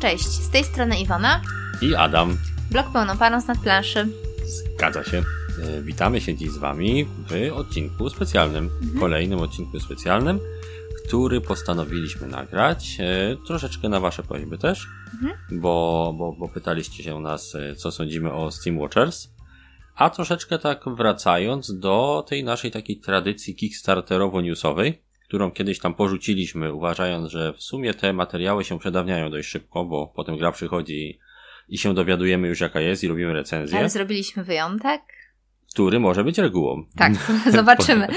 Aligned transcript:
Cześć, 0.00 0.28
z 0.28 0.50
tej 0.50 0.64
strony 0.64 1.00
Iwona. 1.00 1.40
I 1.82 1.94
Adam. 1.94 2.38
Blok 2.70 2.92
pełnoparą 2.92 3.40
z 3.40 3.46
nadplanszy. 3.46 4.08
Zgadza 4.46 5.04
się. 5.04 5.22
E, 5.62 5.82
witamy 5.82 6.20
się 6.20 6.34
dziś 6.34 6.50
z 6.50 6.58
Wami 6.58 7.04
w 7.04 7.52
odcinku 7.52 8.10
specjalnym. 8.10 8.70
Mhm. 8.82 9.00
Kolejnym 9.00 9.38
odcinku 9.38 9.80
specjalnym, 9.80 10.40
który 11.04 11.40
postanowiliśmy 11.40 12.26
nagrać. 12.26 12.96
E, 13.00 13.36
troszeczkę 13.46 13.88
na 13.88 14.00
Wasze 14.00 14.22
prośby 14.22 14.58
też, 14.58 14.86
mhm. 15.14 15.60
bo, 15.60 16.14
bo, 16.18 16.32
bo 16.32 16.48
pytaliście 16.48 17.02
się 17.02 17.20
nas, 17.20 17.54
e, 17.54 17.76
co 17.76 17.92
sądzimy 17.92 18.32
o 18.32 18.50
Steam 18.50 18.78
Watchers. 18.78 19.28
A 19.94 20.10
troszeczkę 20.10 20.58
tak 20.58 20.84
wracając 20.86 21.78
do 21.78 22.24
tej 22.28 22.44
naszej 22.44 22.70
takiej 22.70 23.00
tradycji 23.00 23.56
kickstarterowo-newsowej, 23.56 24.92
którą 25.28 25.50
kiedyś 25.50 25.78
tam 25.78 25.94
porzuciliśmy, 25.94 26.72
uważając, 26.72 27.30
że 27.30 27.52
w 27.52 27.62
sumie 27.62 27.94
te 27.94 28.12
materiały 28.12 28.64
się 28.64 28.78
przedawniają 28.78 29.30
dość 29.30 29.48
szybko, 29.48 29.84
bo 29.84 30.12
potem 30.16 30.36
gra 30.38 30.52
przychodzi 30.52 31.18
i 31.68 31.78
się 31.78 31.94
dowiadujemy 31.94 32.48
już 32.48 32.60
jaka 32.60 32.80
jest 32.80 33.04
i 33.04 33.08
robimy 33.08 33.32
recenzję. 33.32 33.78
Ale 33.78 33.90
zrobiliśmy 33.90 34.44
wyjątek? 34.44 35.02
Który 35.72 36.00
może 36.00 36.24
być 36.24 36.38
regułą. 36.38 36.84
Tak, 36.96 37.12
zobaczymy. 37.52 38.08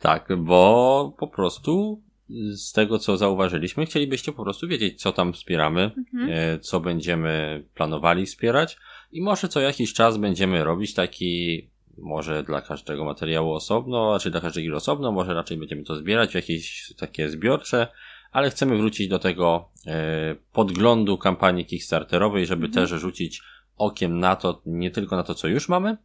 tak, 0.00 0.28
bo 0.38 1.14
po 1.18 1.28
prostu 1.28 2.02
z 2.50 2.72
tego, 2.72 2.98
co 2.98 3.16
zauważyliśmy, 3.16 3.86
chcielibyście 3.86 4.32
po 4.32 4.42
prostu 4.42 4.68
wiedzieć, 4.68 5.00
co 5.00 5.12
tam 5.12 5.32
wspieramy, 5.32 5.90
mhm. 5.98 6.30
E, 6.32 6.58
co 6.58 6.80
będziemy 6.80 7.64
planowali 7.74 8.26
wspierać 8.26 8.76
i 9.12 9.22
może 9.22 9.48
co 9.48 9.60
jakiś 9.60 9.92
czas 9.92 10.16
będziemy 10.16 10.64
robić 10.64 10.94
taki 10.94 11.68
może 11.98 12.42
dla 12.42 12.62
każdego 12.62 13.04
materiału 13.04 13.52
osobno, 13.52 14.18
czy 14.18 14.30
dla 14.30 14.40
każdej 14.40 14.66
gry 14.66 14.76
osobno, 14.76 15.12
może 15.12 15.34
raczej 15.34 15.56
będziemy 15.56 15.84
to 15.84 15.96
zbierać 15.96 16.30
w 16.30 16.34
jakieś 16.34 16.94
takie 16.98 17.28
zbiorcze, 17.28 17.86
ale 18.32 18.50
chcemy 18.50 18.76
wrócić 18.76 19.08
do 19.08 19.18
tego 19.18 19.70
e, 19.86 20.36
podglądu 20.52 21.18
kampanii 21.18 21.66
Kickstarterowej, 21.66 22.46
żeby 22.46 22.66
mhm. 22.66 22.86
też 22.86 23.00
rzucić 23.00 23.42
okiem 23.76 24.18
na 24.18 24.36
to, 24.36 24.62
nie 24.66 24.90
tylko 24.90 25.16
na 25.16 25.22
to, 25.22 25.34
co 25.34 25.48
już 25.48 25.68
mamy, 25.68 25.96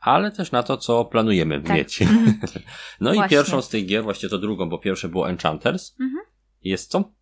ale 0.00 0.30
też 0.30 0.52
na 0.52 0.62
to, 0.62 0.76
co 0.76 1.04
planujemy 1.04 1.60
tak. 1.60 1.76
mieć. 1.76 2.00
no 3.00 3.12
właśnie. 3.14 3.26
i 3.26 3.28
pierwszą 3.28 3.62
z 3.62 3.68
tych 3.68 3.86
gier, 3.86 4.02
właśnie 4.02 4.28
to 4.28 4.38
drugą, 4.38 4.68
bo 4.68 4.78
pierwsze 4.78 5.08
było 5.08 5.30
Enchanters. 5.30 5.96
Mhm. 6.00 6.24
Jest 6.62 6.90
co? 6.90 7.12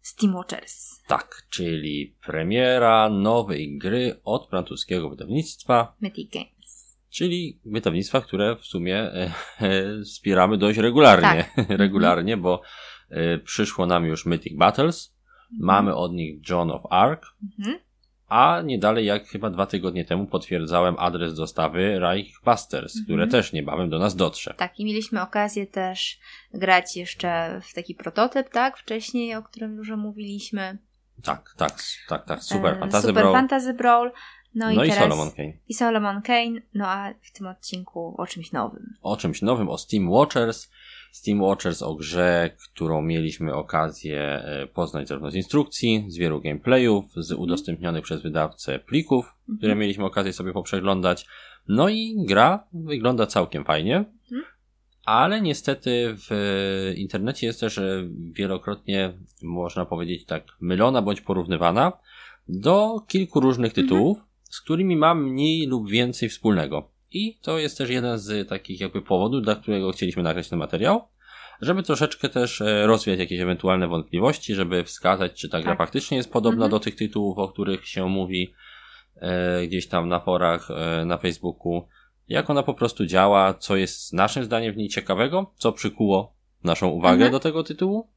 Steam 0.00 0.34
Watchers. 0.34 1.02
Tak, 1.06 1.42
czyli 1.50 2.16
premiera 2.26 3.08
nowej 3.08 3.78
gry 3.78 4.20
od 4.24 4.48
francuskiego 4.50 5.10
wydawnictwa 5.10 5.96
Mythic 6.00 6.32
Game 6.32 6.59
czyli 7.10 7.60
wydawnictwa, 7.64 8.20
które 8.20 8.56
w 8.56 8.64
sumie 8.64 8.98
e, 8.98 9.32
e, 9.60 10.02
wspieramy 10.04 10.58
dość 10.58 10.78
regularnie, 10.78 11.44
tak. 11.56 11.68
regularnie, 11.84 12.36
bo 12.36 12.62
e, 13.10 13.38
przyszło 13.38 13.86
nam 13.86 14.04
już 14.04 14.26
Mythic 14.26 14.58
Battles, 14.58 15.16
mhm. 15.52 15.66
mamy 15.66 15.94
od 15.94 16.12
nich 16.12 16.48
John 16.50 16.70
of 16.70 16.82
Arc, 16.90 17.22
mhm. 17.58 17.78
a 18.28 18.62
nie 18.64 18.78
dalej 18.78 19.06
jak 19.06 19.26
chyba 19.26 19.50
dwa 19.50 19.66
tygodnie 19.66 20.04
temu 20.04 20.26
potwierdzałem 20.26 20.94
adres 20.98 21.34
dostawy 21.34 21.98
Reichbusters, 21.98 22.96
mhm. 22.96 23.04
które 23.04 23.26
też 23.26 23.52
niebawem 23.52 23.90
do 23.90 23.98
nas 23.98 24.16
dotrze. 24.16 24.54
Tak, 24.56 24.80
i 24.80 24.84
mieliśmy 24.84 25.22
okazję 25.22 25.66
też 25.66 26.18
grać 26.54 26.96
jeszcze 26.96 27.60
w 27.70 27.74
taki 27.74 27.94
prototyp, 27.94 28.48
tak, 28.48 28.78
wcześniej, 28.78 29.34
o 29.34 29.42
którym 29.42 29.76
już 29.76 29.90
mówiliśmy. 29.90 30.78
Tak, 31.22 31.54
tak, 31.56 31.82
tak, 32.08 32.24
tak, 32.24 32.42
Super 32.42 32.78
Fantasy 32.78 33.06
Super 33.06 33.22
Brawl. 33.22 33.36
Fantasy 33.36 33.74
Brawl. 33.74 34.10
No, 34.54 34.72
no 34.74 34.84
i, 34.84 34.88
i 34.88 34.92
Solomon 34.92 35.30
Kane. 35.30 35.52
I 35.68 35.74
Solomon 35.74 36.22
Kane, 36.22 36.60
no 36.74 36.86
a 36.88 37.14
w 37.22 37.32
tym 37.32 37.46
odcinku 37.46 38.14
o 38.18 38.26
czymś 38.26 38.52
nowym. 38.52 38.94
O 39.02 39.16
czymś 39.16 39.42
nowym, 39.42 39.68
o 39.68 39.78
Steam 39.78 40.10
Watchers. 40.10 40.70
Steam 41.12 41.40
Watchers 41.40 41.82
o 41.82 41.94
grze, 41.94 42.50
którą 42.64 43.02
mieliśmy 43.02 43.54
okazję 43.54 44.20
e, 44.20 44.66
poznać 44.66 45.08
zarówno 45.08 45.30
z 45.30 45.34
instrukcji, 45.34 46.04
z 46.08 46.16
wielu 46.16 46.40
gameplayów, 46.40 47.04
z 47.16 47.30
mhm. 47.30 47.40
udostępnionych 47.40 48.04
przez 48.04 48.22
wydawcę 48.22 48.78
plików, 48.78 49.24
-hmm. 49.26 49.58
które 49.58 49.76
mieliśmy 49.76 50.04
okazję 50.04 50.32
sobie 50.32 50.52
poprzeglądać. 50.52 51.26
No 51.68 51.88
i 51.88 52.24
gra 52.28 52.66
wygląda 52.72 53.26
całkiem 53.26 53.64
fajnie, 53.64 53.96
mm. 53.96 54.44
ale 55.04 55.40
niestety 55.40 56.16
w 56.28 56.92
internecie 56.96 57.46
jest 57.46 57.60
też 57.60 57.78
e, 57.78 58.08
wielokrotnie, 58.32 59.12
można 59.42 59.86
powiedzieć 59.86 60.24
tak, 60.24 60.44
mylona 60.60 61.02
bądź 61.02 61.20
porównywana 61.20 61.92
do 62.48 63.00
kilku 63.08 63.40
różnych 63.40 63.70
mhm. 63.70 63.86
tytułów, 63.86 64.29
z 64.50 64.60
którymi 64.60 64.96
mam 64.96 65.24
mniej 65.24 65.66
lub 65.66 65.90
więcej 65.90 66.28
wspólnego. 66.28 66.88
I 67.12 67.38
to 67.42 67.58
jest 67.58 67.78
też 67.78 67.90
jeden 67.90 68.18
z 68.18 68.48
takich 68.48 68.80
jakby 68.80 69.02
powodów, 69.02 69.42
dla 69.42 69.56
którego 69.56 69.92
chcieliśmy 69.92 70.22
nagrać 70.22 70.48
ten 70.48 70.58
materiał, 70.58 71.02
żeby 71.60 71.82
troszeczkę 71.82 72.28
też 72.28 72.60
e, 72.60 72.86
rozwiać 72.86 73.18
jakieś 73.18 73.40
ewentualne 73.40 73.88
wątpliwości, 73.88 74.54
żeby 74.54 74.84
wskazać, 74.84 75.32
czy 75.32 75.48
ta 75.48 75.60
gra 75.60 75.70
tak. 75.70 75.78
faktycznie 75.78 76.16
jest 76.16 76.32
podobna 76.32 76.64
mhm. 76.64 76.70
do 76.70 76.80
tych 76.80 76.96
tytułów, 76.96 77.38
o 77.38 77.48
których 77.48 77.88
się 77.88 78.08
mówi 78.08 78.54
e, 79.16 79.66
gdzieś 79.66 79.88
tam 79.88 80.08
na 80.08 80.20
forach, 80.20 80.70
e, 80.70 81.04
na 81.04 81.18
Facebooku, 81.18 81.88
jak 82.28 82.50
ona 82.50 82.62
po 82.62 82.74
prostu 82.74 83.06
działa, 83.06 83.54
co 83.54 83.76
jest 83.76 84.12
naszym 84.12 84.44
zdaniem 84.44 84.74
w 84.74 84.76
niej 84.76 84.88
ciekawego, 84.88 85.52
co 85.56 85.72
przykuło 85.72 86.34
naszą 86.64 86.88
uwagę 86.88 87.14
mhm. 87.14 87.32
do 87.32 87.40
tego 87.40 87.64
tytułu 87.64 88.08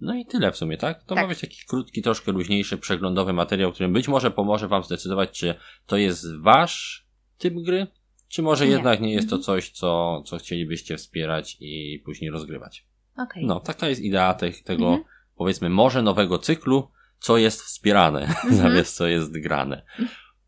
no 0.00 0.14
i 0.14 0.26
tyle 0.26 0.52
w 0.52 0.56
sumie, 0.56 0.76
tak? 0.76 1.02
To 1.02 1.14
tak. 1.14 1.24
ma 1.24 1.28
być 1.28 1.40
taki 1.40 1.56
krótki, 1.68 2.02
troszkę 2.02 2.32
luźniejszy, 2.32 2.78
przeglądowy 2.78 3.32
materiał, 3.32 3.72
który 3.72 3.88
być 3.88 4.08
może 4.08 4.30
pomoże 4.30 4.68
Wam 4.68 4.84
zdecydować, 4.84 5.30
czy 5.30 5.54
to 5.86 5.96
jest 5.96 6.40
Wasz 6.40 7.06
typ 7.38 7.54
gry, 7.54 7.86
czy 8.28 8.42
może 8.42 8.66
nie. 8.66 8.72
jednak 8.72 9.00
nie 9.00 9.12
jest 9.12 9.30
to 9.30 9.36
mhm. 9.36 9.44
coś, 9.44 9.70
co, 9.70 10.22
co 10.26 10.38
chcielibyście 10.38 10.96
wspierać 10.96 11.56
i 11.60 12.02
później 12.04 12.30
rozgrywać. 12.30 12.86
Okay. 13.16 13.42
No, 13.46 13.60
taka 13.60 13.88
jest 13.88 14.00
idea 14.00 14.34
te, 14.34 14.52
tego, 14.52 14.86
mhm. 14.86 15.04
powiedzmy, 15.36 15.70
może 15.70 16.02
nowego 16.02 16.38
cyklu, 16.38 16.90
co 17.18 17.36
jest 17.36 17.62
wspierane, 17.62 18.20
mhm. 18.26 18.54
zamiast 18.54 18.96
co 18.96 19.06
jest 19.06 19.40
grane. 19.40 19.82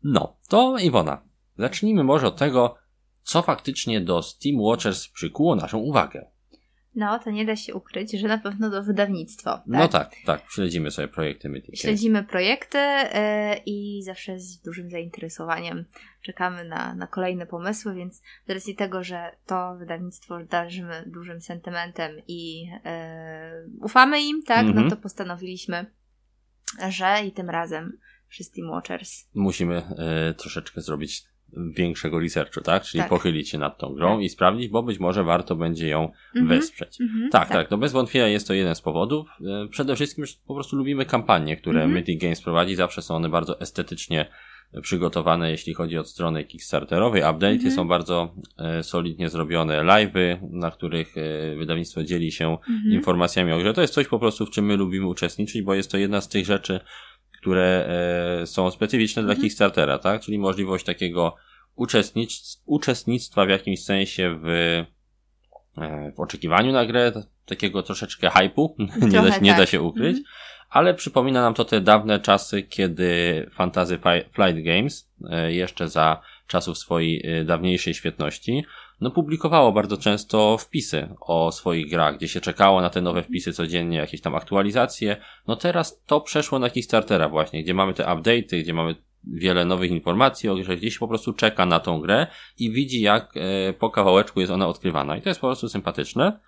No, 0.03 0.37
to 0.49 0.77
Iwona, 0.77 1.21
zacznijmy 1.57 2.03
może 2.03 2.27
od 2.27 2.37
tego, 2.37 2.75
co 3.23 3.41
faktycznie 3.41 4.01
do 4.01 4.21
Steam 4.21 4.61
Watchers 4.61 5.07
przykuło 5.07 5.55
naszą 5.55 5.77
uwagę. 5.77 6.32
No, 6.95 7.19
to 7.19 7.31
nie 7.31 7.45
da 7.45 7.55
się 7.55 7.73
ukryć, 7.73 8.11
że 8.11 8.27
na 8.27 8.37
pewno 8.37 8.71
to 8.71 8.83
wydawnictwo. 8.83 9.51
Tak? 9.51 9.63
No 9.67 9.87
tak, 9.87 10.15
tak. 10.25 10.41
Śledzimy 10.49 10.91
sobie 10.91 11.07
projekty 11.07 11.49
Mythic. 11.49 11.79
Śledzimy 11.79 12.23
projekty 12.23 12.77
yy, 12.77 13.55
i 13.65 14.03
zawsze 14.03 14.39
z 14.39 14.61
dużym 14.61 14.89
zainteresowaniem 14.89 15.85
czekamy 16.21 16.65
na, 16.65 16.95
na 16.95 17.07
kolejne 17.07 17.45
pomysły, 17.45 17.95
więc 17.95 18.21
z 18.47 18.49
racji 18.49 18.75
tego, 18.75 19.03
że 19.03 19.35
to 19.45 19.75
wydawnictwo 19.75 20.43
darzymy 20.43 21.03
dużym 21.07 21.41
sentymentem 21.41 22.11
i 22.27 22.65
yy, 22.65 22.71
ufamy 23.81 24.21
im, 24.21 24.43
tak, 24.43 24.59
mm 24.59 24.71
-hmm. 24.71 24.75
no 24.75 24.81
mhm. 24.81 24.89
to 24.89 24.97
postanowiliśmy, 25.03 25.85
że 26.89 27.25
i 27.25 27.31
tym 27.31 27.49
razem 27.49 27.97
Steam 28.41 28.69
Watchers. 28.69 29.29
Musimy 29.33 29.75
yy, 29.75 30.33
troszeczkę 30.33 30.81
zrobić 30.81 31.32
większego 31.57 32.19
researchu, 32.19 32.61
tak? 32.61 32.83
Czyli 32.83 33.01
tak. 33.01 33.09
pochylić 33.09 33.49
się 33.49 33.57
nad 33.57 33.77
tą 33.77 33.93
grą 33.93 34.15
tak. 34.15 34.23
i 34.23 34.29
sprawdzić, 34.29 34.67
bo 34.67 34.83
być 34.83 34.99
może 34.99 35.23
warto 35.23 35.55
będzie 35.55 35.87
ją 35.87 36.11
-hmm. 36.35 36.47
wesprzeć. 36.47 36.97
-hmm. 36.99 37.29
tak, 37.31 37.47
tak, 37.47 37.57
tak, 37.57 37.71
no 37.71 37.77
bez 37.77 37.91
wątpienia 37.91 38.27
jest 38.27 38.47
to 38.47 38.53
jeden 38.53 38.75
z 38.75 38.81
powodów. 38.81 39.27
E, 39.41 39.67
przede 39.67 39.95
wszystkim 39.95 40.25
po 40.47 40.53
prostu 40.53 40.75
lubimy 40.75 41.05
kampanie, 41.05 41.57
które 41.57 41.79
mm 41.79 41.91
-hmm. 41.91 41.93
Mythic 41.93 42.21
Games 42.21 42.41
prowadzi. 42.41 42.75
Zawsze 42.75 43.01
są 43.01 43.15
one 43.15 43.29
bardzo 43.29 43.59
estetycznie 43.61 44.25
przygotowane, 44.81 45.51
jeśli 45.51 45.73
chodzi 45.73 45.97
od 45.97 46.09
strony 46.09 46.43
Kickstarterowej. 46.43 47.21
Update'y 47.21 47.59
mm 47.59 47.59
-hmm. 47.59 47.75
są 47.75 47.87
bardzo 47.87 48.35
e, 48.57 48.83
solidnie 48.83 49.29
zrobione. 49.29 49.79
Live'y, 49.79 50.37
na 50.51 50.71
których 50.71 51.17
e, 51.17 51.55
wydawnictwo 51.55 52.03
dzieli 52.03 52.31
się 52.31 52.45
mm 52.45 52.59
-hmm. 52.59 52.93
informacjami 52.93 53.51
o 53.51 53.57
grze. 53.57 53.73
To 53.73 53.81
jest 53.81 53.93
coś 53.93 54.07
po 54.07 54.19
prostu, 54.19 54.45
w 54.45 54.49
czym 54.49 54.65
my 54.65 54.77
lubimy 54.77 55.07
uczestniczyć, 55.07 55.61
bo 55.61 55.73
jest 55.73 55.91
to 55.91 55.97
jedna 55.97 56.21
z 56.21 56.29
tych 56.29 56.45
rzeczy, 56.45 56.79
które 57.43 57.89
e, 58.41 58.47
są 58.47 58.71
specyficzne 58.71 59.21
mhm. 59.21 59.37
dla 59.37 59.43
Kickstartera, 59.43 59.99
tak? 59.99 60.21
Czyli 60.21 60.39
możliwość 60.39 60.85
takiego 60.85 61.35
uczestnictw, 61.75 62.61
uczestnictwa 62.65 63.45
w 63.45 63.49
jakimś 63.49 63.83
sensie 63.83 64.39
w, 64.43 64.47
e, 65.77 66.11
w 66.11 66.19
oczekiwaniu 66.19 66.71
na 66.71 66.85
grę, 66.85 67.11
takiego 67.45 67.83
troszeczkę 67.83 68.29
hypu, 68.29 68.75
nie, 69.01 69.21
da, 69.21 69.37
nie 69.37 69.49
tak. 69.49 69.59
da 69.59 69.65
się 69.65 69.81
ukryć. 69.81 70.17
Mhm. 70.17 70.25
Ale 70.69 70.93
przypomina 70.93 71.41
nam 71.41 71.53
to 71.53 71.65
te 71.65 71.81
dawne 71.81 72.19
czasy, 72.19 72.63
kiedy 72.63 73.49
Fantasy 73.53 73.99
Flight 74.33 74.63
Games, 74.65 75.11
e, 75.29 75.53
jeszcze 75.53 75.89
za 75.89 76.21
czasów 76.47 76.77
swojej 76.77 77.45
dawniejszej 77.45 77.93
świetności, 77.93 78.65
no 79.03 79.11
publikowało 79.11 79.71
bardzo 79.71 79.97
często 79.97 80.57
wpisy 80.57 81.15
o 81.19 81.51
swoich 81.51 81.89
grach, 81.89 82.17
gdzie 82.17 82.27
się 82.27 82.41
czekało 82.41 82.81
na 82.81 82.89
te 82.89 83.01
nowe 83.01 83.23
wpisy 83.23 83.53
codziennie, 83.53 83.97
jakieś 83.97 84.21
tam 84.21 84.35
aktualizacje. 84.35 85.17
No 85.47 85.55
teraz 85.55 86.01
to 86.05 86.21
przeszło 86.21 86.59
na 86.59 86.69
Kickstartera 86.69 87.29
właśnie, 87.29 87.63
gdzie 87.63 87.73
mamy 87.73 87.93
te 87.93 88.03
update'y, 88.03 88.59
gdzie 88.59 88.73
mamy 88.73 88.95
wiele 89.27 89.65
nowych 89.65 89.91
informacji 89.91 90.49
o 90.49 90.55
grze, 90.55 90.77
gdzieś 90.77 90.97
po 90.97 91.07
prostu 91.07 91.33
czeka 91.33 91.65
na 91.65 91.79
tą 91.79 91.99
grę 91.99 92.27
i 92.59 92.71
widzi 92.71 93.01
jak 93.01 93.33
e, 93.37 93.73
po 93.73 93.89
kawałeczku 93.89 94.39
jest 94.39 94.51
ona 94.51 94.67
odkrywana. 94.67 95.17
I 95.17 95.21
to 95.21 95.29
jest 95.29 95.41
po 95.41 95.47
prostu 95.47 95.69
sympatyczne. 95.69 96.39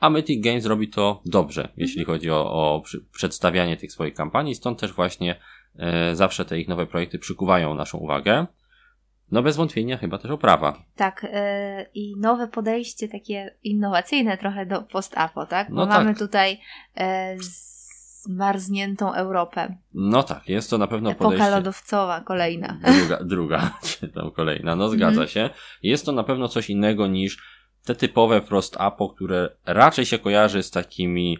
A 0.00 0.10
Mythic 0.10 0.44
Games 0.44 0.66
robi 0.66 0.88
to 0.88 1.22
dobrze, 1.26 1.68
jeśli 1.76 2.00
mhm. 2.00 2.18
chodzi 2.18 2.30
o, 2.30 2.52
o 2.52 2.82
przedstawianie 3.12 3.76
tych 3.76 3.92
swoich 3.92 4.14
kampanii, 4.14 4.54
stąd 4.54 4.80
też 4.80 4.92
właśnie 4.92 5.36
e, 5.76 6.16
zawsze 6.16 6.44
te 6.44 6.60
ich 6.60 6.68
nowe 6.68 6.86
projekty 6.86 7.18
przykuwają 7.18 7.74
naszą 7.74 7.98
uwagę. 7.98 8.46
No 9.32 9.42
bez 9.42 9.56
wątpienia 9.56 9.96
chyba 9.96 10.18
też 10.18 10.30
oprawa. 10.30 10.84
Tak, 10.96 11.22
yy, 11.22 11.30
i 11.94 12.16
nowe 12.16 12.48
podejście 12.48 13.08
takie 13.08 13.54
innowacyjne 13.62 14.38
trochę 14.38 14.66
do 14.66 14.82
post-apo, 14.82 15.46
tak? 15.46 15.70
Bo 15.70 15.74
no 15.74 15.86
mamy 15.86 16.10
tak. 16.10 16.18
tutaj 16.18 16.60
yy, 16.96 17.04
zmarzniętą 18.24 19.14
Europę. 19.14 19.76
No 19.94 20.22
tak, 20.22 20.48
jest 20.48 20.70
to 20.70 20.78
na 20.78 20.86
pewno 20.86 21.10
Epoka 21.10 21.24
podejście. 21.24 21.50
lodowcowa, 21.50 22.20
kolejna. 22.20 22.78
Druga, 22.98 23.24
druga 23.24 23.70
czy 23.88 24.08
tam 24.08 24.30
kolejna, 24.30 24.76
no 24.76 24.88
zgadza 24.88 25.20
mm. 25.20 25.28
się. 25.28 25.50
Jest 25.82 26.06
to 26.06 26.12
na 26.12 26.24
pewno 26.24 26.48
coś 26.48 26.70
innego 26.70 27.06
niż 27.06 27.38
te 27.84 27.94
typowe 27.94 28.42
Frost 28.42 28.76
Apo, 28.78 29.08
które 29.08 29.50
raczej 29.66 30.06
się 30.06 30.18
kojarzy 30.18 30.62
z 30.62 30.70
takimi 30.70 31.38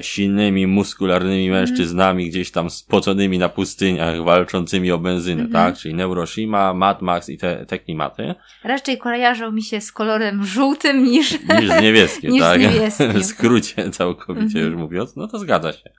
silnymi, 0.00 0.66
muskularnymi 0.66 1.48
mhm. 1.48 1.60
mężczyznami 1.60 2.28
gdzieś 2.28 2.50
tam 2.50 2.70
spoconymi 2.70 3.38
na 3.38 3.48
pustyniach, 3.48 4.24
walczącymi 4.24 4.92
o 4.92 4.98
benzynę, 4.98 5.40
mm 5.40 5.48
-hmm. 5.48 5.52
tak? 5.52 5.76
Czyli 5.76 5.94
Neuroshima, 5.94 6.74
Mad 6.74 7.02
Max 7.02 7.28
i 7.28 7.38
te, 7.38 7.66
te 7.66 7.78
klimaty. 7.78 8.34
Raczej 8.64 8.98
kojarzą 8.98 9.52
mi 9.52 9.62
się 9.62 9.80
z 9.80 9.92
kolorem 9.92 10.44
żółtym 10.44 11.04
niż, 11.04 11.32
niż 11.60 11.70
z 11.70 11.82
niebieskim, 11.82 12.30
niż 12.32 12.42
tak? 12.42 12.60
Z 12.60 12.64
niebieskim. 12.64 13.12
w 13.20 13.24
skrócie 13.24 13.90
całkowicie 13.90 14.58
mm 14.58 14.68
-hmm. 14.68 14.72
już 14.72 14.80
mówiąc, 14.80 15.16
no 15.16 15.28
to 15.28 15.38
zgadza 15.38 15.72
się. 15.72 15.90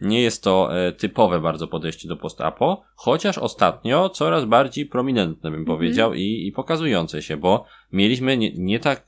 Nie 0.00 0.22
jest 0.22 0.42
to 0.42 0.78
e, 0.86 0.92
typowe 0.92 1.40
bardzo 1.40 1.68
podejście 1.68 2.08
do 2.08 2.16
post-apo, 2.16 2.84
chociaż 2.94 3.38
ostatnio 3.38 4.08
coraz 4.08 4.44
bardziej 4.44 4.86
prominentne 4.86 5.50
bym 5.50 5.60
mhm. 5.60 5.78
powiedział 5.78 6.08
mm 6.08 6.18
-hmm. 6.18 6.22
i, 6.22 6.46
i 6.46 6.52
pokazujące 6.52 7.22
się, 7.22 7.36
bo 7.36 7.66
mieliśmy 7.92 8.36
nie, 8.36 8.52
nie 8.54 8.80
tak 8.80 9.04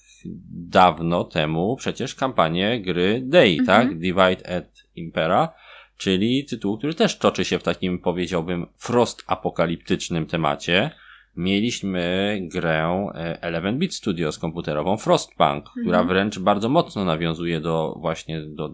dawno 0.75 1.25
temu 1.25 1.77
przecież 1.77 2.15
kampanię 2.15 2.83
gry 2.83 3.23
Day, 3.25 3.57
mhm. 3.59 3.67
tak? 3.67 3.99
Divide 3.99 4.57
at 4.57 4.85
Impera, 4.97 5.55
czyli 5.97 6.45
tytuł, 6.45 6.79
który 6.79 6.95
też 6.95 7.19
toczy 7.19 7.45
się 7.45 7.59
w 7.59 7.63
takim, 7.63 7.99
powiedziałbym, 7.99 8.67
frost 8.77 9.25
apokaliptycznym 9.27 10.27
temacie. 10.27 10.91
Mieliśmy 11.37 12.39
grę 12.43 13.11
e, 13.15 13.43
Eleven 13.43 13.79
Bit 13.79 13.95
Studios 13.95 14.39
komputerową 14.39 14.97
Frostpunk, 14.97 15.67
mhm. 15.67 15.83
która 15.83 16.05
wręcz 16.05 16.39
bardzo 16.39 16.69
mocno 16.69 17.05
nawiązuje 17.05 17.61
do 17.61 17.95
właśnie 18.01 18.43
do, 18.43 18.71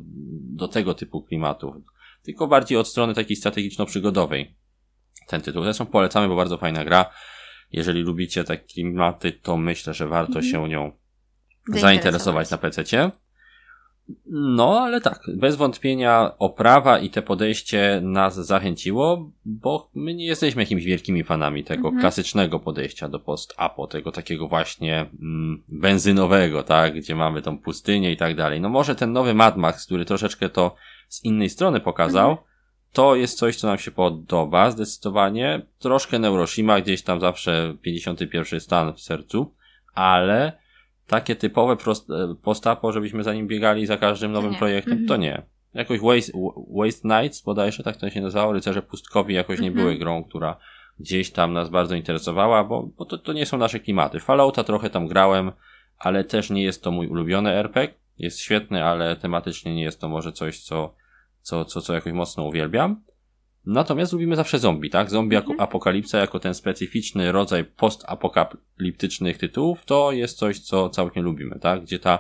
do 0.57 0.69
tego 0.69 0.95
typu 0.95 1.23
klimatów. 1.23 1.75
Tylko 2.23 2.47
bardziej 2.47 2.79
od 2.79 2.89
strony 2.89 3.15
takiej 3.15 3.37
strategiczno-przygodowej. 3.37 4.55
Ten 5.27 5.41
tytuł. 5.41 5.63
Zresztą 5.63 5.87
polecamy, 5.87 6.29
bo 6.29 6.37
bardzo 6.37 6.59
fajna 6.59 6.85
gra. 6.85 7.11
Jeżeli 7.73 8.01
lubicie 8.01 8.45
te 8.45 8.57
klimaty, 8.57 9.33
to 9.33 9.57
myślę, 9.57 9.95
że 9.95 10.07
warto 10.07 10.39
mhm. 10.39 10.53
się 10.53 10.69
nią 10.69 11.00
zainteresować 11.69 12.51
na 12.51 12.59
PC. 12.59 13.11
No, 14.27 14.81
ale 14.81 15.01
tak, 15.01 15.23
bez 15.37 15.57
wątpienia 15.57 16.33
oprawa 16.39 16.99
i 16.99 17.11
te 17.11 17.23
podejście 17.23 18.01
nas 18.05 18.35
zachęciło, 18.35 19.31
bo 19.45 19.91
my 19.95 20.15
nie 20.15 20.27
jesteśmy 20.27 20.63
jakimiś 20.63 20.85
wielkimi 20.85 21.25
fanami 21.25 21.65
tego 21.65 21.89
mhm. 21.89 22.01
klasycznego 22.01 22.61
podejścia 22.61 23.09
do 23.09 23.21
post-apo, 23.21 23.87
tego 23.87 24.13
takiego 24.13 24.49
właśnie 24.49 25.01
mm, 25.01 25.63
benzynowego, 25.69 26.63
tak, 26.63 26.95
gdzie 26.95 27.17
mamy 27.17 27.43
tą 27.43 27.59
pustynię 27.59 28.13
i 28.13 28.17
tak 28.17 28.37
dalej. 28.37 28.61
No 28.61 28.69
może 28.69 28.95
ten 28.95 29.13
nowy 29.13 29.35
Mad 29.35 29.57
Max, 29.57 29.87
który 29.87 30.05
troszeczkę 30.05 30.49
to 30.49 30.75
z 31.09 31.25
innej 31.25 31.51
strony 31.51 31.81
pokazał, 31.81 32.31
mhm. 32.31 32.47
to 32.93 33.15
jest 33.15 33.39
coś, 33.39 33.57
co 33.57 33.67
nam 33.67 33.79
się 33.79 33.91
podoba, 33.91 34.71
zdecydowanie. 34.71 35.67
Troszkę 35.79 36.19
Neuroshima, 36.19 36.81
gdzieś 36.81 37.03
tam 37.03 37.21
zawsze 37.21 37.77
51 37.83 38.61
stan 38.61 38.95
w 38.95 39.01
sercu, 39.01 39.55
ale 39.95 40.60
takie 41.11 41.37
typowe 41.37 41.73
e, 41.73 42.35
postapo, 42.43 42.93
żebyśmy 42.93 43.23
za 43.23 43.35
nim 43.35 43.49
biegali 43.49 43.87
za 43.87 43.97
każdym 43.97 44.33
nowym 44.33 44.55
projektem, 44.55 44.93
mm 44.93 45.05
-hmm. 45.05 45.09
to 45.09 45.17
nie. 45.17 45.43
Jakoś 45.75 46.01
Waste, 46.01 46.33
Waste 46.77 47.09
Nights 47.09 47.43
bodajże, 47.43 47.83
tak 47.83 47.97
to 47.97 48.11
się 48.11 48.21
nazywało, 48.21 48.53
Rycerze 48.53 48.83
Pustkowi 48.83 49.35
jakoś 49.35 49.61
nie 49.61 49.69
mm 49.69 49.79
-hmm. 49.79 49.83
były 49.83 49.99
grą, 49.99 50.25
która 50.25 50.57
gdzieś 50.99 51.31
tam 51.31 51.53
nas 51.53 51.69
bardzo 51.69 51.95
interesowała, 51.95 52.65
bo, 52.65 52.89
bo 52.99 53.05
to, 53.05 53.19
to 53.19 53.33
nie 53.33 53.47
są 53.47 53.59
nasze 53.59 53.81
klimaty. 53.81 54.21
Fallouta 54.21 54.65
trochę 54.65 54.91
tam 54.91 55.07
grałem, 55.07 55.53
ale 55.99 56.25
też 56.25 56.51
nie 56.51 56.63
jest 56.63 56.83
to 56.83 56.91
mój 56.91 57.07
ulubiony 57.07 57.51
RPG. 57.51 57.95
Jest 58.19 58.41
świetny, 58.41 58.85
ale 58.85 59.17
tematycznie 59.17 59.75
nie 59.75 59.83
jest 59.83 60.01
to 60.01 60.09
może 60.09 60.33
coś, 60.33 60.61
co, 60.61 60.95
co, 61.43 61.65
co, 61.65 61.81
co 61.81 61.95
jakoś 61.95 62.13
mocno 62.13 62.45
uwielbiam. 62.45 63.03
Natomiast 63.67 64.13
lubimy 64.13 64.37
zawsze 64.37 64.59
zombie, 64.59 64.91
tak? 64.91 65.11
Zombie 65.11 65.37
mhm. 65.37 65.61
apokalipsa 65.61 66.19
jako 66.19 66.41
ten 66.41 66.55
specyficzny 66.55 67.33
rodzaj 67.33 67.65
postapokaliptycznych 67.65 69.39
tytułów, 69.39 69.85
to 69.85 70.13
jest 70.13 70.39
coś, 70.39 70.59
co 70.59 70.89
całkiem 70.89 71.25
lubimy, 71.25 71.59
tak? 71.59 71.83
Gdzie 71.83 71.99
ta 71.99 72.19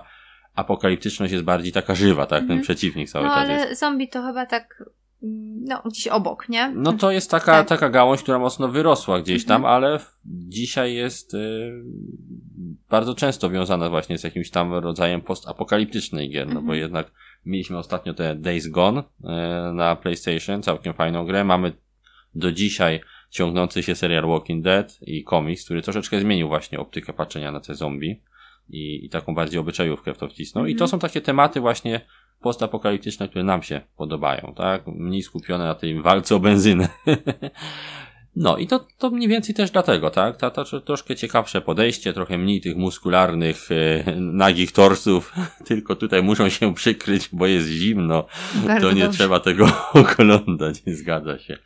apokaliptyczność 0.55 1.33
jest 1.33 1.45
bardziej 1.45 1.73
taka 1.73 1.95
żywa, 1.95 2.27
tak? 2.27 2.41
Mhm. 2.43 2.59
Ten 2.59 2.65
przeciwnik 2.65 3.11
cały 3.11 3.25
no, 3.25 3.31
czas 3.31 3.39
ale 3.39 3.55
jest. 3.55 3.81
zombie 3.81 4.09
to 4.09 4.23
chyba 4.23 4.47
tak 4.47 4.85
no, 5.23 5.83
gdzieś 5.85 6.09
obok, 6.09 6.49
nie? 6.49 6.73
No 6.75 6.93
to 6.93 7.11
jest 7.11 7.31
taka, 7.31 7.53
tak. 7.53 7.69
taka 7.69 7.91
gałąź, 7.91 8.23
która 8.23 8.39
mocno 8.39 8.69
wyrosła 8.69 9.21
gdzieś 9.21 9.45
tam, 9.45 9.57
mhm. 9.57 9.75
ale 9.75 9.99
dzisiaj 10.25 10.95
jest 10.95 11.35
y, 11.35 11.73
bardzo 12.91 13.15
często 13.15 13.51
wiązana 13.51 13.91
właśnie 13.91 14.19
z 14.19 14.25
jakimś 14.25 14.51
tam 14.51 14.75
rodzajem 14.75 15.21
postapokaliptycznej 15.21 16.31
gier, 16.31 16.47
no 16.47 16.55
bo 16.55 16.61
mhm. 16.61 16.79
jednak 16.79 17.13
Mieliśmy 17.47 17.79
ostatnio 17.79 18.15
te 18.15 18.35
Days 18.35 18.69
Gone 18.69 19.03
e, 19.25 19.73
na 19.75 19.97
PlayStation, 19.97 20.63
całkiem 20.63 20.95
fajną 20.95 21.27
grę. 21.27 21.45
Mamy 21.45 21.73
do 22.35 22.53
dzisiaj 22.53 23.01
ciągnący 23.31 23.83
się 23.83 23.95
serial 23.95 24.27
Walking 24.27 24.65
Dead 24.65 24.99
i 25.03 25.25
komiks, 25.25 25.65
który 25.65 25.83
troszeczkę 25.83 26.21
zmienił 26.21 26.49
właśnie 26.49 26.81
optykę 26.81 27.13
patrzenia 27.13 27.53
na 27.53 27.61
te 27.61 27.75
zombie 27.75 28.23
i, 28.69 29.05
i 29.05 29.09
taką 29.09 29.35
bardziej 29.35 29.61
obyczajówkę 29.61 30.15
w 30.15 30.19
to 30.19 30.29
wcisnął. 30.29 30.65
Mm 30.65 30.73
-hmm. 30.73 30.75
I 30.75 30.79
to 30.79 30.85
mhm. 30.85 30.91
są 30.91 31.09
takie 31.09 31.21
tematy 31.21 31.61
właśnie 31.61 32.01
postapokaliptyczne, 32.41 33.29
które 33.29 33.45
nam 33.45 33.63
się 33.63 33.81
podobają, 33.97 34.53
tak? 34.57 34.87
Mniej 34.87 35.23
skupione 35.23 35.65
na 35.65 35.75
tej 35.75 36.03
walce 36.03 36.37
o 36.37 36.41
benzynę. 36.41 36.89
No 38.37 38.57
i 38.57 38.67
to, 38.67 38.87
to 38.99 39.11
mniej 39.11 39.29
więcej 39.29 39.55
też 39.55 39.71
dlatego, 39.71 40.11
tak? 40.11 40.37
To, 40.37 40.51
to 40.51 40.81
troszkę 40.81 41.17
ciekawsze 41.17 41.61
podejście, 41.61 42.13
trochę 42.13 42.39
mniej 42.39 42.61
tych 42.61 42.77
muskularnych, 42.77 43.69
e, 43.71 44.17
nagich 44.17 44.73
torsów, 44.73 45.33
tylko 45.69 45.97
tutaj 45.97 46.23
muszą 46.23 46.49
się 46.49 46.75
przykryć, 46.75 47.29
bo 47.33 47.47
jest 47.47 47.69
zimno. 47.69 48.27
Bardzo 48.67 48.89
to 48.89 48.95
nie 48.95 49.03
dobrze. 49.03 49.19
trzeba 49.19 49.41
tego 49.41 49.73
oglądać, 49.95 50.87
nie 50.87 50.95
zgadza 50.95 51.39
się. 51.39 51.59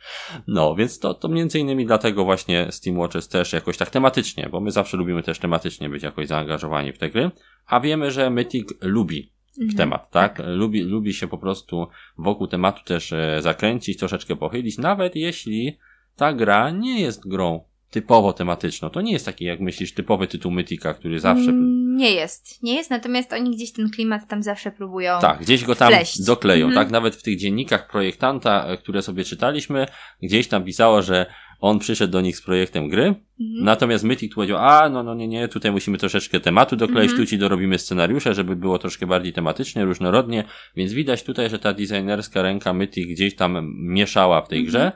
No, 0.47 0.75
więc 0.75 0.99
to, 0.99 1.13
to 1.13 1.27
między 1.27 1.59
innymi 1.59 1.85
dlatego 1.85 2.25
właśnie 2.25 2.67
Steam 2.71 2.97
Watches 2.97 3.27
też 3.27 3.53
jakoś 3.53 3.77
tak 3.77 3.89
tematycznie, 3.89 4.49
bo 4.51 4.59
my 4.59 4.71
zawsze 4.71 4.97
lubimy 4.97 5.23
też 5.23 5.39
tematycznie 5.39 5.89
być 5.89 6.03
jakoś 6.03 6.27
zaangażowani 6.27 6.93
w 6.93 6.97
te 6.97 7.09
gry, 7.09 7.31
a 7.67 7.79
wiemy, 7.79 8.11
że 8.11 8.29
Mythic 8.29 8.67
lubi 8.81 9.31
w 9.57 9.61
mhm. 9.61 9.77
temat, 9.77 10.11
tak? 10.11 10.37
tak? 10.37 10.47
Lubi, 10.47 10.81
lubi 10.81 11.13
się 11.13 11.27
po 11.27 11.37
prostu 11.37 11.87
wokół 12.17 12.47
tematu 12.47 12.83
też 12.83 13.13
e, 13.13 13.41
zakręcić, 13.41 13.99
troszeczkę 13.99 14.35
pochylić, 14.35 14.77
nawet 14.77 15.15
jeśli 15.15 15.77
ta 16.15 16.33
gra 16.33 16.69
nie 16.69 17.01
jest 17.01 17.27
grą 17.27 17.63
typowo 17.95 18.33
tematyczną. 18.33 18.89
To 18.89 19.01
nie 19.01 19.11
jest 19.11 19.25
taki, 19.25 19.45
jak 19.45 19.59
myślisz, 19.59 19.93
typowy 19.93 20.27
tytuł 20.27 20.51
Mythika, 20.51 20.93
który 20.93 21.19
zawsze... 21.19 21.49
Mm, 21.49 21.95
nie 21.95 22.11
jest. 22.11 22.63
Nie 22.63 22.75
jest, 22.75 22.89
natomiast 22.89 23.33
oni 23.33 23.55
gdzieś 23.55 23.71
ten 23.71 23.89
klimat 23.89 24.27
tam 24.27 24.43
zawsze 24.43 24.71
próbują 24.71 25.17
Tak, 25.21 25.39
gdzieś 25.39 25.63
go 25.65 25.75
tam 25.75 25.93
wpleść. 25.93 26.21
dokleją, 26.21 26.65
mhm. 26.65 26.85
tak? 26.85 26.91
Nawet 26.91 27.15
w 27.15 27.23
tych 27.23 27.37
dziennikach 27.37 27.89
projektanta, 27.89 28.65
e, 28.67 28.77
które 28.77 29.01
sobie 29.01 29.23
czytaliśmy, 29.23 29.85
gdzieś 30.21 30.47
tam 30.47 30.63
pisało, 30.63 31.01
że 31.01 31.25
on 31.59 31.79
przyszedł 31.79 32.13
do 32.13 32.21
nich 32.21 32.37
z 32.37 32.41
projektem 32.41 32.89
gry, 32.89 33.03
mhm. 33.03 33.19
natomiast 33.39 34.03
Mythic 34.03 34.31
tu 34.31 34.35
powiedział, 34.35 34.57
a 34.57 34.89
no, 34.89 35.03
no 35.03 35.13
nie, 35.13 35.27
nie, 35.27 35.47
tutaj 35.47 35.71
musimy 35.71 35.97
troszeczkę 35.97 36.39
tematu 36.39 36.75
dokleić, 36.75 37.11
mhm. 37.11 37.21
tu 37.21 37.29
ci 37.29 37.37
dorobimy 37.37 37.79
scenariusze, 37.79 38.33
żeby 38.33 38.55
było 38.55 38.79
troszkę 38.79 39.07
bardziej 39.07 39.33
tematycznie, 39.33 39.85
różnorodnie, 39.85 40.43
więc 40.75 40.93
widać 40.93 41.23
tutaj, 41.23 41.49
że 41.49 41.59
ta 41.59 41.73
designerska 41.73 42.41
ręka 42.41 42.73
Mythic 42.73 43.07
gdzieś 43.07 43.35
tam 43.35 43.73
mieszała 43.77 44.41
w 44.41 44.47
tej 44.47 44.59
mhm. 44.59 44.67
grze, 44.67 44.91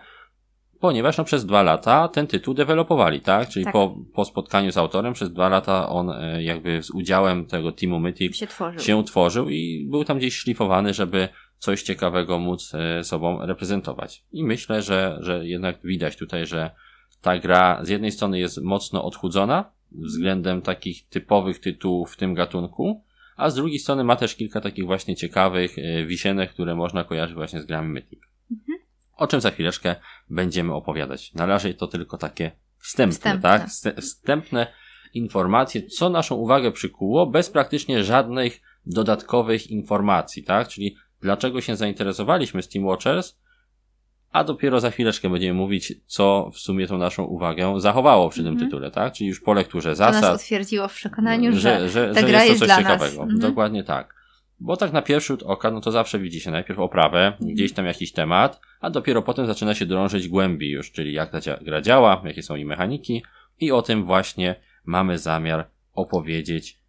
ponieważ 0.80 1.18
no, 1.18 1.24
przez 1.24 1.46
dwa 1.46 1.64
lata 1.64 2.08
ten 2.08 2.28
tytuł 2.28 2.54
dewelopowali, 2.54 3.22
tak? 3.22 3.50
Czyli 3.50 3.66
tak. 3.66 3.74
Po, 3.74 3.98
po 4.14 4.26
spotkaniu 4.26 4.72
z 4.72 4.78
autorem 4.78 5.14
przez 5.14 5.34
dwa 5.34 5.50
lata 5.50 5.90
on 5.90 6.10
e, 6.10 6.44
jakby 6.44 6.84
z 6.84 6.92
udziałem 6.92 7.46
tego 7.46 7.72
teamu 7.72 8.00
Mythic 8.00 8.36
się 8.36 8.48
tworzył. 8.48 8.80
się 8.80 9.04
tworzył 9.04 9.50
i 9.50 9.88
był 9.92 10.04
tam 10.04 10.18
gdzieś 10.18 10.38
szlifowany, 10.38 10.94
żeby 10.94 11.30
coś 11.58 11.84
ciekawego 11.84 12.40
móc 12.40 12.74
e, 12.74 13.04
sobą 13.04 13.46
reprezentować. 13.46 14.24
I 14.32 14.44
myślę, 14.44 14.82
że, 14.82 15.18
że 15.22 15.48
jednak 15.48 15.80
widać 15.84 16.18
tutaj, 16.18 16.46
że 16.46 16.72
ta 17.22 17.40
gra 17.40 17.80
z 17.82 17.90
jednej 17.90 18.12
strony 18.12 18.40
jest 18.40 18.62
mocno 18.64 19.04
odchudzona 19.04 19.72
względem 19.92 20.62
takich 20.62 21.08
typowych 21.08 21.60
tytułów 21.60 22.14
w 22.14 22.18
tym 22.18 22.34
gatunku, 22.34 23.04
a 23.38 23.50
z 23.50 23.56
drugiej 23.56 23.80
strony 23.80 24.04
ma 24.04 24.16
też 24.16 24.36
kilka 24.36 24.62
takich 24.62 24.86
właśnie 24.86 25.16
ciekawych 25.16 25.78
e, 25.78 26.06
wisienek, 26.06 26.50
które 26.50 26.76
można 26.76 27.04
kojarzyć 27.04 27.36
właśnie 27.36 27.62
z 27.62 27.66
grami 27.66 27.90
Mythic. 27.90 28.20
Mhm 28.52 28.79
o 29.20 29.28
czym 29.28 29.42
za 29.42 29.52
chwileczkę 29.52 29.96
będziemy 30.30 30.74
opowiadać. 30.74 31.34
Na 31.34 31.46
razie 31.46 31.74
to 31.74 31.88
tylko 31.88 32.18
takie 32.18 32.52
wstępne, 32.78 33.14
wstępne. 33.14 33.42
tak? 33.42 33.70
Wstępne 34.02 34.68
informacje, 35.14 35.88
co 35.88 36.10
naszą 36.10 36.36
uwagę 36.36 36.72
przykuło, 36.72 37.28
bez 37.28 37.50
praktycznie 37.50 38.04
żadnych 38.04 38.62
dodatkowych 38.86 39.72
informacji, 39.72 40.44
tak? 40.44 40.68
Czyli 40.68 40.96
dlaczego 41.22 41.62
się 41.62 41.76
zainteresowaliśmy 41.76 42.62
Steam 42.62 42.86
Watchers, 42.86 43.38
a 44.32 44.44
dopiero 44.44 44.80
za 44.80 44.92
chwileczkę 44.92 45.30
będziemy 45.30 45.54
mówić, 45.54 45.94
co 46.06 46.50
w 46.54 46.60
sumie 46.60 46.88
tą 46.88 46.98
naszą 46.98 47.24
uwagę 47.24 47.80
zachowało 47.80 48.30
przy 48.30 48.42
mm 48.42 48.54
-hmm. 48.54 48.58
tym 48.58 48.64
mhm. 48.64 48.72
tytule, 48.72 48.92
tak? 48.92 49.14
Czyli 49.14 49.28
już 49.28 49.42
po 49.42 49.54
lekturze 49.54 49.96
zasad. 49.96 50.22
To 50.22 50.32
nas 50.32 50.42
utwierdziło 50.42 50.88
w 50.88 50.94
przekonaniu, 50.94 51.54
że, 51.54 51.60
że, 51.60 51.90
że, 51.90 52.14
ta 52.14 52.22
że 52.22 52.28
gra 52.28 52.44
jest 52.44 52.60
to 52.60 52.68
coś 52.68 52.78
ciekawego. 52.78 53.24
Mm 53.24 53.36
-hmm. 53.36 53.40
Dokładnie 53.40 53.84
tak. 53.84 54.19
Bo 54.60 54.78
tak 54.78 54.94
na 54.94 55.02
pierwszy 55.02 55.28
rzut 55.28 55.44
oka, 55.44 55.72
no 55.72 55.82
to 55.82 55.92
zawsze 55.92 56.20
widzi 56.20 56.40
się 56.40 56.52
najpierw 56.52 56.80
oprawę, 56.80 57.28
mhm. 57.28 57.54
gdzieś 57.54 57.74
tam 57.74 57.86
jakiś 57.86 58.12
temat, 58.12 58.62
a 58.82 58.90
dopiero 58.90 59.22
potem 59.22 59.46
zaczyna 59.46 59.74
się 59.74 59.86
drążyć 59.86 60.28
głębiej 60.28 60.72
już, 60.72 60.92
czyli 60.92 61.14
jak 61.14 61.32
ta 61.32 61.40
gra 61.62 61.82
działa, 61.82 62.22
jakie 62.26 62.44
są 62.44 62.56
jej 62.56 62.66
mechaniki 62.66 63.24
i 63.60 63.72
o 63.72 63.82
tym 63.82 64.06
właśnie 64.06 64.56
mamy 64.86 65.18
zamiar 65.18 65.68
opowiedzieć 65.94 66.80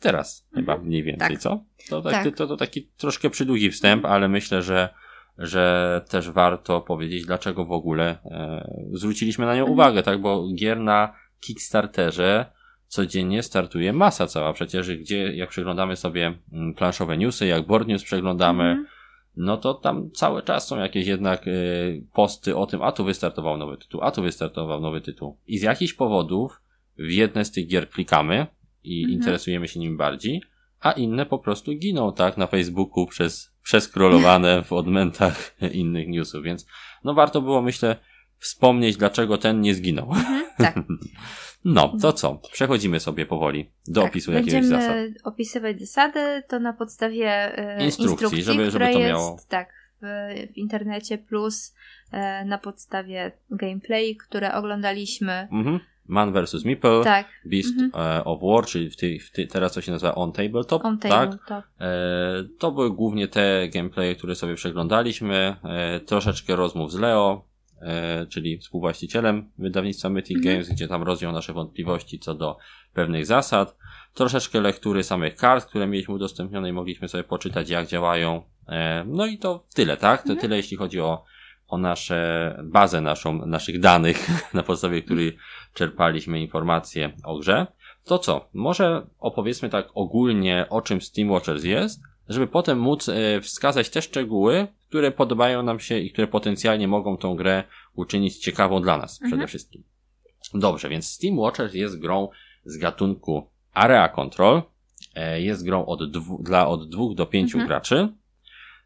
teraz, 0.00 0.46
mhm. 0.46 0.66
chyba 0.66 0.84
mniej 0.84 1.02
więcej, 1.02 1.28
tak. 1.28 1.38
co? 1.38 1.64
To, 1.88 2.02
tak, 2.02 2.12
tak. 2.12 2.36
To, 2.36 2.46
to, 2.46 2.56
taki 2.56 2.88
troszkę 2.96 3.30
przydługi 3.30 3.70
wstęp, 3.70 4.04
ale 4.04 4.28
myślę, 4.28 4.62
że 4.62 4.88
że 5.38 6.04
też 6.08 6.30
warto 6.30 6.80
powiedzieć, 6.80 7.26
dlaczego 7.26 7.64
w 7.64 7.72
ogóle 7.72 8.18
e, 8.24 8.68
zwróciliśmy 8.92 9.46
na 9.46 9.54
nią 9.54 9.60
mhm. 9.60 9.72
uwagę, 9.72 10.02
tak? 10.02 10.20
Bo 10.20 10.48
gier 10.54 10.80
na 10.80 11.14
Kickstarterze 11.40 12.46
codziennie 12.94 13.42
startuje 13.42 13.92
masa 13.92 14.26
cała 14.26 14.52
przecież, 14.52 14.96
gdzie 14.96 15.36
jak 15.36 15.48
przeglądamy 15.48 15.96
sobie 15.96 16.34
mm, 16.52 16.74
planszowe 16.74 17.18
newsy, 17.18 17.46
jak 17.46 17.66
board 17.66 17.88
news 17.88 18.04
przeglądamy, 18.04 18.64
mhm. 18.64 18.86
no 19.36 19.56
to 19.56 19.74
tam 19.74 20.10
cały 20.10 20.42
czas 20.42 20.68
są 20.68 20.78
jakieś 20.78 21.06
jednak 21.06 21.46
y, 21.46 22.06
posty 22.12 22.56
o 22.56 22.66
tym, 22.66 22.82
a 22.82 22.92
tu 22.92 23.04
wystartował 23.04 23.56
nowy 23.56 23.76
tytuł, 23.76 24.02
a 24.02 24.10
tu 24.10 24.22
wystartował 24.22 24.80
nowy 24.80 25.00
tytuł. 25.00 25.36
I 25.46 25.58
z 25.58 25.62
jakichś 25.62 25.92
powodów 25.92 26.60
w 26.98 27.10
jedne 27.10 27.44
z 27.44 27.52
tych 27.52 27.66
gier 27.66 27.90
klikamy 27.90 28.46
i 28.84 29.02
mhm. 29.02 29.18
interesujemy 29.18 29.68
się 29.68 29.80
nim 29.80 29.96
bardziej, 29.96 30.42
a 30.80 30.92
inne 30.92 31.26
po 31.26 31.38
prostu 31.38 31.72
giną, 31.72 32.12
tak, 32.12 32.36
na 32.36 32.46
Facebooku 32.46 33.06
przez, 33.06 33.52
przeskrolowane 33.68 34.62
w 34.62 34.72
odmętach 34.72 35.56
innych 35.72 36.08
newsów, 36.08 36.44
więc 36.44 36.66
no 37.04 37.14
warto 37.14 37.42
było, 37.42 37.62
myślę, 37.62 37.96
wspomnieć, 38.44 38.96
dlaczego 38.96 39.38
ten 39.38 39.60
nie 39.60 39.74
zginął. 39.74 40.08
Mhm, 40.08 40.44
tak. 40.58 40.74
No, 41.64 41.96
to 42.02 42.12
co? 42.12 42.40
Przechodzimy 42.52 43.00
sobie 43.00 43.26
powoli 43.26 43.70
do 43.88 44.00
tak, 44.00 44.10
opisu 44.10 44.32
jakiegoś 44.32 44.64
zasad. 44.64 44.94
Będziemy 44.94 45.14
opisywać 45.24 45.80
zasady, 45.80 46.42
to 46.48 46.60
na 46.60 46.72
podstawie 46.72 47.28
e, 47.58 47.84
instrukcji, 47.84 48.12
instrukcji 48.12 48.42
żeby, 48.42 48.70
żeby 48.70 48.92
to 48.92 48.98
miało... 48.98 49.32
Jest, 49.32 49.48
tak, 49.48 49.72
w, 50.02 50.06
w 50.52 50.56
internecie, 50.56 51.18
plus 51.18 51.74
e, 52.12 52.44
na 52.44 52.58
podstawie 52.58 53.32
gameplay, 53.50 54.16
które 54.16 54.54
oglądaliśmy. 54.54 55.48
Mhm. 55.52 55.80
Man 56.06 56.32
vs. 56.32 56.64
Meeple, 56.64 57.00
tak. 57.04 57.26
Beast 57.44 57.80
mhm. 57.80 58.18
E, 58.18 58.24
of 58.24 58.40
War, 58.42 58.66
czyli 58.66 58.90
w 58.90 58.96
ty, 58.96 59.18
w 59.18 59.30
ty, 59.30 59.46
teraz 59.46 59.72
to 59.72 59.80
się 59.80 59.92
nazywa 59.92 60.14
On 60.14 60.32
Tabletop. 60.32 60.84
On 60.84 60.98
tabletop. 60.98 61.40
Tak? 61.46 61.68
E, 61.80 61.90
to 62.58 62.72
były 62.72 62.90
głównie 62.90 63.28
te 63.28 63.68
gameplaye, 63.68 64.14
które 64.14 64.34
sobie 64.34 64.54
przeglądaliśmy. 64.54 65.56
E, 65.64 66.00
troszeczkę 66.00 66.56
rozmów 66.56 66.92
z 66.92 66.98
Leo, 66.98 67.44
czyli 68.28 68.58
współwłaścicielem 68.58 69.50
wydawnictwa 69.58 70.08
Mythic 70.08 70.36
mhm. 70.36 70.54
Games, 70.54 70.68
gdzie 70.68 70.88
tam 70.88 71.02
rozjął 71.02 71.32
nasze 71.32 71.52
wątpliwości 71.52 72.18
co 72.18 72.34
do 72.34 72.56
pewnych 72.94 73.26
zasad. 73.26 73.76
Troszeczkę 74.14 74.60
lektury 74.60 75.02
samych 75.02 75.36
kart, 75.36 75.66
które 75.66 75.86
mieliśmy 75.86 76.14
udostępnione 76.14 76.68
i 76.68 76.72
mogliśmy 76.72 77.08
sobie 77.08 77.24
poczytać, 77.24 77.70
jak 77.70 77.86
działają. 77.86 78.42
E, 78.68 79.04
no 79.06 79.26
i 79.26 79.38
to 79.38 79.64
tyle, 79.74 79.96
tak? 79.96 80.22
To 80.22 80.28
mhm. 80.28 80.40
tyle, 80.40 80.56
jeśli 80.56 80.76
chodzi 80.76 81.00
o 81.00 81.24
o 81.68 81.78
nasze 81.78 82.60
bazę 82.64 83.00
naszą, 83.00 83.46
naszych 83.46 83.80
danych, 83.80 84.28
na 84.54 84.62
podstawie 84.62 85.02
których 85.02 85.34
czerpaliśmy 85.74 86.40
informacje 86.40 87.12
o 87.24 87.38
grze. 87.38 87.66
To 88.04 88.18
co? 88.18 88.48
Może 88.54 89.06
opowiedzmy 89.18 89.68
tak 89.68 89.88
ogólnie 89.94 90.66
o 90.70 90.82
czym 90.82 91.00
Steam 91.00 91.30
Watchers 91.30 91.64
jest, 91.64 92.00
żeby 92.28 92.46
potem 92.46 92.78
móc 92.78 93.08
e, 93.08 93.40
wskazać 93.40 93.90
te 93.90 94.02
szczegóły, 94.02 94.66
które 94.88 95.10
podobają 95.10 95.62
nam 95.62 95.80
się 95.80 95.98
i 95.98 96.10
które 96.10 96.26
potencjalnie 96.26 96.88
mogą 96.88 97.16
tą 97.16 97.36
grę 97.36 97.64
uczynić 97.94 98.38
ciekawą 98.38 98.82
dla 98.82 98.98
nas 98.98 99.12
mhm. 99.12 99.30
przede 99.30 99.46
wszystkim. 99.46 99.82
Dobrze, 100.54 100.88
więc 100.88 101.08
Steam 101.08 101.38
Watchers 101.38 101.74
jest 101.74 102.00
grą 102.00 102.28
z 102.64 102.76
gatunku 102.76 103.50
Area 103.72 104.08
Control. 104.08 104.62
E, 105.14 105.40
jest 105.40 105.64
grą 105.64 105.86
od 105.86 106.10
dwu, 106.10 106.42
dla 106.42 106.68
od 106.68 106.88
dwóch 106.88 107.14
do 107.14 107.26
pięciu 107.26 107.58
mhm. 107.58 107.68
graczy. 107.68 108.08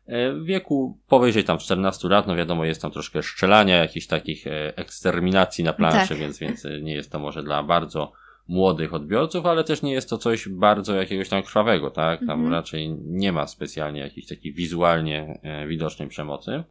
E, 0.07 0.33
w 0.33 0.45
wieku 0.45 0.99
powyżej 1.09 1.45
tam 1.45 1.59
14 1.59 2.09
lat, 2.09 2.26
no 2.26 2.37
wiadomo, 2.37 2.64
jest 2.64 2.83
tam 2.83 2.90
troszkę 2.90 3.23
strzelania, 3.23 3.76
jakichś 3.76 4.07
takich 4.07 4.45
eksterminacji 4.76 5.64
na 5.64 5.73
planszy, 5.73 6.09
tak. 6.09 6.18
więc, 6.18 6.38
więc 6.38 6.64
nie 6.83 6.95
jest 6.95 7.12
to 7.12 7.18
może 7.18 7.42
dla 7.42 7.62
bardzo 7.62 8.12
młodych 8.49 8.95
odbiorców, 8.95 9.47
ale 9.47 9.64
też 9.64 9.83
nie 9.83 9.93
jest 9.93 10.11
to 10.11 10.19
coś 10.19 10.49
bardzo 10.49 10.95
jakiegoś 10.95 11.28
tam 11.28 11.43
krwawego, 11.43 11.90
tak? 11.90 12.21
Tam 12.21 12.31
mhm. 12.31 12.52
raczej 12.52 12.97
nie 13.05 13.33
ma 13.33 13.47
specjalnie 13.47 14.00
jakiejś 14.00 14.26
takiej 14.26 14.52
wizualnie 14.52 15.40
e, 15.43 15.67
widocznej 15.67 16.09
przemocy. 16.09 16.64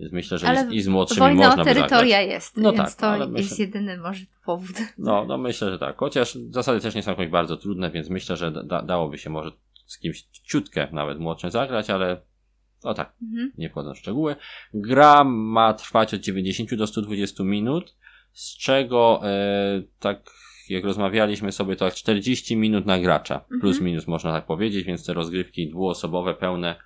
Więc 0.00 0.12
myślę, 0.12 0.38
że 0.38 0.46
ale 0.46 0.74
i 0.74 0.80
z 0.80 0.88
młodszymi 0.88 1.20
wojna 1.20 1.46
można 1.46 1.62
o 1.62 1.64
terytoria 1.64 2.20
jest, 2.20 2.56
no 2.56 2.72
więc 2.72 2.96
tak, 2.96 3.18
to 3.18 3.24
jest 3.24 3.30
myślę, 3.30 3.64
jedyny 3.64 3.96
może 3.96 4.24
powód. 4.46 4.76
No, 4.98 5.24
no 5.24 5.38
myślę, 5.38 5.70
że 5.70 5.78
tak. 5.78 5.96
Chociaż 5.96 6.34
zasady 6.50 6.80
też 6.80 6.94
nie 6.94 7.02
są 7.02 7.10
jakoś 7.10 7.28
bardzo 7.28 7.56
trudne, 7.56 7.90
więc 7.90 8.10
myślę, 8.10 8.36
że 8.36 8.50
da, 8.50 8.82
dałoby 8.82 9.18
się 9.18 9.30
może 9.30 9.50
z 9.86 9.98
kimś 9.98 10.22
ciutkę 10.22 10.88
nawet 10.92 11.18
młodszym 11.18 11.50
zagrać, 11.50 11.90
ale 11.90 12.20
o 12.82 12.94
tak, 12.94 13.12
mhm. 13.22 13.52
nie 13.58 13.70
wchodząc 13.70 13.96
w 13.96 14.00
szczegóły. 14.00 14.36
Gra 14.74 15.24
ma 15.24 15.74
trwać 15.74 16.14
od 16.14 16.20
90 16.20 16.74
do 16.74 16.86
120 16.86 17.44
minut, 17.44 17.96
z 18.32 18.58
czego 18.58 19.20
e, 19.24 19.82
tak 20.00 20.30
jak 20.70 20.84
rozmawialiśmy 20.84 21.52
sobie, 21.52 21.76
to 21.76 21.84
tak 21.84 21.94
40 21.94 22.56
minut 22.56 22.86
na 22.86 22.98
gracza, 22.98 23.34
mhm. 23.34 23.60
plus 23.60 23.80
minus 23.80 24.06
można 24.06 24.32
tak 24.32 24.46
powiedzieć, 24.46 24.84
więc 24.84 25.06
te 25.06 25.14
rozgrywki 25.14 25.70
dwuosobowe, 25.70 26.34
pełne 26.34 26.76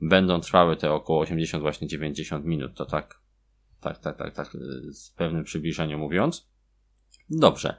będą 0.00 0.40
trwały 0.40 0.76
te 0.76 0.92
około 0.92 1.20
80, 1.20 1.62
właśnie 1.62 1.88
90 1.88 2.44
minut, 2.44 2.74
to 2.74 2.86
tak, 2.86 3.20
tak, 3.80 3.98
tak, 3.98 4.18
tak, 4.18 4.34
tak, 4.34 4.50
z 4.90 5.10
pewnym 5.10 5.44
przybliżeniem 5.44 6.00
mówiąc. 6.00 6.48
Dobrze. 7.30 7.76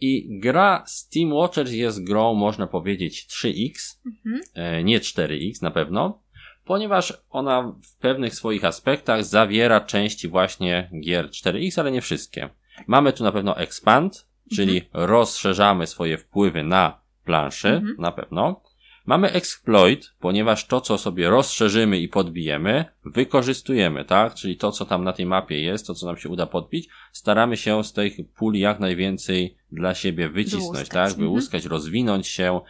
I 0.00 0.38
gra 0.40 0.84
Steam 0.86 1.32
Watchers 1.32 1.72
jest 1.72 2.04
grą, 2.04 2.34
można 2.34 2.66
powiedzieć, 2.66 3.26
3X, 3.30 3.72
mhm. 4.06 4.40
e, 4.54 4.84
nie 4.84 5.00
4X 5.00 5.62
na 5.62 5.70
pewno, 5.70 6.22
ponieważ 6.64 7.22
ona 7.30 7.74
w 7.82 7.96
pewnych 7.96 8.34
swoich 8.34 8.64
aspektach 8.64 9.24
zawiera 9.24 9.80
części 9.80 10.28
właśnie 10.28 10.90
gier 11.04 11.26
4X, 11.26 11.80
ale 11.80 11.90
nie 11.90 12.00
wszystkie. 12.00 12.48
Mamy 12.86 13.12
tu 13.12 13.24
na 13.24 13.32
pewno 13.32 13.56
expand, 13.56 14.28
czyli 14.56 14.78
mhm. 14.78 15.10
rozszerzamy 15.10 15.86
swoje 15.86 16.18
wpływy 16.18 16.62
na 16.62 17.00
planszy, 17.24 17.68
mhm. 17.68 17.96
na 17.98 18.12
pewno. 18.12 18.60
Mamy 19.06 19.32
exploit, 19.32 20.12
ponieważ 20.20 20.66
to, 20.66 20.80
co 20.80 20.98
sobie 20.98 21.30
rozszerzymy 21.30 21.98
i 21.98 22.08
podbijemy, 22.08 22.84
wykorzystujemy, 23.04 24.04
tak? 24.04 24.34
Czyli 24.34 24.56
to, 24.56 24.72
co 24.72 24.84
tam 24.84 25.04
na 25.04 25.12
tej 25.12 25.26
mapie 25.26 25.62
jest, 25.62 25.86
to, 25.86 25.94
co 25.94 26.06
nam 26.06 26.16
się 26.16 26.28
uda 26.28 26.46
podbić, 26.46 26.88
staramy 27.12 27.56
się 27.56 27.84
z 27.84 27.92
tej 27.92 28.26
puli 28.36 28.60
jak 28.60 28.80
najwięcej 28.80 29.56
dla 29.72 29.94
siebie 29.94 30.28
wycisnąć, 30.28 30.62
Wyłuskać. 30.62 30.88
tak? 30.88 31.08
Mhm. 31.08 31.20
Wyłuskać, 31.20 31.64
rozwinąć 31.64 32.26
się, 32.26 32.60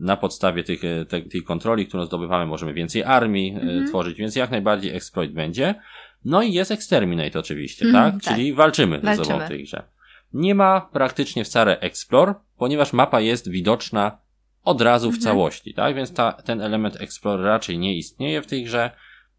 na 0.00 0.16
podstawie 0.16 0.64
tych, 0.64 0.84
e, 0.84 1.04
te, 1.04 1.22
tej 1.22 1.42
kontroli, 1.42 1.86
którą 1.86 2.04
zdobywamy, 2.04 2.46
możemy 2.46 2.74
więcej 2.74 3.04
armii 3.04 3.50
mm 3.50 3.66
-hmm. 3.66 3.88
tworzyć, 3.88 4.18
więc 4.18 4.36
jak 4.36 4.50
najbardziej 4.50 4.96
exploit 4.96 5.32
będzie. 5.32 5.74
No 6.24 6.42
i 6.42 6.52
jest 6.52 6.70
exterminate 6.70 7.38
oczywiście, 7.38 7.84
mm, 7.84 7.94
tak? 7.94 8.24
tak? 8.24 8.34
Czyli 8.34 8.52
walczymy, 8.52 9.00
walczymy 9.00 9.16
ze 9.16 9.24
sobą 9.24 9.44
w 9.44 9.48
tej 9.48 9.64
grze. 9.64 9.82
Nie 10.32 10.54
ma 10.54 10.80
praktycznie 10.80 11.44
wcale 11.44 11.80
explore, 11.80 12.34
ponieważ 12.58 12.92
mapa 12.92 13.20
jest 13.20 13.50
widoczna 13.50 14.18
od 14.64 14.80
razu 14.80 15.12
w 15.12 15.18
-hmm. 15.18 15.22
całości, 15.22 15.74
tak? 15.74 15.94
Więc 15.94 16.14
ta, 16.14 16.32
ten 16.32 16.60
element 16.60 17.00
explore 17.00 17.42
raczej 17.42 17.78
nie 17.78 17.96
istnieje 17.96 18.42
w 18.42 18.46
tej 18.46 18.64
grze, 18.64 18.90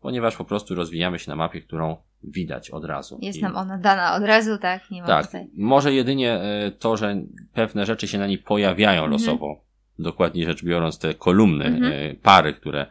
ponieważ 0.01 0.35
po 0.35 0.45
prostu 0.45 0.75
rozwijamy 0.75 1.19
się 1.19 1.31
na 1.31 1.35
mapie, 1.35 1.61
którą 1.61 1.97
widać 2.23 2.69
od 2.69 2.85
razu. 2.85 3.19
Jest 3.21 3.39
I... 3.39 3.41
nam 3.41 3.55
ona 3.55 3.77
dana 3.77 4.15
od 4.15 4.23
razu, 4.23 4.57
tak? 4.57 4.91
Nie 4.91 5.01
ma 5.01 5.07
tak. 5.07 5.25
Tutaj... 5.25 5.47
Może 5.57 5.93
jedynie 5.93 6.33
e, 6.33 6.71
to, 6.71 6.97
że 6.97 7.15
pewne 7.53 7.85
rzeczy 7.85 8.07
się 8.07 8.17
na 8.17 8.27
niej 8.27 8.37
pojawiają 8.37 9.05
-hmm. 9.05 9.11
losowo 9.11 9.63
dokładniej 9.99 10.45
rzecz 10.45 10.63
biorąc 10.63 10.99
te 10.99 11.13
kolumny, 11.13 11.65
mhm. 11.65 11.93
E, 11.93 12.15
pary, 12.15 12.53
które 12.53 12.87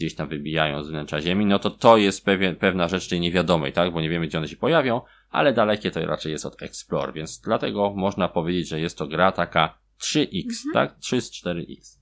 gdzieś 0.00 0.14
tam 0.14 0.28
wybijają 0.28 0.84
z 0.84 0.90
wnętrza 0.90 1.20
Ziemi, 1.20 1.46
no 1.46 1.58
to 1.58 1.70
to 1.70 1.96
jest 1.96 2.24
pewien, 2.24 2.56
pewna 2.56 2.88
rzecz 2.88 3.08
tej 3.08 3.20
niewiadomej, 3.20 3.72
tak? 3.72 3.92
Bo 3.92 4.00
nie 4.00 4.08
wiemy, 4.08 4.26
gdzie 4.26 4.38
one 4.38 4.48
się 4.48 4.56
pojawią, 4.56 5.00
ale 5.30 5.52
dalekie 5.52 5.90
to 5.90 6.06
raczej 6.06 6.32
jest 6.32 6.46
od 6.46 6.62
Explore, 6.62 7.12
więc 7.12 7.40
dlatego 7.40 7.92
można 7.96 8.28
powiedzieć, 8.28 8.68
że 8.68 8.80
jest 8.80 8.98
to 8.98 9.06
gra 9.06 9.32
taka 9.32 9.78
3X, 10.02 10.44
mhm. 10.66 10.72
tak? 10.74 10.98
3 10.98 11.20
z 11.20 11.44
4X. 11.44 11.98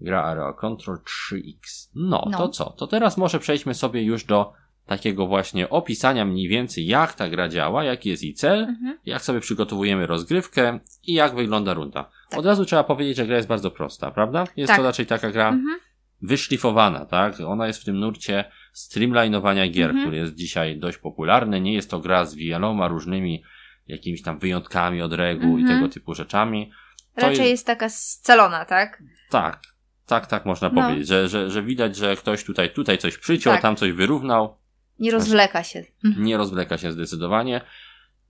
Gra 0.00 0.22
Area 0.22 0.52
Control 0.52 0.96
3X. 0.96 1.90
No, 1.94 2.28
no, 2.30 2.38
to 2.38 2.48
co? 2.48 2.70
To 2.70 2.86
teraz 2.86 3.16
może 3.16 3.38
przejdźmy 3.38 3.74
sobie 3.74 4.02
już 4.02 4.24
do 4.24 4.52
takiego 4.86 5.26
właśnie 5.26 5.70
opisania 5.70 6.24
mniej 6.24 6.48
więcej, 6.48 6.86
jak 6.86 7.14
ta 7.14 7.28
gra 7.28 7.48
działa, 7.48 7.84
jaki 7.84 8.08
jest 8.08 8.22
jej 8.22 8.34
cel, 8.34 8.58
mhm. 8.58 8.98
jak 9.06 9.22
sobie 9.22 9.40
przygotowujemy 9.40 10.06
rozgrywkę 10.06 10.78
i 11.02 11.12
jak 11.12 11.34
wygląda 11.34 11.74
runda. 11.74 12.10
Tak. 12.30 12.38
Od 12.38 12.46
razu 12.46 12.64
trzeba 12.64 12.84
powiedzieć, 12.84 13.16
że 13.16 13.26
gra 13.26 13.36
jest 13.36 13.48
bardzo 13.48 13.70
prosta, 13.70 14.10
prawda? 14.10 14.44
Jest 14.56 14.68
tak. 14.68 14.76
to 14.76 14.82
raczej 14.82 15.06
taka 15.06 15.30
gra 15.30 15.48
mhm. 15.48 15.80
Wyszlifowana, 16.26 17.06
tak? 17.06 17.40
Ona 17.40 17.66
jest 17.66 17.82
w 17.82 17.84
tym 17.84 17.98
nurcie 17.98 18.44
streamlinowania 18.72 19.68
gier, 19.68 19.90
mhm. 19.90 20.04
który 20.04 20.16
jest 20.16 20.34
dzisiaj 20.34 20.78
dość 20.78 20.98
popularny. 20.98 21.60
Nie 21.60 21.74
jest 21.74 21.90
to 21.90 22.00
gra 22.00 22.24
z 22.24 22.34
wieloma 22.34 22.88
różnymi 22.88 23.42
jakimiś 23.86 24.22
tam 24.22 24.38
wyjątkami 24.38 25.02
od 25.02 25.12
reguł 25.12 25.58
i 25.58 25.60
mhm. 25.60 25.78
tego 25.78 25.92
typu 25.92 26.14
rzeczami. 26.14 26.70
To 27.14 27.20
raczej 27.20 27.38
jest... 27.38 27.50
jest 27.50 27.66
taka 27.66 27.88
scalona, 27.88 28.64
tak? 28.64 29.02
Tak, 29.30 29.62
tak, 30.06 30.26
tak 30.26 30.46
można 30.46 30.68
no. 30.68 30.82
powiedzieć, 30.82 31.08
że, 31.08 31.28
że, 31.28 31.50
że 31.50 31.62
widać, 31.62 31.96
że 31.96 32.16
ktoś 32.16 32.44
tutaj, 32.44 32.72
tutaj 32.72 32.98
coś 32.98 33.18
przyciął, 33.18 33.52
tak. 33.52 33.62
tam 33.62 33.76
coś 33.76 33.92
wyrównał. 33.92 34.56
Nie 34.98 35.10
rozwleka 35.10 35.62
się. 35.62 35.84
Nie 36.18 36.36
rozwleka 36.36 36.78
się 36.78 36.92
zdecydowanie. 36.92 37.60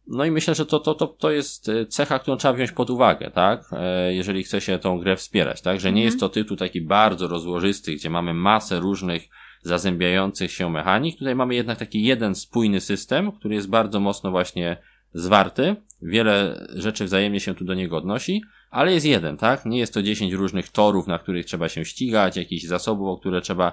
No 0.06 0.24
i 0.24 0.30
myślę, 0.30 0.54
że 0.54 0.66
to, 0.66 0.80
to, 0.80 0.94
to, 0.94 1.06
to 1.06 1.30
jest 1.30 1.68
e, 1.68 1.86
cecha, 1.86 2.18
którą 2.18 2.36
trzeba 2.36 2.54
wziąć 2.54 2.72
pod 2.72 2.90
uwagę, 2.90 3.30
tak? 3.30 3.64
E, 3.72 4.14
jeżeli 4.14 4.42
chce 4.42 4.60
się 4.60 4.78
tą 4.78 4.98
grę 4.98 5.16
wspierać, 5.16 5.62
tak? 5.62 5.80
Że 5.80 5.88
nie 5.92 6.00
mhm. 6.00 6.04
jest 6.04 6.20
to 6.20 6.28
tytuł 6.28 6.56
taki 6.56 6.80
bardzo 6.80 7.28
rozłożysty, 7.28 7.94
gdzie 7.94 8.10
mamy 8.10 8.34
masę 8.34 8.80
różnych 8.80 9.28
zazębiających 9.62 10.52
się 10.52 10.70
mechanik. 10.70 11.18
Tutaj 11.18 11.34
mamy 11.34 11.54
jednak 11.54 11.78
taki 11.78 12.02
jeden 12.02 12.34
spójny 12.34 12.80
system, 12.80 13.32
który 13.32 13.54
jest 13.54 13.68
bardzo 13.68 14.00
mocno 14.00 14.30
właśnie 14.30 14.76
zwarty. 15.14 15.76
Wiele 16.02 16.66
rzeczy 16.74 17.04
wzajemnie 17.04 17.40
się 17.40 17.54
tu 17.54 17.64
do 17.64 17.74
niego 17.74 17.96
odnosi, 17.96 18.42
ale 18.70 18.92
jest 18.92 19.06
jeden, 19.06 19.36
tak? 19.36 19.66
Nie 19.66 19.78
jest 19.78 19.94
to 19.94 20.02
10 20.02 20.32
różnych 20.32 20.68
torów, 20.68 21.06
na 21.06 21.18
których 21.18 21.46
trzeba 21.46 21.68
się 21.68 21.84
ścigać, 21.84 22.36
jakichś 22.36 22.64
zasobów, 22.64 23.08
o 23.08 23.18
które 23.18 23.40
trzeba 23.40 23.72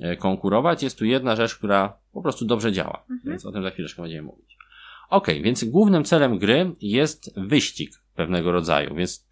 e, 0.00 0.16
konkurować. 0.16 0.82
Jest 0.82 0.98
tu 0.98 1.04
jedna 1.04 1.36
rzecz, 1.36 1.54
która 1.54 1.98
po 2.12 2.22
prostu 2.22 2.44
dobrze 2.44 2.72
działa. 2.72 3.04
Mhm. 3.10 3.20
Więc 3.24 3.46
o 3.46 3.52
tym 3.52 3.62
za 3.62 3.70
chwileczkę 3.70 4.02
będziemy 4.02 4.22
mówić. 4.22 4.55
Ok, 5.10 5.28
więc 5.42 5.64
głównym 5.64 6.04
celem 6.04 6.38
gry 6.38 6.72
jest 6.80 7.40
wyścig 7.40 7.90
pewnego 8.14 8.52
rodzaju, 8.52 8.94
więc 8.94 9.26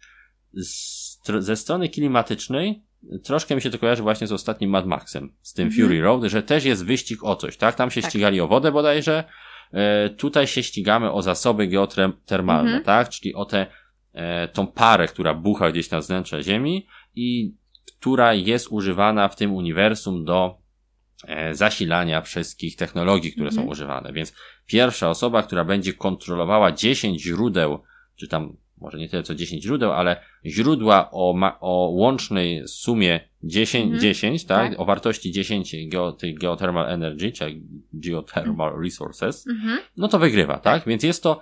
z, 0.53 1.19
ze 1.39 1.55
strony 1.55 1.89
klimatycznej 1.89 2.83
troszkę 3.23 3.55
mi 3.55 3.61
się 3.61 3.69
to 3.69 3.79
kojarzy 3.79 4.03
właśnie 4.03 4.27
z 4.27 4.31
ostatnim 4.31 4.69
Mad 4.69 4.85
Maxem, 4.85 5.33
z 5.41 5.53
tym 5.53 5.67
mhm. 5.67 5.87
Fury 5.87 6.01
Road, 6.01 6.23
że 6.23 6.43
też 6.43 6.65
jest 6.65 6.85
wyścig 6.85 7.23
o 7.23 7.35
coś, 7.35 7.57
tak? 7.57 7.75
Tam 7.75 7.91
się 7.91 8.01
tak. 8.01 8.11
ścigali 8.11 8.41
o 8.41 8.47
wodę 8.47 8.71
bodajże, 8.71 9.23
e, 9.71 10.09
tutaj 10.09 10.47
się 10.47 10.63
ścigamy 10.63 11.11
o 11.11 11.21
zasoby 11.21 11.67
geotermalne, 11.67 12.69
mhm. 12.69 12.83
tak? 12.83 13.09
Czyli 13.09 13.35
o 13.35 13.45
tę 13.45 13.67
e, 14.13 14.47
tą 14.47 14.67
parę, 14.67 15.07
która 15.07 15.33
bucha 15.33 15.71
gdzieś 15.71 15.91
na 15.91 16.01
wnętrze 16.01 16.43
Ziemi 16.43 16.87
i 17.15 17.55
która 17.99 18.33
jest 18.33 18.67
używana 18.71 19.27
w 19.27 19.35
tym 19.35 19.53
uniwersum 19.53 20.25
do 20.25 20.57
zasilania 21.51 22.21
wszystkich 22.21 22.75
technologii, 22.75 23.31
które 23.31 23.49
mhm. 23.49 23.65
są 23.65 23.71
używane. 23.71 24.13
Więc 24.13 24.33
pierwsza 24.65 25.09
osoba, 25.09 25.43
która 25.43 25.65
będzie 25.65 25.93
kontrolowała 25.93 26.71
10 26.71 27.21
źródeł, 27.21 27.79
czy 28.15 28.27
tam 28.27 28.57
może 28.81 28.97
nie 28.97 29.09
tyle 29.09 29.23
co 29.23 29.35
10 29.35 29.63
źródeł, 29.63 29.91
ale 29.91 30.21
źródła 30.45 31.11
o, 31.11 31.33
ma, 31.33 31.57
o 31.59 31.89
łącznej 31.93 32.67
sumie 32.67 33.19
10, 33.43 33.83
mhm. 33.83 34.01
10 34.01 34.45
tak? 34.45 34.69
tak? 34.69 34.79
O 34.79 34.85
wartości 34.85 35.31
10 35.31 35.75
geo, 35.87 36.11
tych 36.11 36.39
geothermal 36.39 36.85
energy, 36.89 37.31
czy 37.31 37.61
geothermal 37.93 38.67
mhm. 38.67 38.83
resources, 38.83 39.47
mhm. 39.47 39.79
no 39.97 40.07
to 40.07 40.19
wygrywa, 40.19 40.59
tak? 40.59 40.83
Więc 40.87 41.03
jest 41.03 41.23
to 41.23 41.41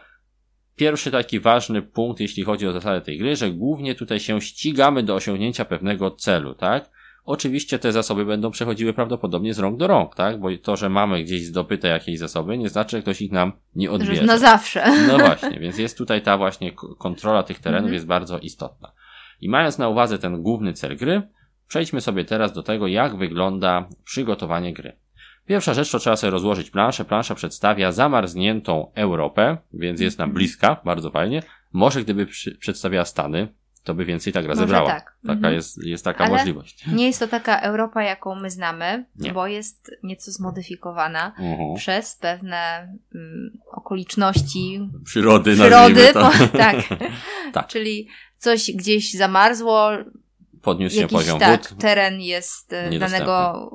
pierwszy 0.75 1.11
taki 1.11 1.39
ważny 1.39 1.81
punkt, 1.81 2.19
jeśli 2.19 2.43
chodzi 2.43 2.67
o 2.67 2.73
zasadę 2.73 3.01
tej 3.01 3.17
gry, 3.17 3.35
że 3.35 3.51
głównie 3.51 3.95
tutaj 3.95 4.19
się 4.19 4.41
ścigamy 4.41 5.03
do 5.03 5.15
osiągnięcia 5.15 5.65
pewnego 5.65 6.11
celu, 6.11 6.55
tak? 6.55 6.89
Oczywiście 7.25 7.79
te 7.79 7.91
zasoby 7.91 8.25
będą 8.25 8.51
przechodziły 8.51 8.93
prawdopodobnie 8.93 9.53
z 9.53 9.59
rąk 9.59 9.77
do 9.77 9.87
rąk, 9.87 10.15
tak? 10.15 10.39
Bo 10.39 10.49
to, 10.61 10.75
że 10.75 10.89
mamy 10.89 11.23
gdzieś 11.23 11.45
zdobyte 11.45 11.87
jakieś 11.87 12.19
zasoby, 12.19 12.57
nie 12.57 12.69
znaczy, 12.69 12.97
że 12.97 13.01
ktoś 13.01 13.21
ich 13.21 13.31
nam 13.31 13.53
nie 13.75 13.91
odbierze. 13.91 14.25
Na 14.25 14.37
zawsze. 14.37 14.83
No 15.07 15.17
właśnie, 15.17 15.59
więc 15.59 15.77
jest 15.77 15.97
tutaj 15.97 16.21
ta 16.21 16.37
właśnie 16.37 16.71
kontrola 16.97 17.43
tych 17.43 17.59
terenów 17.59 17.79
mhm. 17.79 17.93
jest 17.93 18.05
bardzo 18.05 18.39
istotna. 18.39 18.91
I 19.41 19.49
mając 19.49 19.77
na 19.77 19.89
uwadze 19.89 20.19
ten 20.19 20.41
główny 20.41 20.73
cel 20.73 20.97
gry, 20.97 21.21
przejdźmy 21.67 22.01
sobie 22.01 22.25
teraz 22.25 22.53
do 22.53 22.63
tego, 22.63 22.87
jak 22.87 23.17
wygląda 23.17 23.89
przygotowanie 24.03 24.73
gry. 24.73 24.95
Pierwsza 25.45 25.73
rzecz 25.73 25.91
to 25.91 25.99
trzeba 25.99 26.15
sobie 26.15 26.31
rozłożyć 26.31 26.69
planszę. 26.69 27.05
Plansza 27.05 27.35
przedstawia 27.35 27.91
zamarzniętą 27.91 28.91
Europę, 28.95 29.57
więc 29.73 29.99
jest 30.01 30.19
nam 30.19 30.29
mhm. 30.29 30.35
bliska, 30.35 30.81
bardzo 30.85 31.11
fajnie. 31.11 31.43
Może 31.73 32.01
gdyby 32.01 32.25
przy, 32.25 32.57
przedstawiała 32.57 33.05
Stany, 33.05 33.47
to 33.83 33.93
by 33.93 34.05
więcej 34.05 34.33
tak 34.33 34.45
rozebrała. 34.45 34.89
Tak. 34.89 35.15
Taka 35.21 35.33
mhm. 35.33 35.53
jest, 35.53 35.85
jest 35.85 36.05
taka 36.05 36.23
Ale 36.23 36.33
możliwość. 36.33 36.87
Nie 36.97 37.07
jest 37.07 37.19
to 37.19 37.27
taka 37.27 37.59
Europa, 37.59 38.03
jaką 38.03 38.35
my 38.35 38.49
znamy, 38.51 39.05
nie. 39.15 39.33
bo 39.33 39.47
jest 39.47 39.91
nieco 40.03 40.31
zmodyfikowana 40.31 41.33
uh-huh. 41.39 41.75
przez 41.75 42.15
pewne 42.15 42.93
um, 43.15 43.51
okoliczności 43.71 44.89
przyrody, 45.05 45.53
przyrody 45.53 46.13
po, 46.13 46.31
tak. 46.57 46.75
tak. 47.53 47.67
Czyli 47.67 48.07
coś 48.37 48.71
gdzieś 48.71 49.13
zamarzło. 49.13 49.91
Podniósł 50.61 50.95
się 50.95 51.07
poziom 51.07 51.39
tak, 51.39 51.69
wód. 51.69 51.79
Teren 51.79 52.21
jest 52.21 52.73
e, 52.73 52.99
danego 52.99 53.69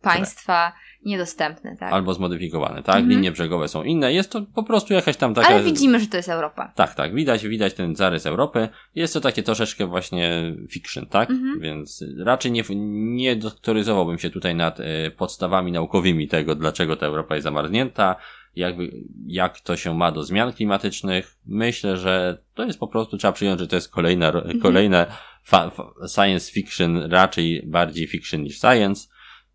państwa 0.00 0.72
niedostępny, 1.04 1.76
tak? 1.80 1.92
Albo 1.92 2.14
zmodyfikowany, 2.14 2.82
tak? 2.82 2.96
Mhm. 2.96 3.08
Linie 3.08 3.32
brzegowe 3.32 3.68
są 3.68 3.82
inne. 3.82 4.12
Jest 4.12 4.32
to 4.32 4.42
po 4.54 4.62
prostu 4.62 4.94
jakaś 4.94 5.16
tam 5.16 5.34
taka... 5.34 5.48
Ale 5.48 5.62
widzimy, 5.62 6.00
że 6.00 6.06
to 6.06 6.16
jest 6.16 6.28
Europa. 6.28 6.72
Tak, 6.74 6.94
tak. 6.94 7.14
Widać, 7.14 7.48
widać 7.48 7.74
ten 7.74 7.96
zarys 7.96 8.26
Europy. 8.26 8.68
Jest 8.94 9.14
to 9.14 9.20
takie 9.20 9.42
troszeczkę 9.42 9.86
właśnie 9.86 10.54
fiction, 10.70 11.06
tak? 11.06 11.30
Mhm. 11.30 11.60
Więc 11.60 12.04
raczej 12.24 12.52
nie, 12.52 12.62
nie 13.16 13.36
doktoryzowałbym 13.36 14.18
się 14.18 14.30
tutaj 14.30 14.54
nad 14.54 14.80
y, 14.80 14.84
podstawami 15.16 15.72
naukowymi 15.72 16.28
tego, 16.28 16.54
dlaczego 16.54 16.96
ta 16.96 17.06
Europa 17.06 17.34
jest 17.34 17.44
zamarznięta, 17.44 18.16
jakby, 18.56 18.90
jak 19.26 19.60
to 19.60 19.76
się 19.76 19.94
ma 19.94 20.12
do 20.12 20.24
zmian 20.24 20.52
klimatycznych. 20.52 21.36
Myślę, 21.46 21.96
że 21.96 22.38
to 22.54 22.64
jest 22.64 22.78
po 22.78 22.88
prostu, 22.88 23.16
trzeba 23.16 23.32
przyjąć, 23.32 23.60
że 23.60 23.66
to 23.66 23.76
jest 23.76 23.92
kolejna, 23.92 24.28
mhm. 24.28 24.60
kolejne 24.60 25.06
fa, 25.42 25.70
fa, 25.70 25.84
science 26.14 26.52
fiction, 26.52 26.96
raczej 27.10 27.62
bardziej 27.66 28.06
fiction 28.06 28.42
niż 28.42 28.60
science 28.60 29.08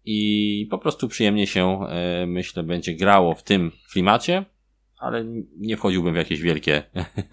i 0.06 0.68
po 0.72 0.78
prostu 0.78 1.08
przyjemnie 1.08 1.48
się, 1.48 1.80
e, 1.90 2.26
myślę, 2.28 2.64
będzie 2.64 2.94
grało 2.94 3.36
w 3.36 3.44
tym 3.44 3.72
klimacie, 3.92 4.46
ale 4.98 5.26
nie 5.58 5.78
wchodziłbym 5.78 6.14
w 6.14 6.18
jakieś 6.18 6.42
wielkie, 6.42 6.84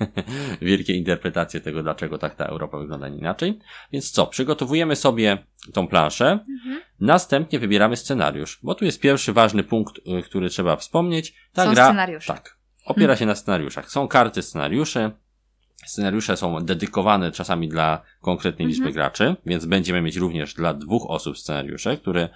wielkie 0.62 0.94
interpretacje 0.94 1.60
tego, 1.60 1.82
dlaczego 1.82 2.18
tak 2.18 2.34
ta 2.34 2.44
Europa 2.44 2.78
wygląda 2.78 3.08
inaczej. 3.08 3.58
Więc 3.92 4.10
co, 4.10 4.26
przygotowujemy 4.26 4.96
sobie 4.96 5.38
tą 5.72 5.88
planszę, 5.88 6.30
mhm. 6.30 6.80
następnie 7.00 7.58
wybieramy 7.58 7.96
scenariusz, 7.96 8.58
bo 8.62 8.74
tu 8.74 8.84
jest 8.84 9.00
pierwszy 9.00 9.32
ważny 9.32 9.64
punkt, 9.64 10.00
e, 10.06 10.22
który 10.22 10.48
trzeba 10.48 10.76
wspomnieć. 10.76 11.34
Ta 11.52 11.64
są 11.64 11.74
gra, 11.74 11.84
scenariusze. 11.84 12.32
Tak, 12.32 12.58
opiera 12.84 13.12
mhm. 13.12 13.18
się 13.18 13.26
na 13.26 13.34
scenariuszach. 13.34 13.90
Są 13.90 14.08
karty 14.08 14.42
scenariusze, 14.42 15.10
Scenariusze 15.86 16.36
są 16.36 16.64
dedykowane 16.64 17.32
czasami 17.32 17.68
dla 17.68 18.02
konkretnej 18.20 18.68
liczby 18.68 18.86
mhm. 18.86 18.94
graczy, 18.94 19.36
więc 19.46 19.66
będziemy 19.66 20.02
mieć 20.02 20.16
również 20.16 20.54
dla 20.54 20.74
dwóch 20.74 21.10
osób 21.10 21.38
scenariusze, 21.38 21.96
które 21.96 22.28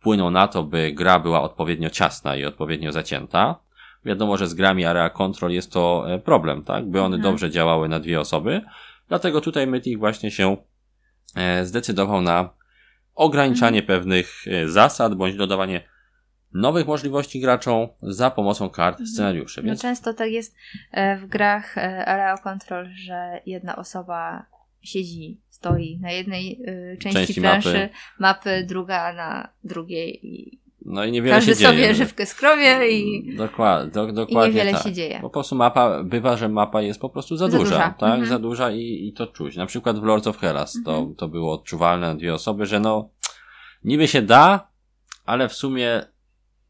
wpłyną 0.00 0.30
na 0.30 0.48
to, 0.48 0.62
by 0.62 0.92
gra 0.92 1.18
była 1.18 1.42
odpowiednio 1.42 1.90
ciasna 1.90 2.36
i 2.36 2.44
odpowiednio 2.44 2.92
zacięta. 2.92 3.60
Wiadomo, 4.04 4.36
że 4.36 4.46
z 4.46 4.54
grami 4.54 4.84
Area 4.84 5.10
Control 5.10 5.50
jest 5.50 5.72
to 5.72 6.04
e, 6.14 6.18
problem, 6.18 6.64
tak? 6.64 6.86
By 6.86 7.00
one 7.00 7.16
mhm. 7.16 7.22
dobrze 7.22 7.50
działały 7.50 7.88
na 7.88 8.00
dwie 8.00 8.20
osoby. 8.20 8.60
Dlatego 9.08 9.40
tutaj 9.40 9.66
Mythic 9.66 9.98
właśnie 9.98 10.30
się 10.30 10.56
e, 11.36 11.66
zdecydował 11.66 12.22
na 12.22 12.50
ograniczanie 13.14 13.80
mhm. 13.80 13.86
pewnych 13.86 14.44
e, 14.46 14.68
zasad, 14.68 15.14
bądź 15.14 15.36
dodawanie 15.36 15.82
nowych 16.52 16.86
możliwości 16.86 17.40
graczom 17.40 17.88
za 18.02 18.30
pomocą 18.30 18.70
kart 18.70 18.94
mhm. 18.94 19.08
scenariuszy. 19.08 19.62
No 19.62 19.66
więc... 19.66 19.82
No 19.82 19.88
często 19.88 20.14
tak 20.14 20.30
jest 20.30 20.56
w 21.22 21.26
grach 21.26 21.78
Area 21.78 22.38
Control, 22.38 22.88
że 22.94 23.40
jedna 23.46 23.76
osoba 23.76 24.46
siedzi 24.82 25.40
stoi 25.60 25.98
na 26.00 26.10
jednej 26.10 26.62
y, 26.62 26.96
części, 27.00 27.18
części 27.18 27.40
planszy 27.40 27.68
mapy. 27.72 27.88
mapy. 28.18 28.64
druga 28.68 29.12
na 29.12 29.48
drugiej 29.64 30.26
i 30.26 30.60
no 30.84 31.04
i 31.04 31.12
niewiele 31.12 31.36
każdy 31.36 31.52
się 31.52 31.58
dzieje. 31.58 31.70
sobie 31.70 31.94
żywkę 31.94 32.26
skrowie 32.26 32.90
i, 32.90 33.36
Dokład, 33.36 33.90
do, 33.90 34.12
dokładnie 34.12 34.52
i 34.52 34.54
niewiele 34.54 34.72
tak. 34.72 34.82
się 34.82 34.92
dzieje. 34.92 35.18
Po 35.22 35.30
prostu 35.30 35.56
mapa, 35.56 36.02
bywa, 36.04 36.36
że 36.36 36.48
mapa 36.48 36.82
jest 36.82 37.00
po 37.00 37.10
prostu 37.10 37.36
za, 37.36 37.48
za 37.48 37.58
duża, 37.58 37.70
duża, 37.70 37.94
tak? 37.98 38.10
Mhm. 38.10 38.26
Za 38.26 38.38
duża 38.38 38.70
i, 38.70 39.08
i 39.08 39.12
to 39.12 39.26
czuć. 39.26 39.56
Na 39.56 39.66
przykład 39.66 39.98
w 39.98 40.02
Lords 40.02 40.26
of 40.26 40.38
Hellas 40.38 40.76
mhm. 40.76 41.06
to, 41.06 41.14
to 41.14 41.28
było 41.28 41.52
odczuwalne 41.52 42.06
na 42.06 42.14
dwie 42.14 42.34
osoby, 42.34 42.66
że 42.66 42.80
no 42.80 43.10
niby 43.84 44.08
się 44.08 44.22
da, 44.22 44.68
ale 45.24 45.48
w 45.48 45.52
sumie 45.52 46.02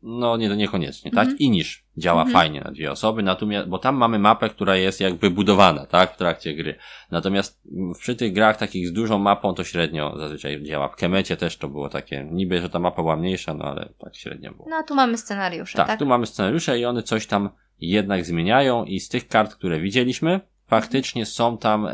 no 0.03 0.37
nie, 0.37 0.49
niekoniecznie, 0.49 1.11
tak? 1.11 1.25
Mhm. 1.25 1.39
I 1.39 1.51
niż 1.51 1.85
działa 1.97 2.23
mhm. 2.23 2.33
fajnie 2.33 2.61
na 2.61 2.71
dwie 2.71 2.93
osoby, 2.93 3.23
natomiast, 3.23 3.69
bo 3.69 3.79
tam 3.79 3.97
mamy 3.97 4.19
mapę, 4.19 4.49
która 4.49 4.77
jest 4.77 5.01
jakby 5.01 5.31
budowana, 5.31 5.87
tak? 5.87 6.15
W 6.15 6.17
trakcie 6.17 6.55
gry. 6.55 6.75
Natomiast 7.11 7.63
przy 7.99 8.17
tych 8.17 8.33
grach 8.33 8.57
takich 8.57 8.89
z 8.89 8.93
dużą 8.93 9.19
mapą 9.19 9.55
to 9.55 9.65
średnio 9.65 10.15
zazwyczaj 10.19 10.63
działa. 10.63 10.89
W 10.89 10.97
Kemecie 10.97 11.37
też 11.37 11.57
to 11.57 11.69
było 11.69 11.89
takie, 11.89 12.29
niby, 12.31 12.61
że 12.61 12.71
ta 12.71 12.79
mapa 12.79 13.03
była 13.03 13.17
mniejsza, 13.17 13.55
no 13.55 13.65
ale 13.65 13.89
tak 13.99 14.17
średnio 14.17 14.53
było. 14.53 14.69
No 14.71 14.77
a 14.77 14.83
tu 14.83 14.95
mamy 14.95 15.19
scenariusze, 15.19 15.77
tak? 15.77 15.87
Tak, 15.87 15.99
tu 15.99 16.07
mamy 16.07 16.27
scenariusze 16.27 16.79
i 16.79 16.85
one 16.85 17.03
coś 17.03 17.27
tam 17.27 17.51
jednak 17.81 18.25
zmieniają 18.25 18.85
i 18.85 19.01
z 19.01 19.09
tych 19.09 19.29
kart, 19.29 19.55
które 19.55 19.81
widzieliśmy, 19.81 20.41
faktycznie 20.67 21.27
są 21.27 21.59
tam 21.59 21.87
e, 21.87 21.93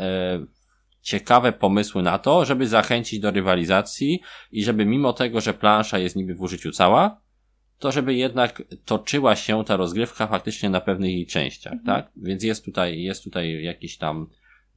ciekawe 1.01 1.51
pomysły 1.51 2.03
na 2.03 2.19
to, 2.19 2.45
żeby 2.45 2.67
zachęcić 2.67 3.19
do 3.19 3.31
rywalizacji 3.31 4.21
i 4.51 4.63
żeby 4.63 4.85
mimo 4.85 5.13
tego, 5.13 5.41
że 5.41 5.53
plansza 5.53 5.97
jest 5.97 6.15
niby 6.15 6.35
w 6.35 6.41
użyciu 6.41 6.71
cała, 6.71 7.21
to 7.79 7.91
żeby 7.91 8.13
jednak 8.13 8.63
toczyła 8.85 9.35
się 9.35 9.65
ta 9.65 9.77
rozgrywka 9.77 10.27
faktycznie 10.27 10.69
na 10.69 10.81
pewnych 10.81 11.11
jej 11.11 11.25
częściach, 11.25 11.73
mhm. 11.73 11.85
tak? 11.85 12.11
Więc 12.15 12.43
jest 12.43 12.65
tutaj, 12.65 13.01
jest 13.01 13.23
tutaj 13.23 13.63
jakieś 13.63 13.97
tam 13.97 14.27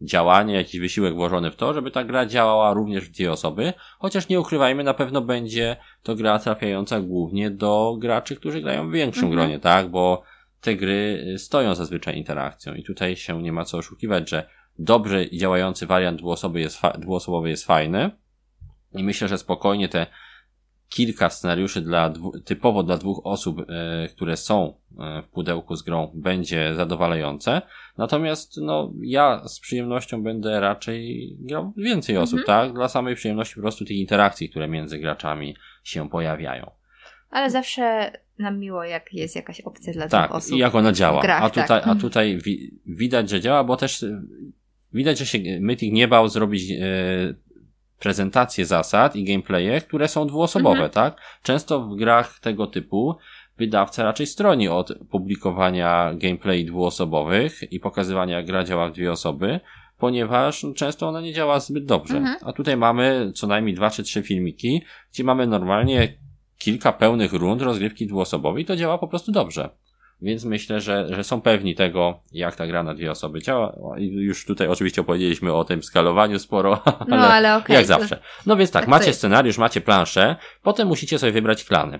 działanie, 0.00 0.54
jakiś 0.54 0.80
wysiłek 0.80 1.14
włożony 1.14 1.50
w 1.50 1.56
to, 1.56 1.74
żeby 1.74 1.90
ta 1.90 2.04
gra 2.04 2.26
działała 2.26 2.74
również 2.74 3.04
w 3.04 3.12
dwie 3.12 3.32
osoby, 3.32 3.72
chociaż 3.98 4.28
nie 4.28 4.40
ukrywajmy, 4.40 4.84
na 4.84 4.94
pewno 4.94 5.20
będzie 5.20 5.76
to 6.02 6.14
gra 6.14 6.38
trafiająca 6.38 7.00
głównie 7.00 7.50
do 7.50 7.96
graczy, 7.98 8.36
którzy 8.36 8.60
grają 8.60 8.88
w 8.88 8.92
większym 8.92 9.24
mhm. 9.24 9.38
gronie, 9.40 9.60
tak? 9.60 9.88
Bo 9.88 10.22
te 10.60 10.76
gry 10.76 11.24
stoją 11.38 11.74
zazwyczaj 11.74 12.16
interakcją 12.16 12.74
i 12.74 12.82
tutaj 12.82 13.16
się 13.16 13.42
nie 13.42 13.52
ma 13.52 13.64
co 13.64 13.78
oszukiwać, 13.78 14.30
że 14.30 14.48
dobrze 14.78 15.30
działający 15.30 15.86
wariant 15.86 16.18
dwuosobowy 16.18 16.60
jest, 16.60 16.78
dwuosobowy 16.98 17.50
jest 17.50 17.64
fajny 17.64 18.10
i 18.92 19.04
myślę, 19.04 19.28
że 19.28 19.38
spokojnie 19.38 19.88
te 19.88 20.06
kilka 20.90 21.30
scenariuszy 21.30 21.80
dla 21.80 22.12
typowo 22.44 22.82
dla 22.82 22.96
dwóch 22.96 23.20
osób, 23.24 23.60
e, 23.60 24.08
które 24.08 24.36
są 24.36 24.74
e, 24.98 25.22
w 25.22 25.28
pudełku 25.28 25.76
z 25.76 25.82
grą, 25.82 26.12
będzie 26.14 26.74
zadowalające. 26.74 27.62
Natomiast, 27.98 28.56
no, 28.56 28.92
ja 29.02 29.48
z 29.48 29.60
przyjemnością 29.60 30.22
będę 30.22 30.60
raczej 30.60 31.30
grał 31.40 31.72
więcej 31.76 32.16
osób, 32.16 32.40
mhm. 32.40 32.46
tak? 32.46 32.74
Dla 32.74 32.88
samej 32.88 33.14
przyjemności 33.14 33.54
po 33.54 33.60
prostu 33.60 33.84
tych 33.84 33.96
interakcji, 33.96 34.50
które 34.50 34.68
między 34.68 34.98
graczami 34.98 35.56
się 35.84 36.08
pojawiają. 36.08 36.70
Ale 37.30 37.50
zawsze 37.50 38.12
nam 38.38 38.58
miło, 38.58 38.84
jak 38.84 39.12
jest 39.12 39.36
jakaś 39.36 39.60
opcja 39.60 39.92
dla 39.92 40.08
tak, 40.08 40.24
dwóch 40.24 40.36
osób. 40.36 40.50
Tak, 40.50 40.58
i 40.58 40.60
jak 40.60 40.74
ona 40.74 40.92
działa. 40.92 41.22
Grach, 41.22 41.42
a 41.42 41.50
tutaj, 41.50 41.68
tak. 41.68 41.86
a 41.86 41.94
tutaj 41.94 42.38
wi 42.38 42.80
widać, 42.86 43.30
że 43.30 43.40
działa, 43.40 43.64
bo 43.64 43.76
też 43.76 44.04
widać, 44.92 45.18
że 45.18 45.26
się 45.26 45.38
Mythic 45.60 45.92
nie 45.92 46.08
bał 46.08 46.28
zrobić 46.28 46.70
e, 46.70 46.76
prezentacje 48.00 48.66
zasad 48.66 49.16
i 49.16 49.24
gameplaye, 49.24 49.80
które 49.80 50.08
są 50.08 50.26
dwuosobowe, 50.26 50.84
mhm. 50.84 50.90
tak? 50.90 51.20
Często 51.42 51.80
w 51.80 51.96
grach 51.96 52.38
tego 52.38 52.66
typu 52.66 53.16
wydawca 53.58 54.04
raczej 54.04 54.26
stroni 54.26 54.68
od 54.68 54.92
publikowania 55.10 56.14
gameplay 56.14 56.64
dwuosobowych 56.64 57.72
i 57.72 57.80
pokazywania 57.80 58.36
jak 58.36 58.46
gra 58.46 58.64
działa 58.64 58.88
w 58.88 58.92
dwie 58.92 59.12
osoby, 59.12 59.60
ponieważ 59.98 60.66
często 60.76 61.08
ona 61.08 61.20
nie 61.20 61.32
działa 61.32 61.60
zbyt 61.60 61.84
dobrze. 61.84 62.16
Mhm. 62.16 62.36
A 62.42 62.52
tutaj 62.52 62.76
mamy 62.76 63.32
co 63.34 63.46
najmniej 63.46 63.74
dwa 63.74 63.90
czy 63.90 64.02
trzy 64.02 64.22
filmiki, 64.22 64.82
gdzie 65.12 65.24
mamy 65.24 65.46
normalnie 65.46 66.14
kilka 66.58 66.92
pełnych 66.92 67.32
rund 67.32 67.62
rozgrywki 67.62 68.06
dwuosobowej 68.06 68.62
i 68.62 68.66
to 68.66 68.76
działa 68.76 68.98
po 68.98 69.08
prostu 69.08 69.32
dobrze. 69.32 69.70
Więc 70.22 70.44
myślę, 70.44 70.80
że, 70.80 71.14
że 71.14 71.24
są 71.24 71.40
pewni 71.40 71.74
tego, 71.74 72.20
jak 72.32 72.56
ta 72.56 72.66
gra 72.66 72.82
na 72.82 72.94
dwie 72.94 73.10
osoby 73.10 73.42
działa. 73.42 73.76
Już 73.98 74.46
tutaj 74.46 74.68
oczywiście 74.68 75.00
opowiedzieliśmy 75.00 75.52
o 75.52 75.64
tym 75.64 75.82
skalowaniu 75.82 76.38
sporo, 76.38 76.82
ale, 77.10 77.16
no, 77.16 77.26
ale 77.26 77.56
okay, 77.56 77.76
jak 77.76 77.86
zawsze. 77.86 78.18
No 78.46 78.56
więc 78.56 78.70
tak, 78.70 78.82
tak 78.82 78.88
macie 78.88 79.14
scenariusz, 79.14 79.58
macie 79.58 79.80
planszę, 79.80 80.36
potem 80.62 80.88
musicie 80.88 81.18
sobie 81.18 81.32
wybrać 81.32 81.64
klany. 81.64 81.98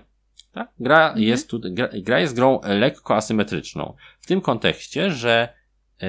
Tak? 0.51 0.71
Gra, 0.79 1.07
mhm. 1.07 1.23
jest 1.23 1.49
tu, 1.49 1.59
gra, 1.63 1.89
gra, 1.93 2.19
jest 2.19 2.35
grą 2.35 2.59
lekko 2.63 3.15
asymetryczną. 3.15 3.95
W 4.19 4.27
tym 4.27 4.41
kontekście, 4.41 5.11
że 5.11 5.49
e, 6.01 6.07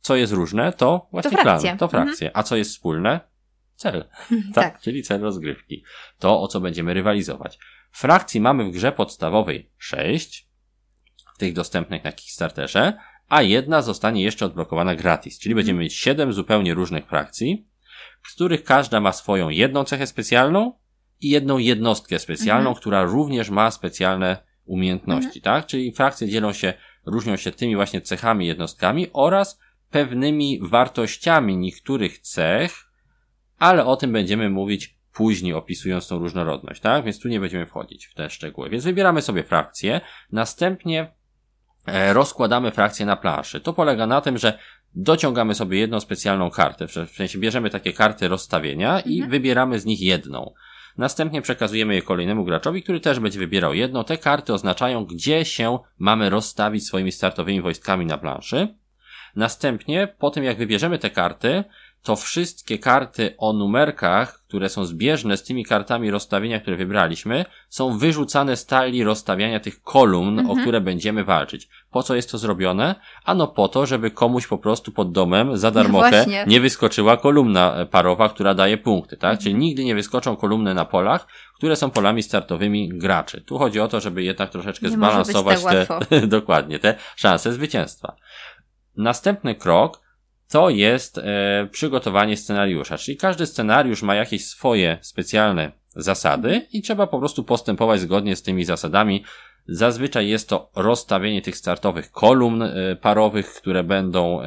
co 0.00 0.16
jest 0.16 0.32
różne, 0.32 0.72
to 0.72 1.08
właśnie 1.12 1.30
to 1.30 1.42
frakcje. 1.42 1.68
plan, 1.68 1.78
to 1.78 1.84
mhm. 1.84 2.04
frakcje. 2.04 2.26
Mhm. 2.26 2.40
A 2.40 2.42
co 2.42 2.56
jest 2.56 2.70
wspólne? 2.70 3.20
Cel. 3.74 4.04
tak? 4.54 4.72
tak. 4.72 4.80
Czyli 4.80 5.02
cel 5.02 5.20
rozgrywki. 5.20 5.84
To, 6.18 6.40
o 6.40 6.48
co 6.48 6.60
będziemy 6.60 6.94
rywalizować. 6.94 7.58
Frakcji 7.92 8.40
mamy 8.40 8.64
w 8.64 8.70
grze 8.70 8.92
podstawowej 8.92 9.70
6, 9.78 10.45
tych 11.36 11.52
dostępnych 11.52 12.04
na 12.04 12.12
Kickstarterze, 12.12 12.92
a 13.28 13.42
jedna 13.42 13.82
zostanie 13.82 14.22
jeszcze 14.22 14.46
odblokowana 14.46 14.94
gratis, 14.94 15.38
czyli 15.38 15.54
będziemy 15.54 15.80
mieć 15.80 15.94
7 15.94 16.32
zupełnie 16.32 16.74
różnych 16.74 17.06
frakcji, 17.06 17.66
których 18.34 18.64
każda 18.64 19.00
ma 19.00 19.12
swoją 19.12 19.48
jedną 19.48 19.84
cechę 19.84 20.06
specjalną 20.06 20.72
i 21.20 21.30
jedną 21.30 21.58
jednostkę 21.58 22.18
specjalną, 22.18 22.70
mhm. 22.70 22.80
która 22.80 23.02
również 23.02 23.50
ma 23.50 23.70
specjalne 23.70 24.36
umiejętności, 24.64 25.38
mhm. 25.38 25.42
tak? 25.42 25.66
Czyli 25.66 25.92
frakcje 25.92 26.28
dzielą 26.28 26.52
się, 26.52 26.74
różnią 27.06 27.36
się 27.36 27.52
tymi 27.52 27.76
właśnie 27.76 28.00
cechami, 28.00 28.46
jednostkami 28.46 29.06
oraz 29.12 29.60
pewnymi 29.90 30.60
wartościami 30.62 31.56
niektórych 31.56 32.18
cech, 32.18 32.72
ale 33.58 33.84
o 33.84 33.96
tym 33.96 34.12
będziemy 34.12 34.50
mówić 34.50 34.96
później, 35.12 35.54
opisując 35.54 36.08
tą 36.08 36.18
różnorodność, 36.18 36.80
tak? 36.80 37.04
Więc 37.04 37.20
tu 37.20 37.28
nie 37.28 37.40
będziemy 37.40 37.66
wchodzić 37.66 38.06
w 38.06 38.14
te 38.14 38.30
szczegóły. 38.30 38.70
Więc 38.70 38.84
wybieramy 38.84 39.22
sobie 39.22 39.44
frakcję, 39.44 40.00
następnie 40.32 41.14
rozkładamy 42.12 42.70
frakcję 42.70 43.06
na 43.06 43.16
planszy. 43.16 43.60
To 43.60 43.72
polega 43.72 44.06
na 44.06 44.20
tym, 44.20 44.38
że 44.38 44.58
dociągamy 44.94 45.54
sobie 45.54 45.78
jedną 45.78 46.00
specjalną 46.00 46.50
kartę, 46.50 46.86
w 46.88 47.10
sensie 47.16 47.38
bierzemy 47.38 47.70
takie 47.70 47.92
karty 47.92 48.28
rozstawienia 48.28 49.00
i 49.00 49.14
mhm. 49.14 49.30
wybieramy 49.30 49.80
z 49.80 49.84
nich 49.84 50.00
jedną. 50.00 50.52
Następnie 50.98 51.42
przekazujemy 51.42 51.94
je 51.94 52.02
kolejnemu 52.02 52.44
graczowi, 52.44 52.82
który 52.82 53.00
też 53.00 53.20
będzie 53.20 53.38
wybierał 53.38 53.74
jedną. 53.74 54.04
Te 54.04 54.18
karty 54.18 54.52
oznaczają, 54.52 55.04
gdzie 55.04 55.44
się 55.44 55.78
mamy 55.98 56.30
rozstawić 56.30 56.86
swoimi 56.86 57.12
startowymi 57.12 57.60
wojskami 57.60 58.06
na 58.06 58.18
planszy. 58.18 58.68
Następnie, 59.36 60.14
po 60.18 60.30
tym 60.30 60.44
jak 60.44 60.58
wybierzemy 60.58 60.98
te 60.98 61.10
karty, 61.10 61.64
to 62.06 62.16
wszystkie 62.16 62.78
karty 62.78 63.34
o 63.38 63.52
numerkach, 63.52 64.40
które 64.48 64.68
są 64.68 64.84
zbieżne 64.84 65.36
z 65.36 65.44
tymi 65.44 65.64
kartami 65.64 66.10
rozstawienia, 66.10 66.60
które 66.60 66.76
wybraliśmy, 66.76 67.44
są 67.68 67.98
wyrzucane 67.98 68.56
z 68.56 68.66
talii 68.66 69.04
rozstawiania 69.04 69.60
tych 69.60 69.82
kolumn, 69.82 70.38
mhm. 70.38 70.50
o 70.50 70.62
które 70.62 70.80
będziemy 70.80 71.24
walczyć. 71.24 71.68
Po 71.90 72.02
co 72.02 72.14
jest 72.14 72.30
to 72.30 72.38
zrobione? 72.38 72.94
Ano 73.24 73.48
po 73.48 73.68
to, 73.68 73.86
żeby 73.86 74.10
komuś 74.10 74.46
po 74.46 74.58
prostu 74.58 74.92
pod 74.92 75.12
domem 75.12 75.56
za 75.56 75.70
darmochę 75.70 76.26
no 76.28 76.32
nie 76.46 76.60
wyskoczyła 76.60 77.16
kolumna 77.16 77.86
parowa, 77.90 78.28
która 78.28 78.54
daje 78.54 78.78
punkty, 78.78 79.16
tak? 79.16 79.30
Mhm. 79.30 79.42
Czyli 79.42 79.54
nigdy 79.54 79.84
nie 79.84 79.94
wyskoczą 79.94 80.36
kolumny 80.36 80.74
na 80.74 80.84
polach, 80.84 81.26
które 81.54 81.76
są 81.76 81.90
polami 81.90 82.22
startowymi 82.22 82.88
graczy. 82.88 83.40
Tu 83.40 83.58
chodzi 83.58 83.80
o 83.80 83.88
to, 83.88 84.00
żeby 84.00 84.22
jednak 84.22 84.50
troszeczkę 84.50 84.86
nie 84.86 84.92
zbalansować 84.92 85.64
tak 85.64 86.06
te, 86.08 86.26
dokładnie, 86.26 86.78
te 86.78 86.94
szanse 87.16 87.52
zwycięstwa. 87.52 88.16
Następny 88.96 89.54
krok 89.54 90.05
to 90.48 90.70
jest 90.70 91.18
e, 91.18 91.68
przygotowanie 91.70 92.36
scenariusza, 92.36 92.98
czyli 92.98 93.16
każdy 93.16 93.46
scenariusz 93.46 94.02
ma 94.02 94.14
jakieś 94.14 94.46
swoje 94.46 94.98
specjalne 95.00 95.72
zasady 95.96 96.66
i 96.72 96.82
trzeba 96.82 97.06
po 97.06 97.18
prostu 97.18 97.44
postępować 97.44 98.00
zgodnie 98.00 98.36
z 98.36 98.42
tymi 98.42 98.64
zasadami. 98.64 99.24
Zazwyczaj 99.68 100.28
jest 100.28 100.48
to 100.48 100.70
rozstawienie 100.76 101.42
tych 101.42 101.56
startowych 101.56 102.10
kolumn 102.10 102.62
e, 102.62 102.96
parowych, 102.96 103.54
które 103.54 103.84
będą 103.84 104.42
e, 104.42 104.46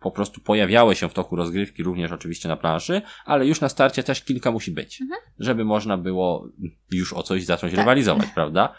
po 0.00 0.10
prostu 0.10 0.40
pojawiały 0.40 0.94
się 0.94 1.08
w 1.08 1.14
toku 1.14 1.36
rozgrywki, 1.36 1.82
również 1.82 2.12
oczywiście 2.12 2.48
na 2.48 2.56
planszy, 2.56 3.02
ale 3.24 3.46
już 3.46 3.60
na 3.60 3.68
starcie 3.68 4.02
też 4.02 4.24
kilka 4.24 4.50
musi 4.50 4.70
być, 4.70 5.00
mhm. 5.00 5.20
żeby 5.38 5.64
można 5.64 5.98
było 5.98 6.48
już 6.90 7.12
o 7.12 7.22
coś 7.22 7.44
zacząć 7.44 7.72
tak. 7.72 7.80
rywalizować, 7.80 8.28
prawda? 8.34 8.74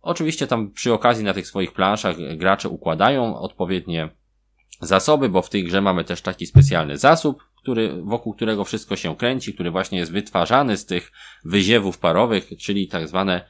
Oczywiście 0.00 0.46
tam 0.46 0.70
przy 0.70 0.92
okazji 0.92 1.24
na 1.24 1.34
tych 1.34 1.46
swoich 1.46 1.72
planszach 1.72 2.16
gracze 2.36 2.68
układają 2.68 3.38
odpowiednie 3.38 4.08
zasoby, 4.82 5.28
bo 5.28 5.42
w 5.42 5.50
tej 5.50 5.64
grze 5.64 5.80
mamy 5.80 6.04
też 6.04 6.22
taki 6.22 6.46
specjalny 6.46 6.98
zasób, 6.98 7.44
który, 7.56 8.02
wokół 8.02 8.34
którego 8.34 8.64
wszystko 8.64 8.96
się 8.96 9.16
kręci, 9.16 9.54
który 9.54 9.70
właśnie 9.70 9.98
jest 9.98 10.12
wytwarzany 10.12 10.76
z 10.76 10.86
tych 10.86 11.12
wyziewów 11.44 11.98
parowych, 11.98 12.50
czyli 12.58 12.88
tak 12.88 13.08
zwane 13.08 13.44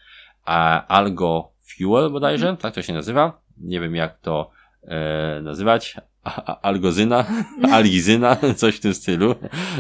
a, 0.45 0.87
algo 0.87 1.53
fuel 1.61 2.11
bodajże, 2.11 2.47
mm. 2.47 2.57
tak 2.57 2.75
to 2.75 2.83
się 2.83 2.93
nazywa. 2.93 3.43
Nie 3.59 3.81
wiem 3.81 3.95
jak 3.95 4.19
to 4.19 4.51
e, 4.83 5.41
nazywać. 5.43 5.97
A, 6.25 6.61
algozyna, 6.61 7.27
algizyna, 7.73 8.37
coś 8.57 8.77
w 8.77 8.81
tym 8.81 8.95
stylu. 8.95 9.35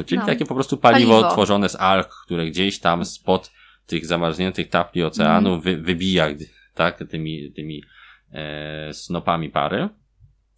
Czyli 0.06 0.18
no. 0.18 0.26
takie 0.26 0.44
po 0.44 0.54
prostu 0.54 0.76
paliwo, 0.76 1.12
paliwo, 1.12 1.30
tworzone 1.30 1.68
z 1.68 1.76
alg, 1.76 2.08
które 2.24 2.46
gdzieś 2.46 2.80
tam 2.80 3.04
spod 3.04 3.50
tych 3.86 4.06
zamarzniętych 4.06 4.68
tafli 4.68 5.02
oceanu 5.04 5.48
mm. 5.48 5.60
wy, 5.60 5.76
wybija, 5.76 6.26
tak, 6.74 7.04
tymi, 7.10 7.52
tymi 7.52 7.82
e, 8.32 8.92
snopami 8.92 9.50
pary. 9.50 9.88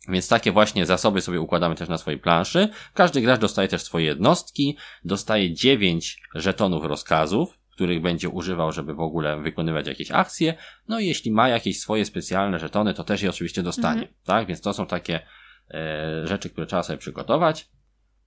Więc 0.08 0.28
takie 0.28 0.52
właśnie 0.52 0.86
zasoby 0.86 1.20
sobie 1.20 1.40
układamy 1.40 1.74
też 1.74 1.88
na 1.88 1.98
swojej 1.98 2.20
planszy. 2.20 2.68
Każdy 2.94 3.20
gracz 3.20 3.40
dostaje 3.40 3.68
też 3.68 3.82
swoje 3.82 4.06
jednostki, 4.06 4.76
dostaje 5.04 5.54
9 5.54 6.22
żetonów 6.34 6.84
rozkazów, 6.84 7.58
których 7.70 8.02
będzie 8.02 8.28
używał, 8.28 8.72
żeby 8.72 8.94
w 8.94 9.00
ogóle 9.00 9.40
wykonywać 9.42 9.86
jakieś 9.86 10.10
akcje. 10.10 10.54
No 10.88 11.00
i 11.00 11.06
jeśli 11.06 11.30
ma 11.32 11.48
jakieś 11.48 11.80
swoje 11.80 12.04
specjalne 12.04 12.58
żetony, 12.58 12.94
to 12.94 13.04
też 13.04 13.22
je 13.22 13.30
oczywiście 13.30 13.62
dostanie. 13.62 14.00
Mhm. 14.00 14.14
Tak? 14.24 14.46
Więc 14.46 14.60
to 14.60 14.72
są 14.72 14.86
takie 14.86 15.20
e, 15.70 16.26
rzeczy, 16.26 16.50
które 16.50 16.66
trzeba 16.66 16.82
sobie 16.82 16.98
przygotować. 16.98 17.68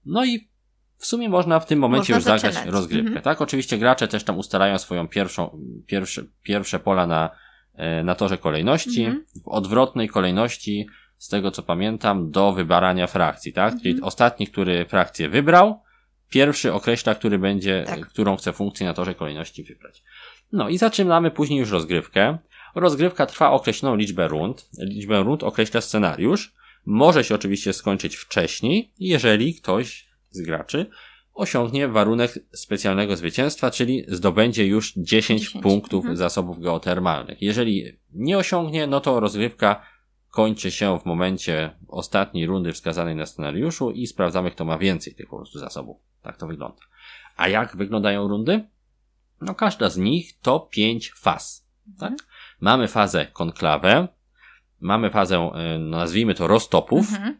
No 0.04 0.24
i 0.24 0.48
w 0.96 1.06
sumie 1.06 1.28
można 1.28 1.60
w 1.60 1.66
tym 1.66 1.78
momencie 1.78 2.14
można 2.14 2.32
już 2.32 2.42
zagrać 2.42 2.66
rozgrywkę. 2.66 3.06
Mhm. 3.06 3.22
Tak? 3.22 3.42
Oczywiście 3.42 3.78
gracze 3.78 4.08
też 4.08 4.24
tam 4.24 4.38
ustalają 4.38 4.78
swoją 4.78 5.08
pierwszą, 5.08 5.60
pierwsze, 5.86 6.22
pierwsze 6.42 6.78
pola 6.78 7.06
na, 7.06 7.30
e, 7.74 8.04
na 8.04 8.14
torze 8.14 8.38
kolejności. 8.38 9.04
Mhm. 9.04 9.24
W 9.44 9.48
odwrotnej 9.48 10.08
kolejności 10.08 10.86
z 11.18 11.28
tego 11.28 11.50
co 11.50 11.62
pamiętam, 11.62 12.30
do 12.30 12.52
wybarania 12.52 13.06
frakcji, 13.06 13.52
tak? 13.52 13.72
Mhm. 13.72 13.82
Czyli 13.82 14.02
ostatni, 14.02 14.46
który 14.46 14.86
frakcję 14.86 15.28
wybrał, 15.28 15.82
pierwszy 16.30 16.72
określa, 16.72 17.14
który 17.14 17.38
będzie, 17.38 17.84
tak. 17.86 18.08
którą 18.08 18.36
chce 18.36 18.52
funkcję 18.52 18.86
na 18.86 18.94
torze 18.94 19.14
kolejności 19.14 19.64
wybrać. 19.64 20.02
No 20.52 20.68
i 20.68 20.78
zaczynamy 20.78 21.30
później 21.30 21.60
już 21.60 21.70
rozgrywkę. 21.70 22.38
Rozgrywka 22.74 23.26
trwa 23.26 23.50
określoną 23.50 23.96
liczbę 23.96 24.28
rund. 24.28 24.68
Liczbę 24.78 25.22
rund 25.22 25.42
określa 25.42 25.80
scenariusz. 25.80 26.54
Może 26.86 27.24
się 27.24 27.34
oczywiście 27.34 27.72
skończyć 27.72 28.16
wcześniej, 28.16 28.92
jeżeli 28.98 29.54
ktoś 29.54 30.08
z 30.30 30.42
graczy 30.42 30.86
osiągnie 31.34 31.88
warunek 31.88 32.38
specjalnego 32.52 33.16
zwycięstwa, 33.16 33.70
czyli 33.70 34.04
zdobędzie 34.08 34.66
już 34.66 34.92
10, 34.96 35.40
10. 35.42 35.62
punktów 35.62 36.00
mhm. 36.00 36.16
zasobów 36.16 36.60
geotermalnych. 36.60 37.42
Jeżeli 37.42 37.98
nie 38.12 38.38
osiągnie, 38.38 38.86
no 38.86 39.00
to 39.00 39.20
rozgrywka 39.20 39.82
kończy 40.30 40.70
się 40.70 40.98
w 40.98 41.04
momencie 41.04 41.70
ostatniej 41.88 42.46
rundy 42.46 42.72
wskazanej 42.72 43.16
na 43.16 43.26
scenariuszu 43.26 43.90
i 43.90 44.06
sprawdzamy, 44.06 44.50
kto 44.50 44.64
ma 44.64 44.78
więcej 44.78 45.14
tych 45.14 45.28
po 45.28 45.36
prostu 45.36 45.58
zasobów. 45.58 45.96
Tak 46.22 46.36
to 46.36 46.46
wygląda. 46.46 46.82
A 47.36 47.48
jak 47.48 47.76
wyglądają 47.76 48.28
rundy? 48.28 48.68
No 49.40 49.54
każda 49.54 49.90
z 49.90 49.96
nich 49.96 50.38
to 50.40 50.60
pięć 50.60 51.12
faz. 51.12 51.68
Tak? 51.98 52.12
Mamy 52.60 52.88
fazę 52.88 53.26
konklawę, 53.26 54.08
mamy 54.80 55.10
fazę, 55.10 55.36
e, 55.54 55.78
nazwijmy 55.78 56.34
to 56.34 56.46
roztopów, 56.46 57.12
mhm. 57.12 57.38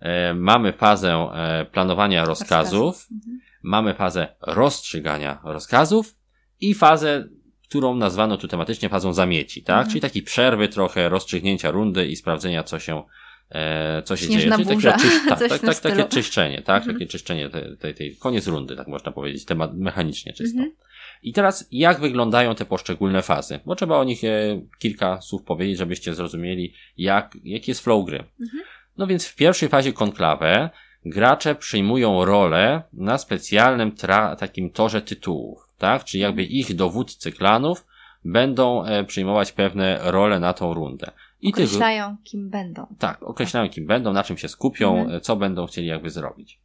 E, 0.00 0.34
mamy 0.34 0.72
fazę 0.72 1.12
e, 1.14 1.64
planowania 1.64 2.24
rozkazów, 2.24 3.08
mhm. 3.12 3.40
mamy 3.62 3.94
fazę 3.94 4.34
rozstrzygania 4.40 5.40
rozkazów 5.44 6.14
i 6.60 6.74
fazę 6.74 7.28
którą 7.72 7.94
nazwano 7.94 8.36
tu 8.36 8.48
tematycznie 8.48 8.88
fazą 8.88 9.12
zamieci, 9.12 9.62
tak? 9.62 9.76
Mhm. 9.76 9.90
Czyli 9.90 10.00
takiej 10.00 10.22
przerwy 10.22 10.68
trochę, 10.68 11.08
rozstrzygnięcia 11.08 11.70
rundy 11.70 12.06
i 12.06 12.16
sprawdzenia, 12.16 12.62
co 12.62 12.78
się, 12.78 13.02
e, 13.50 14.02
co 14.02 14.16
się 14.16 14.26
Śnieżna 14.26 14.56
dzieje. 14.56 14.68
Czyli 14.68 14.82
takie, 14.82 15.02
czyś, 15.02 15.12
tak, 15.28 15.48
tak, 15.48 15.60
tak, 15.60 15.80
takie 15.80 16.04
czyszczenie, 16.04 16.62
tak? 16.62 16.76
Mhm. 16.76 16.96
Takie 16.96 17.06
czyszczenie 17.06 17.50
tej, 17.50 17.76
tej, 17.76 17.94
tej, 17.94 18.16
koniec 18.16 18.46
rundy, 18.46 18.76
tak 18.76 18.88
można 18.88 19.12
powiedzieć, 19.12 19.44
temat 19.44 19.76
mechanicznie 19.76 20.32
czysto. 20.32 20.58
Mhm. 20.58 20.76
I 21.22 21.32
teraz, 21.32 21.68
jak 21.70 22.00
wyglądają 22.00 22.54
te 22.54 22.64
poszczególne 22.64 23.22
fazy? 23.22 23.60
Bo 23.66 23.74
trzeba 23.74 23.96
o 23.98 24.04
nich 24.04 24.24
e, 24.24 24.62
kilka 24.78 25.20
słów 25.20 25.42
powiedzieć, 25.42 25.78
żebyście 25.78 26.14
zrozumieli, 26.14 26.74
jak, 26.96 27.36
jaki 27.44 27.70
jest 27.70 27.84
flow 27.84 28.06
gry. 28.06 28.24
Mhm. 28.40 28.62
No 28.98 29.06
więc 29.06 29.26
w 29.26 29.36
pierwszej 29.36 29.68
fazie 29.68 29.92
konklawę 29.92 30.70
gracze 31.04 31.54
przyjmują 31.54 32.24
rolę 32.24 32.82
na 32.92 33.18
specjalnym 33.18 33.92
takim 34.38 34.70
torze 34.70 35.02
tytułów 35.02 35.71
tak? 35.82 36.04
Czyli 36.04 36.22
jakby 36.22 36.44
ich 36.44 36.74
dowódcy 36.74 37.32
klanów 37.32 37.86
będą 38.24 38.84
e, 38.84 39.04
przyjmować 39.04 39.52
pewne 39.52 39.98
role 40.02 40.40
na 40.40 40.52
tą 40.52 40.74
rundę. 40.74 41.12
I 41.40 41.48
określają, 41.48 42.16
tych, 42.16 42.24
kim 42.24 42.50
będą. 42.50 42.86
Tak, 42.98 43.22
określają, 43.22 43.70
kim 43.70 43.86
będą, 43.86 44.12
na 44.12 44.22
czym 44.22 44.38
się 44.38 44.48
skupią, 44.48 44.98
mhm. 44.98 45.20
co 45.20 45.36
będą 45.36 45.66
chcieli 45.66 45.86
jakby 45.86 46.10
zrobić. 46.10 46.60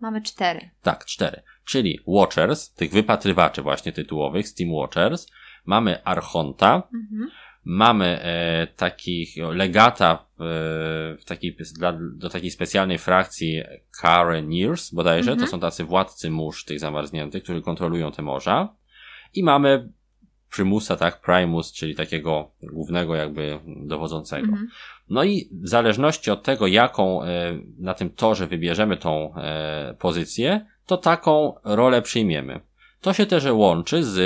Mamy 0.00 0.22
cztery. 0.22 0.70
Tak, 0.82 1.04
cztery. 1.04 1.42
Czyli 1.64 1.98
Watchers, 2.06 2.74
tych 2.74 2.90
wypatrywaczy 2.90 3.62
właśnie 3.62 3.92
tytułowych, 3.92 4.48
Steam 4.48 4.72
Watchers. 4.72 5.26
Mamy 5.64 6.04
Archonta. 6.04 6.82
Mhm. 6.94 7.30
Mamy 7.64 8.06
e, 8.22 8.66
takich 8.76 9.36
legata 9.36 10.12
e, 10.12 10.44
w 11.16 11.24
takiej, 11.26 11.56
dla, 11.78 11.98
do 12.14 12.28
takiej 12.28 12.50
specjalnej 12.50 12.98
frakcji 12.98 13.62
Careniers 14.00 14.94
bodajże. 14.94 15.32
Mhm. 15.32 15.46
To 15.46 15.50
są 15.52 15.60
tacy 15.60 15.84
władcy 15.84 16.30
mórz 16.30 16.64
tych 16.64 16.80
zamarzniętych, 16.80 17.42
którzy 17.42 17.62
kontrolują 17.62 18.12
te 18.12 18.22
morza. 18.22 18.74
I 19.34 19.42
mamy 19.42 19.88
Primusa, 20.50 20.96
tak, 20.96 21.20
Primus, 21.20 21.72
czyli 21.72 21.94
takiego 21.94 22.50
głównego 22.62 23.14
jakby 23.14 23.60
dowodzącego. 23.66 24.48
Mhm. 24.48 24.68
No 25.10 25.24
i 25.24 25.48
w 25.62 25.68
zależności 25.68 26.30
od 26.30 26.42
tego, 26.42 26.66
jaką 26.66 27.22
e, 27.22 27.58
na 27.78 27.94
tym 27.94 28.10
torze 28.10 28.46
wybierzemy 28.46 28.96
tą 28.96 29.34
e, 29.36 29.94
pozycję, 29.98 30.66
to 30.86 30.96
taką 30.96 31.54
rolę 31.64 32.02
przyjmiemy. 32.02 32.60
To 33.00 33.12
się 33.12 33.26
też 33.26 33.44
łączy 33.50 34.04
z 34.04 34.16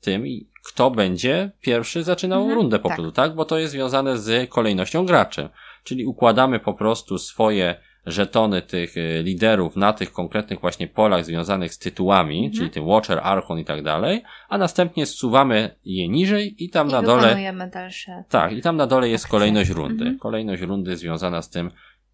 tym, 0.00 0.24
kto 0.66 0.90
będzie 0.90 1.50
pierwszy 1.60 2.02
zaczynał 2.02 2.40
mhm, 2.40 2.58
rundę 2.58 2.78
po 2.78 2.88
tak. 2.88 2.96
prostu, 2.96 3.12
tak? 3.12 3.34
Bo 3.34 3.44
to 3.44 3.58
jest 3.58 3.72
związane 3.72 4.18
z 4.18 4.50
kolejnością 4.50 5.06
graczy. 5.06 5.48
Czyli 5.84 6.06
układamy 6.06 6.60
po 6.60 6.74
prostu 6.74 7.18
swoje 7.18 7.76
żetony 8.06 8.62
tych 8.62 8.96
y, 8.96 9.22
liderów 9.22 9.76
na 9.76 9.92
tych 9.92 10.12
konkretnych 10.12 10.60
właśnie 10.60 10.88
polach 10.88 11.24
związanych 11.24 11.74
z 11.74 11.78
tytułami, 11.78 12.38
mhm. 12.38 12.52
czyli 12.52 12.70
tym 12.70 12.86
Watcher, 12.86 13.20
Archon 13.22 13.58
i 13.58 13.64
tak 13.64 13.82
dalej, 13.82 14.22
a 14.48 14.58
następnie 14.58 15.06
zsuwamy 15.06 15.76
je 15.84 16.08
niżej 16.08 16.64
i 16.64 16.70
tam 16.70 16.88
I 16.88 16.92
na 16.92 17.02
dole. 17.02 17.22
dalsze. 17.70 18.24
Tak, 18.28 18.52
i 18.52 18.62
tam 18.62 18.76
na 18.76 18.86
dole 18.86 19.08
jest 19.08 19.24
akcje. 19.24 19.38
kolejność 19.38 19.70
rundy. 19.70 20.02
Mhm. 20.04 20.18
Kolejność 20.18 20.62
rundy 20.62 20.96
związana 20.96 21.42
z 21.42 21.50
tym, 21.50 21.70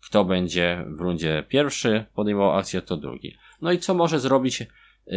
kto 0.06 0.24
będzie 0.24 0.84
w 0.88 1.00
rundzie 1.00 1.44
pierwszy 1.48 2.04
podejmował 2.14 2.58
akcję, 2.58 2.82
to 2.82 2.96
drugi. 2.96 3.36
No 3.62 3.72
i 3.72 3.78
co 3.78 3.94
może 3.94 4.20
zrobić 4.20 4.66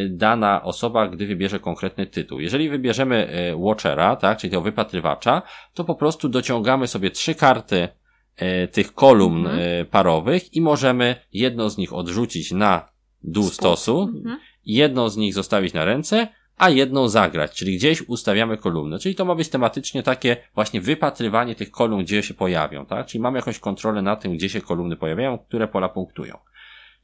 dana 0.10 0.64
osoba, 0.64 1.08
gdy 1.08 1.28
wybierze 1.28 1.60
konkretny 1.60 2.06
tytuł. 2.06 2.40
Jeżeli 2.40 2.70
wybierzemy 2.70 3.50
y, 3.52 3.56
Watchera, 3.56 4.16
tak, 4.16 4.38
czyli 4.38 4.52
tego 4.52 4.62
wypatrywacza, 4.62 5.42
to 5.74 5.84
po 5.84 5.96
prostu 5.96 6.30
dociągamy 6.30 6.88
sobie 6.88 7.12
trzy 7.12 7.36
karty 7.36 7.88
e, 8.36 8.68
tych 8.68 8.94
kolumn 8.94 9.48
mhm. 9.48 9.86
parowych 9.86 10.54
i 10.54 10.62
możemy 10.62 11.16
jedną 11.34 11.70
z 11.70 11.78
nich 11.78 11.94
odrzucić 11.94 12.52
na 12.52 12.90
dół 13.24 13.44
Spód. 13.44 13.54
stosu, 13.54 14.12
mhm. 14.16 14.40
jedną 14.66 15.10
z 15.10 15.18
nich 15.18 15.34
zostawić 15.34 15.74
na 15.74 15.86
ręce, 15.86 16.28
a 16.58 16.70
jedną 16.70 17.08
zagrać, 17.08 17.52
czyli 17.52 17.78
gdzieś 17.78 18.02
ustawiamy 18.02 18.58
kolumnę. 18.58 19.00
Czyli 19.00 19.16
to 19.16 19.26
ma 19.26 19.36
być 19.36 19.50
tematycznie 19.50 20.04
takie 20.04 20.38
właśnie 20.56 20.82
wypatrywanie 20.82 21.56
tych 21.56 21.72
kolumn, 21.72 22.04
gdzie 22.04 22.24
się 22.24 22.34
pojawią, 22.34 22.86
tak? 22.86 23.06
Czyli 23.06 23.22
mamy 23.22 23.38
jakąś 23.38 23.60
kontrolę 23.60 24.02
na 24.02 24.16
tym, 24.16 24.34
gdzie 24.34 24.50
się 24.50 24.62
kolumny 24.62 24.96
pojawiają, 24.96 25.38
które 25.38 25.68
pola 25.68 25.90
punktują. 25.90 26.38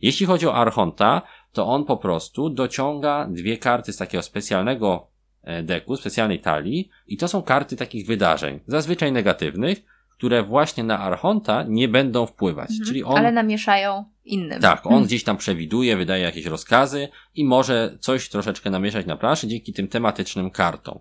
Jeśli 0.02 0.26
chodzi 0.26 0.48
o 0.48 0.56
Archonta, 0.56 1.22
to 1.52 1.68
on 1.68 1.86
po 1.86 1.98
prostu 1.98 2.50
dociąga 2.50 3.28
dwie 3.32 3.58
karty 3.58 3.94
z 3.94 3.98
takiego 3.98 4.22
specjalnego 4.22 5.08
e, 5.44 5.64
deku, 5.64 5.96
specjalnej 5.96 6.40
talii 6.40 6.90
i 7.08 7.18
to 7.18 7.28
są 7.28 7.42
karty 7.42 7.76
takich 7.76 8.08
wydarzeń, 8.08 8.60
zazwyczaj 8.68 9.12
negatywnych, 9.12 9.82
które 10.20 10.44
właśnie 10.44 10.84
na 10.84 11.00
Archonta 11.00 11.64
nie 11.68 11.88
będą 11.88 12.26
wpływać. 12.26 12.70
Mhm, 12.70 12.88
Czyli 12.88 13.04
on, 13.04 13.18
ale 13.18 13.32
namieszają 13.32 14.06
innym. 14.26 14.62
Tak, 14.62 14.86
on 14.86 14.94
mhm. 14.94 15.06
gdzieś 15.08 15.24
tam 15.24 15.38
przewiduje, 15.38 15.98
wydaje 15.98 16.24
jakieś 16.24 16.46
rozkazy 16.46 17.08
i 17.36 17.46
może 17.46 17.98
coś 18.00 18.30
troszeczkę 18.30 18.70
namieszać 18.70 19.06
na 19.06 19.18
planszy 19.18 19.48
dzięki 19.48 19.74
tym 19.74 19.88
tematycznym 19.88 20.52
kartom. 20.52 21.00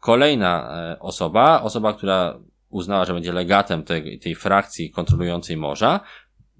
Kolejna 0.00 0.78
e, 0.92 0.98
osoba, 1.00 1.62
osoba, 1.62 1.92
która 1.92 2.38
uznała, 2.68 3.04
że 3.04 3.14
będzie 3.14 3.32
legatem 3.32 3.82
tej, 3.82 4.18
tej 4.18 4.34
frakcji 4.34 4.90
kontrolującej 4.90 5.56
morza, 5.56 6.00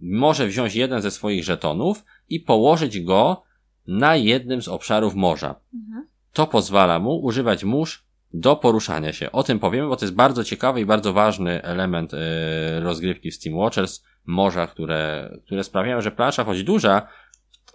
może 0.00 0.46
wziąć 0.46 0.74
jeden 0.74 1.02
ze 1.02 1.10
swoich 1.10 1.44
żetonów 1.44 2.04
i 2.28 2.40
położyć 2.40 3.00
go 3.00 3.42
na 3.86 4.16
jednym 4.16 4.62
z 4.62 4.68
obszarów 4.68 5.14
morza. 5.14 5.54
Mhm. 5.74 6.06
To 6.32 6.46
pozwala 6.46 6.98
mu 6.98 7.18
używać 7.18 7.64
mórz 7.64 8.04
do 8.34 8.56
poruszania 8.56 9.12
się. 9.12 9.32
O 9.32 9.42
tym 9.42 9.58
powiemy, 9.58 9.88
bo 9.88 9.96
to 9.96 10.04
jest 10.04 10.14
bardzo 10.14 10.44
ciekawy 10.44 10.80
i 10.80 10.86
bardzo 10.86 11.12
ważny 11.12 11.62
element 11.62 12.14
e, 12.14 12.80
rozgrywki 12.80 13.30
w 13.30 13.34
Steam 13.34 13.56
Watchers, 13.56 14.04
morza, 14.26 14.66
które, 14.66 15.30
które 15.46 15.64
sprawiają, 15.64 16.00
że 16.00 16.10
plansza, 16.10 16.44
choć 16.44 16.62
duża, 16.62 17.08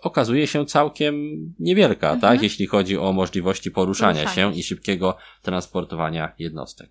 okazuje 0.01 0.47
się 0.47 0.65
całkiem 0.65 1.15
niewielka, 1.59 2.11
mhm. 2.11 2.21
tak, 2.21 2.43
jeśli 2.43 2.67
chodzi 2.67 2.97
o 2.97 3.13
możliwości 3.13 3.71
poruszania 3.71 4.27
się 4.27 4.53
i 4.53 4.63
szybkiego 4.63 5.17
transportowania 5.41 6.33
jednostek. 6.39 6.89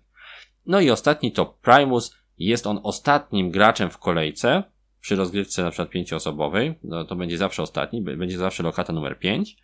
No 0.65 0.79
i 0.79 0.89
ostatni 0.89 1.31
to 1.31 1.45
Primus. 1.45 2.19
Jest 2.37 2.67
on 2.67 2.79
ostatnim 2.83 3.51
graczem 3.51 3.89
w 3.89 3.97
kolejce. 3.97 4.63
Przy 5.01 5.15
rozgrywce 5.15 5.63
na 5.63 5.69
przykład 5.69 5.89
pięcioosobowej, 5.89 6.79
no 6.83 7.05
to 7.05 7.15
będzie 7.15 7.37
zawsze 7.37 7.63
ostatni, 7.63 8.01
będzie 8.01 8.37
zawsze 8.37 8.63
lokata 8.63 8.93
numer 8.93 9.19
pięć, 9.19 9.57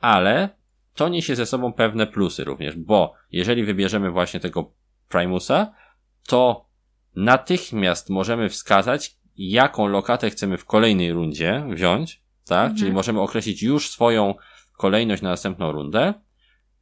ale 0.00 0.48
to 0.94 1.08
niesie 1.08 1.36
ze 1.36 1.46
sobą 1.46 1.72
pewne 1.72 2.06
plusy 2.06 2.44
również, 2.44 2.76
bo 2.76 3.14
jeżeli 3.32 3.64
wybierzemy 3.64 4.10
właśnie 4.10 4.40
tego 4.40 4.72
Primusa, 5.08 5.72
to 6.26 6.68
natychmiast 7.16 8.10
możemy 8.10 8.48
wskazać, 8.48 9.16
jaką 9.36 9.86
lokatę 9.86 10.30
chcemy 10.30 10.58
w 10.58 10.64
kolejnej 10.64 11.12
rundzie 11.12 11.64
wziąć, 11.70 12.22
tak? 12.46 12.62
Mhm. 12.62 12.76
Czyli 12.78 12.92
możemy 12.92 13.20
określić 13.20 13.62
już 13.62 13.90
swoją 13.90 14.34
kolejność 14.76 15.22
na 15.22 15.30
następną 15.30 15.72
rundę, 15.72 16.14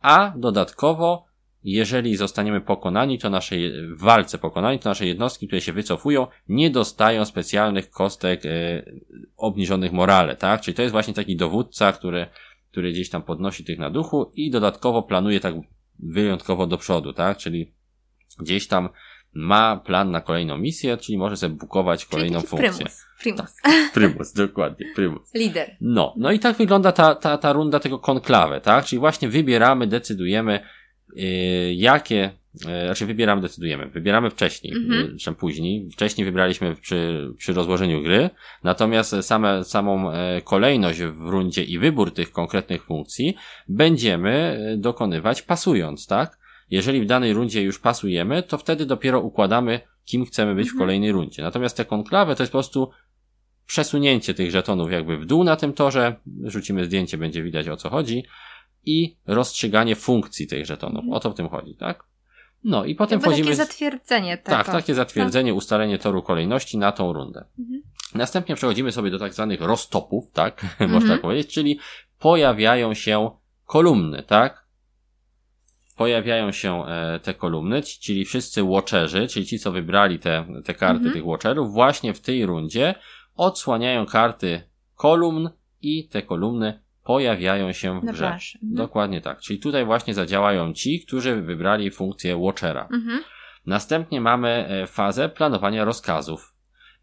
a 0.01 0.33
dodatkowo, 0.37 1.27
jeżeli 1.65 2.17
zostaniemy 2.17 2.61
pokonani, 2.61 3.19
to 3.19 3.31
nasze, 3.31 3.57
w 3.97 4.01
walce 4.01 4.39
pokonani, 4.39 4.79
to 4.79 4.89
nasze 4.89 5.07
jednostki, 5.07 5.47
które 5.47 5.61
się 5.61 5.73
wycofują, 5.73 6.27
nie 6.49 6.71
dostają 6.71 7.25
specjalnych 7.25 7.91
kostek 7.91 8.47
e, 8.47 8.83
obniżonych 9.37 9.93
morale, 9.93 10.37
tak? 10.37 10.61
Czyli 10.61 10.75
to 10.75 10.83
jest 10.83 10.93
właśnie 10.93 11.15
taki 11.15 11.37
dowódca, 11.37 11.93
który 11.93 12.27
który 12.73 12.93
gdzieś 12.93 13.11
tam 13.11 13.23
podnosi 13.23 13.65
tych 13.65 13.79
na 13.79 13.91
duchu 13.91 14.33
i 14.35 14.51
dodatkowo 14.51 15.03
planuje 15.03 15.41
tak 15.41 15.55
wyjątkowo 15.99 16.67
do 16.67 16.79
przodu, 16.79 17.13
tak? 17.13 17.39
Czyli 17.39 17.75
gdzieś 18.41 18.67
tam 18.67 18.89
ma 19.35 19.77
plan 19.77 20.11
na 20.11 20.21
kolejną 20.21 20.59
misję, 20.59 20.97
czyli 20.97 21.19
może 21.19 21.37
sobie 21.37 21.55
bukować 21.55 22.07
kolejną 22.07 22.41
funkcję. 22.41 22.71
Prymus. 22.73 23.07
Prymus. 23.23 23.57
Tak, 23.63 23.93
prymus, 23.95 24.33
dokładnie, 24.47 24.87
prymus. 24.95 25.35
Lider. 25.35 25.77
No, 25.81 26.15
no 26.17 26.33
i 26.33 26.39
tak 26.39 26.57
wygląda 26.57 26.93
ta, 26.93 27.15
ta, 27.15 27.39
ta 27.39 27.53
runda 27.53 27.81
tego 27.81 27.99
konklawe, 27.99 28.61
tak? 28.61 28.85
Czyli 28.85 29.01
właśnie 29.01 29.29
wybieramy, 29.29 29.87
decydujemy, 29.87 30.65
jakie 31.75 32.43
E, 32.67 32.87
znaczy 32.87 33.07
wybieramy, 33.07 33.43
decydujemy. 33.43 33.87
Wybieramy 33.87 34.31
wcześniej, 34.31 34.75
-hmm. 34.75 35.17
czy 35.19 35.33
później. 35.33 35.89
Wcześniej 35.91 36.25
wybraliśmy 36.25 36.77
przy, 36.77 37.31
przy 37.39 37.53
rozłożeniu 37.53 38.03
gry, 38.03 38.31
natomiast 38.65 39.15
same, 39.23 39.65
samą 39.65 40.13
e, 40.13 40.43
kolejność 40.43 41.01
w 41.01 41.21
rundzie 41.21 41.65
i 41.65 41.79
wybór 41.79 42.15
tych 42.15 42.33
konkretnych 42.33 42.85
funkcji 42.85 43.35
będziemy 43.69 44.59
dokonywać 44.79 45.43
pasując, 45.43 46.07
tak? 46.07 46.39
Jeżeli 46.71 47.01
w 47.01 47.07
danej 47.07 47.33
rundzie 47.33 47.63
już 47.63 47.79
pasujemy, 47.79 48.43
to 48.43 48.59
wtedy 48.59 48.87
dopiero 48.87 49.21
układamy, 49.21 49.81
kim 50.05 50.25
chcemy 50.25 50.55
być 50.55 50.67
-hmm. 50.67 50.71
w 50.71 50.73
mhm. 50.73 50.79
kolejnej 50.79 51.13
rundzie. 51.13 51.43
Natomiast 51.43 51.77
te 51.77 51.85
konklawy 51.85 52.37
to 52.37 52.43
jest 52.43 52.53
po 52.53 52.59
prostu 52.59 52.91
przesunięcie 53.67 54.35
tych 54.35 54.51
żetonów 54.51 54.93
jakby 54.93 55.19
w 55.19 55.27
dół 55.27 55.45
na 55.45 55.57
tym 55.57 55.73
torze, 55.73 56.15
rzucimy 56.45 56.85
zdjęcie, 56.85 57.19
będzie 57.19 57.43
widać 57.43 57.69
o 57.69 57.77
co 57.77 57.91
chodzi 57.91 58.25
i 58.85 59.17
rozstrzyganie 59.27 59.97
funkcji 59.97 60.47
tych 60.47 60.67
żetonów. 60.67 61.05
O 61.11 61.21
to 61.21 61.31
w 61.31 61.35
tym 61.35 61.49
chodzi, 61.49 61.75
tak? 61.75 62.05
No 62.65 62.85
i 62.85 62.95
potem 62.95 63.17
Jakby 63.17 63.27
wchodzimy. 63.27 63.47
Takie 63.47 63.57
zatwierdzenie. 63.57 64.39
Tak, 64.39 64.67
takie 64.67 64.95
zatwierdzenie, 64.95 65.51
tak. 65.51 65.59
ustalenie 65.59 65.99
toru 65.99 66.23
kolejności 66.23 66.79
na 66.79 66.93
tą 66.93 67.13
rundę. 67.13 67.45
Mhm. 67.59 67.83
Następnie 68.15 68.55
przechodzimy 68.55 68.93
sobie 68.93 69.11
do 69.11 69.19
tak 69.19 69.35
zwanych 69.35 69.61
roztopów, 69.61 70.31
tak? 70.31 70.65
Mhm. 70.65 70.91
Można 70.91 71.15
tak 71.15 71.21
powiedzieć, 71.21 71.55
czyli 71.55 71.79
pojawiają 72.19 72.95
się 72.95 73.31
kolumny, 73.67 74.23
tak? 74.23 74.67
Pojawiają 75.97 76.53
się 76.53 76.87
e, 76.87 77.21
te 77.23 77.35
kolumny, 77.35 77.83
czyli 77.83 78.25
wszyscy 78.25 78.63
watcherzy, 78.63 79.29
czyli 79.29 79.47
ci, 79.47 79.59
co 79.59 79.73
wybrali 79.73 80.19
te, 80.19 80.47
te 80.65 80.75
karty 80.75 80.97
mhm. 80.97 81.13
tych 81.13 81.25
watcherów, 81.25 81.73
właśnie 81.73 82.15
w 82.15 82.21
tej 82.21 82.47
rundzie 82.47 82.95
odsłaniają 83.37 84.07
karty 84.07 84.63
kolumn 84.95 85.51
i 85.83 86.09
te 86.09 86.23
kolumny 86.23 86.82
pojawiają 87.05 87.73
się 87.73 88.01
w 88.01 88.05
grze. 88.05 88.27
Mhm. 88.27 88.51
Dokładnie 88.63 89.21
tak. 89.21 89.41
Czyli 89.41 89.59
tutaj 89.59 89.85
właśnie 89.85 90.15
zadziałają 90.15 90.73
ci, 90.73 91.05
którzy 91.07 91.43
wybrali 91.43 91.91
funkcję 91.91 92.37
Watchera. 92.37 92.89
Mhm. 92.93 93.23
Następnie 93.67 94.21
mamy 94.21 94.49
e, 94.49 94.87
fazę 94.87 95.29
planowania 95.29 95.85
rozkazów. 95.85 96.55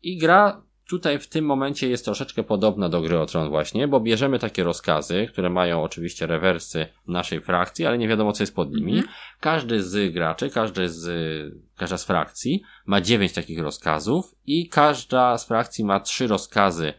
I 0.01 0.17
gra 0.17 0.61
tutaj 0.89 1.19
w 1.19 1.29
tym 1.29 1.45
momencie 1.45 1.89
jest 1.89 2.05
troszeczkę 2.05 2.43
podobna 2.43 2.89
do 2.89 3.01
gry 3.01 3.19
o 3.19 3.25
tron 3.25 3.49
właśnie, 3.49 3.87
bo 3.87 3.99
bierzemy 3.99 4.39
takie 4.39 4.63
rozkazy, 4.63 5.27
które 5.31 5.49
mają 5.49 5.83
oczywiście 5.83 6.27
rewersy 6.27 6.87
naszej 7.07 7.41
frakcji, 7.41 7.85
ale 7.85 7.97
nie 7.97 8.07
wiadomo 8.07 8.31
co 8.31 8.43
jest 8.43 8.55
pod 8.55 8.71
nimi. 8.71 8.91
Mhm. 8.97 9.13
Każdy 9.39 9.83
z 9.83 10.13
graczy, 10.13 10.49
każdy 10.49 10.89
z, 10.89 11.07
każda 11.77 11.97
z 11.97 12.05
frakcji 12.05 12.61
ma 12.85 13.01
dziewięć 13.01 13.33
takich 13.33 13.59
rozkazów 13.59 14.35
i 14.45 14.69
każda 14.69 15.37
z 15.37 15.47
frakcji 15.47 15.85
ma 15.85 15.99
trzy 15.99 16.27
rozkazy 16.27 16.93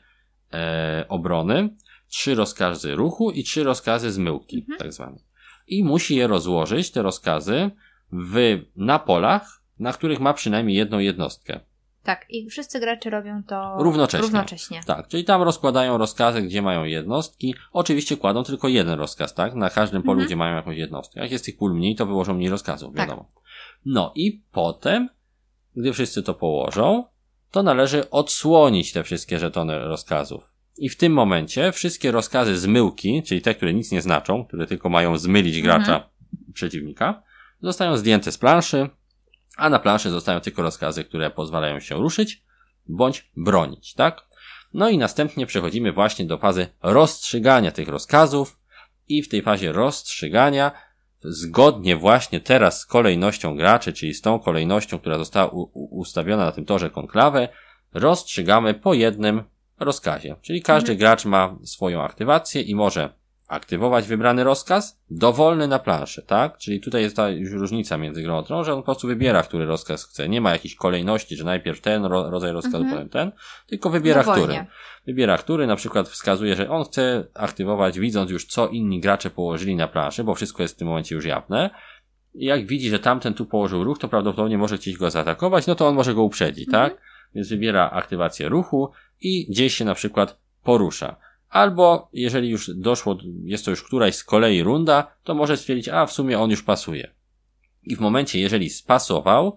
e, 0.52 1.04
obrony 1.08 1.76
trzy 2.10 2.34
rozkazy 2.34 2.94
ruchu 2.94 3.30
i 3.30 3.44
trzy 3.44 3.64
rozkazy 3.64 4.12
zmyłki, 4.12 4.58
mhm. 4.58 4.78
tak 4.78 4.92
zwane. 4.92 5.18
I 5.66 5.84
musi 5.84 6.16
je 6.16 6.26
rozłożyć, 6.26 6.90
te 6.90 7.02
rozkazy, 7.02 7.70
w, 8.12 8.58
na 8.76 8.98
polach, 8.98 9.62
na 9.78 9.92
których 9.92 10.20
ma 10.20 10.34
przynajmniej 10.34 10.76
jedną 10.76 10.98
jednostkę. 10.98 11.60
Tak, 12.02 12.26
i 12.28 12.50
wszyscy 12.50 12.80
gracze 12.80 13.10
robią 13.10 13.42
to 13.42 13.76
równocześnie. 13.78 14.26
równocześnie. 14.26 14.80
Tak, 14.86 15.08
czyli 15.08 15.24
tam 15.24 15.42
rozkładają 15.42 15.98
rozkazy, 15.98 16.42
gdzie 16.42 16.62
mają 16.62 16.84
jednostki. 16.84 17.54
Oczywiście 17.72 18.16
kładą 18.16 18.44
tylko 18.44 18.68
jeden 18.68 18.98
rozkaz, 18.98 19.34
tak? 19.34 19.54
Na 19.54 19.70
każdym 19.70 20.02
polu, 20.02 20.12
mhm. 20.12 20.26
gdzie 20.26 20.36
mają 20.36 20.56
jakąś 20.56 20.76
jednostkę. 20.76 21.20
Jak 21.20 21.32
jest 21.32 21.44
tych 21.44 21.56
pól 21.56 21.74
mniej, 21.74 21.96
to 21.96 22.06
wyłożą 22.06 22.34
mniej 22.34 22.50
rozkazów, 22.50 22.94
tak. 22.94 23.08
wiadomo. 23.08 23.30
Tak. 23.34 23.42
No 23.84 24.12
i 24.14 24.42
potem, 24.52 25.08
gdy 25.76 25.92
wszyscy 25.92 26.22
to 26.22 26.34
położą, 26.34 27.04
to 27.50 27.62
należy 27.62 28.10
odsłonić 28.10 28.92
te 28.92 29.02
wszystkie 29.02 29.38
żetony 29.38 29.78
rozkazów. 29.78 30.49
I 30.80 30.88
w 30.88 30.96
tym 30.96 31.12
momencie 31.12 31.72
wszystkie 31.72 32.10
rozkazy 32.10 32.58
zmyłki, 32.58 33.22
czyli 33.22 33.42
te, 33.42 33.54
które 33.54 33.74
nic 33.74 33.92
nie 33.92 34.02
znaczą, 34.02 34.44
które 34.44 34.66
tylko 34.66 34.88
mają 34.88 35.18
zmylić 35.18 35.62
gracza 35.62 35.94
mhm. 35.94 36.10
przeciwnika, 36.54 37.22
zostają 37.62 37.96
zdjęte 37.96 38.32
z 38.32 38.38
planszy, 38.38 38.88
a 39.56 39.70
na 39.70 39.78
planszy 39.78 40.10
zostają 40.10 40.40
tylko 40.40 40.62
rozkazy, 40.62 41.04
które 41.04 41.30
pozwalają 41.30 41.80
się 41.80 41.94
ruszyć 41.94 42.42
bądź 42.86 43.30
bronić, 43.36 43.94
tak? 43.94 44.26
No 44.74 44.88
i 44.88 44.98
następnie 44.98 45.46
przechodzimy 45.46 45.92
właśnie 45.92 46.24
do 46.24 46.38
fazy 46.38 46.66
rozstrzygania 46.82 47.72
tych 47.72 47.88
rozkazów 47.88 48.58
i 49.08 49.22
w 49.22 49.28
tej 49.28 49.42
fazie 49.42 49.72
rozstrzygania 49.72 50.72
zgodnie 51.22 51.96
właśnie 51.96 52.40
teraz 52.40 52.80
z 52.80 52.86
kolejnością 52.86 53.56
graczy, 53.56 53.92
czyli 53.92 54.14
z 54.14 54.20
tą 54.20 54.38
kolejnością, 54.38 54.98
która 54.98 55.18
została 55.18 55.50
ustawiona 55.72 56.44
na 56.44 56.52
tym 56.52 56.64
torze 56.64 56.90
konklawę, 56.90 57.48
rozstrzygamy 57.92 58.74
po 58.74 58.94
jednym 58.94 59.42
rozkazie. 59.80 60.36
Czyli 60.42 60.62
każdy 60.62 60.92
mhm. 60.92 60.98
gracz 60.98 61.24
ma 61.24 61.56
swoją 61.64 62.02
aktywację 62.02 62.62
i 62.62 62.74
może 62.74 63.20
aktywować 63.50 64.06
wybrany 64.06 64.44
rozkaz, 64.44 65.00
dowolny 65.10 65.68
na 65.68 65.78
planszy, 65.78 66.22
tak? 66.22 66.58
Czyli 66.58 66.80
tutaj 66.80 67.02
jest 67.02 67.16
ta 67.16 67.28
już 67.28 67.52
różnica 67.52 67.96
między 67.96 68.22
grą 68.22 68.44
a 68.50 68.64
że 68.64 68.72
on 68.72 68.78
po 68.78 68.84
prostu 68.84 69.08
wybiera, 69.08 69.42
który 69.42 69.66
rozkaz 69.66 70.04
chce. 70.04 70.28
Nie 70.28 70.40
ma 70.40 70.52
jakiejś 70.52 70.74
kolejności, 70.74 71.36
że 71.36 71.44
najpierw 71.44 71.80
ten 71.80 72.04
ro 72.04 72.30
rodzaj 72.30 72.52
rozkazu, 72.52 72.76
mhm. 72.76 72.94
potem 72.94 73.08
ten, 73.08 73.32
tylko 73.66 73.90
wybiera, 73.90 74.22
Dowolnie. 74.22 74.44
który. 74.44 74.66
Wybiera, 75.06 75.38
który 75.38 75.66
na 75.66 75.76
przykład 75.76 76.08
wskazuje, 76.08 76.56
że 76.56 76.70
on 76.70 76.84
chce 76.84 77.24
aktywować, 77.34 78.00
widząc 78.00 78.30
już 78.30 78.46
co 78.46 78.68
inni 78.68 79.00
gracze 79.00 79.30
położyli 79.30 79.76
na 79.76 79.88
planszy, 79.88 80.24
bo 80.24 80.34
wszystko 80.34 80.62
jest 80.62 80.74
w 80.74 80.78
tym 80.78 80.88
momencie 80.88 81.14
już 81.14 81.24
jawne. 81.24 81.70
I 82.34 82.44
jak 82.44 82.66
widzi, 82.66 82.90
że 82.90 82.98
tamten 82.98 83.34
tu 83.34 83.46
położył 83.46 83.84
ruch, 83.84 83.98
to 83.98 84.08
prawdopodobnie 84.08 84.58
może 84.58 84.76
chcieć 84.76 84.96
go 84.96 85.10
zaatakować, 85.10 85.66
no 85.66 85.74
to 85.74 85.88
on 85.88 85.94
może 85.94 86.14
go 86.14 86.22
uprzedzić, 86.22 86.68
mhm. 86.68 86.90
tak? 86.90 87.00
Więc 87.34 87.48
wybiera 87.48 87.90
aktywację 87.90 88.48
ruchu 88.48 88.90
i 89.20 89.46
gdzieś 89.50 89.74
się 89.74 89.84
na 89.84 89.94
przykład 89.94 90.38
porusza. 90.62 91.16
Albo 91.48 92.08
jeżeli 92.12 92.48
już 92.48 92.70
doszło, 92.74 93.18
jest 93.44 93.64
to 93.64 93.70
już 93.70 93.82
któraś 93.82 94.14
z 94.14 94.24
kolei 94.24 94.62
runda, 94.62 95.16
to 95.24 95.34
może 95.34 95.56
stwierdzić, 95.56 95.88
a 95.88 96.06
w 96.06 96.12
sumie 96.12 96.38
on 96.38 96.50
już 96.50 96.62
pasuje. 96.62 97.14
I 97.82 97.96
w 97.96 98.00
momencie, 98.00 98.40
jeżeli 98.40 98.70
spasował, 98.70 99.56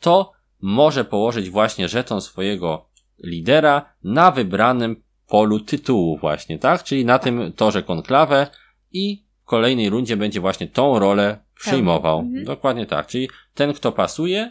to 0.00 0.32
może 0.60 1.04
położyć 1.04 1.50
właśnie 1.50 1.88
żeton 1.88 2.20
swojego 2.20 2.88
lidera 3.22 3.94
na 4.04 4.30
wybranym 4.30 5.02
polu 5.28 5.60
tytułu 5.60 6.18
właśnie, 6.18 6.58
tak? 6.58 6.84
Czyli 6.84 7.04
na 7.04 7.18
tym 7.18 7.52
torze 7.52 7.82
konklawę 7.82 8.46
i 8.92 9.24
w 9.42 9.44
kolejnej 9.44 9.90
rundzie 9.90 10.16
będzie 10.16 10.40
właśnie 10.40 10.68
tą 10.68 10.98
rolę 10.98 11.38
przyjmował. 11.54 12.18
Mhm. 12.18 12.44
Dokładnie 12.44 12.86
tak. 12.86 13.06
Czyli 13.06 13.28
ten, 13.54 13.72
kto 13.72 13.92
pasuje, 13.92 14.50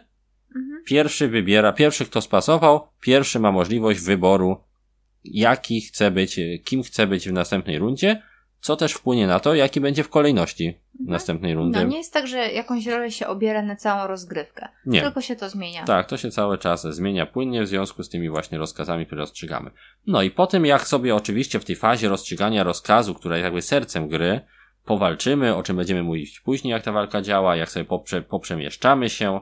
mhm. 0.55 0.83
pierwszy 0.85 1.27
wybiera, 1.27 1.73
pierwszy, 1.73 2.05
kto 2.05 2.21
spasował, 2.21 2.87
pierwszy 3.01 3.39
ma 3.39 3.51
możliwość 3.51 3.99
wyboru 3.99 4.57
jaki 5.23 5.81
chce 5.81 6.11
być, 6.11 6.39
kim 6.63 6.83
chce 6.83 7.07
być 7.07 7.29
w 7.29 7.33
następnej 7.33 7.79
rundzie, 7.79 8.21
co 8.59 8.75
też 8.75 8.93
wpłynie 8.93 9.27
na 9.27 9.39
to, 9.39 9.55
jaki 9.55 9.81
będzie 9.81 10.03
w 10.03 10.09
kolejności 10.09 10.67
mhm. 10.67 11.09
następnej 11.09 11.53
rundy. 11.53 11.79
No 11.79 11.85
nie 11.85 11.97
jest 11.97 12.13
tak, 12.13 12.27
że 12.27 12.37
jakąś 12.37 12.87
rolę 12.87 13.11
się 13.11 13.27
obiera 13.27 13.61
na 13.61 13.75
całą 13.75 14.07
rozgrywkę. 14.07 14.67
Nie. 14.85 15.01
Tylko 15.01 15.21
się 15.21 15.35
to 15.35 15.49
zmienia. 15.49 15.85
Tak, 15.85 16.07
to 16.07 16.17
się 16.17 16.31
cały 16.31 16.57
czas 16.57 16.81
zmienia 16.81 17.25
płynnie 17.25 17.63
w 17.63 17.67
związku 17.67 18.03
z 18.03 18.09
tymi 18.09 18.29
właśnie 18.29 18.57
rozkazami, 18.57 19.05
które 19.05 19.21
rozstrzygamy. 19.21 19.71
No 20.07 20.21
i 20.21 20.31
po 20.31 20.47
tym, 20.47 20.65
jak 20.65 20.87
sobie 20.87 21.15
oczywiście 21.15 21.59
w 21.59 21.65
tej 21.65 21.75
fazie 21.75 22.09
rozstrzygania 22.09 22.63
rozkazu, 22.63 23.15
która 23.15 23.37
jest 23.37 23.43
jakby 23.43 23.61
sercem 23.61 24.07
gry, 24.07 24.41
powalczymy, 24.85 25.55
o 25.55 25.63
czym 25.63 25.75
będziemy 25.75 26.03
mówić 26.03 26.39
później, 26.39 26.71
jak 26.71 26.83
ta 26.83 26.91
walka 26.91 27.21
działa, 27.21 27.55
jak 27.55 27.69
sobie 27.69 27.85
poprze, 27.85 28.21
poprzemieszczamy 28.21 29.09
się, 29.09 29.41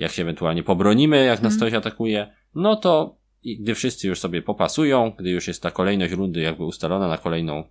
jak 0.00 0.12
się 0.12 0.22
ewentualnie 0.22 0.62
pobronimy, 0.62 1.24
jak 1.24 1.42
nas 1.42 1.52
mhm. 1.52 1.56
ktoś 1.56 1.78
atakuje, 1.78 2.34
no 2.54 2.76
to 2.76 3.16
gdy 3.60 3.74
wszyscy 3.74 4.08
już 4.08 4.20
sobie 4.20 4.42
popasują, 4.42 5.12
gdy 5.18 5.30
już 5.30 5.48
jest 5.48 5.62
ta 5.62 5.70
kolejność 5.70 6.12
rundy 6.12 6.40
jakby 6.40 6.64
ustalona 6.64 7.08
na 7.08 7.18
kolejną, 7.18 7.64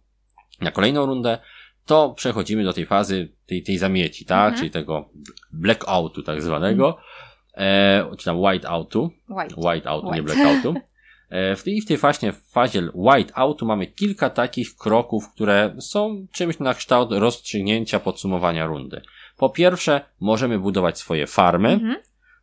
na 0.62 0.72
kolejną 0.72 1.06
rundę, 1.06 1.38
to 1.86 2.14
przechodzimy 2.14 2.64
do 2.64 2.74
tej 2.74 2.86
fazy 2.86 3.32
tej, 3.46 3.64
tej 3.64 3.78
zamieci, 3.78 4.26
tak? 4.26 4.46
Mhm. 4.46 4.60
Czyli 4.60 4.72
tego 4.72 5.10
blackoutu 5.52 6.24
tak 6.24 6.42
zwanego, 6.42 6.88
mhm. 6.88 8.12
e, 8.12 8.16
czy 8.18 8.26
tam 8.26 8.40
whiteoutu. 8.40 9.10
White. 9.30 9.56
Whiteoutu, 9.56 10.08
White. 10.08 10.16
nie 10.16 10.24
blackoutu. 10.24 10.74
E, 11.30 11.56
w 11.56 11.64
tej, 11.64 11.82
w 11.82 11.86
tej 11.86 11.98
właśnie 11.98 12.34
fazie 12.34 12.90
whiteoutu 12.94 13.66
mamy 13.66 13.88
kilka 13.88 14.30
takich 14.30 14.76
kroków, 14.76 15.34
które 15.34 15.76
są 15.80 16.28
czymś 16.32 16.60
na 16.60 16.74
kształt 16.74 17.12
rozstrzygnięcia 17.12 18.00
podsumowania 18.00 18.66
rundy. 18.66 19.02
Po 19.38 19.50
pierwsze, 19.50 20.02
możemy 20.20 20.60
budować 20.60 20.98
swoje 20.98 21.28
farmy. 21.28 21.70
Mhm. 21.70 21.96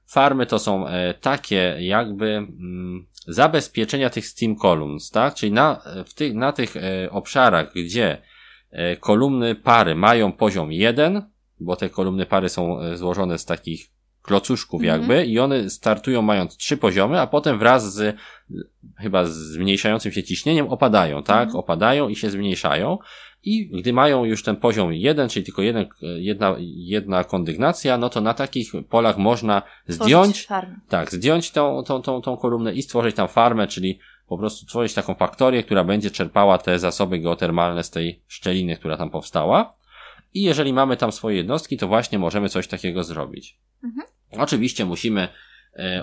Farmy 0.07 0.47
to 0.47 0.59
są 0.59 0.89
e, 0.89 1.15
takie 1.15 1.77
jakby 1.81 2.27
mm, 2.27 3.07
zabezpieczenia 3.27 4.11
tych 4.11 4.27
Steam 4.27 4.57
Columns, 4.57 5.11
tak? 5.11 5.35
Czyli 5.35 5.53
na, 5.53 5.83
w 6.07 6.15
tych, 6.15 6.35
na 6.35 6.53
tych 6.53 6.77
e, 6.77 7.11
obszarach, 7.11 7.73
gdzie 7.75 8.23
e, 8.71 8.97
kolumny 8.97 9.55
pary 9.55 9.95
mają 9.95 10.33
poziom 10.33 10.73
1, 10.73 11.23
bo 11.61 11.77
te 11.77 11.91
kolumny 11.91 12.27
pary 12.27 12.49
są 12.49 12.79
złożone 12.97 13.39
z 13.39 13.45
takich 13.45 13.91
klocuszków 14.23 14.83
mm 14.83 14.95
-hmm. 14.95 14.99
jakby 14.99 15.27
i 15.27 15.39
one 15.39 15.71
startują 15.71 16.23
mając 16.23 16.57
trzy 16.57 16.77
poziomy, 16.77 17.21
a 17.21 17.27
potem 17.27 17.59
wraz 17.59 17.95
z 17.95 18.17
chyba 18.99 19.25
z 19.25 19.33
zmniejszającym 19.33 20.13
się 20.13 20.23
ciśnieniem 20.23 20.69
opadają, 20.69 21.23
tak? 21.23 21.43
Mm 21.43 21.55
-hmm. 21.55 21.59
Opadają 21.59 22.09
i 22.09 22.17
się 22.17 22.31
zmniejszają 22.31 22.99
i 23.47 23.69
gdy 23.69 23.93
mają 23.93 24.25
już 24.25 24.43
ten 24.43 24.57
poziom 24.57 24.93
1, 24.93 25.29
czyli 25.29 25.45
tylko 25.45 25.63
jeden, 25.63 25.87
jedna, 26.19 26.57
jedna 26.61 27.25
kondygnacja, 27.25 27.99
no 27.99 28.09
to 28.09 28.21
na 28.21 28.35
takich 28.35 28.73
polach 28.89 29.19
można 29.19 29.63
zdjąć, 29.89 30.49
tak, 30.89 31.11
zdjąć 31.11 31.51
tą, 31.51 31.83
tą, 31.83 32.03
tą, 32.03 32.23
tą 32.23 32.37
kolumnę 32.37 32.75
i 32.75 32.83
stworzyć 32.83 33.17
tam 33.17 33.29
farmę, 33.29 33.67
czyli 33.67 33.99
po 34.29 34.39
prostu 34.39 34.67
stworzyć 34.67 34.95
taką 34.95 35.15
faktorię, 35.15 35.63
która 35.63 35.85
będzie 35.85 36.11
czerpała 36.11 36.59
te 36.59 36.79
zasoby 36.79 37.19
geotermalne 37.19 37.85
z 37.85 37.91
tej 37.91 38.23
szczeliny, 38.27 38.77
która 38.77 38.97
tam 38.97 39.11
powstała. 39.11 39.75
I 40.35 40.43
jeżeli 40.43 40.73
mamy 40.73 40.97
tam 40.97 41.13
swoje 41.13 41.37
jednostki, 41.37 41.77
to 41.77 41.89
właśnie 41.89 42.19
możemy 42.19 42.49
coś 42.49 42.69
takiego 42.69 43.05
zrobić. 43.05 43.59
Mhm. 43.85 44.07
Oczywiście 44.39 44.85
musimy 44.85 45.29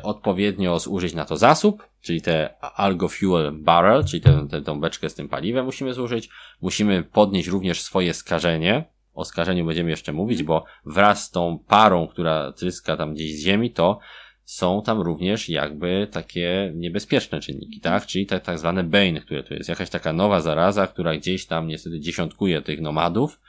odpowiednio 0.03 0.79
zużyć 0.79 1.13
na 1.13 1.25
to 1.25 1.37
zasób, 1.37 1.87
czyli 2.01 2.21
te 2.21 2.53
Algo 2.61 3.07
Fuel 3.07 3.51
Barrel, 3.51 4.05
czyli 4.05 4.21
tę, 4.21 4.47
tę, 4.51 4.61
tę 4.61 4.79
beczkę 4.79 5.09
z 5.09 5.15
tym 5.15 5.29
paliwem 5.29 5.65
musimy 5.65 5.93
zużyć. 5.93 6.29
Musimy 6.61 7.03
podnieść 7.03 7.47
również 7.47 7.81
swoje 7.81 8.13
skażenie. 8.13 8.93
O 9.13 9.25
skażeniu 9.25 9.65
będziemy 9.65 9.89
jeszcze 9.89 10.13
mówić, 10.13 10.43
bo 10.43 10.65
wraz 10.85 11.23
z 11.23 11.31
tą 11.31 11.59
parą, 11.67 12.07
która 12.07 12.51
tryska 12.51 12.97
tam 12.97 13.13
gdzieś 13.13 13.35
z 13.35 13.43
ziemi, 13.43 13.71
to 13.71 13.99
są 14.45 14.81
tam 14.81 15.01
również 15.01 15.49
jakby 15.49 16.07
takie 16.11 16.71
niebezpieczne 16.75 17.39
czynniki, 17.39 17.79
tak? 17.79 18.05
Czyli 18.05 18.25
te 18.25 18.39
tak 18.39 18.59
zwane 18.59 18.83
Bane, 18.83 19.21
które 19.21 19.43
tu 19.43 19.53
jest 19.53 19.69
jakaś 19.69 19.89
taka 19.89 20.13
nowa 20.13 20.41
zaraza, 20.41 20.87
która 20.87 21.17
gdzieś 21.17 21.45
tam 21.45 21.67
niestety 21.67 21.99
dziesiątkuje 21.99 22.61
tych 22.61 22.81
nomadów 22.81 23.39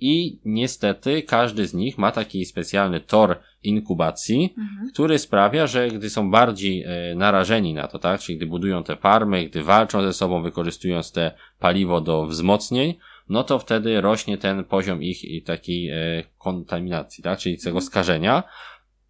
i 0.00 0.40
niestety 0.44 1.22
każdy 1.22 1.66
z 1.66 1.74
nich 1.74 1.98
ma 1.98 2.12
taki 2.12 2.44
specjalny 2.44 3.00
tor 3.00 3.38
inkubacji, 3.62 4.54
mhm. 4.58 4.90
który 4.92 5.18
sprawia, 5.18 5.66
że 5.66 5.88
gdy 5.88 6.10
są 6.10 6.30
bardziej 6.30 6.82
e, 6.82 7.14
narażeni 7.14 7.74
na 7.74 7.88
to, 7.88 7.98
tak, 7.98 8.20
czyli 8.20 8.38
gdy 8.38 8.46
budują 8.46 8.84
te 8.84 8.96
farmy, 8.96 9.46
gdy 9.46 9.62
walczą 9.62 10.02
ze 10.02 10.12
sobą, 10.12 10.42
wykorzystując 10.42 11.12
te 11.12 11.32
paliwo 11.58 12.00
do 12.00 12.26
wzmocnień, 12.26 12.94
no 13.28 13.44
to 13.44 13.58
wtedy 13.58 14.00
rośnie 14.00 14.38
ten 14.38 14.64
poziom 14.64 15.02
ich 15.02 15.44
takiej 15.44 15.88
e, 15.88 16.22
kontaminacji, 16.38 17.24
tak, 17.24 17.38
czyli 17.38 17.58
tego 17.58 17.68
mhm. 17.68 17.86
skażenia, 17.86 18.42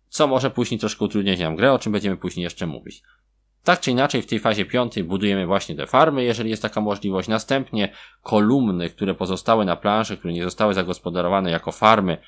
co 0.09 0.26
może 0.26 0.51
później 0.51 0.80
troszkę 0.80 1.05
utrudniać 1.05 1.38
nam 1.41 1.57
grę, 1.57 1.72
o 1.72 1.78
czym 1.78 1.93
będziemy 1.93 2.16
później 2.16 2.45
jeszcze 2.45 2.66
mówić. 2.66 3.03
Tak 3.65 3.81
czy 3.81 3.91
inaczej, 3.91 4.23
w 4.23 4.27
tej 4.27 4.39
fazie 4.39 4.65
piątej 4.65 5.05
budujemy 5.05 5.47
właśnie 5.47 5.75
te 5.75 5.87
farmy, 5.87 6.25
jeżeli 6.25 6.51
jest 6.51 6.63
taka 6.63 6.81
możliwość. 6.81 7.29
Następnie 7.29 7.89
kolumny, 8.23 8.91
które 8.91 9.15
pozostały 9.15 9.65
na 9.65 9.77
planszy, 9.77 10.17
które 10.17 10.35
nie 10.35 10.45
zostały 10.45 10.75
zagospodarowane 10.75 11.51
jako 11.51 11.73
farmy, 11.73 12.19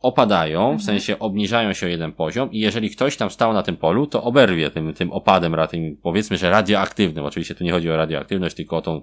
opadają, 0.00 0.60
mhm. 0.60 0.78
w 0.78 0.82
sensie 0.82 1.18
obniżają 1.18 1.72
się 1.72 1.86
o 1.86 1.88
jeden 1.88 2.12
poziom 2.12 2.52
i 2.52 2.58
jeżeli 2.58 2.90
ktoś 2.90 3.16
tam 3.16 3.30
stał 3.30 3.52
na 3.52 3.62
tym 3.62 3.76
polu, 3.76 4.06
to 4.06 4.22
oberwie 4.22 4.70
tym, 4.70 4.94
tym 4.94 5.12
opadem, 5.12 5.56
tym, 5.70 5.96
powiedzmy, 6.02 6.36
że 6.36 6.50
radioaktywnym. 6.50 7.24
Oczywiście 7.24 7.54
tu 7.54 7.64
nie 7.64 7.72
chodzi 7.72 7.90
o 7.90 7.96
radioaktywność, 7.96 8.56
tylko 8.56 8.76
o 8.76 8.82
tą 8.82 9.02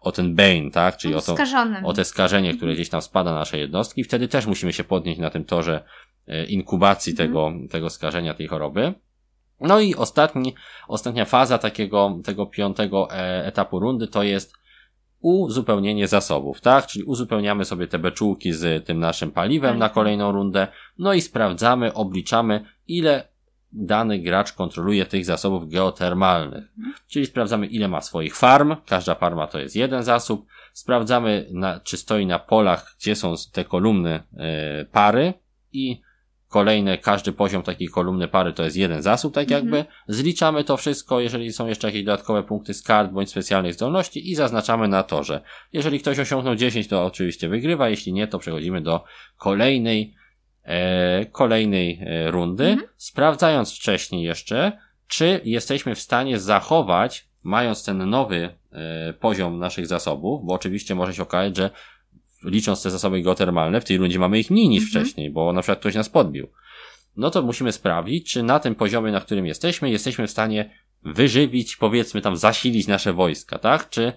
o 0.00 0.12
ten 0.12 0.34
bane, 0.34 0.70
tak? 0.72 0.96
Czyli 0.96 1.14
o, 1.14 1.20
to, 1.20 1.36
o 1.84 1.92
te 1.92 2.04
skażenie, 2.04 2.54
które 2.54 2.74
gdzieś 2.74 2.88
tam 2.88 3.02
spada 3.02 3.32
na 3.32 3.38
nasze 3.38 3.58
jednostki. 3.58 4.04
Wtedy 4.04 4.28
też 4.28 4.46
musimy 4.46 4.72
się 4.72 4.84
podnieść 4.84 5.20
na 5.20 5.30
tym 5.30 5.44
torze 5.44 5.84
e, 6.26 6.44
inkubacji 6.44 7.10
mhm. 7.10 7.28
tego, 7.28 7.52
tego 7.70 7.90
skażenia, 7.90 8.34
tej 8.34 8.46
choroby. 8.46 8.94
No 9.60 9.80
i 9.80 9.94
ostatni, 9.94 10.54
ostatnia 10.88 11.24
faza 11.24 11.58
takiego, 11.58 12.18
tego 12.24 12.46
piątego 12.46 13.08
e, 13.10 13.46
etapu 13.46 13.80
rundy 13.80 14.08
to 14.08 14.22
jest 14.22 14.52
uzupełnienie 15.20 16.08
zasobów, 16.08 16.60
tak? 16.60 16.86
Czyli 16.86 17.04
uzupełniamy 17.04 17.64
sobie 17.64 17.88
te 17.88 17.98
beczułki 17.98 18.52
z 18.52 18.86
tym 18.86 18.98
naszym 18.98 19.30
paliwem 19.30 19.78
na 19.78 19.88
kolejną 19.88 20.32
rundę, 20.32 20.68
no 20.98 21.14
i 21.14 21.20
sprawdzamy, 21.20 21.94
obliczamy, 21.94 22.64
ile 22.88 23.28
dany 23.72 24.18
gracz 24.18 24.52
kontroluje 24.52 25.06
tych 25.06 25.24
zasobów 25.24 25.68
geotermalnych. 25.68 26.64
Czyli 27.08 27.26
sprawdzamy, 27.26 27.66
ile 27.66 27.88
ma 27.88 28.00
swoich 28.00 28.36
farm, 28.36 28.76
każda 28.86 29.14
farma 29.14 29.46
to 29.46 29.58
jest 29.58 29.76
jeden 29.76 30.02
zasób, 30.02 30.46
sprawdzamy, 30.72 31.48
na, 31.50 31.80
czy 31.80 31.96
stoi 31.96 32.26
na 32.26 32.38
polach, 32.38 32.96
gdzie 32.98 33.16
są 33.16 33.34
te 33.52 33.64
kolumny 33.64 34.22
y, 34.82 34.84
pary 34.84 35.34
i 35.72 36.00
kolejne, 36.56 36.98
każdy 36.98 37.32
poziom 37.32 37.62
takiej 37.62 37.88
kolumny 37.88 38.28
pary 38.28 38.52
to 38.52 38.64
jest 38.64 38.76
jeden 38.76 39.02
zasób, 39.02 39.34
tak 39.34 39.44
mhm. 39.44 39.60
jakby. 39.60 39.84
Zliczamy 40.08 40.64
to 40.64 40.76
wszystko, 40.76 41.20
jeżeli 41.20 41.52
są 41.52 41.66
jeszcze 41.66 41.88
jakieś 41.88 42.04
dodatkowe 42.04 42.42
punkty 42.42 42.74
z 42.74 42.82
kart 42.82 43.12
bądź 43.12 43.30
specjalnych 43.30 43.74
zdolności 43.74 44.30
i 44.30 44.34
zaznaczamy 44.34 44.88
na 44.88 45.02
torze. 45.02 45.40
Jeżeli 45.72 46.00
ktoś 46.00 46.18
osiągnął 46.18 46.54
10, 46.54 46.88
to 46.88 47.04
oczywiście 47.04 47.48
wygrywa, 47.48 47.88
jeśli 47.88 48.12
nie, 48.12 48.26
to 48.26 48.38
przechodzimy 48.38 48.80
do 48.80 49.04
kolejnej, 49.36 50.14
e, 50.64 51.26
kolejnej 51.26 52.00
e, 52.02 52.30
rundy, 52.30 52.66
mhm. 52.66 52.88
sprawdzając 52.96 53.76
wcześniej 53.76 54.22
jeszcze, 54.22 54.72
czy 55.08 55.40
jesteśmy 55.44 55.94
w 55.94 56.00
stanie 56.00 56.38
zachować, 56.38 57.28
mając 57.42 57.84
ten 57.84 58.10
nowy 58.10 58.54
e, 58.72 59.12
poziom 59.12 59.58
naszych 59.58 59.86
zasobów, 59.86 60.44
bo 60.44 60.54
oczywiście 60.54 60.94
może 60.94 61.14
się 61.14 61.22
okazać, 61.22 61.56
że 61.56 61.70
licząc 62.44 62.82
te 62.82 62.90
zasoby 62.90 63.22
geotermalne, 63.22 63.80
w 63.80 63.84
tej 63.84 63.98
rundzie 63.98 64.18
mamy 64.18 64.38
ich 64.38 64.50
mniej 64.50 64.68
niż 64.68 64.84
mhm. 64.84 65.04
wcześniej, 65.04 65.30
bo 65.30 65.52
na 65.52 65.62
przykład 65.62 65.78
ktoś 65.78 65.94
nas 65.94 66.08
podbił. 66.08 66.48
No 67.16 67.30
to 67.30 67.42
musimy 67.42 67.72
sprawdzić, 67.72 68.32
czy 68.32 68.42
na 68.42 68.60
tym 68.60 68.74
poziomie, 68.74 69.12
na 69.12 69.20
którym 69.20 69.46
jesteśmy, 69.46 69.90
jesteśmy 69.90 70.26
w 70.26 70.30
stanie 70.30 70.70
wyżywić, 71.02 71.76
powiedzmy 71.76 72.20
tam 72.20 72.36
zasilić 72.36 72.86
nasze 72.86 73.12
wojska, 73.12 73.58
tak? 73.58 73.88
Czy 73.88 74.12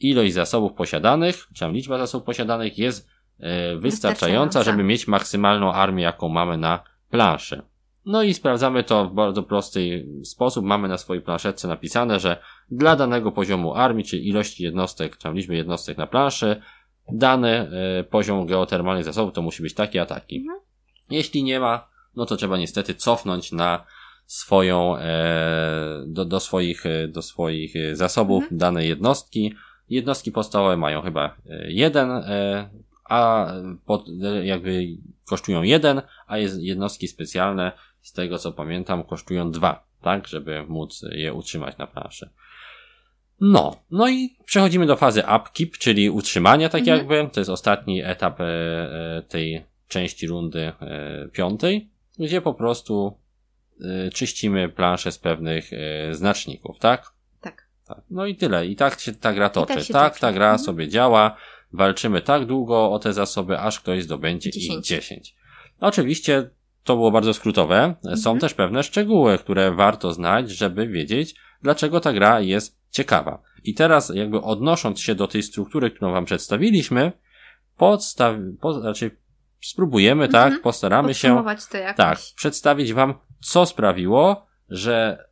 ilość 0.00 0.34
zasobów 0.34 0.72
posiadanych, 0.72 1.46
czy 1.54 1.60
tam 1.60 1.72
liczba 1.72 1.98
zasobów 1.98 2.26
posiadanych 2.26 2.78
jest 2.78 3.08
e, 3.40 3.76
wystarczająca, 3.76 3.80
wystarczająca, 3.80 4.62
żeby 4.62 4.82
mieć 4.82 5.08
maksymalną 5.08 5.72
armię, 5.72 6.02
jaką 6.02 6.28
mamy 6.28 6.58
na 6.58 6.82
planszy. 7.10 7.62
No 8.06 8.22
i 8.22 8.34
sprawdzamy 8.34 8.84
to 8.84 9.08
w 9.08 9.14
bardzo 9.14 9.42
prosty 9.42 10.06
sposób. 10.24 10.64
Mamy 10.64 10.88
na 10.88 10.98
swojej 10.98 11.22
planszetce 11.22 11.68
napisane, 11.68 12.20
że 12.20 12.36
dla 12.70 12.96
danego 12.96 13.32
poziomu 13.32 13.74
armii, 13.74 14.04
czy 14.04 14.18
ilości 14.18 14.62
jednostek, 14.62 15.16
czy 15.16 15.22
tam 15.22 15.34
liczby 15.34 15.56
jednostek 15.56 15.98
na 15.98 16.06
planszy, 16.06 16.62
dany 17.12 17.48
e, 17.48 18.04
poziom 18.04 18.46
geotermalnych 18.46 19.04
zasobów 19.04 19.34
to 19.34 19.42
musi 19.42 19.62
być 19.62 19.74
taki 19.74 19.98
a 19.98 20.06
taki. 20.06 20.36
Mhm. 20.36 20.60
Jeśli 21.10 21.42
nie 21.44 21.60
ma, 21.60 21.88
no 22.16 22.26
to 22.26 22.36
trzeba 22.36 22.58
niestety 22.58 22.94
cofnąć 22.94 23.52
na 23.52 23.84
swoją, 24.26 24.96
e, 24.96 26.04
do, 26.06 26.24
do 26.24 26.40
swoich, 26.40 26.86
e, 26.86 27.08
do 27.08 27.22
swoich 27.22 27.74
zasobów 27.92 28.42
mhm. 28.42 28.58
dane 28.58 28.86
jednostki. 28.86 29.54
Jednostki 29.88 30.32
podstawowe 30.32 30.76
mają 30.76 31.02
chyba 31.02 31.36
jeden, 31.68 32.10
a 33.04 33.52
pod, 33.86 34.04
jakby 34.42 34.86
kosztują 35.28 35.62
jeden, 35.62 36.02
a 36.26 36.38
jednostki 36.38 37.08
specjalne, 37.08 37.72
z 38.00 38.12
tego 38.12 38.38
co 38.38 38.52
pamiętam, 38.52 39.04
kosztują 39.04 39.50
dwa, 39.50 39.84
tak, 40.02 40.28
żeby 40.28 40.64
móc 40.68 41.04
je 41.12 41.32
utrzymać 41.32 41.78
na 41.78 41.86
planszy. 41.86 42.30
No, 43.40 43.76
no 43.90 44.08
i 44.08 44.36
przechodzimy 44.44 44.86
do 44.86 44.96
fazy 44.96 45.22
upkeep, 45.36 45.78
czyli 45.78 46.10
utrzymania 46.10 46.68
tak 46.68 46.80
mhm. 46.80 46.98
jakby. 46.98 47.30
To 47.32 47.40
jest 47.40 47.50
ostatni 47.50 48.02
etap 48.04 48.40
e, 48.40 48.44
e, 48.44 49.22
tej 49.28 49.64
części 49.88 50.26
rundy 50.26 50.60
e, 50.60 51.28
piątej, 51.32 51.88
gdzie 52.18 52.40
po 52.40 52.54
prostu 52.54 53.18
czyścimy 54.14 54.68
planszę 54.68 55.12
z 55.12 55.18
pewnych 55.18 55.70
znaczników, 56.12 56.78
tak? 56.78 57.12
tak? 57.40 57.68
Tak. 57.88 58.00
No 58.10 58.26
i 58.26 58.36
tyle. 58.36 58.66
I 58.66 58.76
tak 58.76 59.00
się 59.00 59.12
ta 59.12 59.32
gra 59.32 59.50
toczy. 59.50 59.74
tak, 59.74 59.86
tak 59.86 60.18
ta 60.18 60.32
gra 60.32 60.46
mhm. 60.46 60.64
sobie 60.64 60.88
działa. 60.88 61.36
Walczymy 61.72 62.22
tak 62.22 62.46
długo 62.46 62.92
o 62.92 62.98
te 62.98 63.12
zasoby, 63.12 63.58
aż 63.58 63.80
ktoś 63.80 64.02
zdobędzie 64.02 64.50
10. 64.50 64.74
ich 64.74 64.84
10. 64.84 65.34
Oczywiście 65.80 66.50
to 66.84 66.96
było 66.96 67.10
bardzo 67.10 67.34
skrótowe. 67.34 67.94
Są 68.02 68.30
mhm. 68.30 68.38
też 68.38 68.54
pewne 68.54 68.82
szczegóły, 68.82 69.38
które 69.38 69.72
warto 69.72 70.12
znać, 70.12 70.50
żeby 70.50 70.86
wiedzieć, 70.86 71.34
dlaczego 71.62 72.00
ta 72.00 72.12
gra 72.12 72.40
jest 72.40 72.79
ciekawa. 72.90 73.42
I 73.64 73.74
teraz 73.74 74.12
jakby 74.14 74.42
odnosząc 74.42 75.00
się 75.00 75.14
do 75.14 75.26
tej 75.26 75.42
struktury, 75.42 75.90
którą 75.90 76.12
wam 76.12 76.24
przedstawiliśmy, 76.24 77.12
podstaw, 77.76 78.36
po, 78.60 78.80
znaczy 78.80 79.16
spróbujemy, 79.60 80.28
tak, 80.28 80.46
mhm. 80.46 80.62
postaramy 80.62 81.14
się, 81.14 81.44
tak, 81.96 82.18
przedstawić 82.36 82.92
wam, 82.92 83.14
co 83.40 83.66
sprawiło, 83.66 84.46
że 84.68 85.24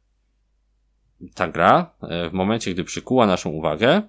ta 1.34 1.48
gra, 1.48 1.94
e, 2.02 2.30
w 2.30 2.32
momencie, 2.32 2.74
gdy 2.74 2.84
przykuła 2.84 3.26
naszą 3.26 3.50
uwagę, 3.50 4.02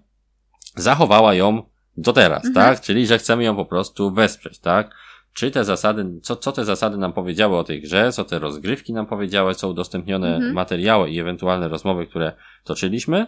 zachowała 0.76 1.34
ją 1.34 1.64
do 1.98 2.14
teraz, 2.14 2.46
mhm. 2.46 2.54
tak? 2.54 2.82
Czyli, 2.82 3.08
że 3.08 3.18
chcemy 3.18 3.44
ją 3.44 3.56
po 3.56 3.66
prostu 3.66 4.12
wesprzeć, 4.12 4.60
tak? 4.60 4.96
Czy 5.34 5.52
te 5.52 5.64
zasady, 5.64 6.06
co, 6.22 6.36
co 6.36 6.52
te 6.52 6.66
zasady 6.66 6.98
nam 6.98 7.14
powiedziały 7.14 7.58
o 7.58 7.64
tej 7.64 7.82
grze, 7.82 8.12
co 8.12 8.24
te 8.24 8.40
rozgrywki 8.40 8.94
nam 8.94 9.06
powiedziały, 9.06 9.56
co 9.56 9.70
udostępnione 9.70 10.36
mhm. 10.36 10.54
materiały 10.54 11.10
i 11.10 11.20
ewentualne 11.20 11.68
rozmowy, 11.68 12.08
które 12.08 12.34
toczyliśmy, 12.64 13.28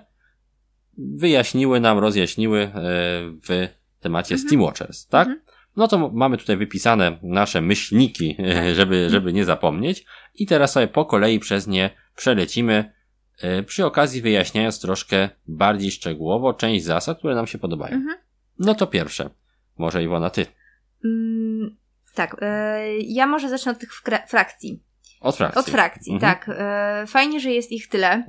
wyjaśniły 0.98 1.80
nam, 1.80 2.00
rozjaśniły 2.00 2.62
e, 2.62 2.72
w 3.48 3.68
temacie 4.00 4.36
mhm. 4.36 4.48
Steam 4.48 4.62
Watchers, 4.62 5.08
tak? 5.08 5.28
Mhm. 5.28 5.46
No 5.76 5.88
to 5.88 6.10
mamy 6.10 6.38
tutaj 6.38 6.58
wypisane 6.58 7.20
nasze 7.24 7.62
myślniki, 7.62 8.36
tak. 8.36 8.76
żeby, 8.76 9.10
żeby 9.10 9.34
nie 9.34 9.46
zapomnieć. 9.46 10.06
I 10.36 10.46
teraz 10.46 10.72
sobie 10.72 10.88
po 10.88 11.06
kolei 11.06 11.39
przez 11.39 11.68
nie 11.68 11.89
przelecimy, 12.16 12.94
e, 13.42 13.64
przy 13.64 13.86
okazji 13.86 14.22
wyjaśniając 14.22 14.82
troszkę 14.82 15.30
bardziej 15.48 15.92
szczegółowo 15.92 16.54
część 16.54 16.86
zasad, 16.86 17.18
które 17.18 17.36
nam 17.36 17.48
się 17.48 17.58
podobają. 17.58 17.96
Mhm. 17.96 18.18
No 18.60 18.76
to 18.76 18.88
pierwsze. 18.88 19.30
Może 19.78 20.04
Iwona, 20.04 20.30
ty. 20.30 20.46
Mm, 21.06 21.76
tak. 22.14 22.36
E, 22.42 22.98
ja 22.98 23.28
może 23.28 23.50
zacznę 23.50 23.72
od 23.72 23.80
tych 23.80 23.94
frakcji. 24.28 24.84
Od 25.22 25.38
frakcji. 25.38 25.59
Od 25.59 25.69
frakcji, 25.69 26.13
mhm. 26.13 26.34
tak. 26.34 26.49
E, 26.57 27.07
fajnie, 27.07 27.39
że 27.39 27.51
jest 27.51 27.72
ich 27.72 27.89
tyle. 27.89 28.24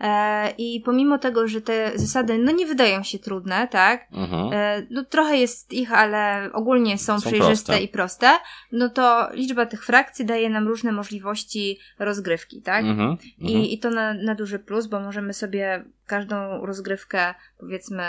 E, 0.00 0.50
I 0.58 0.80
pomimo 0.84 1.18
tego, 1.18 1.48
że 1.48 1.60
te 1.60 1.92
zasady, 1.94 2.38
no 2.38 2.52
nie 2.52 2.66
wydają 2.66 3.02
się 3.02 3.18
trudne, 3.18 3.68
tak? 3.68 4.08
E, 4.52 4.82
no 4.90 5.04
trochę 5.04 5.36
jest 5.36 5.72
ich, 5.72 5.92
ale 5.92 6.50
ogólnie 6.52 6.98
są, 6.98 7.20
są 7.20 7.28
przejrzyste 7.28 7.72
proste. 7.72 7.82
i 7.82 7.88
proste. 7.88 8.30
No 8.72 8.88
to 8.88 9.28
liczba 9.32 9.66
tych 9.66 9.84
frakcji 9.84 10.24
daje 10.24 10.50
nam 10.50 10.68
różne 10.68 10.92
możliwości 10.92 11.78
rozgrywki, 11.98 12.62
tak? 12.62 12.84
Mhm. 12.84 13.16
I. 13.38 13.74
I 13.74 13.78
to 13.78 13.90
na, 13.90 14.14
na 14.14 14.34
duży 14.34 14.58
plus, 14.58 14.86
bo 14.86 15.00
możemy 15.00 15.32
sobie 15.32 15.84
każdą 16.06 16.66
rozgrywkę, 16.66 17.34
powiedzmy, 17.58 18.02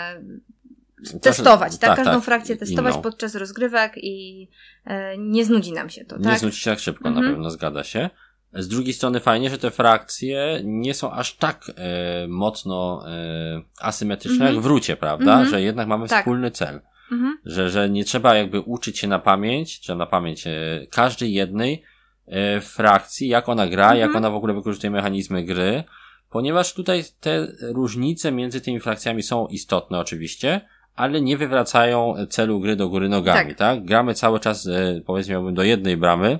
testować, 1.22 1.78
tak? 1.78 1.88
tak? 1.88 1.96
Każdą 1.96 2.14
tak, 2.14 2.24
frakcję 2.24 2.56
testować 2.56 2.94
inną. 2.94 3.02
podczas 3.02 3.34
rozgrywek 3.34 3.92
i 3.96 4.48
e, 4.84 5.18
nie 5.18 5.44
znudzi 5.44 5.72
nam 5.72 5.90
się 5.90 6.04
to, 6.04 6.18
Nie 6.18 6.24
tak? 6.24 6.38
znudzi 6.38 6.60
się 6.60 6.70
tak 6.70 6.80
szybko, 6.80 7.08
mhm. 7.08 7.26
na 7.26 7.32
pewno 7.32 7.50
zgadza 7.50 7.84
się. 7.84 8.10
Z 8.52 8.68
drugiej 8.68 8.94
strony 8.94 9.20
fajnie, 9.20 9.50
że 9.50 9.58
te 9.58 9.70
frakcje 9.70 10.60
nie 10.64 10.94
są 10.94 11.12
aż 11.12 11.36
tak 11.36 11.70
e, 11.76 12.28
mocno 12.28 13.02
e, 13.08 13.62
asymetryczne 13.80 14.52
jak 14.52 14.62
w 14.62 14.66
Rucie, 14.66 14.96
prawda? 14.96 15.32
Mhm. 15.32 15.48
Że 15.48 15.62
jednak 15.62 15.88
mamy 15.88 16.08
tak. 16.08 16.18
wspólny 16.18 16.50
cel. 16.50 16.80
Mhm. 17.12 17.38
Że, 17.44 17.70
że 17.70 17.90
nie 17.90 18.04
trzeba 18.04 18.34
jakby 18.34 18.60
uczyć 18.60 18.98
się 18.98 19.08
na 19.08 19.18
pamięć, 19.18 19.80
czy 19.80 19.94
na 19.94 20.06
pamięć 20.06 20.46
e, 20.46 20.50
każdej 20.90 21.32
jednej 21.32 21.82
e, 22.26 22.60
frakcji, 22.60 23.28
jak 23.28 23.48
ona 23.48 23.66
gra, 23.66 23.94
jak 23.94 24.14
ona 24.14 24.30
w 24.30 24.34
ogóle 24.34 24.54
wykorzystuje 24.54 24.90
mechanizmy 24.90 25.44
gry, 25.44 25.84
ponieważ 26.30 26.74
tutaj 26.74 27.04
te 27.20 27.46
różnice 27.60 28.32
między 28.32 28.60
tymi 28.60 28.80
frakcjami 28.80 29.22
są 29.22 29.46
istotne 29.46 29.98
oczywiście, 29.98 30.60
ale 30.98 31.20
nie 31.20 31.36
wywracają 31.36 32.14
celu 32.30 32.60
gry 32.60 32.76
do 32.76 32.88
góry 32.88 33.08
nogami, 33.08 33.48
tak? 33.48 33.58
tak? 33.58 33.84
Gramy 33.84 34.14
cały 34.14 34.40
czas, 34.40 34.66
e, 34.66 35.00
powiedzmy, 35.06 35.52
do 35.52 35.62
jednej 35.62 35.96
bramy, 35.96 36.38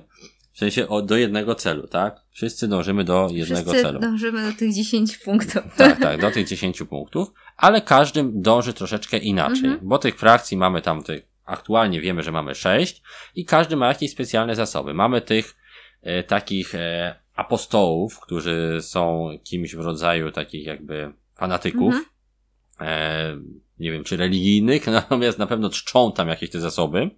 w 0.53 0.57
sensie 0.57 0.87
o, 0.87 1.01
do 1.01 1.17
jednego 1.17 1.55
celu, 1.55 1.87
tak? 1.87 2.21
Wszyscy 2.31 2.67
dążymy 2.67 3.03
do 3.03 3.29
jednego 3.31 3.71
Wszyscy 3.71 3.81
celu. 3.81 3.99
dążymy 3.99 4.51
do 4.51 4.57
tych 4.57 4.73
10 4.73 5.17
punktów. 5.17 5.63
Tak, 5.77 5.99
tak, 5.99 6.21
do 6.21 6.31
tych 6.31 6.47
10 6.47 6.83
punktów, 6.83 7.31
ale 7.57 7.81
każdy 7.81 8.25
dąży 8.33 8.73
troszeczkę 8.73 9.17
inaczej, 9.17 9.65
mhm. 9.65 9.79
bo 9.81 9.97
tych 9.97 10.19
frakcji 10.19 10.57
mamy 10.57 10.81
tam, 10.81 11.03
tych, 11.03 11.27
aktualnie 11.45 12.01
wiemy, 12.01 12.23
że 12.23 12.31
mamy 12.31 12.55
6 12.55 13.01
i 13.35 13.45
każdy 13.45 13.75
ma 13.75 13.87
jakieś 13.87 14.11
specjalne 14.11 14.55
zasoby. 14.55 14.93
Mamy 14.93 15.21
tych 15.21 15.55
e, 16.01 16.23
takich 16.23 16.75
e, 16.75 17.15
apostołów, 17.35 18.19
którzy 18.19 18.77
są 18.81 19.29
kimś 19.43 19.75
w 19.75 19.79
rodzaju 19.79 20.31
takich 20.31 20.65
jakby 20.65 21.13
fanatyków, 21.35 21.93
mhm. 21.93 22.05
e, 22.79 23.68
nie 23.79 23.91
wiem, 23.91 24.03
czy 24.03 24.17
religijnych, 24.17 24.87
natomiast 25.01 25.39
na 25.39 25.47
pewno 25.47 25.69
czczą 25.69 26.11
tam 26.11 26.27
jakieś 26.27 26.49
te 26.49 26.59
zasoby 26.59 27.09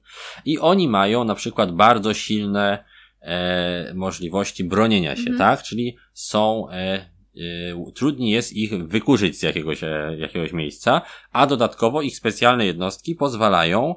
i 0.46 0.60
oni 0.60 0.88
mają 0.88 1.24
na 1.24 1.36
przykład 1.36 1.72
bardzo 1.72 2.14
silne 2.14 2.84
e, 3.22 3.94
możliwości 3.96 4.64
bronienia 4.64 5.16
się, 5.16 5.30
mhm. 5.30 5.38
tak? 5.38 5.64
Czyli 5.64 5.98
są 6.14 6.70
e, 6.70 6.76
e, 6.76 7.92
trudniej 7.96 8.32
jest 8.32 8.54
ich 8.54 8.88
wykurzyć 8.88 9.40
z 9.40 9.44
jakiegoś, 9.44 9.84
e, 9.84 10.16
jakiegoś 10.18 10.54
miejsca, 10.54 11.02
a 11.32 11.48
dodatkowo 11.48 12.02
ich 12.02 12.16
specjalne 12.16 12.66
jednostki 12.66 13.16
pozwalają 13.16 13.96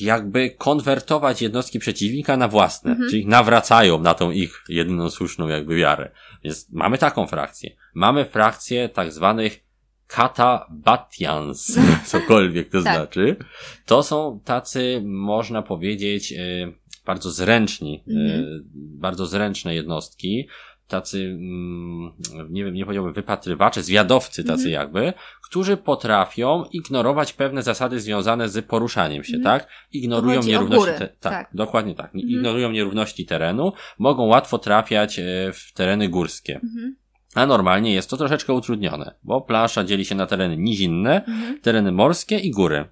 jakby 0.00 0.50
konwertować 0.50 1.42
jednostki 1.42 1.78
przeciwnika 1.78 2.36
na 2.36 2.48
własne, 2.48 2.90
mhm. 2.90 3.10
czyli 3.10 3.26
nawracają 3.26 3.98
na 3.98 4.14
tą 4.14 4.30
ich 4.30 4.64
jedyną 4.68 5.10
słuszną 5.10 5.48
jakby 5.48 5.76
wiarę. 5.76 6.10
Więc 6.44 6.72
mamy 6.72 6.98
taką 6.98 7.26
frakcję. 7.26 7.70
Mamy 7.94 8.24
frakcję 8.24 8.88
tak 8.88 9.12
zwanych 9.12 9.65
Katabatians, 10.06 11.78
cokolwiek 12.04 12.70
to 12.70 12.82
tak. 12.82 12.96
znaczy. 12.96 13.36
To 13.86 14.02
są 14.02 14.40
tacy, 14.44 15.02
można 15.04 15.62
powiedzieć, 15.62 16.32
y, 16.32 16.72
bardzo 17.06 17.30
zręczni, 17.30 18.04
mm 18.08 18.46
bardzo 18.98 19.26
zręczne 19.26 19.74
jednostki, 19.74 20.48
tacy, 20.88 21.18
mm, 21.18 22.12
nie 22.50 22.64
wiem, 22.64 22.74
nie 22.74 22.84
powiedziałbym 22.84 23.14
wypatrywacze, 23.14 23.82
zwiadowcy 23.82 24.44
tacy 24.44 24.62
mm 24.62 24.72
jakby, 24.72 25.12
którzy 25.44 25.76
potrafią 25.76 26.64
ignorować 26.72 27.32
pewne 27.32 27.62
zasady 27.62 28.00
związane 28.00 28.48
z 28.48 28.66
poruszaniem 28.66 29.24
się, 29.24 29.32
mm 29.32 29.44
tak? 29.44 29.68
Ignorują 29.92 30.42
nierówności, 30.42 30.98
te, 30.98 31.08
tak, 31.08 31.32
tak, 31.32 31.50
dokładnie 31.54 31.94
tak. 31.94 32.14
Ignorują 32.14 32.70
nierówności 32.70 33.26
terenu, 33.26 33.72
mogą 33.98 34.26
łatwo 34.26 34.58
trafiać 34.58 35.18
e, 35.18 35.22
w 35.52 35.72
tereny 35.72 36.08
górskie. 36.08 36.54
Mhm. 36.54 36.96
A 37.36 37.46
normalnie 37.46 37.94
jest 37.94 38.10
to 38.10 38.16
troszeczkę 38.16 38.52
utrudnione, 38.52 39.14
bo 39.22 39.40
plansza 39.40 39.84
dzieli 39.84 40.04
się 40.04 40.14
na 40.14 40.26
tereny 40.26 40.56
nizinne, 40.56 41.24
mhm. 41.24 41.60
tereny 41.60 41.92
morskie 41.92 42.38
i 42.38 42.50
góry. 42.50 42.84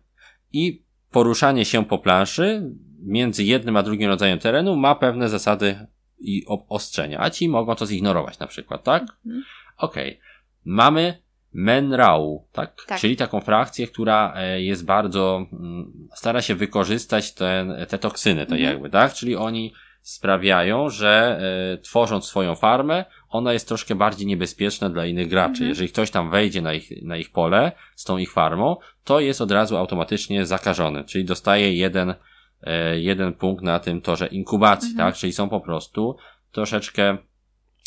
I 0.52 0.82
poruszanie 1.10 1.64
się 1.64 1.84
po 1.84 1.98
planszy 1.98 2.70
między 3.02 3.44
jednym 3.44 3.76
a 3.76 3.82
drugim 3.82 4.08
rodzajem 4.08 4.38
terenu 4.38 4.76
ma 4.76 4.94
pewne 4.94 5.28
zasady 5.28 5.86
i 6.18 6.44
ostrzenia, 6.68 7.20
a 7.20 7.30
ci 7.30 7.48
mogą 7.48 7.74
to 7.74 7.86
zignorować 7.86 8.38
na 8.38 8.46
przykład, 8.46 8.84
tak? 8.84 9.02
Mhm. 9.26 9.44
Okej. 9.76 10.08
Okay. 10.08 10.20
Mamy 10.64 11.22
Menrau, 11.52 12.48
tak? 12.52 12.84
tak? 12.86 13.00
Czyli 13.00 13.16
taką 13.16 13.40
frakcję, 13.40 13.86
która 13.86 14.34
e, 14.36 14.62
jest 14.62 14.84
bardzo, 14.84 15.46
mm, 15.52 16.08
stara 16.14 16.42
się 16.42 16.54
wykorzystać 16.54 17.34
ten, 17.34 17.74
te 17.88 17.98
toksyny, 17.98 18.46
to 18.46 18.54
mhm. 18.54 18.62
jakby, 18.62 18.90
tak? 18.90 19.14
Czyli 19.14 19.36
oni 19.36 19.72
sprawiają, 20.02 20.90
że 20.90 21.40
e, 21.74 21.78
tworząc 21.78 22.24
swoją 22.24 22.54
farmę, 22.54 23.04
ona 23.34 23.52
jest 23.52 23.68
troszkę 23.68 23.94
bardziej 23.94 24.26
niebezpieczna 24.26 24.90
dla 24.90 25.06
innych 25.06 25.28
graczy. 25.28 25.50
Mhm. 25.50 25.68
Jeżeli 25.68 25.88
ktoś 25.88 26.10
tam 26.10 26.30
wejdzie 26.30 26.62
na 26.62 26.74
ich, 26.74 27.02
na 27.02 27.16
ich 27.16 27.32
pole 27.32 27.72
z 27.94 28.04
tą 28.04 28.18
ich 28.18 28.32
farmą, 28.32 28.76
to 29.04 29.20
jest 29.20 29.40
od 29.40 29.50
razu 29.50 29.76
automatycznie 29.76 30.46
zakażony, 30.46 31.04
czyli 31.04 31.24
dostaje 31.24 31.74
jeden, 31.74 32.14
e, 32.62 33.00
jeden 33.00 33.32
punkt 33.32 33.64
na 33.64 33.78
tym 33.80 34.00
torze 34.00 34.26
inkubacji, 34.26 34.90
mhm. 34.90 35.08
tak? 35.08 35.18
Czyli 35.18 35.32
są 35.32 35.48
po 35.48 35.60
prostu 35.60 36.16
troszeczkę 36.52 37.18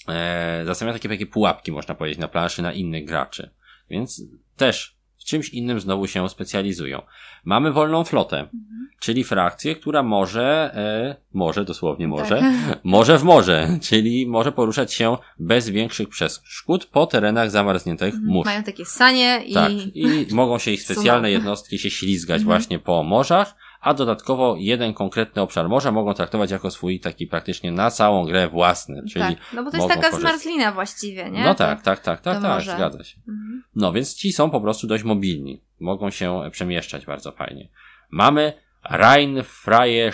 e, 0.08 0.62
zastanawiają 0.66 1.00
takie, 1.00 1.10
takie 1.10 1.26
pułapki, 1.26 1.72
można 1.72 1.96
powiedzieć, 1.96 2.20
na 2.20 2.28
planszy 2.28 2.62
na 2.62 2.74
innych 2.74 3.06
graczy. 3.06 3.50
Więc 3.90 4.24
też 4.58 4.97
czymś 5.28 5.50
innym 5.50 5.80
znowu 5.80 6.08
się 6.08 6.30
specjalizują. 6.30 7.02
Mamy 7.46 7.72
wolną 7.72 8.04
flotę, 8.04 8.40
mhm. 8.40 8.90
czyli 9.00 9.24
frakcję, 9.24 9.76
która 9.76 10.04
może, 10.04 10.72
e, 10.76 11.16
może, 11.34 11.66
dosłownie 11.66 12.08
może, 12.08 12.40
tak. 12.40 12.80
może 12.84 13.18
w 13.18 13.24
morze, 13.24 13.78
czyli 13.82 14.28
może 14.28 14.52
poruszać 14.52 14.94
się 14.94 15.18
bez 15.40 15.70
większych 15.70 16.10
przeszkód 16.10 16.86
po 16.86 17.08
terenach 17.08 17.52
zamarzniętych 17.52 18.14
mhm. 18.14 18.34
mórz. 18.34 18.46
Mają 18.46 18.64
takie 18.64 18.86
sanie 18.86 19.44
i... 19.46 19.54
Tak, 19.54 19.72
i 19.72 20.28
mogą 20.36 20.60
się 20.60 20.72
ich 20.72 20.84
specjalne 20.84 21.32
jednostki 21.32 21.80
się 21.80 21.90
ślizgać 21.90 22.42
mhm. 22.42 22.46
właśnie 22.46 22.80
po 22.80 23.04
morzach, 23.04 23.56
a 23.82 23.94
dodatkowo 23.94 24.56
jeden 24.60 24.94
konkretny 24.94 25.42
obszar 25.42 25.70
morza 25.70 25.92
mogą 25.92 26.14
traktować 26.14 26.52
jako 26.52 26.72
swój 26.72 27.00
taki 27.00 27.28
praktycznie 27.28 27.72
na 27.72 27.92
całą 27.92 28.26
grę 28.26 28.48
własny, 28.48 29.04
czyli 29.10 29.36
Tak, 29.36 29.54
no 29.54 29.64
bo 29.64 29.72
to 29.72 29.78
jest 29.78 29.90
taka 29.90 30.02
korzystać. 30.02 30.22
zmarzlina 30.22 30.72
właściwie, 30.72 31.32
nie? 31.32 31.44
No 31.44 31.56
tak, 31.56 31.82
tak, 31.82 32.00
tak, 32.00 32.22
tak, 32.22 32.42
tak, 32.42 32.62
zgadza 32.62 33.04
się. 33.04 33.18
Mhm. 33.28 33.64
No 33.76 33.92
więc 33.94 34.16
ci 34.16 34.34
są 34.34 34.50
po 34.50 34.62
prostu 34.62 34.88
dość 34.88 35.04
mobilni, 35.04 35.62
mogą 35.80 36.10
się 36.10 36.42
przemieszczać 36.52 37.06
bardzo 37.06 37.32
fajnie. 37.32 37.70
Mamy 38.10 38.54
Rheinfreie 38.92 40.12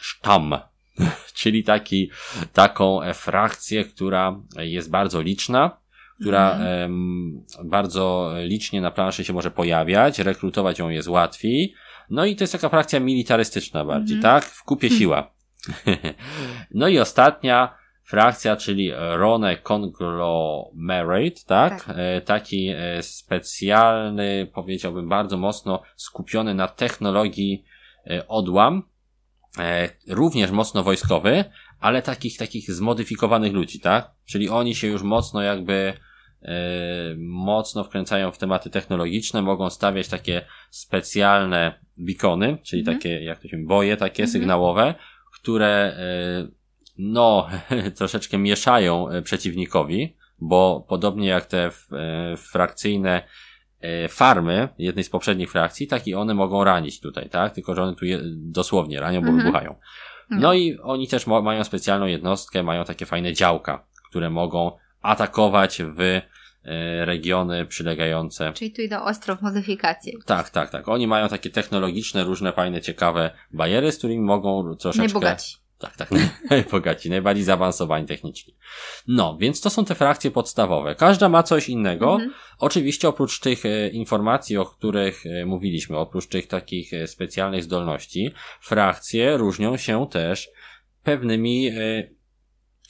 Stamm, 0.00 0.54
czyli 1.40 1.64
taki, 1.64 2.10
taką 2.52 3.00
frakcję, 3.14 3.84
która 3.84 4.40
jest 4.56 4.90
bardzo 4.90 5.20
liczna, 5.20 5.82
która 6.20 6.52
mhm. 6.52 7.44
bardzo 7.64 8.32
licznie 8.42 8.80
na 8.80 8.90
planszy 8.90 9.24
się 9.24 9.32
może 9.32 9.50
pojawiać, 9.50 10.18
rekrutować 10.18 10.78
ją 10.78 10.88
jest 10.88 11.08
łatwiej, 11.08 11.74
no 12.12 12.24
i 12.24 12.36
to 12.36 12.42
jest 12.44 12.52
taka 12.52 12.68
frakcja 12.68 13.00
militarystyczna 13.00 13.84
bardziej, 13.84 14.16
mm 14.16 14.20
-hmm. 14.20 14.34
tak? 14.34 14.44
W 14.44 14.64
kupie 14.64 14.90
siła. 14.90 15.34
no 16.80 16.88
i 16.88 16.98
ostatnia 16.98 17.74
frakcja, 18.04 18.56
czyli 18.56 18.90
Rone 18.94 19.56
Conglomerate, 19.56 21.40
tak? 21.46 21.84
tak. 21.84 21.96
E, 21.98 22.20
taki 22.20 22.68
e, 22.68 23.02
specjalny, 23.02 24.50
powiedziałbym, 24.54 25.08
bardzo 25.08 25.36
mocno 25.36 25.82
skupiony 25.96 26.54
na 26.54 26.68
technologii 26.68 27.64
e, 28.06 28.28
odłam, 28.28 28.82
również 30.08 30.50
mocno 30.50 30.82
wojskowy, 30.82 31.44
ale 31.80 32.02
takich, 32.02 32.38
takich 32.38 32.72
zmodyfikowanych 32.72 33.52
ludzi, 33.52 33.80
tak? 33.80 34.10
Czyli 34.24 34.48
oni 34.48 34.74
się 34.74 34.86
już 34.86 35.02
mocno 35.02 35.42
jakby 35.42 35.92
mocno 37.18 37.84
wkręcają 37.84 38.32
w 38.32 38.38
tematy 38.38 38.70
technologiczne, 38.70 39.42
mogą 39.42 39.70
stawiać 39.70 40.08
takie 40.08 40.44
specjalne 40.70 41.80
beacony, 41.96 42.58
czyli 42.62 42.80
mhm. 42.80 42.98
takie, 42.98 43.24
jak 43.24 43.40
to 43.40 43.48
się 43.48 43.58
boje 43.66 43.96
takie 43.96 44.22
mhm. 44.22 44.32
sygnałowe, 44.32 44.94
które 45.32 45.66
e, 45.66 46.48
no 46.98 47.48
troszeczkę 47.98 48.38
mieszają 48.38 49.08
e, 49.08 49.22
przeciwnikowi, 49.22 50.16
bo 50.38 50.86
podobnie 50.88 51.28
jak 51.28 51.46
te 51.46 51.66
e, 51.66 51.70
frakcyjne 52.36 53.22
farmy 54.08 54.68
jednej 54.78 55.04
z 55.04 55.10
poprzednich 55.10 55.50
frakcji, 55.50 55.86
tak 55.86 56.06
i 56.06 56.14
one 56.14 56.34
mogą 56.34 56.64
ranić 56.64 57.00
tutaj, 57.00 57.28
tak? 57.28 57.54
Tylko, 57.54 57.74
że 57.74 57.82
one 57.82 57.94
tu 57.94 58.04
dosłownie 58.34 59.00
ranią, 59.00 59.20
bo 59.20 59.28
mhm. 59.28 59.38
wybuchają. 59.38 59.74
No 60.30 60.54
mhm. 60.54 60.58
i 60.58 60.78
oni 60.82 61.08
też 61.08 61.26
mają 61.26 61.64
specjalną 61.64 62.06
jednostkę, 62.06 62.62
mają 62.62 62.84
takie 62.84 63.06
fajne 63.06 63.32
działka, 63.32 63.86
które 64.08 64.30
mogą 64.30 64.72
atakować 65.02 65.82
w 65.82 66.22
E, 66.64 67.04
regiony 67.04 67.66
przylegające. 67.66 68.52
Czyli 68.52 68.72
tu 68.72 68.82
idą 68.82 69.02
ostro 69.02 69.36
w 69.36 69.42
modyfikację. 69.42 70.12
Tak, 70.26 70.50
tak, 70.50 70.70
tak. 70.70 70.88
Oni 70.88 71.06
mają 71.06 71.28
takie 71.28 71.50
technologiczne, 71.50 72.24
różne 72.24 72.52
fajne, 72.52 72.80
ciekawe 72.80 73.30
bariery, 73.52 73.92
z 73.92 73.98
którymi 73.98 74.24
mogą 74.24 74.76
troszeczkę... 74.76 75.02
Najbogaci. 75.02 75.56
Tak, 75.78 75.96
tak, 75.96 76.10
najbogaci, 76.50 77.10
najbardziej 77.10 77.44
zaawansowani 77.44 78.06
technicznie. 78.06 78.54
No, 79.08 79.36
więc 79.40 79.60
to 79.60 79.70
są 79.70 79.84
te 79.84 79.94
frakcje 79.94 80.30
podstawowe. 80.30 80.94
Każda 80.94 81.28
ma 81.28 81.42
coś 81.42 81.68
innego. 81.68 82.12
Mhm. 82.12 82.32
Oczywiście 82.58 83.08
oprócz 83.08 83.40
tych 83.40 83.66
e, 83.66 83.88
informacji, 83.88 84.56
o 84.56 84.66
których 84.66 85.26
e, 85.26 85.46
mówiliśmy, 85.46 85.96
oprócz 85.96 86.26
tych 86.26 86.46
takich 86.46 86.90
specjalnych 87.06 87.62
zdolności, 87.62 88.34
frakcje 88.60 89.36
różnią 89.36 89.76
się 89.76 90.06
też 90.10 90.50
pewnymi 91.02 91.70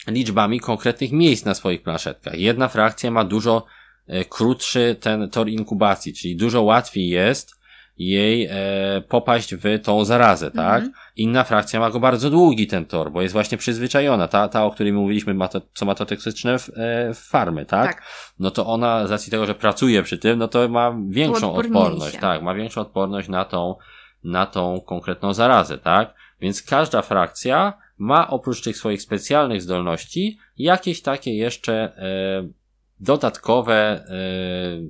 liczbami 0.07 0.61
konkretnych 0.61 1.13
miejsc 1.13 1.45
na 1.45 1.55
swoich 1.55 1.83
planszetkach. 1.83 2.39
Jedna 2.39 2.69
frakcja 2.69 3.11
ma 3.11 3.25
dużo 3.25 3.65
e, 4.07 4.25
krótszy 4.25 4.97
ten 5.01 5.31
tor 5.31 5.49
inkubacji, 5.49 6.15
czyli 6.15 6.37
dużo 6.37 6.63
łatwiej 6.63 7.09
jest 7.09 7.63
jej 7.99 8.49
e, 8.51 9.03
popaść 9.09 9.55
w 9.55 9.81
tą 9.83 10.05
zarazę, 10.05 10.51
tak? 10.51 10.85
-hmm. 10.85 10.91
Inna 11.17 11.45
frakcja 11.45 11.81
ma 11.81 11.91
go 11.91 12.01
bardzo 12.01 12.31
długi 12.31 12.67
ten 12.67 12.85
tor, 12.85 13.13
bo 13.13 13.23
jest 13.23 13.33
właśnie 13.33 13.59
przyzwyczajona. 13.59 14.29
Ta, 14.29 14.49
ta 14.49 14.65
o 14.65 14.71
której 14.71 14.93
mówiliśmy, 14.93 15.35
ma 15.35 15.49
to, 15.49 15.61
co 15.75 15.87
ma 15.87 15.95
to 15.95 16.07
toksyczne 16.07 16.59
w, 16.59 16.69
e, 16.69 17.15
farmy, 17.15 17.67
tak? 17.67 17.95
tak? 17.95 18.03
No 18.39 18.51
to 18.51 18.67
ona, 18.67 19.07
z 19.07 19.11
racji 19.11 19.31
tego, 19.31 19.47
że 19.47 19.55
pracuje 19.55 20.03
przy 20.03 20.19
tym, 20.19 20.39
no 20.39 20.49
to 20.49 20.69
ma 20.69 20.97
większą 21.09 21.55
odporność, 21.55 22.17
tak? 22.21 22.43
Ma 22.43 22.55
większą 22.55 22.81
odporność 22.81 23.29
na 23.29 23.45
tą, 23.45 23.77
na 24.25 24.47
tą 24.47 24.81
konkretną 24.81 25.35
zarazę, 25.35 25.79
tak? 25.79 26.15
Więc 26.41 26.63
każda 26.63 27.03
frakcja 27.03 27.73
ma 28.03 28.31
oprócz 28.31 28.63
tych 28.63 28.77
swoich 28.77 29.03
specjalnych 29.03 29.63
zdolności 29.63 30.39
jakieś 30.59 31.03
takie 31.03 31.35
jeszcze 31.35 31.75
e, 31.75 32.49
dodatkowe 33.01 33.75
e, 33.75 34.05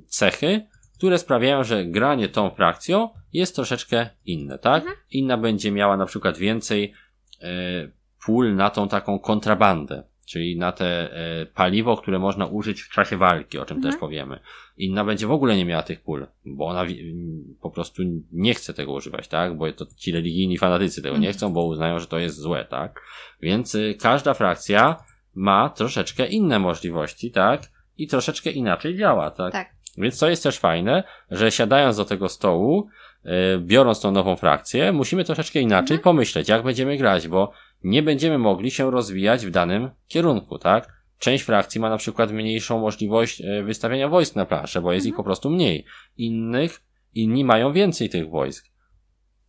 cechy, 0.07 0.67
które 0.97 1.17
sprawiają, 1.17 1.63
że 1.63 1.85
granie 1.85 2.29
tą 2.29 2.49
frakcją 2.49 3.09
jest 3.33 3.55
troszeczkę 3.55 4.09
inne, 4.25 4.59
tak? 4.59 4.83
Mhm. 4.83 5.01
Inna 5.11 5.37
będzie 5.37 5.71
miała 5.71 5.97
na 5.97 6.05
przykład 6.05 6.37
więcej 6.37 6.93
e, 7.41 7.47
pól 8.25 8.55
na 8.55 8.69
tą 8.69 8.87
taką 8.87 9.19
kontrabandę 9.19 10.03
czyli 10.25 10.57
na 10.57 10.71
te 10.71 10.85
e, 10.85 11.45
paliwo, 11.45 11.97
które 11.97 12.19
można 12.19 12.45
użyć 12.45 12.81
w 12.81 12.89
czasie 12.89 13.17
walki, 13.17 13.57
o 13.57 13.65
czym 13.65 13.77
mhm. 13.77 13.91
też 13.93 13.99
powiemy. 13.99 14.39
Inna 14.77 15.05
będzie 15.05 15.27
w 15.27 15.31
ogóle 15.31 15.57
nie 15.57 15.65
miała 15.65 15.83
tych 15.83 16.01
pól, 16.01 16.27
bo 16.45 16.65
ona 16.65 16.85
po 17.61 17.69
prostu 17.69 18.03
nie 18.31 18.53
chce 18.53 18.73
tego 18.73 18.91
używać, 18.91 19.27
tak? 19.27 19.57
Bo 19.57 19.71
to 19.71 19.85
ci 19.97 20.11
religijni 20.11 20.57
fanatycy 20.57 21.01
tego 21.01 21.17
nie 21.17 21.27
mhm. 21.27 21.33
chcą, 21.33 21.53
bo 21.53 21.65
uznają, 21.65 21.99
że 21.99 22.07
to 22.07 22.19
jest 22.19 22.37
złe, 22.37 22.65
tak? 22.65 23.01
Więc 23.41 23.75
y, 23.75 23.95
każda 24.01 24.33
frakcja 24.33 25.03
ma 25.35 25.69
troszeczkę 25.69 26.27
inne 26.27 26.59
możliwości, 26.59 27.31
tak? 27.31 27.61
I 27.97 28.07
troszeczkę 28.07 28.51
inaczej 28.51 28.97
działa, 28.97 29.31
tak? 29.31 29.53
tak. 29.53 29.69
Więc 29.97 30.19
to 30.19 30.29
jest 30.29 30.43
też 30.43 30.59
fajne, 30.59 31.03
że 31.31 31.51
siadając 31.51 31.97
do 31.97 32.05
tego 32.05 32.29
stołu, 32.29 32.87
y, 33.25 33.29
biorąc 33.59 34.01
tą 34.01 34.11
nową 34.11 34.35
frakcję, 34.35 34.91
musimy 34.91 35.23
troszeczkę 35.23 35.59
inaczej 35.59 35.95
mhm. 35.95 36.03
pomyśleć, 36.03 36.49
jak 36.49 36.63
będziemy 36.63 36.97
grać, 36.97 37.27
bo 37.27 37.51
nie 37.83 38.03
będziemy 38.03 38.37
mogli 38.37 38.71
się 38.71 38.91
rozwijać 38.91 39.45
w 39.45 39.51
danym 39.51 39.89
kierunku, 40.07 40.57
tak? 40.57 41.03
Część 41.19 41.43
frakcji 41.43 41.81
ma 41.81 41.89
na 41.89 41.97
przykład 41.97 42.31
mniejszą 42.31 42.79
możliwość 42.79 43.41
e, 43.41 43.63
wystawiania 43.63 44.07
wojsk 44.07 44.35
na 44.35 44.45
planszę, 44.45 44.81
bo 44.81 44.93
jest 44.93 45.05
mhm. 45.05 45.13
ich 45.13 45.17
po 45.17 45.23
prostu 45.23 45.49
mniej. 45.49 45.85
Innych, 46.17 46.83
inni 47.13 47.45
mają 47.45 47.73
więcej 47.73 48.09
tych 48.09 48.29
wojsk. 48.29 48.65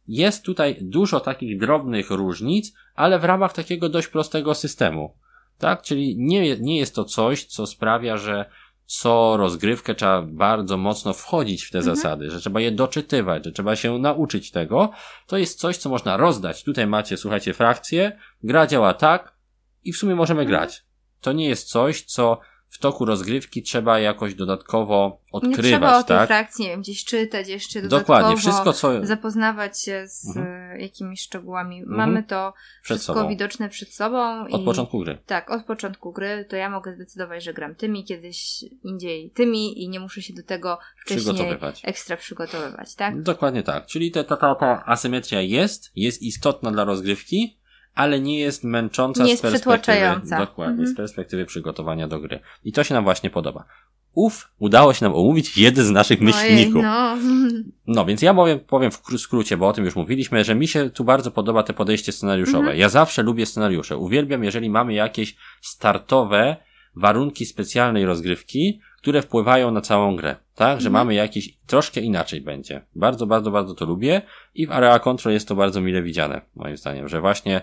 Jest 0.08 0.44
tutaj 0.44 0.76
dużo 0.80 1.20
takich 1.20 1.58
drobnych 1.58 2.10
różnic, 2.10 2.74
ale 2.94 3.18
w 3.18 3.24
ramach 3.24 3.52
takiego 3.52 3.88
dość 3.88 4.08
prostego 4.08 4.54
systemu. 4.54 5.14
Tak? 5.58 5.82
Czyli 5.82 6.16
nie, 6.18 6.56
nie 6.58 6.78
jest 6.78 6.94
to 6.94 7.04
coś, 7.04 7.44
co 7.44 7.66
sprawia, 7.66 8.16
że 8.16 8.50
co 8.86 9.36
rozgrywkę 9.36 9.94
trzeba 9.94 10.22
bardzo 10.22 10.76
mocno 10.76 11.12
wchodzić 11.12 11.64
w 11.64 11.70
te 11.70 11.78
mhm. 11.78 11.96
zasady, 11.96 12.30
że 12.30 12.40
trzeba 12.40 12.60
je 12.60 12.72
doczytywać, 12.72 13.44
że 13.44 13.52
trzeba 13.52 13.76
się 13.76 13.98
nauczyć 13.98 14.50
tego, 14.50 14.90
to 15.26 15.36
jest 15.36 15.58
coś, 15.58 15.76
co 15.76 15.88
można 15.88 16.16
rozdać. 16.16 16.64
Tutaj 16.64 16.86
macie, 16.86 17.16
słuchajcie, 17.16 17.54
frakcję, 17.54 18.18
gra 18.42 18.66
działa 18.66 18.94
tak 18.94 19.34
i 19.84 19.92
w 19.92 19.96
sumie 19.96 20.14
możemy 20.14 20.40
mhm. 20.40 20.58
grać. 20.58 20.84
To 21.20 21.32
nie 21.32 21.48
jest 21.48 21.68
coś, 21.68 22.02
co 22.02 22.40
w 22.68 22.78
toku 22.78 23.04
rozgrywki 23.04 23.62
trzeba 23.62 23.98
jakoś 23.98 24.34
dodatkowo 24.34 25.20
odkrywać, 25.32 25.64
nie 25.64 25.70
trzeba 25.70 25.98
o 25.98 26.02
tej 26.02 26.16
tak? 26.16 26.26
frakcji, 26.26 26.64
nie 26.64 26.70
wiem, 26.70 26.80
gdzieś 26.80 27.04
czytać 27.04 27.48
jeszcze 27.48 27.82
dodatkowo, 27.82 28.18
Dokładnie, 28.18 28.36
wszystko 28.36 28.72
co... 28.72 29.06
zapoznawać 29.06 29.80
się 29.80 30.08
z 30.08 30.36
mhm. 30.36 30.53
Jakimiś 30.76 31.20
szczegółami. 31.20 31.78
Mhm. 31.78 31.96
Mamy 31.96 32.22
to 32.22 32.52
przed 32.82 32.96
wszystko 32.96 33.14
sobą. 33.14 33.28
widoczne 33.28 33.68
przed 33.68 33.94
sobą. 33.94 34.46
Od 34.50 34.62
i... 34.62 34.64
początku 34.64 34.98
gry. 34.98 35.18
Tak, 35.26 35.50
od 35.50 35.64
początku 35.64 36.12
gry 36.12 36.44
to 36.48 36.56
ja 36.56 36.70
mogę 36.70 36.94
zdecydować, 36.94 37.44
że 37.44 37.54
gram 37.54 37.74
tymi, 37.74 38.04
kiedyś 38.04 38.64
indziej 38.82 39.30
tymi 39.30 39.82
i 39.82 39.88
nie 39.88 40.00
muszę 40.00 40.22
się 40.22 40.34
do 40.34 40.42
tego 40.42 40.78
wcześniej 41.04 41.58
ekstra 41.82 42.16
przygotowywać, 42.16 42.94
tak? 42.94 43.22
Dokładnie 43.22 43.62
tak. 43.62 43.86
Czyli 43.86 44.10
ta, 44.10 44.24
ta, 44.24 44.36
ta, 44.36 44.54
ta 44.54 44.84
asymetria 44.86 45.40
jest, 45.40 45.92
jest 45.96 46.22
istotna 46.22 46.72
dla 46.72 46.84
rozgrywki, 46.84 47.58
ale 47.94 48.20
nie 48.20 48.38
jest 48.38 48.64
męcząca 48.64 49.24
nie 49.24 49.30
jest 49.30 49.42
z 49.42 49.50
perspektywy, 49.50 50.20
dokładnie, 50.38 50.72
mhm. 50.72 50.88
z 50.88 50.96
perspektywy 50.96 51.44
przygotowania 51.44 52.08
do 52.08 52.20
gry. 52.20 52.40
I 52.64 52.72
to 52.72 52.84
się 52.84 52.94
nam 52.94 53.04
właśnie 53.04 53.30
podoba. 53.30 53.64
Uf, 54.14 54.48
udało 54.58 54.94
się 54.94 55.04
nam 55.04 55.14
omówić 55.14 55.58
jeden 55.58 55.84
z 55.84 55.90
naszych 55.90 56.18
Ojej, 56.20 56.32
myślników. 56.32 56.82
No. 56.82 57.16
no, 57.86 58.04
więc 58.04 58.22
ja 58.22 58.34
powiem, 58.34 58.60
powiem 58.60 58.90
w 58.90 59.00
skrócie, 59.18 59.56
bo 59.56 59.68
o 59.68 59.72
tym 59.72 59.84
już 59.84 59.96
mówiliśmy, 59.96 60.44
że 60.44 60.54
mi 60.54 60.68
się 60.68 60.90
tu 60.90 61.04
bardzo 61.04 61.30
podoba 61.30 61.62
te 61.62 61.72
podejście 61.72 62.12
scenariuszowe. 62.12 62.58
Mhm. 62.58 62.78
Ja 62.78 62.88
zawsze 62.88 63.22
lubię 63.22 63.46
scenariusze. 63.46 63.96
Uwielbiam, 63.96 64.44
jeżeli 64.44 64.70
mamy 64.70 64.94
jakieś 64.94 65.36
startowe 65.60 66.56
warunki 66.96 67.46
specjalnej 67.46 68.04
rozgrywki, 68.04 68.80
które 68.98 69.22
wpływają 69.22 69.70
na 69.70 69.80
całą 69.80 70.16
grę, 70.16 70.36
tak? 70.54 70.80
Że 70.80 70.88
mhm. 70.88 70.92
mamy 70.92 71.14
jakiś, 71.14 71.58
troszkę 71.66 72.00
inaczej 72.00 72.40
będzie. 72.40 72.82
Bardzo, 72.94 73.26
bardzo, 73.26 73.50
bardzo 73.50 73.74
to 73.74 73.84
lubię 73.84 74.22
i 74.54 74.66
w 74.66 74.72
Area 74.72 74.98
Control 74.98 75.34
jest 75.34 75.48
to 75.48 75.54
bardzo 75.54 75.80
mile 75.80 76.02
widziane, 76.02 76.40
moim 76.56 76.76
zdaniem, 76.76 77.08
że 77.08 77.20
właśnie 77.20 77.62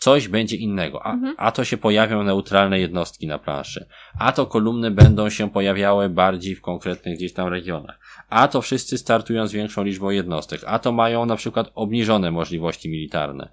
coś 0.00 0.28
będzie 0.28 0.56
innego, 0.56 1.06
a, 1.06 1.12
mhm. 1.12 1.34
a 1.38 1.52
to 1.52 1.64
się 1.64 1.76
pojawią 1.76 2.22
neutralne 2.22 2.80
jednostki 2.80 3.26
na 3.26 3.38
planszy, 3.38 3.86
a 4.18 4.32
to 4.32 4.46
kolumny 4.46 4.90
będą 4.90 5.30
się 5.30 5.50
pojawiały 5.50 6.08
bardziej 6.08 6.54
w 6.54 6.60
konkretnych 6.60 7.16
gdzieś 7.16 7.32
tam 7.32 7.48
regionach, 7.48 8.00
a 8.28 8.48
to 8.48 8.62
wszyscy 8.62 8.98
startują 8.98 9.46
z 9.46 9.52
większą 9.52 9.84
liczbą 9.84 10.10
jednostek, 10.10 10.60
a 10.66 10.78
to 10.78 10.92
mają 10.92 11.26
na 11.26 11.36
przykład 11.36 11.70
obniżone 11.74 12.30
możliwości 12.30 12.90
militarne, 12.90 13.48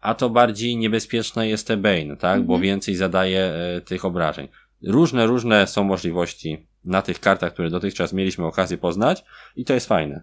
a 0.00 0.14
to 0.14 0.30
bardziej 0.30 0.76
niebezpieczne 0.76 1.48
jest 1.48 1.66
te 1.66 1.76
Bane, 1.76 2.16
tak, 2.16 2.36
mhm. 2.38 2.46
bo 2.46 2.58
więcej 2.58 2.96
zadaje 2.96 3.40
e, 3.40 3.80
tych 3.80 4.04
obrażeń. 4.04 4.48
Różne, 4.82 5.26
różne 5.26 5.66
są 5.66 5.84
możliwości 5.84 6.66
na 6.84 7.02
tych 7.02 7.20
kartach, 7.20 7.52
które 7.52 7.70
dotychczas 7.70 8.12
mieliśmy 8.12 8.46
okazję 8.46 8.78
poznać 8.78 9.24
i 9.56 9.64
to 9.64 9.74
jest 9.74 9.88
fajne. 9.88 10.22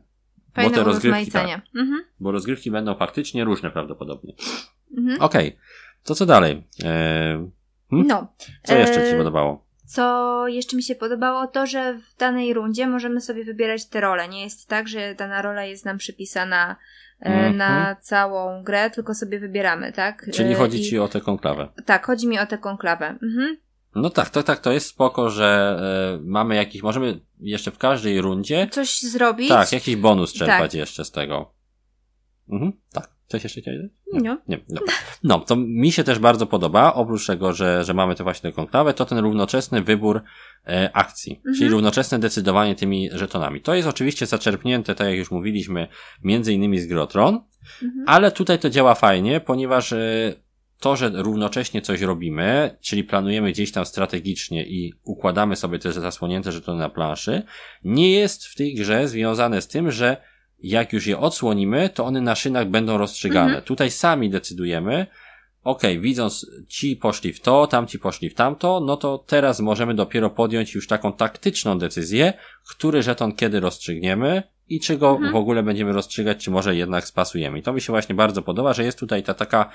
Fajne 0.54 0.70
bo 0.70 0.76
te 0.76 0.84
rozgrywki, 0.84 1.32
tak, 1.32 1.62
mhm. 1.76 2.04
bo 2.20 2.32
rozgrywki 2.32 2.72
będą 2.72 2.96
faktycznie 2.96 3.44
różne 3.44 3.72
prawdopodobnie. 3.72 4.34
Mhm. 4.98 5.22
Okej, 5.22 5.48
okay. 5.48 5.60
to 6.04 6.16
co 6.16 6.26
dalej? 6.26 6.64
Eee, 6.84 7.50
hmm? 7.90 8.08
No. 8.08 8.34
Co 8.64 8.76
jeszcze 8.76 9.04
Ci 9.04 9.10
się 9.10 9.16
e, 9.16 9.18
podobało? 9.18 9.66
Co 9.86 10.48
jeszcze 10.48 10.76
mi 10.76 10.84
się 10.84 10.96
podobało, 10.96 11.48
to 11.48 11.66
że 11.68 11.94
w 11.94 12.18
danej 12.18 12.54
rundzie 12.54 12.88
możemy 12.88 13.22
sobie 13.22 13.46
wybierać 13.46 13.86
te 13.86 14.02
role. 14.02 14.28
Nie 14.28 14.44
jest 14.44 14.68
tak, 14.68 14.88
że 14.88 15.16
dana 15.16 15.42
rola 15.42 15.64
jest 15.64 15.86
nam 15.86 15.98
przypisana 15.98 16.76
mm 17.20 17.54
-hmm. 17.54 17.56
na 17.56 17.96
całą 17.96 18.64
grę, 18.64 18.90
tylko 18.90 19.14
sobie 19.14 19.40
wybieramy, 19.40 19.92
tak? 19.92 20.30
Czyli 20.34 20.52
e, 20.54 20.56
chodzi 20.56 20.82
I... 20.82 20.84
Ci 20.84 21.00
o 21.00 21.08
tę 21.08 21.22
konklawę. 21.22 21.68
Tak, 21.86 22.06
chodzi 22.06 22.28
mi 22.28 22.40
o 22.40 22.46
tę 22.46 22.58
konklawę. 22.58 23.08
Mhm. 23.24 23.58
No 23.96 24.10
tak, 24.10 24.30
to 24.30 24.44
tak, 24.44 24.60
to 24.60 24.72
jest 24.72 24.88
spoko, 24.88 25.30
że 25.30 25.80
y, 26.18 26.22
mamy 26.26 26.56
jakiś, 26.56 26.84
możemy 26.84 27.20
jeszcze 27.40 27.72
w 27.72 27.78
każdej 27.78 28.22
rundzie 28.22 28.68
coś 28.72 29.02
zrobić. 29.02 29.50
Tak, 29.50 29.72
jakiś 29.72 29.96
bonus 29.96 30.34
czerpać 30.34 30.72
tak. 30.72 30.74
jeszcze 30.74 31.06
z 31.06 31.12
tego. 31.12 31.54
Mhm, 32.50 32.74
tak. 32.94 33.13
Coś 33.28 33.44
jeszcze 33.44 33.62
chciałeś 33.62 33.80
Nie. 34.14 34.22
Nie. 34.22 34.38
nie. 34.48 34.60
No. 34.70 34.82
no, 35.24 35.40
to 35.40 35.56
mi 35.56 35.92
się 35.92 36.04
też 36.04 36.20
bardzo 36.20 36.48
podoba, 36.48 36.94
oprócz 36.94 37.28
tego, 37.28 37.54
że, 37.54 37.84
że 37.84 37.94
mamy 37.94 38.16
te 38.16 38.24
właśnie 38.24 38.52
konklawę, 38.52 38.94
to 38.94 39.06
ten 39.06 39.18
równoczesny 39.18 39.82
wybór 39.82 40.22
e, 40.68 40.90
akcji, 40.94 41.36
mhm. 41.36 41.56
czyli 41.56 41.70
równoczesne 41.70 42.20
decydowanie 42.20 42.76
tymi 42.76 43.10
żetonami. 43.12 43.62
To 43.62 43.76
jest 43.76 43.88
oczywiście 43.88 44.26
zaczerpnięte, 44.26 44.96
tak 44.96 45.08
jak 45.08 45.18
już 45.18 45.32
mówiliśmy, 45.32 45.88
między 46.24 46.54
innymi 46.54 46.80
z 46.80 46.88
Grotron, 46.88 47.40
mhm. 47.84 48.04
ale 48.08 48.32
tutaj 48.32 48.60
to 48.60 48.70
działa 48.70 48.96
fajnie, 48.96 49.40
ponieważ 49.40 49.94
e, 49.94 50.34
to, 50.80 50.96
że 50.96 51.10
równocześnie 51.10 51.82
coś 51.82 52.02
robimy, 52.02 52.78
czyli 52.82 53.04
planujemy 53.04 53.52
gdzieś 53.52 53.72
tam 53.72 53.86
strategicznie 53.86 54.66
i 54.66 54.94
układamy 55.04 55.56
sobie 55.56 55.80
te 55.80 55.92
zasłonięte 55.92 56.52
żetony 56.52 56.80
na 56.80 56.90
planszy, 56.90 57.42
nie 57.84 58.12
jest 58.12 58.46
w 58.46 58.56
tej 58.56 58.76
grze 58.76 59.08
związane 59.08 59.62
z 59.62 59.68
tym, 59.68 59.92
że 59.92 60.18
jak 60.64 60.94
już 60.94 61.08
je 61.08 61.20
odsłonimy, 61.20 61.90
to 61.90 62.06
one 62.06 62.22
na 62.22 62.36
szynach 62.36 62.70
będą 62.70 62.98
rozstrzygane. 62.98 63.46
Mhm. 63.46 63.64
Tutaj 63.64 63.92
sami 63.92 64.30
decydujemy, 64.30 65.08
ok, 65.64 65.82
widząc 66.00 66.48
ci 66.68 66.96
poszli 66.96 67.34
w 67.34 67.42
to, 67.42 67.68
tamci 67.68 68.00
poszli 68.00 68.30
w 68.30 68.34
tamto, 68.34 68.80
no 68.86 68.98
to 68.98 69.18
teraz 69.18 69.60
możemy 69.60 69.94
dopiero 69.94 70.30
podjąć 70.30 70.76
już 70.76 70.88
taką 70.88 71.14
taktyczną 71.14 71.78
decyzję, 71.78 72.34
który 72.70 73.04
żeton 73.04 73.36
kiedy 73.36 73.60
rozstrzygniemy 73.60 74.44
i 74.70 74.80
czy 74.80 74.98
go 74.98 75.10
mhm. 75.10 75.32
w 75.32 75.36
ogóle 75.36 75.64
będziemy 75.64 75.94
rozstrzygać, 75.94 76.44
czy 76.44 76.52
może 76.52 76.76
jednak 76.76 77.08
spasujemy. 77.08 77.60
I 77.60 77.62
to 77.62 77.74
mi 77.74 77.82
się 77.82 77.94
właśnie 77.94 78.16
bardzo 78.16 78.42
podoba, 78.42 78.74
że 78.74 78.84
jest 78.84 79.00
tutaj 79.00 79.24
ta 79.24 79.34
taka 79.34 79.70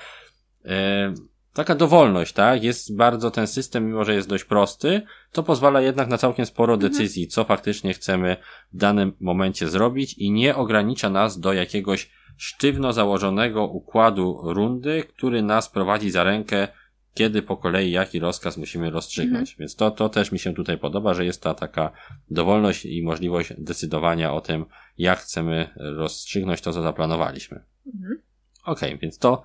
e, 0.65 1.13
taka 1.53 1.75
dowolność, 1.75 2.33
tak? 2.33 2.63
Jest 2.63 2.95
bardzo 2.95 3.31
ten 3.31 3.47
system, 3.47 3.85
mimo 3.85 4.03
że 4.03 4.13
jest 4.13 4.29
dość 4.29 4.43
prosty, 4.43 5.01
to 5.31 5.43
pozwala 5.43 5.81
jednak 5.81 6.07
na 6.07 6.17
całkiem 6.17 6.45
sporo 6.45 6.73
mhm. 6.73 6.91
decyzji, 6.91 7.27
co 7.27 7.43
faktycznie 7.43 7.93
chcemy 7.93 8.37
w 8.73 8.77
danym 8.77 9.13
momencie 9.19 9.69
zrobić 9.69 10.13
i 10.13 10.31
nie 10.31 10.55
ogranicza 10.55 11.09
nas 11.09 11.39
do 11.39 11.53
jakiegoś 11.53 12.11
sztywno 12.37 12.93
założonego 12.93 13.65
układu 13.65 14.39
rundy, 14.43 15.03
który 15.03 15.41
nas 15.41 15.69
prowadzi 15.69 16.11
za 16.11 16.23
rękę, 16.23 16.67
kiedy 17.13 17.41
po 17.41 17.57
kolei 17.57 17.91
jaki 17.91 18.19
rozkaz 18.19 18.57
musimy 18.57 18.89
rozstrzygnąć. 18.89 19.49
Mhm. 19.49 19.55
Więc 19.59 19.75
to, 19.75 19.91
to 19.91 20.09
też 20.09 20.31
mi 20.31 20.39
się 20.39 20.53
tutaj 20.53 20.77
podoba, 20.77 21.13
że 21.13 21.25
jest 21.25 21.43
ta 21.43 21.53
taka 21.53 21.91
dowolność 22.31 22.85
i 22.85 23.03
możliwość 23.03 23.53
decydowania 23.57 24.33
o 24.33 24.41
tym, 24.41 24.65
jak 24.97 25.19
chcemy 25.19 25.69
rozstrzygnąć 25.75 26.61
to, 26.61 26.73
co 26.73 26.81
zaplanowaliśmy. 26.81 27.63
Mhm. 27.95 28.21
Okej, 28.65 28.89
okay, 28.89 28.97
więc 28.97 29.17
to, 29.17 29.43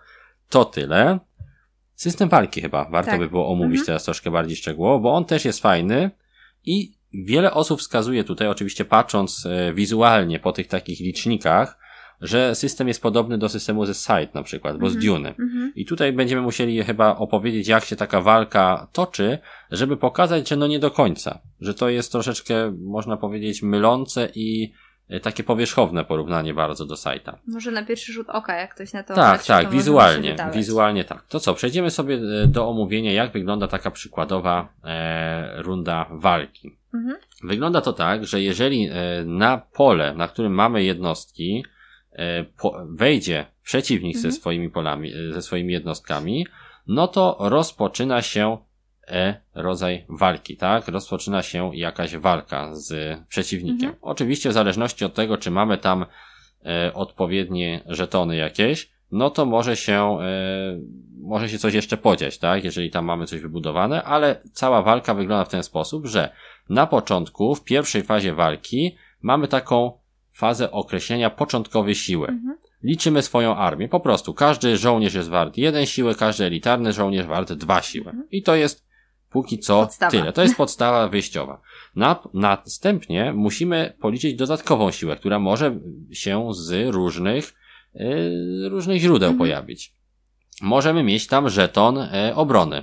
to 0.48 0.64
tyle. 0.64 1.18
System 1.94 2.28
walki 2.28 2.60
chyba 2.60 2.84
warto 2.90 3.10
tak. 3.10 3.20
by 3.20 3.28
było 3.28 3.48
omówić 3.48 3.78
mhm. 3.78 3.86
teraz 3.86 4.04
troszkę 4.04 4.30
bardziej 4.30 4.56
szczegółowo, 4.56 4.98
bo 4.98 5.14
on 5.14 5.24
też 5.24 5.44
jest 5.44 5.60
fajny 5.60 6.10
i 6.64 6.92
wiele 7.12 7.52
osób 7.52 7.80
wskazuje 7.80 8.24
tutaj, 8.24 8.48
oczywiście 8.48 8.84
patrząc 8.84 9.46
e, 9.46 9.74
wizualnie 9.74 10.38
po 10.38 10.52
tych 10.52 10.66
takich 10.66 11.00
licznikach, 11.00 11.78
że 12.20 12.54
system 12.54 12.88
jest 12.88 13.02
podobny 13.02 13.38
do 13.38 13.48
systemu 13.48 13.86
ze 13.86 13.94
Side 13.94 14.28
na 14.34 14.42
przykład, 14.42 14.78
bo 14.78 14.90
z 14.90 14.96
mhm. 14.96 15.06
Dune. 15.06 15.28
Mhm. 15.28 15.72
I 15.76 15.84
tutaj 15.84 16.12
będziemy 16.12 16.42
musieli 16.42 16.82
chyba 16.82 17.16
opowiedzieć, 17.16 17.68
jak 17.68 17.84
się 17.84 17.96
taka 17.96 18.20
walka 18.20 18.88
toczy, 18.92 19.38
żeby 19.70 19.96
pokazać, 19.96 20.48
że 20.48 20.56
no 20.56 20.66
nie 20.66 20.78
do 20.78 20.90
końca. 20.90 21.38
Że 21.60 21.74
to 21.74 21.88
jest 21.88 22.12
troszeczkę, 22.12 22.72
można 22.80 23.16
powiedzieć, 23.16 23.62
mylące 23.62 24.28
i 24.34 24.72
takie 25.22 25.44
powierzchowne 25.44 26.04
porównanie 26.04 26.54
bardzo 26.54 26.86
do 26.86 26.96
sajta. 26.96 27.38
Może 27.46 27.70
na 27.70 27.84
pierwszy 27.84 28.12
rzut 28.12 28.28
oka, 28.30 28.56
jak 28.56 28.74
ktoś 28.74 28.92
na 28.92 29.02
to 29.02 29.14
Tak, 29.14 29.32
patrzy, 29.32 29.48
tak, 29.48 29.70
wizualnie, 29.70 30.36
wizualnie 30.52 31.04
tak. 31.04 31.26
To 31.28 31.40
co, 31.40 31.54
przejdziemy 31.54 31.90
sobie 31.90 32.14
e, 32.14 32.46
do 32.46 32.68
omówienia, 32.68 33.12
jak 33.12 33.32
wygląda 33.32 33.68
taka 33.68 33.90
przykładowa 33.90 34.68
e, 34.84 35.62
runda 35.62 36.06
walki. 36.10 36.76
Mhm. 36.94 37.16
Wygląda 37.44 37.80
to 37.80 37.92
tak, 37.92 38.26
że 38.26 38.42
jeżeli 38.42 38.88
e, 38.88 38.92
na 39.24 39.58
pole, 39.58 40.14
na 40.14 40.28
którym 40.28 40.52
mamy 40.52 40.84
jednostki, 40.84 41.64
e, 42.12 42.44
po, 42.44 42.86
wejdzie 42.88 43.46
przeciwnik 43.62 44.16
mhm. 44.16 44.32
ze 44.32 44.38
swoimi 44.38 44.70
polami, 44.70 45.12
e, 45.12 45.32
ze 45.32 45.42
swoimi 45.42 45.72
jednostkami, 45.72 46.46
no 46.86 47.08
to 47.08 47.36
rozpoczyna 47.40 48.22
się 48.22 48.58
E 49.08 49.40
rodzaj 49.54 50.04
walki, 50.08 50.56
tak? 50.56 50.88
Rozpoczyna 50.88 51.42
się 51.42 51.70
jakaś 51.74 52.16
walka 52.16 52.74
z 52.74 53.18
przeciwnikiem. 53.28 53.88
Mhm. 53.88 53.98
Oczywiście 54.02 54.50
w 54.50 54.52
zależności 54.52 55.04
od 55.04 55.14
tego, 55.14 55.36
czy 55.36 55.50
mamy 55.50 55.78
tam 55.78 56.06
e, 56.66 56.94
odpowiednie 56.94 57.80
żetony 57.86 58.36
jakieś, 58.36 58.90
no 59.12 59.30
to 59.30 59.46
może 59.46 59.76
się, 59.76 60.18
e, 60.20 60.78
może 61.20 61.48
się 61.48 61.58
coś 61.58 61.74
jeszcze 61.74 61.96
podziać, 61.96 62.38
tak? 62.38 62.64
Jeżeli 62.64 62.90
tam 62.90 63.04
mamy 63.04 63.26
coś 63.26 63.40
wybudowane, 63.40 64.02
ale 64.02 64.40
cała 64.52 64.82
walka 64.82 65.14
wygląda 65.14 65.44
w 65.44 65.48
ten 65.48 65.62
sposób, 65.62 66.06
że 66.06 66.32
na 66.68 66.86
początku, 66.86 67.54
w 67.54 67.64
pierwszej 67.64 68.02
fazie 68.02 68.34
walki, 68.34 68.96
mamy 69.22 69.48
taką 69.48 69.98
fazę 70.32 70.70
określenia 70.70 71.30
początkowej 71.30 71.94
siły. 71.94 72.28
Mhm. 72.28 72.58
Liczymy 72.82 73.22
swoją 73.22 73.56
armię. 73.56 73.88
Po 73.88 74.00
prostu 74.00 74.34
każdy 74.34 74.76
żołnierz 74.76 75.14
jest 75.14 75.28
wart 75.28 75.56
jeden 75.56 75.86
siły, 75.86 76.14
każdy 76.14 76.44
elitarny 76.44 76.92
żołnierz 76.92 77.26
wart 77.26 77.52
dwa 77.52 77.82
siły. 77.82 78.06
Mhm. 78.06 78.30
I 78.30 78.42
to 78.42 78.54
jest 78.54 78.84
Póki 79.34 79.58
co 79.58 79.80
podstawa. 79.80 80.10
tyle. 80.10 80.32
To 80.32 80.42
jest 80.42 80.56
podstawa 80.56 81.08
wyjściowa. 81.08 81.60
Na, 81.96 82.22
następnie 82.34 83.32
musimy 83.32 83.96
policzyć 84.00 84.34
dodatkową 84.34 84.90
siłę, 84.90 85.16
która 85.16 85.38
może 85.38 85.78
się 86.12 86.48
z 86.54 86.94
różnych, 86.94 87.54
yy, 87.94 88.68
różnych 88.68 89.00
źródeł 89.00 89.30
mhm. 89.30 89.38
pojawić. 89.38 89.94
Możemy 90.62 91.02
mieć 91.02 91.26
tam 91.26 91.50
żeton 91.50 91.96
yy, 91.96 92.34
obrony. 92.34 92.82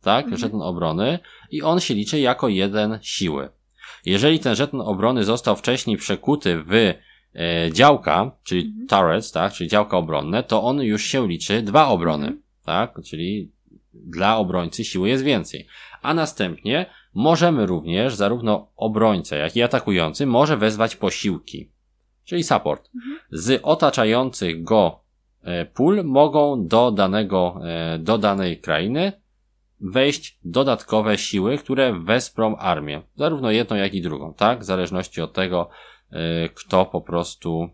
Tak? 0.00 0.24
Mhm. 0.24 0.40
Żeton 0.40 0.62
obrony 0.62 1.18
i 1.50 1.62
on 1.62 1.80
się 1.80 1.94
liczy 1.94 2.20
jako 2.20 2.48
jeden 2.48 2.98
siły. 3.02 3.48
Jeżeli 4.04 4.38
ten 4.38 4.54
żeton 4.54 4.80
obrony 4.80 5.24
został 5.24 5.56
wcześniej 5.56 5.96
przekuty 5.96 6.62
w 6.62 6.72
e, 6.74 6.94
działka, 7.72 8.30
czyli 8.44 8.62
mhm. 8.66 8.86
turrets, 8.86 9.32
tak, 9.32 9.52
czyli 9.52 9.70
działka 9.70 9.96
obronne, 9.96 10.42
to 10.42 10.62
on 10.62 10.82
już 10.82 11.02
się 11.02 11.28
liczy 11.28 11.62
dwa 11.62 11.88
obrony, 11.88 12.26
mhm. 12.26 12.42
tak, 12.64 13.00
czyli 13.04 13.58
dla 14.04 14.36
obrońcy 14.36 14.84
siły 14.84 15.08
jest 15.08 15.24
więcej. 15.24 15.66
A 16.02 16.14
następnie 16.14 16.86
możemy 17.14 17.66
również, 17.66 18.14
zarówno 18.14 18.68
obrońca, 18.76 19.36
jak 19.36 19.56
i 19.56 19.62
atakujący, 19.62 20.26
może 20.26 20.56
wezwać 20.56 20.96
posiłki, 20.96 21.70
czyli 22.24 22.44
support. 22.44 22.90
Mhm. 22.94 23.18
Z 23.30 23.60
otaczających 23.62 24.64
go 24.64 25.00
e, 25.42 25.64
pól 25.64 26.04
mogą 26.04 26.66
do 26.66 26.90
danego, 26.90 27.60
e, 27.64 27.98
do 27.98 28.18
danej 28.18 28.60
krainy 28.60 29.12
wejść 29.80 30.38
dodatkowe 30.44 31.18
siły, 31.18 31.58
które 31.58 32.00
wesprą 32.00 32.56
armię. 32.56 33.02
Zarówno 33.16 33.50
jedną, 33.50 33.76
jak 33.76 33.94
i 33.94 34.02
drugą, 34.02 34.34
tak? 34.34 34.60
W 34.60 34.64
zależności 34.64 35.20
od 35.20 35.32
tego, 35.32 35.68
e, 36.10 36.48
kto 36.48 36.86
po 36.86 37.00
prostu, 37.00 37.68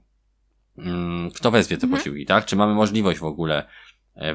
mm, 0.79 1.31
kto 1.31 1.51
wezwie 1.51 1.77
te 1.77 1.87
mhm. 1.87 1.99
posiłki, 1.99 2.27
tak? 2.27 2.45
Czy 2.45 2.57
mamy 2.57 2.75
możliwość 2.75 3.21
w 3.21 3.25
ogóle 3.25 3.67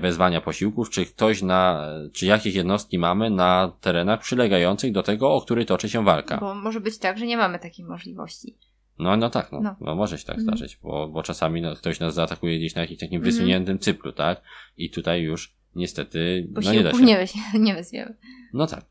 wezwania 0.01 0.41
posiłków, 0.41 0.89
czy 0.89 1.05
ktoś 1.05 1.41
na, 1.41 1.88
czy 2.13 2.25
jakieś 2.25 2.55
jednostki 2.55 2.99
mamy 2.99 3.30
na 3.30 3.71
terenach 3.82 4.19
przylegających 4.19 4.91
do 4.91 5.03
tego, 5.03 5.34
o 5.34 5.41
który 5.41 5.65
toczy 5.65 5.89
się 5.89 6.03
walka. 6.03 6.38
Bo 6.38 6.55
może 6.55 6.80
być 6.80 6.97
tak, 6.97 7.17
że 7.17 7.25
nie 7.25 7.38
mamy 7.38 7.59
takiej 7.59 7.86
możliwości. 7.86 8.57
No, 8.99 9.17
no 9.17 9.30
tak, 9.30 9.51
no. 9.51 9.61
no. 9.61 9.75
no 9.82 9.95
może 9.95 10.17
się 10.17 10.25
tak 10.25 10.36
mm. 10.36 10.43
zdarzyć, 10.43 10.80
bo, 10.84 11.07
bo 11.07 11.23
czasami 11.23 11.61
no, 11.61 11.75
ktoś 11.75 11.99
nas 11.99 12.13
zaatakuje 12.13 12.57
gdzieś 12.57 12.75
na 12.75 12.82
jakimś 12.82 12.99
takim 12.99 13.21
mm. 13.21 13.25
wysuniętym 13.32 13.80
cyplu, 13.80 14.11
tak? 14.11 14.41
I 14.77 14.89
tutaj 14.89 15.21
już 15.21 15.55
niestety 15.75 16.47
no 16.51 16.73
nie 16.73 16.84
da 16.84 16.91
się. 16.91 17.03
Nie, 17.03 17.27
nie 17.65 17.73
wezwiemy. 17.73 18.15
No 18.53 18.67
tak. 18.67 18.86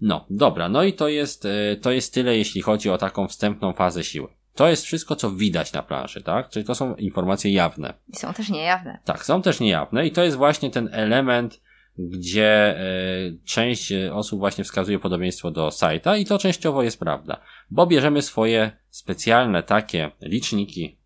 No, 0.00 0.26
dobra, 0.30 0.68
no 0.68 0.82
i 0.82 0.92
to 0.92 1.08
jest, 1.08 1.44
e, 1.44 1.76
to 1.76 1.90
jest 1.90 2.14
tyle, 2.14 2.36
jeśli 2.36 2.62
chodzi 2.62 2.90
o 2.90 2.98
taką 2.98 3.28
wstępną 3.28 3.72
fazę 3.72 4.04
siły. 4.04 4.28
To 4.58 4.68
jest 4.68 4.84
wszystko, 4.84 5.16
co 5.16 5.30
widać 5.30 5.72
na 5.72 5.82
planszy, 5.82 6.22
tak? 6.22 6.48
Czyli 6.48 6.64
to 6.64 6.74
są 6.74 6.94
informacje 6.94 7.52
jawne. 7.52 7.94
I 8.08 8.16
są 8.16 8.32
też 8.32 8.48
niejawne. 8.48 8.98
Tak, 9.04 9.24
są 9.24 9.42
też 9.42 9.60
niejawne 9.60 10.06
i 10.06 10.12
to 10.12 10.24
jest 10.24 10.36
właśnie 10.36 10.70
ten 10.70 10.88
element, 10.92 11.60
gdzie 11.98 12.80
y, 12.80 13.38
część 13.44 13.92
osób 14.12 14.38
właśnie 14.38 14.64
wskazuje 14.64 14.98
podobieństwo 14.98 15.50
do 15.50 15.70
sajta 15.70 16.16
i 16.16 16.24
to 16.24 16.38
częściowo 16.38 16.82
jest 16.82 17.00
prawda, 17.00 17.40
bo 17.70 17.86
bierzemy 17.86 18.22
swoje 18.22 18.70
specjalne 18.90 19.62
takie 19.62 20.10
liczniki 20.20 20.98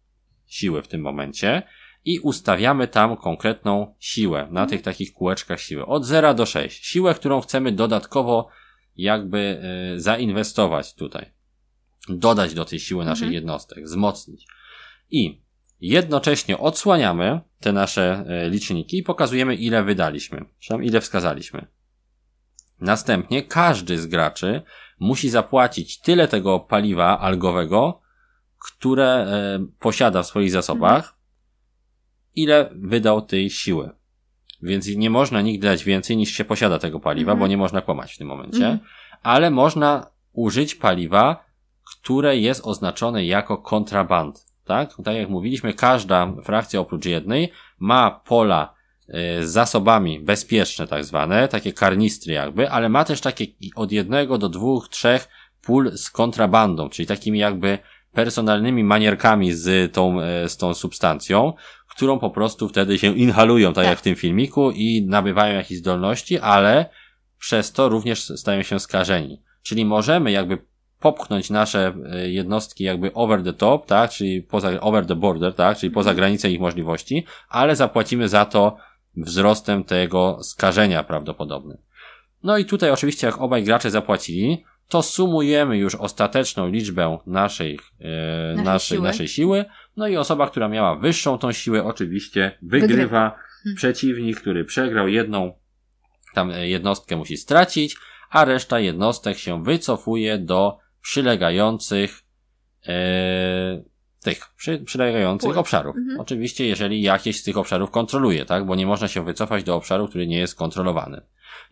siły 0.47 0.83
w 0.83 0.89
tym 0.89 1.01
momencie 1.01 1.63
i 2.05 2.21
ustawiamy 2.21 2.89
tam 2.89 3.17
konkretną 3.17 3.95
siłę 3.99 4.49
na 4.51 4.67
tych 4.67 4.83
takich 4.83 5.13
kółeczkach 5.13 5.61
siły 5.61 5.87
od 5.87 6.05
0 6.05 6.35
do 6.35 6.47
6. 6.47 6.87
Siłę, 6.87 7.15
którą 7.15 7.41
chcemy 7.41 7.73
dodatkowo 7.73 8.49
jakby 8.97 9.63
y, 9.95 10.01
zainwestować 10.01 10.95
tutaj 10.95 11.42
dodać 12.09 12.55
do 12.55 12.65
tej 12.65 12.81
siły 12.81 13.05
naszych 13.05 13.23
mhm. 13.23 13.35
jednostek, 13.35 13.85
wzmocnić. 13.85 14.47
I 15.11 15.43
jednocześnie 15.81 16.59
odsłaniamy 16.59 17.41
te 17.61 17.73
nasze 17.73 18.25
e, 18.29 18.51
liczniki 18.51 18.99
i 18.99 19.03
pokazujemy 19.03 19.55
ile 19.55 19.85
wydaliśmy, 19.85 20.45
ile 20.83 21.01
wskazaliśmy. 21.01 21.67
Następnie 22.81 23.43
każdy 23.43 23.99
z 23.99 24.07
graczy 24.07 24.63
musi 24.99 25.31
zapłacić 25.31 26.01
tyle 26.01 26.29
tego 26.29 26.61
paliwa 26.61 27.19
algowego, 27.19 28.01
które 28.59 29.07
e, 29.07 29.67
posiada 29.79 30.23
w 30.23 30.27
swoich 30.27 30.51
zasobach, 30.51 31.19
ile 32.35 32.71
wydał 32.75 33.23
tej 33.23 33.51
siły. 33.51 33.91
Więc 34.63 34.89
nie 34.89 35.11
można 35.11 35.41
nigdy 35.41 35.67
dać 35.67 35.85
więcej 35.85 36.17
niż 36.17 36.31
się 36.31 36.45
posiada 36.45 36.79
tego 36.79 37.01
paliwa, 37.01 37.33
mhm. 37.33 37.39
bo 37.39 37.47
nie 37.47 37.57
można 37.57 37.83
kłamać 37.83 38.15
w 38.15 38.19
tym 38.19 38.29
momencie, 38.29 38.67
mhm. 38.67 38.79
ale 39.23 39.51
można 39.51 40.07
użyć 40.33 40.75
paliwa 40.75 41.52
które 42.03 42.37
jest 42.37 42.67
oznaczone 42.67 43.25
jako 43.25 43.59
kontraband. 43.59 44.47
Tak? 44.65 44.95
Tak 45.05 45.17
jak 45.17 45.29
mówiliśmy, 45.29 45.75
każda 45.75 46.33
frakcja 46.45 46.81
oprócz 46.81 47.05
jednej 47.05 47.53
ma 47.79 48.11
pola 48.11 48.75
y, 49.09 49.13
z 49.47 49.51
zasobami 49.51 50.21
bezpieczne, 50.21 50.87
tak 50.87 51.05
zwane, 51.05 51.49
takie 51.49 51.73
karnistry 51.73 52.35
jakby, 52.35 52.71
ale 52.71 52.89
ma 52.89 53.05
też 53.05 53.21
takie 53.21 53.47
od 53.77 53.93
jednego 53.93 54.39
do 54.39 54.49
dwóch, 54.49 54.89
trzech 54.89 55.29
pól 55.63 55.91
z 55.97 56.11
kontrabandą, 56.11 56.89
czyli 56.89 57.07
takimi 57.07 57.39
jakby 57.39 57.79
personalnymi 58.13 58.85
manierkami 58.85 59.53
z 59.53 59.93
tą, 59.93 60.21
e, 60.21 60.49
z 60.49 60.57
tą 60.57 60.75
substancją, 60.75 61.53
którą 61.89 62.19
po 62.19 62.31
prostu 62.31 62.69
wtedy 62.69 62.99
się 62.99 63.17
inhalują, 63.17 63.69
tak, 63.69 63.85
tak. 63.85 63.91
jak 63.91 63.99
w 63.99 64.03
tym 64.03 64.15
filmiku 64.15 64.71
i 64.71 65.07
nabywają 65.07 65.55
jakieś 65.55 65.79
zdolności, 65.79 66.39
ale 66.39 66.91
przez 67.39 67.73
to 67.73 67.89
również 67.89 68.23
stają 68.23 68.63
się 68.63 68.81
skażeni. 68.81 69.43
Czyli 69.63 69.85
możemy 69.85 70.31
jakby 70.31 70.72
popchnąć 71.03 71.51
nasze 71.51 71.95
e, 72.13 72.31
jednostki 72.31 72.85
jakby 72.85 73.13
over 73.13 73.43
the 73.43 73.53
top, 73.53 73.87
tak, 73.87 74.11
czyli 74.11 74.43
poza, 74.43 74.81
over 74.81 75.07
the 75.07 75.17
border, 75.17 75.55
tak, 75.55 75.79
czyli 75.79 75.91
poza 75.91 76.11
mhm. 76.11 76.17
granicę 76.17 76.51
ich 76.51 76.61
możliwości, 76.61 77.27
ale 77.49 77.77
zapłacimy 77.77 78.29
za 78.29 78.45
to 78.45 78.77
wzrostem 79.17 79.85
tego 79.85 80.39
skażenia 80.43 81.03
prawdopodobnym. 81.03 81.79
No 82.43 82.59
i 82.59 82.65
tutaj 82.65 82.91
oczywiście 82.91 83.27
jak 83.27 83.41
obaj 83.41 83.65
gracze 83.65 83.91
zapłacili, 83.91 84.65
to 84.89 85.03
sumujemy 85.03 85.79
już 85.79 85.95
ostateczną 85.95 86.69
liczbę 86.69 87.19
naszej, 87.27 87.79
e, 88.01 88.55
naszej, 88.57 88.65
naszej, 88.65 88.97
siły. 88.97 89.09
naszej 89.09 89.29
siły, 89.29 89.65
no 89.97 90.09
i 90.09 90.17
osoba, 90.17 90.47
która 90.47 90.69
miała 90.69 90.97
wyższą 90.97 91.39
tą 91.39 91.53
siłę 91.53 91.85
oczywiście 91.85 92.59
wygrywa. 92.63 92.89
wygrywa. 92.89 93.21
Hmm. 93.63 93.77
Przeciwnik, 93.77 94.41
który 94.41 94.65
przegrał 94.65 95.09
jedną 95.09 95.53
tam 96.35 96.51
e, 96.51 96.69
jednostkę 96.69 97.17
musi 97.17 97.37
stracić, 97.37 97.97
a 98.31 98.45
reszta 98.45 98.81
jednostek 98.81 99.39
się 99.39 99.65
wycofuje 99.65 100.39
do 100.39 100.79
przylegających 101.03 102.23
e, 102.87 103.83
tych 104.23 104.55
przy, 104.57 104.79
przylegających 104.79 105.59
obszarów. 105.59 105.97
Mhm. 105.97 106.21
Oczywiście, 106.21 106.67
jeżeli 106.67 107.03
jakieś 107.03 107.41
z 107.41 107.43
tych 107.43 107.57
obszarów 107.57 107.91
kontroluje, 107.91 108.45
tak? 108.45 108.67
Bo 108.67 108.75
nie 108.75 108.87
można 108.87 109.09
się 109.09 109.25
wycofać 109.25 109.65
do 109.65 109.77
obszaru, 109.77 110.09
który 110.09 110.27
nie 110.27 110.39
jest 110.39 110.55
kontrolowany. 110.55 111.21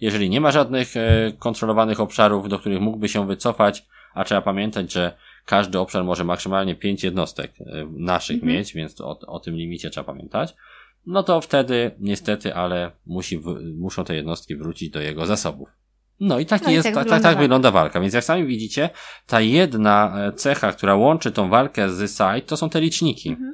Jeżeli 0.00 0.30
nie 0.30 0.40
ma 0.40 0.50
żadnych 0.50 0.96
e, 0.96 1.32
kontrolowanych 1.38 2.00
obszarów, 2.00 2.48
do 2.48 2.58
których 2.58 2.80
mógłby 2.80 3.08
się 3.08 3.26
wycofać, 3.26 3.86
a 4.14 4.24
trzeba 4.24 4.42
pamiętać, 4.42 4.92
że 4.92 5.16
każdy 5.44 5.78
obszar 5.78 6.04
może 6.04 6.24
maksymalnie 6.24 6.74
pięć 6.74 7.04
jednostek 7.04 7.52
e, 7.60 7.86
naszych 7.90 8.34
mhm. 8.34 8.52
mieć, 8.52 8.74
więc 8.74 9.00
o, 9.00 9.18
o 9.18 9.40
tym 9.40 9.54
limicie 9.54 9.90
trzeba 9.90 10.04
pamiętać. 10.04 10.54
No 11.06 11.22
to 11.22 11.40
wtedy 11.40 11.90
niestety, 11.98 12.54
ale 12.54 12.90
musi, 13.06 13.38
w, 13.38 13.44
muszą 13.78 14.04
te 14.04 14.14
jednostki 14.14 14.56
wrócić 14.56 14.90
do 14.90 15.00
jego 15.00 15.26
zasobów. 15.26 15.79
No 16.20 16.38
i 16.38 16.46
taki 16.46 16.64
no 16.64 16.70
jest, 16.70 16.88
i 16.88 16.92
tak, 16.92 17.08
tak, 17.08 17.22
tak 17.22 17.38
wygląda 17.38 17.70
walka. 17.70 18.00
Więc 18.00 18.14
jak 18.14 18.24
sami 18.24 18.46
widzicie, 18.46 18.90
ta 19.26 19.40
jedna 19.40 20.14
e, 20.18 20.32
cecha, 20.32 20.72
która 20.72 20.94
łączy 20.94 21.32
tą 21.32 21.48
walkę 21.48 21.90
z 21.90 22.10
side, 22.10 22.46
to 22.46 22.56
są 22.56 22.70
te 22.70 22.80
liczniki. 22.80 23.28
Mhm. 23.28 23.52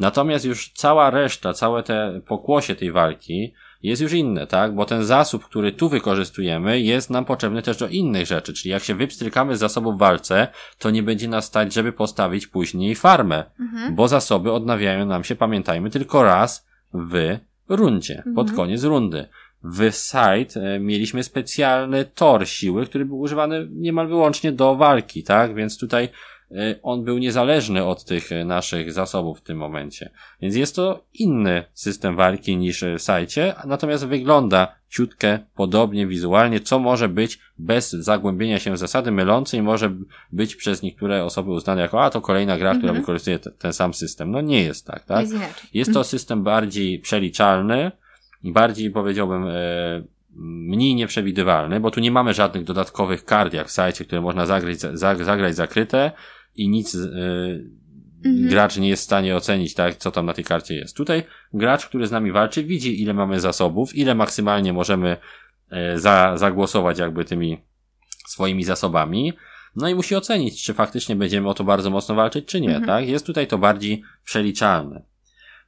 Natomiast 0.00 0.44
już 0.44 0.72
cała 0.72 1.10
reszta, 1.10 1.52
całe 1.52 1.82
te 1.82 2.20
pokłosie 2.26 2.74
tej 2.74 2.92
walki 2.92 3.54
jest 3.82 4.02
już 4.02 4.12
inne, 4.12 4.46
tak? 4.46 4.74
Bo 4.74 4.84
ten 4.84 5.04
zasób, 5.04 5.44
który 5.44 5.72
tu 5.72 5.88
wykorzystujemy, 5.88 6.80
jest 6.80 7.10
nam 7.10 7.24
potrzebny 7.24 7.62
też 7.62 7.76
do 7.76 7.88
innych 7.88 8.26
rzeczy. 8.26 8.52
Czyli 8.52 8.70
jak 8.70 8.84
się 8.84 8.94
wypstrykamy 8.94 9.56
z 9.56 9.58
zasobów 9.58 9.94
w 9.94 9.98
walce, 9.98 10.48
to 10.78 10.90
nie 10.90 11.02
będzie 11.02 11.28
nas 11.28 11.44
stać, 11.44 11.74
żeby 11.74 11.92
postawić 11.92 12.46
później 12.46 12.94
farmę. 12.94 13.44
Mhm. 13.60 13.94
Bo 13.94 14.08
zasoby 14.08 14.52
odnawiają 14.52 15.06
nam 15.06 15.24
się, 15.24 15.36
pamiętajmy, 15.36 15.90
tylko 15.90 16.24
raz 16.24 16.66
w 16.94 17.38
rundzie, 17.68 18.16
mhm. 18.16 18.34
pod 18.34 18.52
koniec 18.52 18.84
rundy 18.84 19.28
w 19.64 19.90
site 19.92 20.60
e, 20.60 20.80
mieliśmy 20.80 21.24
specjalny 21.24 22.04
tor 22.04 22.48
siły, 22.48 22.86
który 22.86 23.04
był 23.04 23.20
używany 23.20 23.68
niemal 23.70 24.08
wyłącznie 24.08 24.52
do 24.52 24.76
walki, 24.76 25.22
tak? 25.22 25.54
Więc 25.54 25.78
tutaj 25.78 26.08
e, 26.50 26.74
on 26.82 27.04
był 27.04 27.18
niezależny 27.18 27.84
od 27.84 28.04
tych 28.04 28.32
e, 28.32 28.44
naszych 28.44 28.92
zasobów 28.92 29.38
w 29.38 29.42
tym 29.42 29.58
momencie. 29.58 30.10
Więc 30.42 30.56
jest 30.56 30.76
to 30.76 31.04
inny 31.14 31.64
system 31.74 32.16
walki 32.16 32.56
niż 32.56 32.84
w 32.98 33.02
sajcie, 33.02 33.54
natomiast 33.66 34.06
wygląda 34.06 34.78
ciutkę 34.88 35.38
podobnie 35.54 36.06
wizualnie, 36.06 36.60
co 36.60 36.78
może 36.78 37.08
być 37.08 37.38
bez 37.58 37.90
zagłębienia 37.90 38.58
się 38.58 38.72
w 38.72 38.78
zasady 38.78 39.10
mylącej, 39.10 39.62
może 39.62 39.94
być 40.32 40.56
przez 40.56 40.82
niektóre 40.82 41.24
osoby 41.24 41.50
uznane 41.50 41.82
jako, 41.82 42.04
a 42.04 42.10
to 42.10 42.20
kolejna 42.20 42.58
gra, 42.58 42.70
która 42.70 42.90
mhm. 42.90 43.02
wykorzystuje 43.02 43.38
ten 43.38 43.72
sam 43.72 43.94
system. 43.94 44.30
No 44.30 44.40
nie 44.40 44.62
jest 44.62 44.86
tak, 44.86 45.04
tak? 45.04 45.20
Jest, 45.20 45.34
jest 45.74 45.92
to 45.92 46.04
system 46.04 46.42
bardziej 46.42 46.98
przeliczalny, 46.98 47.90
bardziej 48.44 48.90
powiedziałbym 48.90 49.44
e, 49.46 50.02
mniej 50.36 50.94
nieprzewidywalny, 50.94 51.80
bo 51.80 51.90
tu 51.90 52.00
nie 52.00 52.10
mamy 52.10 52.34
żadnych 52.34 52.64
dodatkowych 52.64 53.24
kart 53.24 53.54
jak 53.54 53.68
w 53.68 53.70
sajcie, 53.70 54.04
które 54.04 54.20
można 54.20 54.46
zagrać, 54.46 54.78
zagrać 55.22 55.56
zakryte 55.56 56.12
i 56.54 56.68
nic 56.68 56.94
e, 56.94 56.98
mhm. 58.24 58.48
gracz 58.48 58.76
nie 58.76 58.88
jest 58.88 59.02
w 59.02 59.04
stanie 59.04 59.36
ocenić, 59.36 59.74
tak, 59.74 59.96
co 59.96 60.10
tam 60.10 60.26
na 60.26 60.34
tej 60.34 60.44
karcie 60.44 60.74
jest. 60.74 60.96
Tutaj 60.96 61.22
gracz, 61.54 61.86
który 61.86 62.06
z 62.06 62.10
nami 62.10 62.32
walczy, 62.32 62.64
widzi 62.64 63.02
ile 63.02 63.14
mamy 63.14 63.40
zasobów, 63.40 63.96
ile 63.96 64.14
maksymalnie 64.14 64.72
możemy 64.72 65.16
e, 65.70 65.98
za, 65.98 66.36
zagłosować 66.36 66.98
jakby 66.98 67.24
tymi 67.24 67.58
swoimi 68.26 68.64
zasobami, 68.64 69.32
no 69.76 69.88
i 69.88 69.94
musi 69.94 70.16
ocenić, 70.16 70.64
czy 70.64 70.74
faktycznie 70.74 71.16
będziemy 71.16 71.48
o 71.48 71.54
to 71.54 71.64
bardzo 71.64 71.90
mocno 71.90 72.14
walczyć, 72.14 72.44
czy 72.44 72.60
nie, 72.60 72.68
mhm. 72.68 72.86
tak? 72.86 73.08
Jest 73.08 73.26
tutaj 73.26 73.46
to 73.46 73.58
bardziej 73.58 74.02
przeliczalne. 74.24 75.02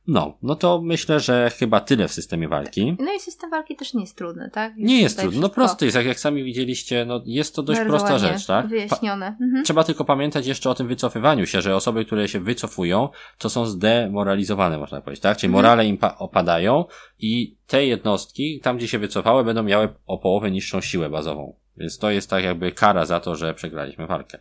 No, 0.07 0.39
no 0.43 0.55
to 0.55 0.81
myślę, 0.83 1.21
że 1.21 1.51
chyba 1.59 1.81
tyle 1.81 2.09
w 2.09 2.13
systemie 2.13 2.49
walki. 2.49 2.97
No 2.99 3.13
i 3.13 3.21
system 3.21 3.51
walki 3.51 3.77
też 3.77 3.95
nie 3.95 4.01
jest 4.01 4.17
trudny, 4.17 4.51
tak? 4.53 4.77
Jest 4.77 4.89
nie 4.89 5.01
jest 5.03 5.19
trudny, 5.19 5.41
no 5.41 5.49
prosty 5.49 5.85
jest, 5.85 5.97
jak, 5.97 6.07
jak 6.07 6.21
sami 6.21 6.45
widzieliście, 6.45 7.05
no 7.05 7.23
jest 7.27 7.55
to 7.55 7.63
dość 7.63 7.81
Bardzo 7.81 7.91
prosta 7.91 8.19
rzecz, 8.19 8.47
tak? 8.47 8.67
Wyjaśnione. 8.67 9.37
Mhm. 9.41 9.65
Trzeba 9.65 9.85
tylko 9.85 10.05
pamiętać 10.05 10.47
jeszcze 10.47 10.71
o 10.71 10.75
tym 10.75 10.89
wycofywaniu 10.89 11.47
się, 11.47 11.63
że 11.63 11.77
osoby, 11.77 12.05
które 12.05 12.29
się 12.29 12.41
wycofują, 12.41 13.09
to 13.39 13.51
są 13.51 13.67
zdemoralizowane, 13.67 14.79
można 14.79 15.01
powiedzieć, 15.01 15.23
tak? 15.23 15.37
Czyli 15.37 15.49
mhm. 15.49 15.63
morale 15.65 15.87
im 15.87 15.99
opadają 16.19 16.85
i 17.19 17.57
te 17.67 17.87
jednostki, 17.87 18.61
tam 18.61 18.77
gdzie 18.77 18.89
się 18.89 18.99
wycofały, 18.99 19.45
będą 19.45 19.63
miały 19.63 19.89
o 20.07 20.19
połowę 20.19 20.51
niższą 20.51 20.81
siłę 20.81 21.11
bazową. 21.11 21.57
Więc 21.77 21.99
to 21.99 22.11
jest 22.11 22.31
tak 22.31 22.45
jakby 22.45 22.73
kara 22.73 23.07
za 23.07 23.21
to, 23.21 23.37
że 23.37 23.55
przegraliśmy 23.55 24.07
walkę. 24.07 24.39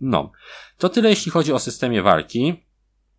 No. 0.00 0.32
To 0.78 0.88
tyle 0.88 1.10
jeśli 1.10 1.32
chodzi 1.32 1.52
o 1.52 1.58
systemie 1.58 2.02
walki. 2.02 2.63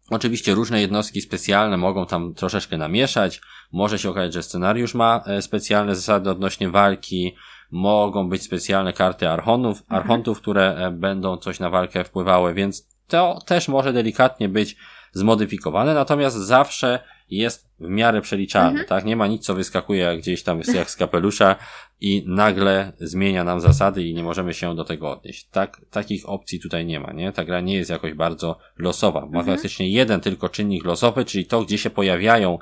Oczywiście 0.09 0.53
różne 0.53 0.81
jednostki 0.81 1.21
specjalne 1.21 1.77
mogą 1.77 2.05
tam 2.05 2.33
troszeczkę 2.33 2.77
namieszać. 2.77 3.41
Może 3.71 3.99
się 3.99 4.09
okazać, 4.09 4.33
że 4.33 4.43
scenariusz 4.43 4.93
ma 4.93 5.23
e, 5.25 5.41
specjalne 5.41 5.95
zasady 5.95 6.29
odnośnie 6.29 6.69
walki. 6.69 7.35
Mogą 7.71 8.29
być 8.29 8.43
specjalne 8.43 8.93
karty 8.93 9.29
archonów, 9.29 9.81
mhm. 9.81 10.01
archontów, 10.01 10.41
które 10.41 10.75
e, 10.77 10.91
będą 10.91 11.37
coś 11.37 11.59
na 11.59 11.69
walkę 11.69 12.03
wpływały, 12.03 12.53
więc 12.53 12.87
to 13.07 13.39
też 13.45 13.67
może 13.67 13.93
delikatnie 13.93 14.49
być 14.49 14.75
zmodyfikowane, 15.13 15.93
natomiast 15.93 16.35
zawsze 16.35 16.99
jest 17.29 17.69
w 17.79 17.89
miarę 17.89 18.21
przeliczalny, 18.21 18.69
mhm. 18.69 18.87
tak? 18.87 19.05
Nie 19.05 19.15
ma 19.15 19.27
nic, 19.27 19.45
co 19.45 19.55
wyskakuje 19.55 20.17
gdzieś 20.17 20.43
tam 20.43 20.61
jak 20.73 20.91
z 20.91 20.95
kapelusza 20.95 21.55
i 22.01 22.23
nagle 22.27 22.93
zmienia 22.99 23.43
nam 23.43 23.61
zasady 23.61 24.03
i 24.03 24.13
nie 24.13 24.23
możemy 24.23 24.53
się 24.53 24.75
do 24.75 24.83
tego 24.83 25.11
odnieść. 25.11 25.47
Tak, 25.51 25.81
takich 25.89 26.29
opcji 26.29 26.59
tutaj 26.59 26.85
nie 26.85 26.99
ma, 26.99 27.13
nie? 27.13 27.31
Ta 27.31 27.45
gra 27.45 27.61
nie 27.61 27.75
jest 27.75 27.89
jakoś 27.89 28.13
bardzo 28.13 28.57
losowa. 28.77 29.21
Ma 29.21 29.39
mhm. 29.39 29.45
faktycznie 29.45 29.89
jeden 29.89 30.21
tylko 30.21 30.49
czynnik 30.49 30.85
losowy, 30.85 31.25
czyli 31.25 31.45
to, 31.45 31.65
gdzie 31.65 31.77
się 31.77 31.89
pojawiają 31.89 32.59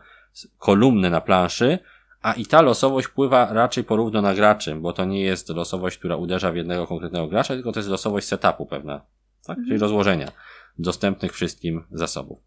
kolumny 0.58 1.10
na 1.10 1.22
planszy, 1.22 1.80
a 2.22 2.34
i 2.34 2.46
ta 2.46 2.62
losowość 2.62 3.08
pływa 3.08 3.54
raczej 3.54 3.84
porówno 3.84 4.22
na 4.22 4.34
graczy, 4.34 4.76
bo 4.76 4.94
to 4.94 5.06
nie 5.06 5.22
jest 5.22 5.50
losowość, 5.50 5.98
która 5.98 6.16
uderza 6.16 6.52
w 6.52 6.56
jednego 6.56 6.88
konkretnego 6.88 7.28
gracza, 7.28 7.54
tylko 7.54 7.72
to 7.72 7.80
jest 7.80 7.90
losowość 7.90 8.28
setupu 8.28 8.66
pewna, 8.66 9.02
tak? 9.46 9.58
Mhm. 9.58 9.68
Czyli 9.68 9.80
rozłożenia 9.80 10.32
dostępnych 10.78 11.34
wszystkim 11.34 11.84
zasobów. 11.92 12.40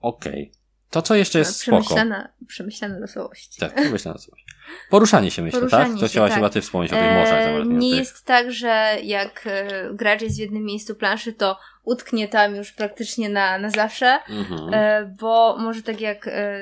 Okej. 0.00 0.50
Okay. 0.50 0.63
To, 0.94 1.02
co 1.02 1.14
jeszcze 1.14 1.38
jest 1.38 1.60
przemyślana, 1.60 2.20
spoko. 2.20 2.46
Przemyślana 2.48 2.98
losowość. 2.98 3.56
Tak, 3.56 3.74
przemyślana 3.74 4.14
losowość. 4.14 4.46
Poruszanie 4.90 5.30
się 5.30 5.42
myślę, 5.42 5.60
Poruszanie 5.60 5.90
tak? 5.90 6.00
To 6.00 6.08
chciałaś 6.08 6.30
tak. 6.30 6.38
chyba 6.38 6.50
ty 6.50 6.60
wspomnieć 6.60 6.92
o 6.92 6.96
tych 6.96 7.12
morzach. 7.12 7.40
E, 7.40 7.64
nie 7.64 7.96
jest 7.96 8.24
tak, 8.24 8.52
że 8.52 8.96
jak 9.02 9.42
e, 9.46 9.90
gracz 9.94 10.22
jest 10.22 10.36
w 10.36 10.40
jednym 10.40 10.64
miejscu 10.64 10.94
planszy, 10.94 11.32
to 11.32 11.58
utknie 11.84 12.28
tam 12.28 12.56
już 12.56 12.72
praktycznie 12.72 13.28
na, 13.28 13.58
na 13.58 13.70
zawsze, 13.70 14.18
mhm. 14.28 14.74
e, 14.74 15.14
bo 15.20 15.56
może 15.58 15.82
tak 15.82 16.00
jak 16.00 16.28
e, 16.28 16.58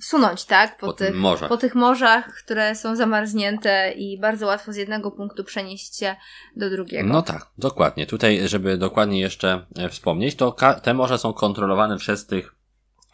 sunąć, 0.00 0.44
tak? 0.44 0.78
Po, 0.78 0.86
po, 0.86 0.92
tych, 0.92 1.14
morzach. 1.14 1.48
po 1.48 1.56
tych 1.56 1.74
morzach, 1.74 2.34
które 2.34 2.74
są 2.74 2.96
zamarznięte 2.96 3.92
i 3.92 4.18
bardzo 4.18 4.46
łatwo 4.46 4.72
z 4.72 4.76
jednego 4.76 5.10
punktu 5.10 5.44
przenieść 5.44 5.98
się 5.98 6.16
do 6.56 6.70
drugiego. 6.70 7.08
No 7.08 7.22
tak, 7.22 7.46
dokładnie. 7.58 8.06
Tutaj, 8.06 8.48
żeby 8.48 8.76
dokładnie 8.76 9.20
jeszcze 9.20 9.66
e, 9.78 9.88
wspomnieć, 9.88 10.34
to 10.34 10.56
te 10.82 10.94
morze 10.94 11.18
są 11.18 11.32
kontrolowane 11.32 11.96
przez 11.96 12.26
tych 12.26 12.61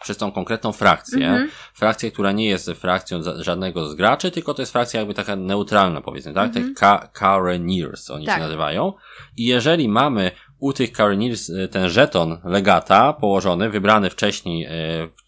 przez 0.02 0.16
tą 0.16 0.32
konkretną 0.32 0.72
frakcję. 0.72 1.28
-hmm. 1.28 1.48
Frakcję, 1.74 2.10
która 2.10 2.32
nie 2.32 2.46
jest 2.46 2.70
frakcją 2.70 3.20
żadnego 3.36 3.88
z 3.88 3.94
graczy, 3.94 4.30
tylko 4.30 4.54
to 4.54 4.62
jest 4.62 4.72
frakcja 4.72 5.00
jakby 5.00 5.14
taka 5.14 5.36
neutralna, 5.36 6.00
powiedzmy, 6.00 6.34
tak? 6.34 6.52
-hmm. 6.52 6.74
Te 6.74 7.08
Careniers 7.18 8.10
oni 8.10 8.26
tak. 8.26 8.36
się 8.36 8.42
nazywają. 8.42 8.92
I 9.36 9.44
jeżeli 9.44 9.88
mamy 9.88 10.30
u 10.58 10.72
tych 10.72 10.90
Careniers 10.90 11.50
e, 11.50 11.68
ten 11.68 11.88
żeton 11.88 12.38
legata 12.44 13.12
położony, 13.12 13.70
wybrany 13.70 14.10
wcześniej 14.10 14.64
e, 14.64 14.70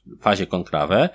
w 0.07 0.23
fazie 0.23 0.47
konklawę 0.47 1.09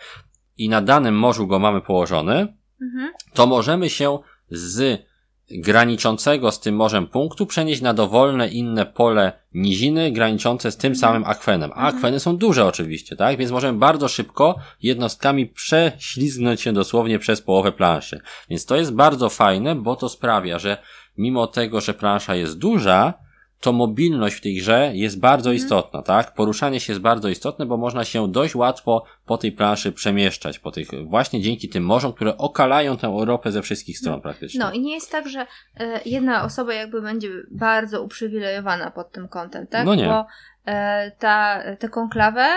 i 0.57 0.69
na 0.69 0.81
danym 0.81 1.15
morzu 1.15 1.47
go 1.47 1.59
mamy 1.59 1.81
położony, 1.81 2.33
-hmm. 2.81 3.07
to 3.33 3.47
możemy 3.47 3.89
się 3.89 4.19
z 4.49 5.05
graniczącego 5.51 6.51
z 6.51 6.59
tym 6.59 6.75
morzem 6.75 7.07
punktu 7.07 7.45
przenieść 7.45 7.81
na 7.81 7.93
dowolne 7.93 8.47
inne 8.47 8.85
pole 8.85 9.31
niziny 9.53 10.11
graniczące 10.11 10.71
z 10.71 10.77
tym 10.77 10.91
mhm. 10.91 10.99
samym 10.99 11.29
akwenem. 11.29 11.71
A 11.71 11.75
mhm. 11.75 11.95
akweny 11.95 12.19
są 12.19 12.37
duże 12.37 12.65
oczywiście, 12.65 13.15
tak? 13.15 13.37
Więc 13.37 13.51
możemy 13.51 13.79
bardzo 13.79 14.07
szybko 14.07 14.55
jednostkami 14.81 15.45
prześlizgnąć 15.45 16.61
się 16.61 16.73
dosłownie 16.73 17.19
przez 17.19 17.41
połowę 17.41 17.71
planszy. 17.71 18.19
Więc 18.49 18.65
to 18.65 18.75
jest 18.75 18.93
bardzo 18.93 19.29
fajne, 19.29 19.75
bo 19.75 19.95
to 19.95 20.09
sprawia, 20.09 20.59
że 20.59 20.77
mimo 21.17 21.47
tego, 21.47 21.81
że 21.81 21.93
plansza 21.93 22.35
jest 22.35 22.57
duża, 22.57 23.24
to 23.65 23.73
mobilność 23.73 24.35
w 24.35 24.41
tej 24.41 24.55
grze 24.55 24.91
jest 24.93 25.19
bardzo 25.19 25.49
mhm. 25.49 25.55
istotna, 25.55 26.01
tak? 26.01 26.33
Poruszanie 26.33 26.79
się 26.79 26.93
jest 26.93 27.01
bardzo 27.01 27.29
istotne, 27.29 27.65
bo 27.65 27.77
można 27.77 28.03
się 28.03 28.31
dość 28.31 28.55
łatwo 28.55 29.05
po 29.25 29.37
tej 29.37 29.51
planszy 29.51 29.91
przemieszczać, 29.91 30.59
po 30.59 30.71
tych, 30.71 30.87
właśnie 31.05 31.41
dzięki 31.41 31.69
tym 31.69 31.85
morzom, 31.85 32.13
które 32.13 32.37
okalają 32.37 32.97
tę 32.97 33.07
Europę 33.07 33.51
ze 33.51 33.61
wszystkich 33.61 33.97
stron 33.97 34.21
praktycznie. 34.21 34.59
No 34.59 34.71
i 34.71 34.79
nie 34.79 34.93
jest 34.93 35.11
tak, 35.11 35.29
że 35.29 35.47
e, 35.79 35.99
jedna 36.05 36.43
osoba 36.43 36.73
jakby 36.73 37.01
będzie 37.01 37.29
bardzo 37.51 38.03
uprzywilejowana 38.03 38.91
pod 38.91 39.11
tym 39.11 39.27
kątem, 39.27 39.67
tak? 39.67 39.85
No 39.85 39.95
nie. 39.95 40.05
Bo 40.05 40.25
e, 40.65 41.11
ta, 41.11 41.63
te 41.79 41.89
konklawę 41.89 42.47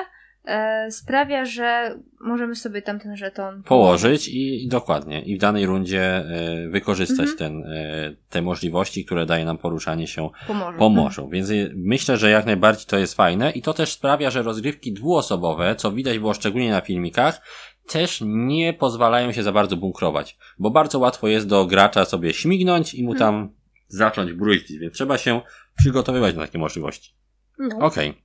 sprawia, 0.91 1.45
że 1.45 1.99
możemy 2.21 2.57
sobie 2.57 2.83
tam 2.83 3.01
ten 3.01 3.17
żeton 3.17 3.63
położyć 3.63 4.29
i, 4.29 4.65
i 4.65 4.69
dokładnie 4.69 5.23
i 5.23 5.37
w 5.37 5.41
danej 5.41 5.67
rundzie 5.67 6.03
e, 6.03 6.69
wykorzystać 6.69 7.29
mhm. 7.29 7.37
ten, 7.39 7.73
e, 7.73 8.15
te 8.31 8.43
możliwości, 8.43 9.05
które 9.05 9.27
daje 9.27 9.45
nam 9.45 9.59
poruszanie 9.59 10.07
się 10.07 10.31
po 10.79 10.89
morzu. 10.91 11.23
Mhm. 11.23 11.31
Więc 11.31 11.51
e, 11.51 11.75
myślę, 11.75 12.17
że 12.17 12.31
jak 12.31 12.47
najbardziej 12.47 12.87
to 12.87 12.99
jest 12.99 13.15
fajne 13.15 13.51
i 13.51 13.63
to 13.63 13.75
też 13.75 13.93
sprawia, 13.93 14.31
że 14.31 14.43
rozgrywki 14.43 14.93
dwuosobowe, 14.93 15.75
co 15.77 15.93
widać 15.93 16.19
było 16.19 16.35
szczególnie 16.35 16.71
na 16.71 16.81
filmikach, 16.81 17.41
też 17.87 18.21
nie 18.27 18.73
pozwalają 18.73 19.33
się 19.33 19.43
za 19.43 19.53
bardzo 19.53 19.77
bunkrować, 19.77 20.39
bo 20.59 20.71
bardzo 20.71 20.99
łatwo 20.99 21.29
jest 21.29 21.47
do 21.47 21.67
gracza 21.67 22.05
sobie 22.05 22.35
śmignąć 22.35 22.95
i 22.95 23.05
mu 23.05 23.13
mhm. 23.13 23.19
tam 23.31 23.53
zacząć 23.89 24.33
bruździć, 24.33 24.79
więc 24.79 24.95
trzeba 24.95 25.19
się 25.19 25.41
przygotowywać 25.79 26.35
na 26.35 26.43
takie 26.43 26.59
możliwości. 26.59 27.15
No. 27.59 27.77
Okej. 27.79 28.11
Okay. 28.11 28.23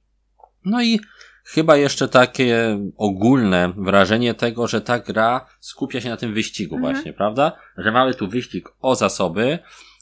No 0.66 0.84
i 0.84 1.00
chyba 1.44 1.78
jeszcze 1.78 2.08
takie 2.08 2.80
ogólne 2.98 3.74
wrażenie 3.78 4.34
tego, 4.34 4.68
że 4.68 4.82
ta 4.82 5.00
gra 5.00 5.46
skupia 5.60 6.02
się 6.02 6.10
na 6.10 6.18
tym 6.18 6.34
wyścigu 6.34 6.76
mhm. 6.76 6.94
właśnie, 6.94 7.14
prawda? 7.14 7.52
Że 7.78 7.92
mamy 7.92 8.14
tu 8.14 8.28
wyścig 8.28 8.70
o 8.82 8.96
zasoby, 8.96 9.60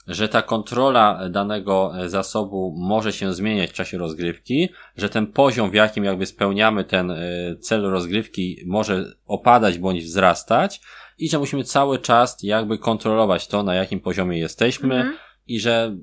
że 0.07 0.29
ta 0.29 0.41
kontrola 0.41 1.29
danego 1.29 1.93
zasobu 2.05 2.75
może 2.77 3.13
się 3.13 3.33
zmieniać 3.33 3.69
w 3.69 3.73
czasie 3.73 3.97
rozgrywki, 3.97 4.69
że 4.97 5.09
ten 5.09 5.27
poziom, 5.27 5.71
w 5.71 5.73
jakim 5.73 6.03
jakby 6.03 6.25
spełniamy 6.25 6.83
ten 6.83 7.11
e, 7.11 7.17
cel 7.59 7.81
rozgrywki 7.81 8.63
może 8.65 9.05
opadać 9.25 9.77
bądź 9.77 10.03
wzrastać 10.03 10.81
i 11.17 11.29
że 11.29 11.39
musimy 11.39 11.63
cały 11.63 11.99
czas 11.99 12.37
jakby 12.43 12.77
kontrolować 12.77 13.47
to, 13.47 13.63
na 13.63 13.75
jakim 13.75 13.99
poziomie 13.99 14.39
jesteśmy 14.39 14.95
mhm. 14.95 15.17
i 15.47 15.59
że 15.59 15.95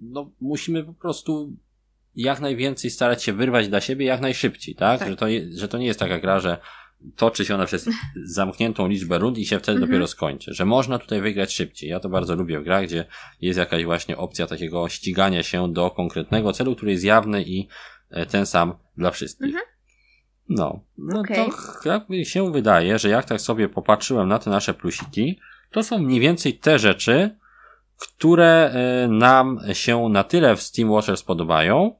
no, 0.00 0.30
musimy 0.40 0.84
po 0.84 0.92
prostu 0.92 1.52
jak 2.22 2.40
najwięcej 2.40 2.90
starać 2.90 3.22
się 3.22 3.32
wyrwać 3.32 3.68
dla 3.68 3.80
siebie 3.80 4.06
jak 4.06 4.20
najszybciej, 4.20 4.74
tak? 4.74 4.98
tak. 4.98 5.08
Że, 5.08 5.16
to 5.16 5.26
że 5.56 5.68
to 5.68 5.78
nie 5.78 5.86
jest 5.86 6.00
taka 6.00 6.18
gra, 6.18 6.40
że 6.40 6.58
toczy 7.16 7.44
się 7.44 7.54
ona 7.54 7.66
przez 7.66 7.88
zamkniętą 8.36 8.88
liczbę 8.88 9.18
rund 9.18 9.38
i 9.38 9.46
się 9.46 9.58
wtedy 9.58 9.78
-hmm. 9.78 9.80
dopiero 9.80 10.06
skończy. 10.06 10.54
Że 10.54 10.64
można 10.64 10.98
tutaj 10.98 11.20
wygrać 11.20 11.52
szybciej. 11.52 11.90
Ja 11.90 12.00
to 12.00 12.08
bardzo 12.08 12.34
lubię 12.34 12.60
w 12.60 12.64
grach, 12.64 12.84
gdzie 12.84 13.04
jest 13.40 13.58
jakaś 13.58 13.84
właśnie 13.84 14.16
opcja 14.16 14.46
takiego 14.46 14.88
ścigania 14.88 15.42
się 15.42 15.72
do 15.72 15.90
konkretnego 15.90 16.52
celu, 16.52 16.76
który 16.76 16.92
jest 16.92 17.04
jawny 17.04 17.42
i 17.42 17.68
e, 18.10 18.26
ten 18.26 18.46
sam 18.46 18.74
dla 18.96 19.10
wszystkich. 19.10 19.54
-hmm. 19.54 19.70
No, 20.48 20.80
no 20.98 21.20
okay. 21.20 21.36
to 21.82 21.88
jak 21.88 22.08
mi 22.08 22.26
się 22.26 22.52
wydaje, 22.52 22.98
że 22.98 23.08
jak 23.08 23.24
tak 23.24 23.40
sobie 23.40 23.68
popatrzyłem 23.68 24.28
na 24.28 24.38
te 24.38 24.50
nasze 24.50 24.74
plusiki, 24.74 25.38
to 25.70 25.82
są 25.82 25.98
mniej 25.98 26.20
więcej 26.20 26.58
te 26.58 26.78
rzeczy, 26.78 27.36
które 28.00 28.72
e, 28.72 29.08
nam 29.08 29.60
się 29.72 30.08
na 30.08 30.24
tyle 30.24 30.56
w 30.56 30.62
Steam 30.62 30.90
Watchers 30.90 31.22
podobają, 31.22 31.94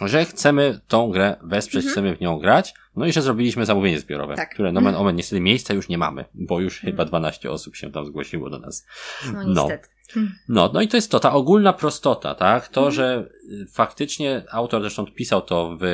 że 0.00 0.24
chcemy 0.24 0.80
tą 0.88 1.10
grę 1.10 1.36
wesprzeć, 1.42 1.84
mhm. 1.84 1.92
chcemy 1.92 2.16
w 2.16 2.20
nią 2.20 2.38
grać, 2.38 2.74
no 2.96 3.06
i 3.06 3.12
że 3.12 3.22
zrobiliśmy 3.22 3.66
zamówienie 3.66 4.00
zbiorowe, 4.00 4.34
tak. 4.34 4.54
które 4.54 4.72
nomen 4.72 4.88
mhm. 4.88 5.02
omen 5.02 5.16
niestety 5.16 5.40
miejsca 5.40 5.74
już 5.74 5.88
nie 5.88 5.98
mamy, 5.98 6.24
bo 6.34 6.60
już 6.60 6.74
mhm. 6.74 6.92
chyba 6.92 7.04
12 7.04 7.50
osób 7.50 7.76
się 7.76 7.92
tam 7.92 8.06
zgłosiło 8.06 8.50
do 8.50 8.58
nas. 8.58 8.86
No, 9.32 9.44
niestety. 9.44 9.88
No. 10.16 10.22
no, 10.48 10.70
no 10.74 10.80
i 10.80 10.88
to 10.88 10.96
jest 10.96 11.10
to, 11.10 11.20
ta 11.20 11.32
ogólna 11.32 11.72
prostota, 11.72 12.34
tak? 12.34 12.68
To, 12.68 12.80
mhm. 12.80 12.94
że 12.94 13.28
y, 13.50 13.66
faktycznie 13.72 14.44
autor 14.50 14.80
zresztą 14.80 15.06
pisał 15.06 15.42
to 15.42 15.76
w, 15.80 15.84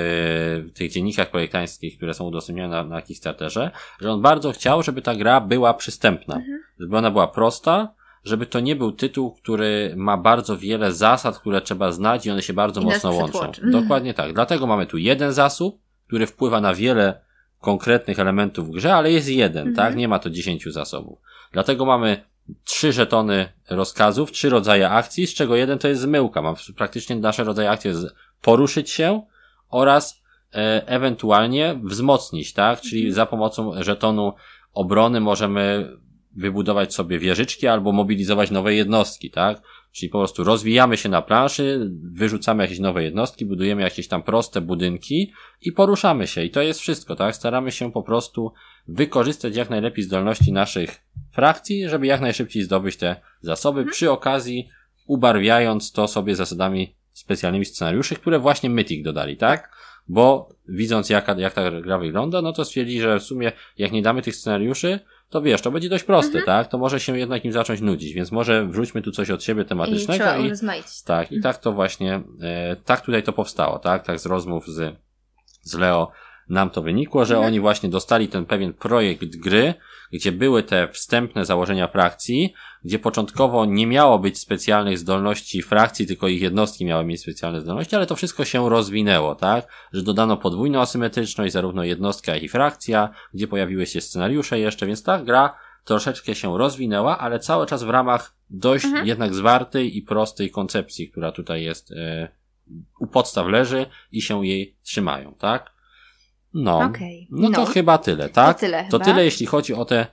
w 0.69 0.73
tych 0.73 0.93
dziennikach 0.93 1.31
projektańskich, 1.31 1.97
które 1.97 2.15
są 2.15 2.25
udostępnione 2.25 2.77
na, 2.77 2.85
na 2.85 3.03
Kickstarterze, 3.03 3.71
że 4.01 4.13
on 4.13 4.23
bardzo 4.23 4.53
chciał, 4.53 4.83
żeby 4.83 5.03
ta 5.03 5.15
gra 5.15 5.41
była 5.41 5.75
przystępna, 5.75 6.35
mhm. 6.37 6.63
żeby 6.81 6.97
ona 6.97 7.11
była 7.11 7.29
prosta, 7.29 7.95
żeby 8.25 8.47
to 8.47 8.61
nie 8.61 8.77
był 8.77 8.93
tytuł, 8.93 9.33
który 9.33 9.95
ma 9.97 10.17
bardzo 10.17 10.59
wiele 10.59 10.93
zasad, 10.93 11.39
które 11.39 11.61
trzeba 11.61 11.93
znać 11.93 12.27
i 12.27 12.31
one 12.31 12.43
się 12.43 12.53
bardzo 12.53 12.81
I 12.81 12.85
mocno 12.85 13.13
łączą. 13.13 13.45
Mhm. 13.45 13.71
Dokładnie 13.73 14.15
tak. 14.15 14.33
Dlatego 14.33 14.67
mamy 14.67 14.87
tu 14.87 14.99
jeden 14.99 15.33
zasób, 15.33 15.81
który 16.07 16.27
wpływa 16.27 16.61
na 16.61 16.75
wiele 16.75 17.21
konkretnych 17.61 18.19
elementów 18.19 18.69
w 18.69 18.71
grze, 18.71 18.95
ale 18.95 19.13
jest 19.13 19.29
jeden, 19.29 19.69
mhm. 19.69 19.77
tak? 19.77 19.97
Nie 19.97 20.09
ma 20.09 20.19
to 20.19 20.31
dziesięciu 20.31 20.71
zasobów. 20.71 21.19
Dlatego 21.53 21.85
mamy 21.85 22.25
trzy 22.65 22.93
żetony 22.93 23.49
rozkazów, 23.71 24.33
trzy 24.33 24.51
rodzaje 24.51 24.91
akcji, 24.91 25.27
z 25.27 25.35
czego 25.35 25.57
jeden 25.57 25.79
to 25.79 25.89
jest 25.89 26.01
zmyłka. 26.01 26.43
Mam 26.43 26.55
praktycznie 26.77 27.17
nasze 27.17 27.45
rodzaje 27.45 27.71
akcji 27.71 27.89
jest 27.89 28.07
poruszyć 28.43 28.91
się 28.91 29.23
oraz 29.69 30.23
e, 30.55 30.87
ewentualnie 30.87 31.81
wzmocnić, 31.83 32.53
tak? 32.53 32.81
Czyli 32.81 33.01
mhm. 33.01 33.15
za 33.15 33.27
pomocą 33.27 33.83
żetonu 33.83 34.33
obrony 34.75 35.21
możemy 35.21 35.97
wybudować 36.37 36.95
sobie 36.95 37.19
wieżyczki 37.19 37.67
albo 37.67 37.93
mobilizować 37.93 38.51
nowe 38.51 38.75
jednostki, 38.75 39.31
tak? 39.31 39.63
Czyli 39.93 40.11
po 40.11 40.19
prostu 40.19 40.45
rozwijamy 40.45 40.97
się 40.97 41.09
na 41.09 41.23
planszy, 41.23 41.91
wyrzucamy 42.13 42.63
jakieś 42.63 42.79
nowe 42.79 43.03
jednostki, 43.03 43.47
budujemy 43.47 43.83
jakieś 43.83 44.09
tam 44.09 44.23
proste 44.23 44.61
budynki 44.61 45.33
i 45.63 45.73
poruszamy 45.73 46.27
się. 46.27 46.45
I 46.45 46.51
to 46.51 46.63
jest 46.63 46.81
wszystko, 46.81 47.17
tak? 47.17 47.37
Staramy 47.37 47.73
się 47.73 47.93
po 47.93 48.03
prostu 48.03 48.53
wykorzystać 48.89 49.57
jak 49.57 49.71
najlepiej 49.71 50.05
zdolności 50.05 50.53
naszych 50.53 51.01
frakcji, 51.33 51.89
żeby 51.89 52.07
jak 52.07 52.21
najszybciej 52.21 52.63
zdobyć 52.63 52.97
te 52.97 53.17
zasoby, 53.41 53.81
mhm. 53.81 53.93
przy 53.93 54.11
okazji 54.11 54.69
ubarwiając 55.07 55.93
to 55.93 56.09
sobie 56.09 56.37
zasadami 56.37 56.95
specjalnymi 57.13 57.65
scenariuszy, 57.65 58.15
które 58.15 58.39
właśnie 58.39 58.71
Mythic 58.71 59.05
dodali, 59.05 59.37
tak? 59.37 59.77
Bo 60.09 60.49
widząc 60.69 61.11
jaka, 61.11 61.35
jak 61.35 61.55
ta 61.55 61.81
gra 61.81 61.99
wygląda, 61.99 62.43
no 62.43 62.53
to 62.53 62.65
stwierdzi, 62.65 63.01
że 63.01 63.19
w 63.19 63.23
sumie 63.23 63.53
jak 63.79 63.93
nie 63.93 64.03
damy 64.03 64.23
tych 64.23 64.37
scenariuszy, 64.37 65.01
to 65.31 65.43
wiesz, 65.43 65.63
to 65.63 65.71
będzie 65.71 65.89
dość 65.89 66.05
proste, 66.05 66.39
mhm. 66.39 66.47
tak? 66.47 66.69
To 66.71 66.79
może 66.79 67.01
się 67.01 67.19
jednak 67.19 67.45
im 67.45 67.53
zacząć 67.53 67.81
nudzić, 67.81 68.15
więc 68.15 68.33
może 68.33 68.67
wrzućmy 68.67 69.03
tu 69.03 69.13
coś 69.13 69.31
od 69.31 69.45
siebie 69.45 69.65
tematycznego. 69.65 70.37
I, 70.37 70.47
i 70.47 70.53
tak, 71.05 71.33
i 71.33 71.41
tak 71.41 71.59
to 71.59 71.73
właśnie, 71.73 72.23
e, 72.43 72.77
tak 72.77 73.01
tutaj 73.01 73.23
to 73.23 73.33
powstało, 73.33 73.79
tak? 73.79 74.07
Tak 74.07 74.21
z 74.21 74.27
rozmów 74.27 74.67
z, 74.69 74.97
z 75.63 75.75
Leo 75.75 76.13
nam 76.49 76.71
to 76.71 76.83
wynikło, 76.83 77.25
że 77.25 77.35
mhm. 77.35 77.47
oni 77.47 77.61
właśnie 77.61 77.89
dostali 77.89 78.29
ten 78.29 78.47
pewien 78.47 78.73
projekt 78.73 79.37
gry, 79.37 79.75
gdzie 80.13 80.33
były 80.33 80.63
te 80.63 80.89
wstępne 80.89 81.45
założenia 81.45 81.89
frakcji, 81.89 82.55
gdzie 82.85 82.99
początkowo 82.99 83.65
nie 83.65 83.87
miało 83.87 84.19
być 84.19 84.39
specjalnych 84.39 84.99
zdolności 84.99 85.63
frakcji, 85.63 86.07
tylko 86.07 86.29
ich 86.29 86.43
jednostki 86.43 86.85
miały 86.85 87.05
mieć 87.05 87.21
specjalne 87.21 87.61
zdolności, 87.61 87.97
ale 87.97 88.07
to 88.07 88.17
wszystko 88.17 88.45
się 88.45 88.71
rozwinęło, 88.71 89.35
tak? 89.35 89.67
Że 89.93 90.03
dodano 90.03 90.37
podwójną 90.37 90.81
asymetryczność, 90.81 91.53
zarówno 91.53 91.85
jednostka, 91.85 92.35
jak 92.35 92.43
i 92.43 92.49
frakcja, 92.49 93.11
gdzie 93.35 93.49
pojawiły 93.49 93.87
się 93.87 94.01
scenariusze 94.01 94.59
jeszcze, 94.59 94.87
więc 94.87 95.03
ta 95.03 95.23
gra 95.23 95.55
troszeczkę 95.85 96.35
się 96.35 96.59
rozwinęła, 96.59 97.19
ale 97.19 97.39
cały 97.39 97.67
czas 97.67 97.83
w 97.83 97.91
ramach 97.91 98.35
dość 98.51 98.85
mhm. 98.85 99.07
jednak 99.07 99.35
zwartej 99.35 99.97
i 99.97 100.03
prostej 100.03 100.51
koncepcji, 100.51 101.11
która 101.11 101.33
tutaj 101.33 101.63
jest 101.63 101.93
e, 101.93 102.29
u 103.01 103.07
podstaw 103.07 103.47
leży 103.47 103.87
i 104.13 104.23
się 104.23 104.47
jej 104.47 104.77
trzymają, 104.83 105.35
tak? 105.39 105.73
No. 106.55 106.79
Okay. 106.79 107.27
No, 107.31 107.49
no 107.49 107.57
to 107.57 107.65
chyba 107.65 107.99
tyle, 107.99 108.29
tak? 108.29 108.57
To 108.57 108.61
tyle, 108.61 108.85
to 108.91 108.99
tyle 108.99 109.25
jeśli 109.25 109.47
chodzi 109.47 109.75
o 109.75 109.85
te 109.85 110.07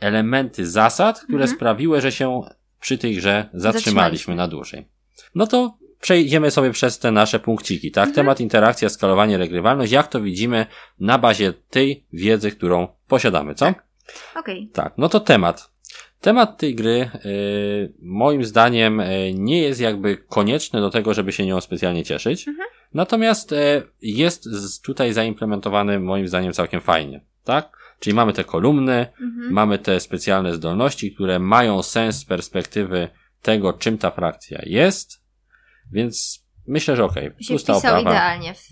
elementy 0.00 0.66
zasad, 0.66 1.20
które 1.20 1.42
mhm. 1.42 1.56
sprawiły, 1.56 2.00
że 2.00 2.12
się 2.12 2.40
przy 2.80 2.98
tej 2.98 3.16
grze 3.16 3.48
zatrzymaliśmy 3.54 4.34
na 4.34 4.48
dłużej. 4.48 4.88
No 5.34 5.46
to 5.46 5.78
przejdziemy 6.00 6.50
sobie 6.50 6.70
przez 6.70 6.98
te 6.98 7.10
nasze 7.10 7.40
punkciki, 7.40 7.90
tak? 7.90 8.08
Mhm. 8.08 8.14
Temat 8.14 8.40
interakcja, 8.40 8.88
skalowanie, 8.88 9.38
regrywalność, 9.38 9.92
jak 9.92 10.08
to 10.08 10.20
widzimy 10.20 10.66
na 11.00 11.18
bazie 11.18 11.52
tej 11.52 12.06
wiedzy, 12.12 12.50
którą 12.50 12.88
posiadamy, 13.08 13.54
co? 13.54 13.64
Tak. 13.64 13.86
Okej. 14.36 14.58
Okay. 14.58 14.72
Tak, 14.72 14.94
no 14.98 15.08
to 15.08 15.20
temat. 15.20 15.70
Temat 16.20 16.58
tej 16.58 16.74
gry, 16.74 17.10
yy, 17.24 17.92
moim 18.02 18.44
zdaniem, 18.44 18.98
yy, 18.98 19.34
nie 19.34 19.62
jest 19.62 19.80
jakby 19.80 20.16
konieczny 20.16 20.80
do 20.80 20.90
tego, 20.90 21.14
żeby 21.14 21.32
się 21.32 21.46
nią 21.46 21.60
specjalnie 21.60 22.04
cieszyć. 22.04 22.48
Mhm. 22.48 22.68
Natomiast 22.94 23.50
yy, 23.50 23.58
jest 24.02 24.48
tutaj 24.84 25.12
zaimplementowany, 25.12 26.00
moim 26.00 26.28
zdaniem, 26.28 26.52
całkiem 26.52 26.80
fajnie, 26.80 27.20
tak? 27.44 27.83
Czyli 27.98 28.16
mamy 28.16 28.32
te 28.32 28.44
kolumny, 28.44 29.06
mhm. 29.20 29.52
mamy 29.52 29.78
te 29.78 30.00
specjalne 30.00 30.54
zdolności, 30.54 31.14
które 31.14 31.38
mają 31.38 31.82
sens 31.82 32.16
z 32.16 32.24
perspektywy 32.24 33.08
tego, 33.42 33.72
czym 33.72 33.98
ta 33.98 34.10
frakcja 34.10 34.62
jest, 34.66 35.22
więc 35.92 36.44
myślę, 36.66 36.96
że 36.96 37.04
okej. 37.04 37.28
Okay. 37.28 37.42
Się 37.42 37.54
oprawa. 37.88 38.00
idealnie 38.00 38.54
w, 38.54 38.68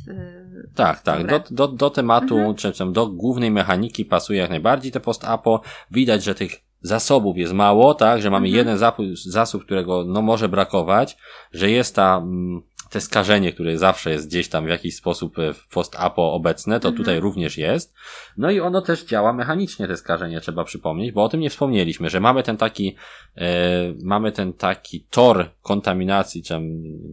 Tak, 0.75 1.03
tak. 1.03 1.27
Do, 1.27 1.45
do, 1.51 1.69
do 1.69 1.91
tematu, 1.91 2.39
mhm. 2.39 2.55
czy 2.55 2.73
do 2.93 3.07
głównej 3.07 3.51
mechaniki 3.51 4.05
pasuje 4.05 4.39
jak 4.39 4.51
najbardziej 4.51 4.93
te 4.93 5.01
post-apo. 5.01 5.61
Widać, 5.91 6.25
że 6.25 6.35
tych 6.35 6.53
zasobów 6.83 7.37
jest 7.37 7.53
mało, 7.53 7.95
tak, 7.95 8.23
że 8.23 8.31
mamy 8.31 8.47
mhm. 8.47 8.59
jeden 8.59 8.79
zasób, 8.79 9.07
zasób, 9.17 9.65
którego 9.65 10.05
no 10.05 10.23
może 10.23 10.49
brakować, 10.49 11.17
że 11.53 11.71
jest 11.71 11.97
ta 11.97 12.17
mm, 12.17 12.63
te 12.93 13.01
skażenie, 13.01 13.53
które 13.53 13.79
zawsze 13.79 14.11
jest 14.11 14.29
gdzieś 14.29 14.49
tam 14.49 14.65
w 14.65 14.69
jakiś 14.69 14.97
sposób 14.97 15.39
e, 15.39 15.53
w 15.53 15.69
post-apo 15.69 16.33
obecne, 16.33 16.81
to 16.81 16.89
mhm. 16.89 16.97
tutaj 16.97 17.21
również 17.21 17.59
jest. 17.59 17.95
No 18.37 18.51
i 18.51 18.61
ono 18.61 18.83
też 18.83 19.05
działa 19.05 19.33
mechanicznie, 19.33 19.89
te 19.89 19.97
skażenie, 19.97 20.41
trzeba 20.41 20.65
przypomnieć, 20.65 21.13
bo 21.13 21.25
o 21.25 21.29
tym 21.29 21.41
nie 21.41 21.51
wspomnieliśmy, 21.51 22.11
że 22.11 22.21
mamy 22.21 22.43
ten 22.43 22.57
taki, 22.57 22.97
e, 23.37 23.95
mamy 24.03 24.33
ten 24.33 24.53
taki 24.53 25.07
tor 25.11 25.51
kontaminacji, 25.63 26.43
czy, 26.43 26.55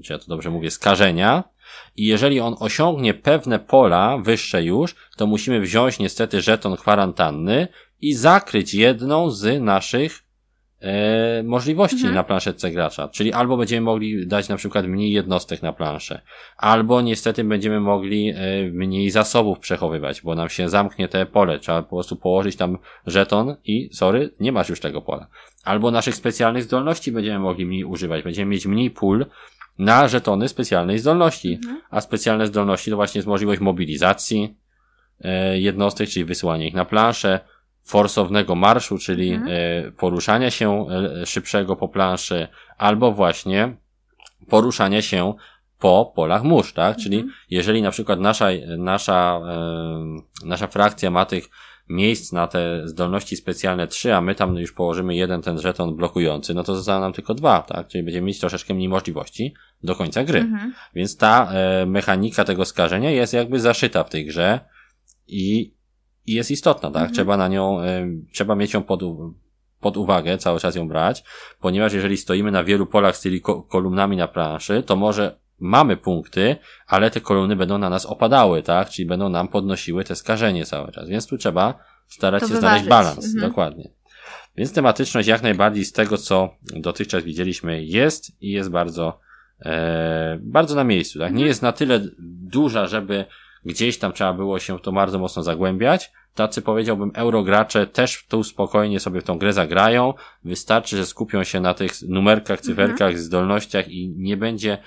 czy 0.03 0.13
ja 0.13 0.19
to 0.19 0.25
dobrze 0.27 0.49
mówię, 0.49 0.71
skażenia, 0.71 1.43
i 1.95 2.05
jeżeli 2.05 2.39
on 2.39 2.55
osiągnie 2.59 3.13
pewne 3.13 3.59
pola 3.59 4.17
wyższe 4.17 4.63
już, 4.63 4.95
to 5.17 5.27
musimy 5.27 5.61
wziąć 5.61 5.99
niestety 5.99 6.41
żeton 6.41 6.77
kwarantanny 6.77 7.67
i 8.01 8.13
zakryć 8.13 8.73
jedną 8.73 9.29
z 9.29 9.61
naszych 9.61 10.28
e, 10.81 11.43
możliwości 11.43 11.95
mhm. 11.95 12.15
na 12.15 12.23
planszetce 12.23 12.71
gracza. 12.71 13.07
Czyli 13.07 13.33
albo 13.33 13.57
będziemy 13.57 13.81
mogli 13.81 14.27
dać 14.27 14.49
na 14.49 14.55
przykład 14.55 14.85
mniej 14.85 15.11
jednostek 15.11 15.61
na 15.61 15.73
planszę, 15.73 16.21
albo 16.57 17.01
niestety 17.01 17.43
będziemy 17.43 17.79
mogli 17.79 18.29
e, 18.29 18.35
mniej 18.71 19.09
zasobów 19.09 19.59
przechowywać, 19.59 20.21
bo 20.21 20.35
nam 20.35 20.49
się 20.49 20.69
zamknie 20.69 21.07
te 21.07 21.25
pole. 21.25 21.59
Trzeba 21.59 21.83
po 21.83 21.95
prostu 21.95 22.15
położyć 22.15 22.55
tam 22.55 22.77
żeton 23.05 23.55
i 23.65 23.89
sorry, 23.93 24.29
nie 24.39 24.51
masz 24.51 24.69
już 24.69 24.79
tego 24.79 25.01
pola. 25.01 25.27
Albo 25.63 25.91
naszych 25.91 26.15
specjalnych 26.15 26.63
zdolności 26.63 27.11
będziemy 27.11 27.39
mogli 27.39 27.65
mniej 27.65 27.83
używać. 27.83 28.23
Będziemy 28.23 28.51
mieć 28.51 28.65
mniej 28.65 28.91
pól 28.91 29.25
na 29.79 30.07
żetony 30.07 30.49
specjalnej 30.49 30.99
zdolności. 30.99 31.53
Mhm. 31.53 31.81
A 31.89 32.01
specjalne 32.01 32.47
zdolności 32.47 32.89
to 32.89 32.95
właśnie 32.95 33.19
jest 33.19 33.27
możliwość 33.27 33.61
mobilizacji 33.61 34.55
e, 35.21 35.59
jednostek, 35.59 36.09
czyli 36.09 36.25
wysyłanie 36.25 36.67
ich 36.67 36.73
na 36.73 36.85
planszę, 36.85 37.39
forsownego 37.89 38.55
marszu, 38.55 38.97
czyli 38.97 39.31
mhm. 39.31 39.51
E, 39.87 39.91
poruszania 39.91 40.51
się 40.51 40.85
e, 40.89 41.25
szybszego 41.25 41.75
po 41.75 41.87
planszy, 41.87 42.47
albo 42.77 43.11
właśnie 43.11 43.75
poruszania 44.49 45.01
się 45.01 45.33
po 45.79 46.11
polach 46.15 46.43
mórz, 46.43 46.73
tak? 46.73 46.87
Mhm. 46.87 47.03
Czyli 47.03 47.25
jeżeli 47.49 47.81
na 47.81 47.91
przykład 47.91 48.19
nasza, 48.19 48.47
nasza, 48.77 49.41
e, 50.43 50.47
nasza 50.47 50.67
frakcja 50.67 51.11
ma 51.11 51.25
tych 51.25 51.49
miejsc 51.89 52.31
na 52.31 52.47
te 52.47 52.87
zdolności 52.87 53.35
specjalne 53.35 53.87
trzy, 53.87 54.15
a 54.15 54.21
my 54.21 54.35
tam 54.35 54.55
już 54.55 54.71
położymy 54.71 55.15
jeden 55.15 55.41
ten 55.41 55.59
żeton 55.59 55.95
blokujący, 55.95 56.53
no 56.53 56.63
to 56.63 56.75
zostaną 56.75 57.01
nam 57.01 57.13
tylko 57.13 57.33
dwa, 57.33 57.61
tak? 57.61 57.87
Czyli 57.87 58.03
będziemy 58.03 58.27
mieć 58.27 58.39
troszeczkę 58.39 58.73
mniej 58.73 58.89
możliwości 58.89 59.53
do 59.83 59.95
końca 59.95 60.23
gry. 60.23 60.39
Mhm. 60.39 60.73
Więc 60.95 61.17
ta 61.17 61.51
e, 61.51 61.85
mechanika 61.85 62.43
tego 62.43 62.65
skażenia 62.65 63.11
jest 63.11 63.33
jakby 63.33 63.59
zaszyta 63.59 64.03
w 64.03 64.09
tej 64.09 64.25
grze 64.25 64.59
i 65.27 65.78
i 66.29 66.33
jest 66.33 66.51
istotna, 66.51 66.91
tak? 66.91 67.01
Mhm. 67.01 67.13
Trzeba 67.13 67.37
na 67.37 67.47
nią, 67.47 67.83
y, 67.83 67.85
trzeba 68.33 68.55
mieć 68.55 68.73
ją 68.73 68.83
pod, 68.83 69.01
pod 69.79 69.97
uwagę, 69.97 70.37
cały 70.37 70.59
czas 70.59 70.75
ją 70.75 70.87
brać, 70.87 71.23
ponieważ 71.59 71.93
jeżeli 71.93 72.17
stoimy 72.17 72.51
na 72.51 72.63
wielu 72.63 72.85
polach 72.85 73.17
z 73.17 73.21
tymi 73.21 73.41
kolumnami 73.69 74.17
na 74.17 74.27
planszy, 74.27 74.83
to 74.83 74.95
może 74.95 75.39
mamy 75.59 75.97
punkty, 75.97 76.55
ale 76.87 77.11
te 77.11 77.21
kolumny 77.21 77.55
będą 77.55 77.77
na 77.77 77.89
nas 77.89 78.05
opadały, 78.05 78.63
tak? 78.63 78.89
Czyli 78.89 79.05
będą 79.05 79.29
nam 79.29 79.47
podnosiły 79.47 80.03
te 80.03 80.15
skażenie 80.15 80.65
cały 80.65 80.91
czas. 80.91 81.09
Więc 81.09 81.27
tu 81.27 81.37
trzeba 81.37 81.79
starać 82.07 82.41
to 82.41 82.47
się 82.47 82.53
wyważyć. 82.53 82.85
znaleźć 82.85 82.89
balans. 82.89 83.25
Mhm. 83.25 83.49
Dokładnie. 83.49 83.89
Więc 84.55 84.73
tematyczność 84.73 85.27
jak 85.27 85.43
najbardziej 85.43 85.85
z 85.85 85.91
tego, 85.91 86.17
co 86.17 86.49
dotychczas 86.61 87.23
widzieliśmy, 87.23 87.83
jest 87.83 88.41
i 88.41 88.51
jest 88.51 88.69
bardzo, 88.69 89.19
e, 89.65 90.39
bardzo 90.41 90.75
na 90.75 90.83
miejscu, 90.83 91.19
tak? 91.19 91.27
Mhm. 91.27 91.37
Nie 91.37 91.45
jest 91.45 91.61
na 91.61 91.71
tyle 91.71 92.01
duża, 92.51 92.87
żeby 92.87 93.25
gdzieś 93.65 93.97
tam 93.97 94.13
trzeba 94.13 94.33
było 94.33 94.59
się 94.59 94.77
w 94.77 94.81
to 94.81 94.91
bardzo 94.91 95.19
mocno 95.19 95.43
zagłębiać. 95.43 96.11
Tacy 96.35 96.61
powiedziałbym 96.61 97.11
eurogracze 97.15 97.87
też 97.87 98.25
tu 98.29 98.43
spokojnie 98.43 98.99
sobie 98.99 99.21
w 99.21 99.23
tą 99.23 99.37
grę 99.37 99.53
zagrają. 99.53 100.13
Wystarczy, 100.43 100.97
że 100.97 101.05
skupią 101.05 101.43
się 101.43 101.59
na 101.59 101.73
tych 101.73 101.91
numerkach, 102.07 102.61
cyferkach, 102.61 103.01
mhm. 103.07 103.17
zdolnościach 103.17 103.87
i 103.87 104.09
nie 104.09 104.37
będzie, 104.37 104.77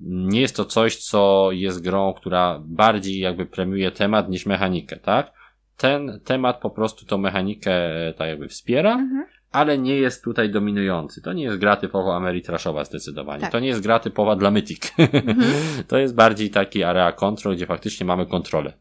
nie 0.00 0.40
jest 0.40 0.56
to 0.56 0.64
coś, 0.64 0.96
co 0.96 1.48
jest 1.52 1.82
grą, 1.82 2.14
która 2.14 2.60
bardziej 2.64 3.18
jakby 3.18 3.46
premiuje 3.46 3.90
temat 3.90 4.28
niż 4.28 4.46
mechanikę, 4.46 4.96
tak? 4.96 5.32
Ten 5.76 6.20
temat 6.24 6.60
po 6.60 6.70
prostu 6.70 7.06
tą 7.06 7.18
mechanikę 7.18 7.72
e, 7.72 8.14
tak 8.14 8.28
jakby 8.28 8.48
wspiera, 8.48 8.92
mhm 8.92 9.38
ale 9.52 9.78
nie 9.78 9.96
jest 9.96 10.24
tutaj 10.24 10.50
dominujący. 10.50 11.22
To 11.22 11.32
nie 11.32 11.44
jest 11.44 11.56
gra 11.56 11.76
typowo 11.76 12.16
Ameritraszowa 12.16 12.84
zdecydowanie. 12.84 13.40
Tak. 13.40 13.52
To 13.52 13.60
nie 13.60 13.68
jest 13.68 13.80
gra 13.80 13.98
typowa 13.98 14.36
dla 14.36 14.50
Mythic. 14.50 14.92
Mhm. 14.98 15.52
to 15.88 15.98
jest 15.98 16.14
bardziej 16.14 16.50
taki 16.50 16.82
area 16.82 17.12
control, 17.12 17.56
gdzie 17.56 17.66
faktycznie 17.66 18.06
mamy 18.06 18.26
kontrolę. 18.26 18.72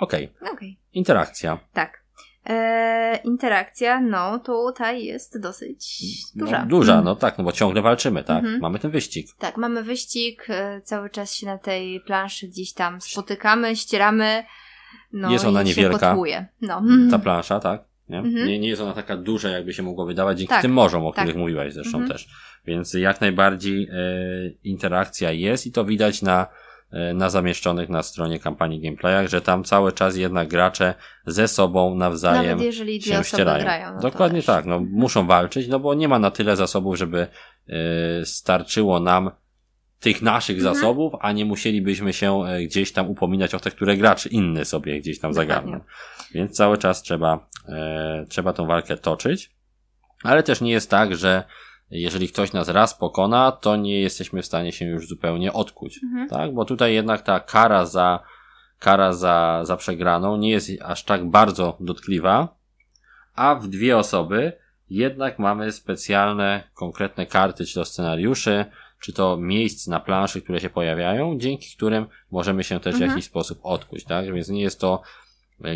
Okej. 0.00 0.32
Okay. 0.40 0.52
okay. 0.52 0.74
Interakcja. 0.92 1.58
Tak. 1.72 2.00
Eee, 2.44 3.18
interakcja, 3.24 4.00
no 4.00 4.38
tutaj 4.38 5.04
jest 5.04 5.40
dosyć 5.40 6.02
duża. 6.34 6.58
No, 6.58 6.66
duża, 6.66 6.92
mhm. 6.92 7.04
no 7.04 7.16
tak, 7.16 7.38
no 7.38 7.44
bo 7.44 7.52
ciągle 7.52 7.82
walczymy, 7.82 8.24
tak? 8.24 8.38
Mhm. 8.38 8.60
Mamy 8.60 8.78
ten 8.78 8.90
wyścig. 8.90 9.26
Tak, 9.38 9.56
mamy 9.56 9.82
wyścig, 9.82 10.46
e, 10.48 10.80
cały 10.80 11.10
czas 11.10 11.34
się 11.34 11.46
na 11.46 11.58
tej 11.58 12.00
planszy 12.00 12.48
gdzieś 12.48 12.72
tam 12.72 13.00
spotykamy, 13.00 13.76
ścieramy. 13.76 14.44
No, 15.12 15.30
jest 15.30 15.44
ona 15.44 15.62
niewielka. 15.62 16.16
No. 16.60 16.82
Ta 17.10 17.18
plansza, 17.18 17.60
tak? 17.60 17.84
Nie? 18.08 18.18
Mhm. 18.18 18.46
nie? 18.46 18.58
Nie 18.58 18.68
jest 18.68 18.82
ona 18.82 18.92
taka 18.92 19.16
duża, 19.16 19.48
jakby 19.48 19.72
się 19.72 19.82
mogło 19.82 20.06
wydawać, 20.06 20.38
dzięki 20.38 20.50
tak. 20.50 20.62
tym 20.62 20.72
morzom, 20.72 21.06
o 21.06 21.12
tak. 21.12 21.24
których 21.24 21.36
mówiłaś 21.36 21.72
zresztą 21.72 21.98
mhm. 21.98 22.12
też. 22.12 22.28
Więc 22.66 22.94
jak 22.94 23.20
najbardziej 23.20 23.88
e, 23.92 23.96
interakcja 24.64 25.32
jest 25.32 25.66
i 25.66 25.72
to 25.72 25.84
widać 25.84 26.22
na 26.22 26.42
e, 26.42 26.69
na 27.14 27.30
zamieszczonych 27.30 27.88
na 27.88 28.02
stronie 28.02 28.38
kampanii 28.38 28.80
gameplayach, 28.80 29.28
że 29.28 29.40
tam 29.40 29.64
cały 29.64 29.92
czas 29.92 30.16
jednak 30.16 30.48
gracze 30.48 30.94
ze 31.26 31.48
sobą 31.48 31.94
nawzajem 31.94 32.50
Nawet 32.50 32.64
jeżeli 32.64 32.98
dwie 32.98 33.16
się 33.16 33.24
ścierają. 33.24 33.64
Grają, 33.64 33.94
no 33.94 34.00
Dokładnie 34.00 34.42
tak, 34.42 34.66
no 34.66 34.80
muszą 34.80 35.26
walczyć, 35.26 35.68
no 35.68 35.80
bo 35.80 35.94
nie 35.94 36.08
ma 36.08 36.18
na 36.18 36.30
tyle 36.30 36.56
zasobów, 36.56 36.98
żeby 36.98 37.26
yy, 37.66 37.76
starczyło 38.24 39.00
nam 39.00 39.30
tych 40.00 40.22
naszych 40.22 40.58
mhm. 40.58 40.74
zasobów, 40.74 41.12
a 41.20 41.32
nie 41.32 41.44
musielibyśmy 41.44 42.12
się 42.12 42.44
e, 42.44 42.62
gdzieś 42.62 42.92
tam 42.92 43.10
upominać 43.10 43.54
o 43.54 43.60
te, 43.60 43.70
które 43.70 43.96
gracz 43.96 44.26
inny 44.26 44.64
sobie 44.64 45.00
gdzieś 45.00 45.18
tam 45.18 45.34
zagarną. 45.34 45.80
Więc 46.34 46.56
cały 46.56 46.78
czas 46.78 47.02
trzeba, 47.02 47.48
e, 47.68 48.24
trzeba 48.28 48.52
tą 48.52 48.66
walkę 48.66 48.96
toczyć. 48.96 49.50
Ale 50.22 50.42
też 50.42 50.60
nie 50.60 50.72
jest 50.72 50.90
tak, 50.90 51.16
że 51.16 51.44
jeżeli 51.90 52.28
ktoś 52.28 52.52
nas 52.52 52.68
raz 52.68 52.94
pokona, 52.94 53.52
to 53.52 53.76
nie 53.76 54.00
jesteśmy 54.00 54.42
w 54.42 54.46
stanie 54.46 54.72
się 54.72 54.84
już 54.84 55.08
zupełnie 55.08 55.52
odkuć. 55.52 56.00
Mhm. 56.02 56.28
Tak? 56.28 56.54
Bo 56.54 56.64
tutaj 56.64 56.94
jednak 56.94 57.22
ta 57.22 57.40
kara 57.40 57.86
za, 57.86 58.20
kara 58.78 59.12
za, 59.12 59.60
za 59.64 59.76
przegraną 59.76 60.36
nie 60.36 60.50
jest 60.50 60.70
aż 60.82 61.04
tak 61.04 61.30
bardzo 61.30 61.76
dotkliwa, 61.80 62.56
a 63.34 63.54
w 63.54 63.68
dwie 63.68 63.98
osoby 63.98 64.52
jednak 64.90 65.38
mamy 65.38 65.72
specjalne, 65.72 66.62
konkretne 66.74 67.26
karty, 67.26 67.66
czy 67.66 67.74
to 67.74 67.84
scenariuszy, 67.84 68.64
czy 69.00 69.12
to 69.12 69.36
miejsc 69.36 69.86
na 69.86 70.00
planszy, 70.00 70.42
które 70.42 70.60
się 70.60 70.70
pojawiają, 70.70 71.38
dzięki 71.38 71.76
którym 71.76 72.06
możemy 72.30 72.64
się 72.64 72.80
też 72.80 72.94
mhm. 72.94 73.10
w 73.10 73.12
jakiś 73.12 73.24
sposób 73.24 73.58
odkuć, 73.62 74.04
tak? 74.04 74.34
Więc 74.34 74.48
nie 74.48 74.62
jest 74.62 74.80
to 74.80 75.02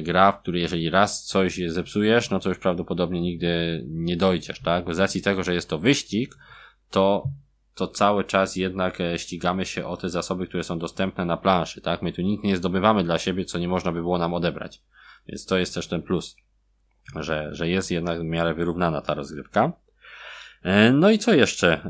gra, 0.02 0.32
w 0.32 0.40
której 0.40 0.62
jeżeli 0.62 0.90
raz 0.90 1.24
coś 1.24 1.60
zepsujesz, 1.66 2.30
no 2.30 2.40
to 2.40 2.48
już 2.48 2.58
prawdopodobnie 2.58 3.20
nigdy 3.20 3.84
nie 3.88 4.16
dojdziesz, 4.16 4.60
tak? 4.60 4.94
Z 4.94 4.98
racji 4.98 5.22
tego, 5.22 5.42
że 5.42 5.54
jest 5.54 5.68
to 5.68 5.78
wyścig, 5.78 6.34
to 6.90 7.28
to 7.74 7.88
cały 7.88 8.24
czas 8.24 8.56
jednak 8.56 9.00
e, 9.00 9.18
ścigamy 9.18 9.64
się 9.64 9.86
o 9.86 9.96
te 9.96 10.10
zasoby, 10.10 10.46
które 10.46 10.64
są 10.64 10.78
dostępne 10.78 11.24
na 11.24 11.36
planszy, 11.36 11.80
tak? 11.80 12.02
My 12.02 12.12
tu 12.12 12.22
nikt 12.22 12.44
nie 12.44 12.56
zdobywamy 12.56 13.04
dla 13.04 13.18
siebie, 13.18 13.44
co 13.44 13.58
nie 13.58 13.68
można 13.68 13.92
by 13.92 14.00
było 14.00 14.18
nam 14.18 14.34
odebrać. 14.34 14.82
Więc 15.28 15.46
to 15.46 15.58
jest 15.58 15.74
też 15.74 15.88
ten 15.88 16.02
plus, 16.02 16.36
że, 17.16 17.48
że 17.52 17.68
jest 17.68 17.90
jednak 17.90 18.20
w 18.20 18.24
miarę 18.24 18.54
wyrównana 18.54 19.00
ta 19.00 19.14
rozgrywka. 19.14 19.72
E, 20.62 20.92
no 20.92 21.10
i 21.10 21.18
co 21.18 21.34
jeszcze? 21.34 21.80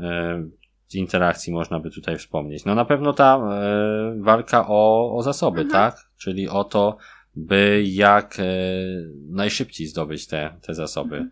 z 0.87 0.95
interakcji 0.95 1.53
można 1.53 1.79
by 1.79 1.91
tutaj 1.91 2.17
wspomnieć? 2.17 2.65
No 2.65 2.75
na 2.75 2.85
pewno 2.85 3.13
ta 3.13 3.37
e, 3.37 4.21
walka 4.21 4.67
o, 4.67 5.15
o 5.17 5.21
zasoby, 5.21 5.61
mhm. 5.61 5.71
tak? 5.71 6.09
Czyli 6.17 6.49
o 6.49 6.63
to, 6.63 6.97
by 7.35 7.83
jak 7.85 8.39
e, 8.39 8.43
najszybciej 9.29 9.87
zdobyć 9.87 10.27
te, 10.27 10.57
te 10.61 10.73
zasoby. 10.73 11.15
Mhm. 11.15 11.31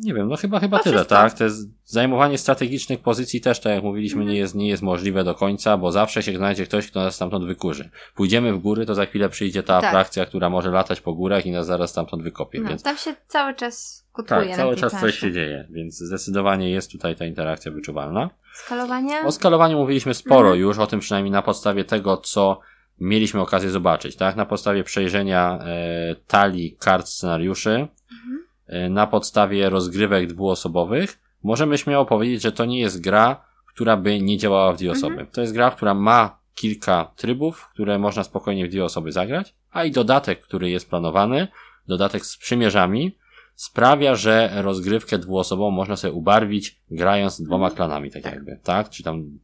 Nie 0.00 0.14
wiem, 0.14 0.28
no 0.28 0.36
chyba, 0.36 0.60
chyba 0.60 0.78
tyle, 0.78 1.04
tak? 1.04 1.32
Te 1.32 1.48
zajmowanie 1.84 2.38
strategicznych 2.38 3.00
pozycji 3.00 3.40
też, 3.40 3.60
tak 3.60 3.72
jak 3.74 3.82
mówiliśmy, 3.84 4.20
mhm. 4.20 4.34
nie, 4.34 4.38
jest, 4.38 4.54
nie 4.54 4.68
jest 4.68 4.82
możliwe 4.82 5.24
do 5.24 5.34
końca, 5.34 5.76
bo 5.76 5.92
zawsze 5.92 6.22
się 6.22 6.36
znajdzie 6.36 6.64
ktoś, 6.66 6.90
kto 6.90 7.02
nas 7.02 7.14
stamtąd 7.14 7.44
wykurzy. 7.44 7.90
Pójdziemy 8.14 8.52
w 8.52 8.58
góry, 8.58 8.86
to 8.86 8.94
za 8.94 9.06
chwilę 9.06 9.28
przyjdzie 9.28 9.62
ta 9.62 9.80
tak. 9.80 9.90
frakcja, 9.90 10.26
która 10.26 10.50
może 10.50 10.70
latać 10.70 11.00
po 11.00 11.12
górach 11.12 11.46
i 11.46 11.50
nas 11.50 11.66
zaraz 11.66 11.90
stamtąd 11.90 12.22
wykopie. 12.22 12.60
No, 12.60 12.68
więc... 12.68 12.82
Tam 12.82 12.96
się 12.96 13.14
cały 13.28 13.54
czas 13.54 14.06
kutuje. 14.12 14.46
Tak, 14.46 14.56
cały 14.56 14.76
czas 14.76 15.00
coś 15.00 15.18
się 15.18 15.32
dzieje, 15.32 15.66
więc 15.70 15.98
zdecydowanie 15.98 16.70
jest 16.70 16.92
tutaj 16.92 17.16
ta 17.16 17.24
interakcja 17.24 17.72
wyczuwalna. 17.72 18.30
Skalowanie? 18.54 19.20
O 19.24 19.32
skalowaniu 19.32 19.78
mówiliśmy 19.78 20.14
sporo 20.14 20.48
mhm. 20.48 20.60
już, 20.60 20.78
o 20.78 20.86
tym 20.86 21.00
przynajmniej 21.00 21.32
na 21.32 21.42
podstawie 21.42 21.84
tego, 21.84 22.16
co 22.16 22.60
mieliśmy 23.00 23.40
okazję 23.40 23.70
zobaczyć, 23.70 24.16
tak? 24.16 24.36
Na 24.36 24.46
podstawie 24.46 24.84
przejrzenia 24.84 25.58
e, 25.58 26.16
talii 26.26 26.76
kart 26.78 27.08
scenariuszy, 27.08 27.70
mhm 27.70 28.46
E, 28.66 28.90
na 28.90 29.06
podstawie 29.06 29.70
rozgrywek 29.70 30.26
dwuosobowych, 30.26 31.18
możemy 31.42 31.78
śmiało 31.78 32.06
powiedzieć, 32.06 32.42
że 32.42 32.52
to 32.52 32.64
nie 32.64 32.80
jest 32.80 33.00
gra, 33.00 33.44
która 33.74 33.96
by 33.96 34.20
nie 34.20 34.38
działała 34.38 34.72
w 34.72 34.76
dwie 34.76 34.90
mhm. 34.90 35.04
osoby. 35.04 35.26
To 35.32 35.40
jest 35.40 35.52
gra, 35.52 35.70
która 35.70 35.94
ma 35.94 36.38
kilka 36.54 37.12
trybów, 37.16 37.68
które 37.72 37.98
można 37.98 38.24
spokojnie 38.24 38.66
w 38.66 38.70
dwie 38.70 38.84
osoby 38.84 39.12
zagrać, 39.12 39.54
a 39.70 39.84
i 39.84 39.90
dodatek, 39.90 40.40
który 40.40 40.70
jest 40.70 40.90
planowany, 40.90 41.48
dodatek 41.88 42.26
z 42.26 42.36
przymierzami, 42.36 43.18
sprawia, 43.54 44.14
że 44.14 44.50
rozgrywkę 44.54 45.18
dwuosobową 45.18 45.70
można 45.70 45.96
sobie 45.96 46.12
ubarwić 46.12 46.80
grając 46.90 47.42
dwoma 47.42 47.66
mhm. 47.66 47.76
klanami, 47.76 48.10
tak 48.10 48.24
jakby, 48.24 48.60
tak? 48.62 48.90
Czy 48.90 49.02
tam 49.02 49.38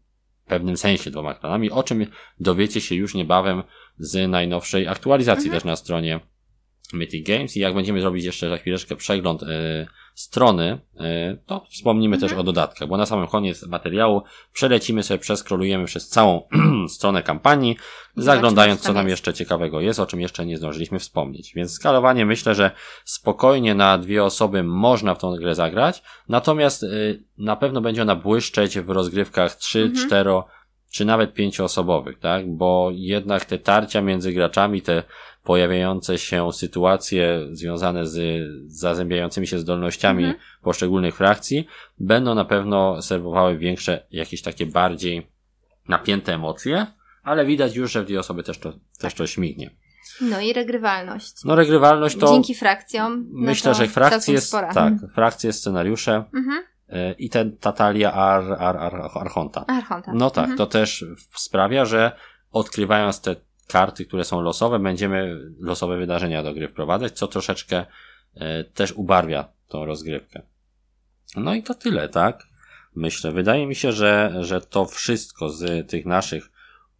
pewnym 0.53 0.77
sensie 0.77 1.11
dwoma 1.11 1.35
klanami, 1.35 1.71
o 1.71 1.83
czym 1.83 2.07
dowiecie 2.41 2.81
się 2.81 2.95
już 2.95 3.15
niebawem 3.15 3.63
z 3.99 4.31
najnowszej 4.31 4.89
aktualizacji 4.89 5.45
mhm. 5.45 5.57
też 5.57 5.65
na 5.65 5.77
stronie 5.77 6.21
Mythic 6.93 7.27
Games 7.27 7.57
i 7.57 7.61
jak 7.61 7.75
będziemy 7.75 8.03
robić 8.03 8.25
jeszcze 8.25 8.49
za 8.49 8.57
chwileczkę 8.57 8.97
przegląd 8.97 9.43
y, 9.43 9.47
strony, 10.15 10.79
y, 10.95 11.39
to 11.47 11.65
wspomnimy 11.71 12.17
mhm. 12.17 12.31
też 12.31 12.39
o 12.39 12.43
dodatkach, 12.43 12.89
bo 12.89 12.97
na 12.97 13.07
samym 13.07 13.27
koniec 13.27 13.67
materiału 13.67 14.23
przelecimy 14.53 15.03
sobie, 15.03 15.19
przeskrolujemy 15.19 15.85
przez 15.85 16.09
całą 16.09 16.43
stronę 16.97 17.23
kampanii, 17.23 17.77
zaglądając 18.17 18.81
co 18.81 18.93
nam 18.93 19.09
jeszcze 19.09 19.35
ciekawego 19.35 19.81
jest, 19.81 20.01
o 20.01 20.07
czym 20.07 20.21
jeszcze 20.21 20.47
nie 20.47 20.57
zdążyliśmy 20.57 20.99
wspomnieć. 20.99 21.53
Więc 21.55 21.73
skalowanie 21.73 22.27
myślę, 22.27 22.55
że 22.55 22.71
spokojnie 23.05 23.75
na 23.75 23.99
dwie 23.99 24.25
osoby 24.25 24.63
można 24.63 25.15
w 25.15 25.19
tą 25.19 25.37
grę 25.37 25.55
zagrać, 25.55 26.03
natomiast 26.29 26.83
y, 26.83 27.25
na 27.39 27.57
pewno 27.57 27.81
będzie 27.81 28.03
ona 28.03 28.17
błyszczeć 28.17 28.79
w 28.79 28.91
rozgrywkach 28.91 29.55
3, 29.55 29.83
mhm. 29.83 30.07
4 30.07 30.31
czy 30.93 31.05
nawet 31.05 31.35
pięcioosobowych, 31.35 32.19
tak? 32.19 32.57
Bo 32.57 32.91
jednak 32.93 33.45
te 33.45 33.59
tarcia 33.59 34.03
między 34.03 34.33
graczami, 34.33 34.83
te 34.83 35.03
pojawiające 35.45 36.19
się 36.19 36.53
sytuacje 36.53 37.41
związane 37.51 38.07
z 38.07 38.43
zazębiającymi 38.67 39.47
się 39.47 39.59
zdolnościami 39.59 40.25
mhm. 40.25 40.43
poszczególnych 40.63 41.17
frakcji 41.17 41.67
będą 41.99 42.35
na 42.35 42.45
pewno 42.45 43.03
serwowały 43.03 43.59
większe, 43.59 44.07
jakieś 44.11 44.43
takie 44.43 44.67
bardziej 44.67 45.27
napięte 45.89 46.35
emocje, 46.35 46.87
ale 47.23 47.47
widać 47.47 47.77
już, 47.77 47.93
że 47.93 48.03
w 48.03 48.07
dwie 48.07 48.21
osoby 48.21 48.43
też 48.43 48.59
to, 48.59 48.73
też 48.99 49.15
to 49.15 49.27
śmignie. 49.27 49.71
No 50.21 50.41
i 50.41 50.53
regrywalność. 50.53 51.45
No 51.45 51.55
regrywalność 51.55 52.17
to... 52.17 52.33
Dzięki 52.33 52.55
frakcjom. 52.55 53.27
No 53.33 53.41
myślę, 53.41 53.75
że 53.75 53.87
frakcje 53.87 54.35
jest, 54.35 54.49
spora. 54.49 54.75
tak, 54.75 54.93
frakcje, 55.15 55.53
scenariusze 55.53 56.25
mhm. 56.35 56.63
E, 56.89 57.13
i 57.13 57.31
ten, 57.31 57.57
ta 57.57 57.73
talia 57.73 58.13
ar, 58.13 58.53
ar, 58.59 58.77
ar, 58.77 59.11
Archonta. 59.15 59.65
Archonta. 59.67 60.13
No 60.15 60.31
tak, 60.31 60.43
mhm. 60.45 60.59
to 60.59 60.67
też 60.67 61.05
sprawia, 61.35 61.85
że 61.85 62.13
odkrywając 62.51 63.21
te 63.21 63.37
karty, 63.73 64.07
które 64.07 64.25
są 64.25 64.41
losowe, 64.41 64.79
będziemy 64.79 65.41
losowe 65.59 65.99
wydarzenia 65.99 66.43
do 66.43 66.55
gry 66.55 66.69
wprowadzać, 66.69 67.13
co 67.13 67.29
troszeczkę 67.29 67.87
e, 68.35 68.65
też 68.65 68.93
ubarwia 68.93 69.49
tą 69.69 69.87
rozgrywkę. 69.87 70.43
No 71.37 71.55
i 71.55 71.63
to 71.63 71.75
tyle, 71.75 72.09
tak? 72.09 72.47
Myślę. 72.95 73.33
Wydaje 73.33 73.67
mi 73.67 73.75
się, 73.75 73.93
że, 73.93 74.35
że 74.41 74.61
to 74.61 74.85
wszystko 74.85 75.49
z 75.49 75.91
tych 75.91 76.07
naszych 76.07 76.51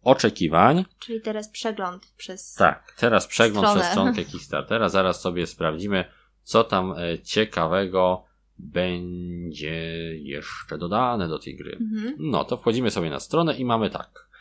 oczekiwań. 0.01 0.85
Czyli 0.99 1.21
teraz 1.21 1.49
przegląd 1.49 2.13
przez. 2.17 2.53
Tak, 2.53 2.93
teraz 2.97 3.27
przegląd 3.27 3.67
stronę. 3.67 3.81
przez 3.81 3.91
stronkę 3.91 4.25
Kickstartera. 4.25 4.89
Zaraz 4.89 5.21
sobie 5.21 5.47
sprawdzimy, 5.47 6.05
co 6.43 6.63
tam 6.63 6.93
e, 6.97 7.19
ciekawego 7.19 8.25
będzie 8.57 9.75
jeszcze 10.15 10.77
dodane 10.77 11.27
do 11.27 11.39
tej 11.39 11.57
gry. 11.57 11.77
Mhm. 11.81 12.15
No 12.19 12.43
to 12.45 12.57
wchodzimy 12.57 12.91
sobie 12.91 13.09
na 13.09 13.19
stronę 13.19 13.57
i 13.57 13.65
mamy 13.65 13.89
tak. 13.89 14.32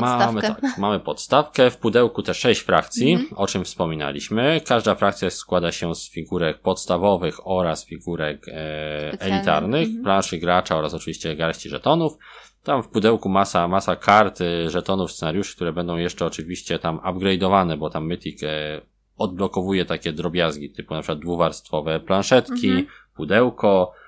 Mamy, 0.00 0.42
tak, 0.42 0.78
mamy 0.78 1.00
podstawkę, 1.00 1.70
w 1.70 1.76
pudełku 1.76 2.22
te 2.22 2.34
sześć 2.34 2.60
frakcji, 2.60 3.12
mm 3.12 3.26
-hmm. 3.26 3.34
o 3.36 3.46
czym 3.46 3.64
wspominaliśmy. 3.64 4.60
Każda 4.66 4.94
frakcja 4.94 5.30
składa 5.30 5.72
się 5.72 5.94
z 5.94 6.10
figurek 6.10 6.58
podstawowych 6.58 7.46
oraz 7.46 7.86
figurek 7.86 8.48
e, 8.48 8.52
elitarnych, 9.20 9.88
mm 9.88 10.00
-hmm. 10.00 10.04
planszy 10.04 10.38
gracza 10.38 10.76
oraz 10.76 10.94
oczywiście 10.94 11.36
garści 11.36 11.68
żetonów. 11.68 12.18
Tam 12.62 12.82
w 12.82 12.88
pudełku 12.88 13.28
masa, 13.28 13.68
masa 13.68 13.96
kart, 13.96 14.38
żetonów, 14.66 15.12
scenariuszy, 15.12 15.56
które 15.56 15.72
będą 15.72 15.96
jeszcze 15.96 16.26
oczywiście 16.26 16.78
tam 16.78 16.98
upgrade'owane, 16.98 17.78
bo 17.78 17.90
tam 17.90 18.06
Mythic 18.06 18.42
e, 18.42 18.80
odblokowuje 19.16 19.84
takie 19.84 20.12
drobiazgi, 20.12 20.70
typu 20.70 20.94
na 20.94 21.00
przykład 21.00 21.18
dwuwarstwowe 21.18 22.00
planszetki, 22.00 22.70
mm 22.70 22.82
-hmm. 22.82 22.86
pudełko, 23.16 23.92
E, 23.92 24.03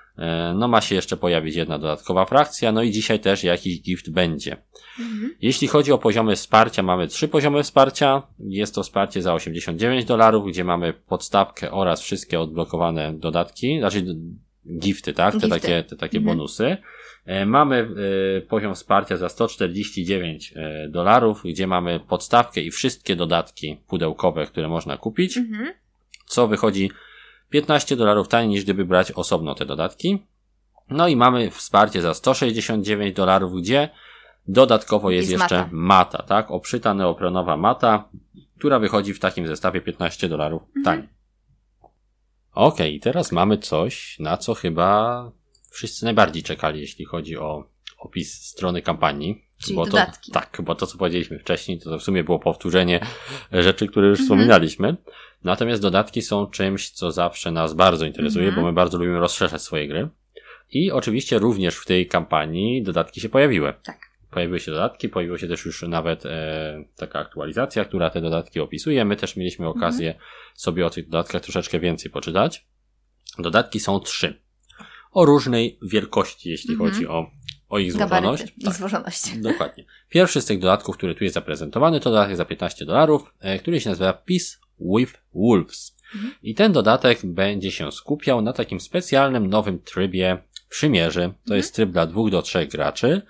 no 0.54 0.68
ma 0.68 0.80
się 0.80 0.94
jeszcze 0.94 1.16
pojawić 1.16 1.56
jedna 1.56 1.78
dodatkowa 1.78 2.24
frakcja, 2.24 2.72
no 2.72 2.82
i 2.82 2.90
dzisiaj 2.90 3.20
też 3.20 3.44
jakiś 3.44 3.82
gift 3.82 4.10
będzie. 4.10 4.56
Mhm. 5.00 5.34
Jeśli 5.42 5.68
chodzi 5.68 5.92
o 5.92 5.98
poziomy 5.98 6.36
wsparcia, 6.36 6.82
mamy 6.82 7.08
trzy 7.08 7.28
poziomy 7.28 7.62
wsparcia. 7.62 8.22
Jest 8.38 8.74
to 8.74 8.82
wsparcie 8.82 9.22
za 9.22 9.34
89 9.34 10.04
dolarów, 10.04 10.46
gdzie 10.46 10.64
mamy 10.64 10.92
podstawkę 10.92 11.70
oraz 11.70 12.00
wszystkie 12.00 12.40
odblokowane 12.40 13.14
dodatki, 13.18 13.78
znaczy 13.78 14.04
gifty, 14.78 15.12
tak? 15.12 15.34
Te 15.34 15.40
gifty. 15.40 15.60
takie, 15.60 15.82
te 15.82 15.96
takie 15.96 16.18
mhm. 16.18 16.36
bonusy. 16.36 16.76
E, 17.24 17.46
mamy 17.46 17.88
e, 18.36 18.40
poziom 18.40 18.74
wsparcia 18.74 19.16
za 19.16 19.28
149 19.28 20.54
dolarów, 20.88 21.42
gdzie 21.44 21.66
mamy 21.66 22.00
podstawkę 22.08 22.60
i 22.60 22.70
wszystkie 22.70 23.16
dodatki 23.16 23.76
pudełkowe, 23.88 24.46
które 24.46 24.68
można 24.68 24.96
kupić. 24.96 25.36
Mhm. 25.36 25.72
Co 26.26 26.48
wychodzi 26.48 26.90
15 27.56 27.96
dolarów 27.96 28.28
taniej 28.28 28.48
niż 28.48 28.64
gdyby 28.64 28.84
brać 28.84 29.12
osobno 29.12 29.54
te 29.54 29.66
dodatki. 29.66 30.26
No 30.90 31.08
i 31.08 31.16
mamy 31.16 31.50
wsparcie 31.50 32.02
za 32.02 32.14
169 32.14 33.16
dolarów, 33.16 33.52
gdzie 33.60 33.88
dodatkowo 34.48 35.10
jest, 35.10 35.30
jest 35.30 35.42
jeszcze 35.42 35.58
mata. 35.58 35.70
mata, 35.72 36.22
tak? 36.22 36.50
Oprzyta 36.50 36.94
neoprenowa 36.94 37.56
mata, 37.56 38.08
która 38.58 38.78
wychodzi 38.78 39.14
w 39.14 39.20
takim 39.20 39.46
zestawie 39.46 39.80
15 39.80 40.28
dolarów 40.28 40.62
mhm. 40.62 40.84
taniej. 40.84 41.08
Okej, 42.52 42.90
okay, 42.90 43.00
teraz 43.00 43.32
mamy 43.32 43.58
coś, 43.58 44.18
na 44.18 44.36
co 44.36 44.54
chyba 44.54 45.32
wszyscy 45.70 46.04
najbardziej 46.04 46.42
czekali, 46.42 46.80
jeśli 46.80 47.04
chodzi 47.04 47.36
o 47.36 47.68
opis 47.98 48.46
strony 48.46 48.82
kampanii. 48.82 49.46
Czyli 49.58 49.76
bo 49.76 49.86
dodatki. 49.86 50.32
To, 50.32 50.40
tak, 50.40 50.60
bo 50.62 50.74
to, 50.74 50.86
co 50.86 50.98
powiedzieliśmy 50.98 51.38
wcześniej, 51.38 51.78
to 51.80 51.98
w 51.98 52.02
sumie 52.02 52.24
było 52.24 52.38
powtórzenie 52.38 53.00
rzeczy, 53.52 53.86
które 53.86 54.08
już 54.08 54.20
mhm. 54.20 54.26
wspominaliśmy. 54.26 54.96
Natomiast 55.46 55.82
dodatki 55.82 56.22
są 56.22 56.46
czymś, 56.46 56.90
co 56.90 57.12
zawsze 57.12 57.50
nas 57.50 57.74
bardzo 57.74 58.06
interesuje, 58.06 58.46
mhm. 58.46 58.62
bo 58.62 58.70
my 58.70 58.74
bardzo 58.74 58.98
lubimy 58.98 59.20
rozszerzać 59.20 59.62
swoje 59.62 59.88
gry. 59.88 60.08
I 60.70 60.92
oczywiście 60.92 61.38
również 61.38 61.76
w 61.76 61.86
tej 61.86 62.06
kampanii 62.06 62.82
dodatki 62.82 63.20
się 63.20 63.28
pojawiły. 63.28 63.74
Tak. 63.82 63.98
Pojawiły 64.30 64.60
się 64.60 64.72
dodatki, 64.72 65.08
pojawiła 65.08 65.38
się 65.38 65.48
też 65.48 65.64
już 65.64 65.82
nawet 65.82 66.26
e, 66.26 66.84
taka 66.96 67.18
aktualizacja, 67.18 67.84
która 67.84 68.10
te 68.10 68.20
dodatki 68.20 68.60
opisuje. 68.60 69.04
My 69.04 69.16
też 69.16 69.36
mieliśmy 69.36 69.68
okazję 69.68 70.08
mhm. 70.08 70.30
sobie 70.54 70.86
o 70.86 70.90
tych 70.90 71.08
dodatkach 71.08 71.42
troszeczkę 71.42 71.80
więcej 71.80 72.10
poczytać. 72.10 72.66
Dodatki 73.38 73.80
są 73.80 74.00
trzy. 74.00 74.42
O 75.12 75.24
różnej 75.24 75.78
wielkości, 75.82 76.50
jeśli 76.50 76.72
mhm. 76.72 76.90
chodzi 76.90 77.08
o, 77.08 77.30
o 77.68 77.78
ich 77.78 77.92
złożoność. 77.92 78.44
I 78.56 78.64
tak. 78.64 78.74
złożoność. 78.74 79.38
Dokładnie. 79.52 79.84
Pierwszy 80.08 80.40
z 80.40 80.46
tych 80.46 80.58
dodatków, 80.58 80.96
który 80.96 81.14
tu 81.14 81.24
jest 81.24 81.34
zaprezentowany, 81.34 82.00
to 82.00 82.10
dodatek 82.10 82.36
za 82.36 82.44
15 82.44 82.84
dolarów, 82.84 83.34
e, 83.40 83.58
który 83.58 83.80
się 83.80 83.90
nazywa 83.90 84.12
Peace 84.12 84.65
with 84.80 85.12
Wolves. 85.34 85.96
Mhm. 86.14 86.34
I 86.42 86.54
ten 86.54 86.72
dodatek 86.72 87.26
będzie 87.26 87.70
się 87.70 87.92
skupiał 87.92 88.42
na 88.42 88.52
takim 88.52 88.80
specjalnym 88.80 89.46
nowym 89.46 89.78
trybie 89.78 90.38
przymierzy. 90.68 91.20
To 91.20 91.26
mhm. 91.26 91.56
jest 91.56 91.74
tryb 91.74 91.90
dla 91.90 92.06
dwóch 92.06 92.30
do 92.30 92.42
trzech 92.42 92.68
graczy, 92.68 93.22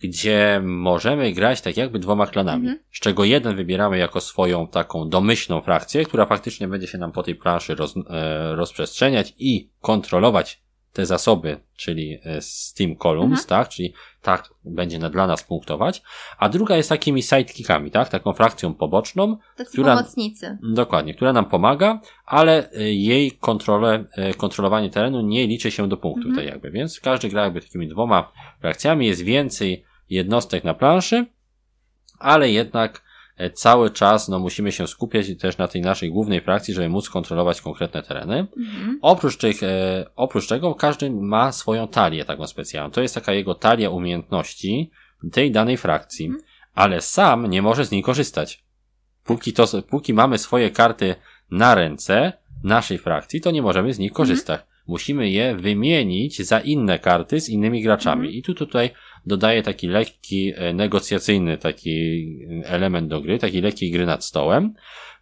gdzie 0.00 0.60
możemy 0.64 1.32
grać 1.32 1.60
tak 1.60 1.76
jakby 1.76 1.98
dwoma 1.98 2.26
klanami, 2.26 2.68
mhm. 2.68 2.84
z 2.92 3.00
czego 3.00 3.24
jeden 3.24 3.56
wybieramy 3.56 3.98
jako 3.98 4.20
swoją 4.20 4.66
taką 4.66 5.08
domyślną 5.08 5.60
frakcję, 5.60 6.04
która 6.04 6.26
faktycznie 6.26 6.68
będzie 6.68 6.86
się 6.86 6.98
nam 6.98 7.12
po 7.12 7.22
tej 7.22 7.34
planszy 7.34 7.74
roz, 7.74 7.94
e, 8.10 8.56
rozprzestrzeniać 8.56 9.34
i 9.38 9.70
kontrolować 9.80 10.62
te 10.92 11.06
zasoby, 11.06 11.60
czyli 11.76 12.18
e, 12.24 12.40
Steam 12.42 12.96
Columns, 12.96 13.40
mhm. 13.40 13.48
tak, 13.48 13.68
czyli 13.68 13.92
tak 14.22 14.50
będzie 14.64 14.98
dla 14.98 15.26
nas 15.26 15.42
punktować, 15.42 16.02
a 16.38 16.48
druga 16.48 16.76
jest 16.76 16.88
takimi 16.88 17.22
sidekickami, 17.22 17.90
tak, 17.90 18.08
taką 18.08 18.32
frakcją 18.32 18.74
poboczną, 18.74 19.36
Tacy 19.56 19.72
która, 19.72 19.96
pomocnicy. 19.96 20.58
Dokładnie, 20.62 21.14
która 21.14 21.32
nam 21.32 21.46
pomaga, 21.46 22.00
ale 22.24 22.72
e, 22.72 22.92
jej 22.92 23.32
kontrolę, 23.32 24.04
e, 24.12 24.34
kontrolowanie 24.34 24.90
terenu 24.90 25.20
nie 25.20 25.46
liczy 25.46 25.70
się 25.70 25.88
do 25.88 25.96
punktu, 25.96 26.28
mhm. 26.28 26.36
tak 26.36 26.54
jakby, 26.54 26.70
więc 26.70 27.00
każdy 27.00 27.28
gra 27.28 27.44
jakby 27.44 27.60
takimi 27.60 27.88
dwoma 27.88 28.32
frakcjami, 28.60 29.06
jest 29.06 29.22
więcej 29.22 29.84
jednostek 30.10 30.64
na 30.64 30.74
planszy, 30.74 31.26
ale 32.18 32.50
jednak 32.50 33.07
cały 33.54 33.90
czas 33.90 34.28
no, 34.28 34.38
musimy 34.38 34.72
się 34.72 34.86
skupiać 34.86 35.26
też 35.40 35.58
na 35.58 35.68
tej 35.68 35.82
naszej 35.82 36.10
głównej 36.10 36.40
frakcji, 36.40 36.74
żeby 36.74 36.88
móc 36.88 37.08
kontrolować 37.08 37.60
konkretne 37.60 38.02
tereny. 38.02 38.46
Mhm. 38.56 38.98
Oprócz, 39.02 39.36
tych, 39.36 39.62
e, 39.62 40.06
oprócz 40.16 40.48
tego 40.48 40.74
każdy 40.74 41.10
ma 41.10 41.52
swoją 41.52 41.88
talię 41.88 42.24
taką 42.24 42.46
specjalną. 42.46 42.90
To 42.90 43.00
jest 43.00 43.14
taka 43.14 43.32
jego 43.32 43.54
talia 43.54 43.90
umiejętności 43.90 44.90
tej 45.32 45.50
danej 45.50 45.76
frakcji, 45.76 46.26
mhm. 46.26 46.44
ale 46.74 47.00
sam 47.00 47.46
nie 47.46 47.62
może 47.62 47.84
z 47.84 47.90
niej 47.90 48.02
korzystać. 48.02 48.64
Póki, 49.24 49.52
to, 49.52 49.66
póki 49.90 50.14
mamy 50.14 50.38
swoje 50.38 50.70
karty 50.70 51.14
na 51.50 51.74
ręce 51.74 52.32
naszej 52.64 52.98
frakcji, 52.98 53.40
to 53.40 53.50
nie 53.50 53.62
możemy 53.62 53.94
z 53.94 53.98
nich 53.98 54.12
korzystać. 54.12 54.60
Mhm. 54.60 54.78
Musimy 54.88 55.30
je 55.30 55.56
wymienić 55.56 56.46
za 56.46 56.60
inne 56.60 56.98
karty 56.98 57.40
z 57.40 57.48
innymi 57.48 57.82
graczami. 57.82 58.20
Mhm. 58.20 58.34
I 58.34 58.42
tu 58.42 58.54
tutaj 58.54 58.90
dodaje 59.28 59.62
taki 59.62 59.88
lekki, 59.88 60.52
e, 60.56 60.74
negocjacyjny 60.74 61.58
taki 61.58 61.90
e, 62.64 62.68
element 62.68 63.08
do 63.08 63.20
gry, 63.20 63.38
taki 63.38 63.60
lekki 63.60 63.90
gry 63.90 64.06
nad 64.06 64.24
stołem, 64.24 64.74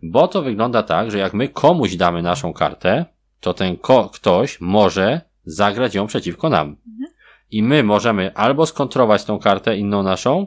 bo 0.03 0.29
to 0.29 0.43
wygląda 0.43 0.83
tak, 0.83 1.11
że 1.11 1.19
jak 1.19 1.35
my 1.35 1.49
komuś 1.49 1.97
damy 1.97 2.23
naszą 2.23 2.53
kartę, 2.53 3.05
to 3.41 3.55
ten 3.55 3.77
ktoś 4.13 4.61
może 4.61 5.21
zagrać 5.45 5.95
ją 5.95 6.07
przeciwko 6.07 6.49
nam. 6.49 6.67
Mhm. 6.67 7.13
I 7.51 7.63
my 7.63 7.83
możemy 7.83 8.35
albo 8.35 8.67
skontrować 8.67 9.25
tą 9.25 9.39
kartę 9.39 9.77
inną 9.77 10.03
naszą, 10.03 10.47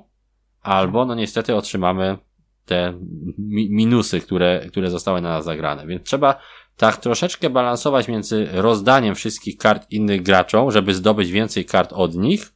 albo 0.61 1.06
no 1.06 1.15
niestety 1.15 1.56
otrzymamy 1.56 2.18
te 2.65 2.94
mi 3.38 3.69
minusy, 3.72 4.22
które, 4.22 4.65
które 4.69 4.90
zostały 4.90 5.22
na 5.22 5.30
nas 5.30 5.45
zagrane. 5.45 5.88
Więc 5.88 6.03
trzeba 6.03 6.40
tak 6.77 6.98
troszeczkę 6.98 7.49
balansować 7.49 8.07
między 8.07 8.48
rozdaniem 8.52 9.15
wszystkich 9.15 9.57
kart 9.57 9.91
innych 9.91 10.22
graczom, 10.22 10.72
żeby 10.72 10.94
zdobyć 10.94 11.31
więcej 11.31 11.65
kart 11.65 11.94
od 11.94 12.15
nich, 12.15 12.53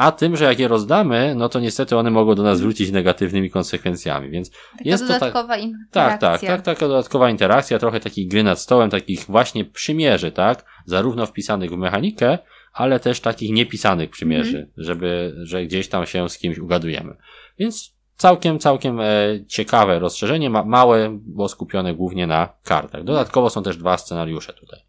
a 0.00 0.12
tym, 0.12 0.36
że 0.36 0.44
jak 0.44 0.58
je 0.58 0.68
rozdamy, 0.68 1.34
no 1.34 1.48
to 1.48 1.60
niestety 1.60 1.96
one 1.96 2.10
mogą 2.10 2.34
do 2.34 2.42
nas 2.42 2.60
wrócić 2.60 2.90
negatywnymi 2.90 3.50
konsekwencjami, 3.50 4.30
więc 4.30 4.50
taka 4.50 4.84
jest 4.84 5.08
to 5.08 5.20
tak, 5.20 5.60
interakcja. 5.60 6.30
Tak, 6.30 6.40
tak, 6.40 6.40
tak, 6.40 6.62
taka 6.62 6.88
dodatkowa 6.88 7.30
interakcja, 7.30 7.78
trochę 7.78 8.00
takich 8.00 8.28
gry 8.28 8.42
nad 8.42 8.60
stołem, 8.60 8.90
takich 8.90 9.24
właśnie 9.24 9.64
przymierzy, 9.64 10.32
tak, 10.32 10.64
zarówno 10.86 11.26
wpisanych 11.26 11.70
w 11.70 11.76
mechanikę, 11.76 12.38
ale 12.72 13.00
też 13.00 13.20
takich 13.20 13.52
niepisanych 13.52 14.10
przymierzy, 14.10 14.66
-hmm. 14.66 14.82
żeby, 14.82 15.34
że 15.42 15.64
gdzieś 15.64 15.88
tam 15.88 16.06
się 16.06 16.28
z 16.28 16.38
kimś 16.38 16.58
ugadujemy. 16.58 17.16
Więc 17.58 17.94
całkiem, 18.16 18.58
całkiem 18.58 19.00
e, 19.00 19.06
ciekawe 19.48 19.98
rozszerzenie, 19.98 20.50
ma, 20.50 20.64
małe, 20.64 21.18
bo 21.26 21.48
skupione 21.48 21.94
głównie 21.94 22.26
na 22.26 22.48
kartach. 22.64 23.04
Dodatkowo 23.04 23.50
są 23.50 23.62
też 23.62 23.76
dwa 23.76 23.98
scenariusze 23.98 24.52
tutaj. 24.52 24.80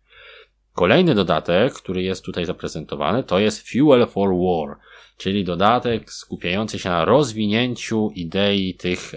Kolejny 0.73 1.15
dodatek, 1.15 1.73
który 1.73 2.03
jest 2.03 2.25
tutaj 2.25 2.45
zaprezentowany, 2.45 3.23
to 3.23 3.39
jest 3.39 3.69
Fuel 3.69 4.07
for 4.07 4.29
War 4.29 4.77
czyli 5.21 5.43
dodatek 5.43 6.11
skupiający 6.11 6.79
się 6.79 6.89
na 6.89 7.05
rozwinięciu 7.05 8.11
idei 8.15 8.73
tych 8.73 9.11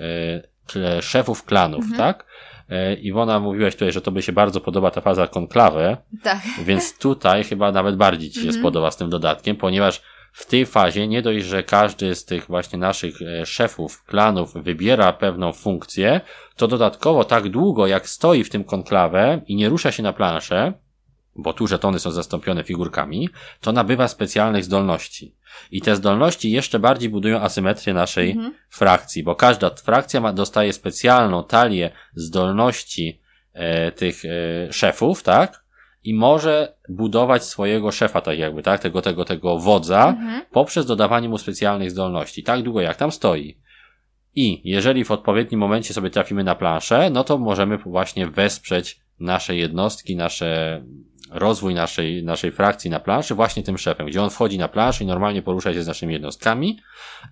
e, 0.76 1.02
szefów 1.02 1.44
klanów, 1.44 1.84
mhm. 1.84 1.98
tak? 1.98 2.26
E, 2.68 2.94
Iwona, 2.94 3.40
mówiłaś 3.40 3.74
tutaj, 3.74 3.92
że 3.92 4.00
to 4.00 4.10
by 4.10 4.22
się 4.22 4.32
bardzo 4.32 4.60
podoba 4.60 4.90
ta 4.90 5.00
faza 5.00 5.26
konklawy. 5.26 5.96
Tak. 6.22 6.42
Więc 6.64 6.98
tutaj 6.98 7.44
chyba 7.44 7.72
nawet 7.72 7.96
bardziej 7.96 8.30
Ci 8.30 8.34
się 8.34 8.46
mhm. 8.46 8.60
spodoba 8.60 8.90
z 8.90 8.96
tym 8.96 9.10
dodatkiem, 9.10 9.56
ponieważ 9.56 10.02
w 10.32 10.46
tej 10.46 10.66
fazie 10.66 11.08
nie 11.08 11.22
dość, 11.22 11.44
że 11.46 11.62
każdy 11.62 12.14
z 12.14 12.24
tych 12.24 12.46
właśnie 12.46 12.78
naszych 12.78 13.22
e, 13.22 13.46
szefów 13.46 14.04
klanów 14.04 14.54
wybiera 14.54 15.12
pewną 15.12 15.52
funkcję, 15.52 16.20
to 16.56 16.68
dodatkowo 16.68 17.24
tak 17.24 17.48
długo 17.48 17.86
jak 17.86 18.08
stoi 18.08 18.44
w 18.44 18.50
tym 18.50 18.64
konklawę 18.64 19.40
i 19.46 19.56
nie 19.56 19.68
rusza 19.68 19.92
się 19.92 20.02
na 20.02 20.12
planszę, 20.12 20.72
bo 21.36 21.52
tu 21.52 21.66
żetony 21.66 21.98
są 21.98 22.10
zastąpione 22.10 22.64
figurkami, 22.64 23.28
to 23.60 23.72
nabywa 23.72 24.08
specjalnych 24.08 24.64
zdolności. 24.64 25.34
I 25.70 25.80
te 25.80 25.96
zdolności 25.96 26.50
jeszcze 26.50 26.78
bardziej 26.78 27.08
budują 27.08 27.40
asymetrię 27.40 27.94
naszej 27.94 28.30
mhm. 28.30 28.54
frakcji, 28.70 29.22
bo 29.22 29.34
każda 29.34 29.70
frakcja 29.70 30.20
ma, 30.20 30.32
dostaje 30.32 30.72
specjalną 30.72 31.44
talię 31.44 31.90
zdolności 32.14 33.20
e, 33.52 33.92
tych 33.92 34.24
e, 34.24 34.72
szefów, 34.72 35.22
tak? 35.22 35.64
I 36.04 36.14
może 36.14 36.74
budować 36.88 37.44
swojego 37.44 37.92
szefa, 37.92 38.20
tak 38.20 38.38
jakby, 38.38 38.62
tak? 38.62 38.80
Tego, 38.80 39.02
tego, 39.02 39.24
tego 39.24 39.58
wodza, 39.58 40.08
mhm. 40.08 40.42
poprzez 40.50 40.86
dodawanie 40.86 41.28
mu 41.28 41.38
specjalnych 41.38 41.90
zdolności, 41.90 42.42
tak 42.42 42.62
długo 42.62 42.80
jak 42.80 42.96
tam 42.96 43.12
stoi. 43.12 43.58
I 44.34 44.70
jeżeli 44.70 45.04
w 45.04 45.10
odpowiednim 45.10 45.60
momencie 45.60 45.94
sobie 45.94 46.10
trafimy 46.10 46.44
na 46.44 46.54
planszę, 46.54 47.10
no 47.10 47.24
to 47.24 47.38
możemy 47.38 47.78
właśnie 47.78 48.26
wesprzeć 48.26 49.00
nasze 49.20 49.56
jednostki, 49.56 50.16
nasze 50.16 50.82
rozwój 51.34 51.74
naszej, 51.74 52.24
naszej 52.24 52.52
frakcji 52.52 52.90
na 52.90 53.00
planszy 53.00 53.34
właśnie 53.34 53.62
tym 53.62 53.78
szefem, 53.78 54.06
gdzie 54.06 54.22
on 54.22 54.30
wchodzi 54.30 54.58
na 54.58 54.68
planszę 54.68 55.04
i 55.04 55.06
normalnie 55.06 55.42
porusza 55.42 55.72
się 55.72 55.82
z 55.82 55.86
naszymi 55.86 56.12
jednostkami. 56.12 56.80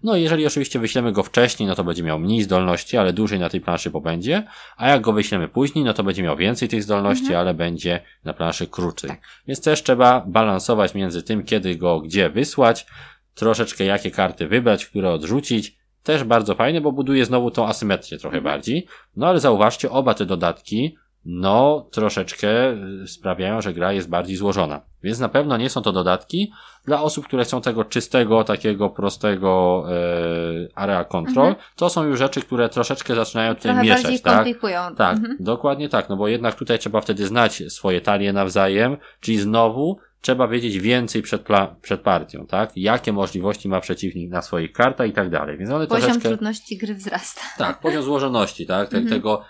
No 0.03 0.17
i 0.17 0.23
jeżeli 0.23 0.47
oczywiście 0.47 0.79
wyślemy 0.79 1.13
go 1.13 1.23
wcześniej, 1.23 1.69
no 1.69 1.75
to 1.75 1.85
będzie 1.85 2.03
miał 2.03 2.19
mniej 2.19 2.43
zdolności, 2.43 2.97
ale 2.97 3.13
dłużej 3.13 3.39
na 3.39 3.49
tej 3.49 3.61
planszy 3.61 3.91
pobędzie, 3.91 4.47
a 4.77 4.89
jak 4.89 5.01
go 5.01 5.13
wyślemy 5.13 5.49
później, 5.49 5.85
no 5.85 5.95
to 5.95 6.05
będzie 6.05 6.23
miał 6.23 6.37
więcej 6.37 6.69
tych 6.69 6.83
zdolności, 6.83 7.25
mhm. 7.25 7.41
ale 7.41 7.55
będzie 7.55 8.01
na 8.25 8.33
planszy 8.33 8.67
krócej. 8.67 9.11
Tak. 9.11 9.21
Więc 9.47 9.61
też 9.61 9.83
trzeba 9.83 10.25
balansować 10.27 10.95
między 10.95 11.23
tym, 11.23 11.45
kiedy 11.45 11.77
go 11.77 12.01
gdzie 12.01 12.31
wysłać, 12.31 12.87
troszeczkę 13.35 13.85
jakie 13.85 14.11
karty 14.11 14.49
wybrać, 14.49 14.87
które 14.87 15.11
odrzucić, 15.11 15.77
też 16.03 16.25
bardzo 16.25 16.55
fajne, 16.55 16.81
bo 16.81 16.93
buduje 16.93 17.25
znowu 17.25 17.51
tą 17.51 17.67
asymetrię 17.67 18.19
trochę 18.19 18.37
mhm. 18.37 18.55
bardziej. 18.55 18.87
No 19.17 19.27
ale 19.27 19.41
zauważcie, 19.41 19.91
oba 19.91 20.15
te 20.15 20.27
dodatki 20.27 20.97
no 21.25 21.87
troszeczkę 21.91 22.73
y, 23.03 23.07
sprawiają, 23.07 23.61
że 23.61 23.73
gra 23.73 23.93
jest 23.93 24.09
bardziej 24.09 24.37
złożona. 24.37 24.81
Więc 25.03 25.19
na 25.19 25.29
pewno 25.29 25.57
nie 25.57 25.71
są 25.71 25.83
to 25.83 25.93
dodatki 25.93 26.53
dla 26.85 27.03
osób, 27.03 27.27
które 27.27 27.45
chcą 27.45 27.61
tego 27.61 27.85
czystego, 27.85 28.45
takiego 28.45 28.91
prostego 28.91 29.85
e, 29.89 30.79
area 30.79 31.05
control. 31.05 31.47
Mhm. 31.47 31.67
To 31.77 31.91
są 31.91 32.05
już 32.05 32.19
rzeczy, 32.19 32.41
które 32.41 32.69
troszeczkę 32.69 33.15
zaczynają 33.15 33.55
tutaj 33.55 33.73
Trochę 33.73 33.83
mieszać. 33.83 34.03
Bardziej 34.03 34.21
tak? 34.21 34.35
komplikują. 34.35 34.95
Tak, 34.97 35.17
mhm. 35.17 35.37
dokładnie 35.41 35.89
tak, 35.89 36.09
no 36.09 36.17
bo 36.17 36.29
jednak 36.29 36.55
tutaj 36.55 36.79
trzeba 36.79 37.01
wtedy 37.01 37.27
znać 37.27 37.63
swoje 37.69 38.01
talie 38.01 38.33
nawzajem, 38.33 38.97
czyli 39.21 39.39
znowu 39.39 39.99
trzeba 40.21 40.49
wiedzieć 40.49 40.79
więcej 40.79 41.23
przed, 41.23 41.43
przed 41.83 42.01
partią, 42.01 42.47
tak? 42.47 42.77
Jakie 42.77 43.13
możliwości 43.13 43.69
ma 43.69 43.81
przeciwnik 43.81 44.31
na 44.31 44.43
swoich 44.43 44.73
kartach 44.73 45.09
i 45.09 45.13
tak 45.13 45.31
dalej. 45.31 45.59
Więc 45.59 45.71
one 45.71 45.87
poziom 45.87 46.03
troszeczkę... 46.03 46.29
trudności 46.29 46.77
gry 46.77 46.95
wzrasta. 46.95 47.41
Tak, 47.59 47.81
poziom 47.81 48.03
złożoności, 48.03 48.67
tak? 48.67 48.95
Mhm. 48.95 49.09
Tego 49.09 49.43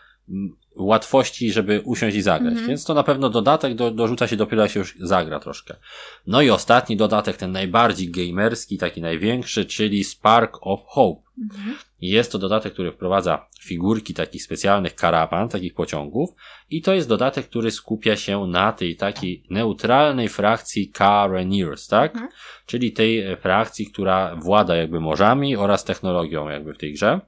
łatwości, 0.76 1.52
żeby 1.52 1.80
usiąść 1.84 2.16
i 2.16 2.22
zagrać. 2.22 2.52
Mhm. 2.52 2.68
Więc 2.68 2.84
to 2.84 2.94
na 2.94 3.02
pewno 3.02 3.30
dodatek 3.30 3.74
do, 3.74 3.90
dorzuca 3.90 4.28
się 4.28 4.36
dopiero 4.36 4.62
jak 4.62 4.70
się 4.70 4.80
już 4.80 4.96
zagra 5.00 5.40
troszkę. 5.40 5.76
No 6.26 6.42
i 6.42 6.50
ostatni 6.50 6.96
dodatek, 6.96 7.36
ten 7.36 7.52
najbardziej 7.52 8.10
gamerski, 8.10 8.78
taki 8.78 9.00
największy, 9.00 9.64
czyli 9.64 10.04
Spark 10.04 10.58
of 10.60 10.80
Hope. 10.86 11.22
Mhm. 11.42 11.74
Jest 12.00 12.32
to 12.32 12.38
dodatek, 12.38 12.72
który 12.72 12.92
wprowadza 12.92 13.46
figurki 13.60 14.14
takich 14.14 14.42
specjalnych 14.42 14.94
karawan, 14.94 15.48
takich 15.48 15.74
pociągów 15.74 16.30
i 16.70 16.82
to 16.82 16.94
jest 16.94 17.08
dodatek, 17.08 17.46
który 17.46 17.70
skupia 17.70 18.16
się 18.16 18.46
na 18.46 18.72
tej 18.72 18.96
takiej 18.96 19.44
neutralnej 19.50 20.28
frakcji 20.28 20.92
Careniers, 20.98 21.88
tak? 21.88 22.12
Mhm. 22.12 22.32
Czyli 22.66 22.92
tej 22.92 23.36
frakcji, 23.36 23.86
która 23.86 24.36
włada 24.36 24.76
jakby 24.76 25.00
morzami 25.00 25.56
oraz 25.56 25.84
technologią 25.84 26.48
jakby 26.48 26.74
w 26.74 26.78
tej 26.78 26.92
grze. 26.92 27.20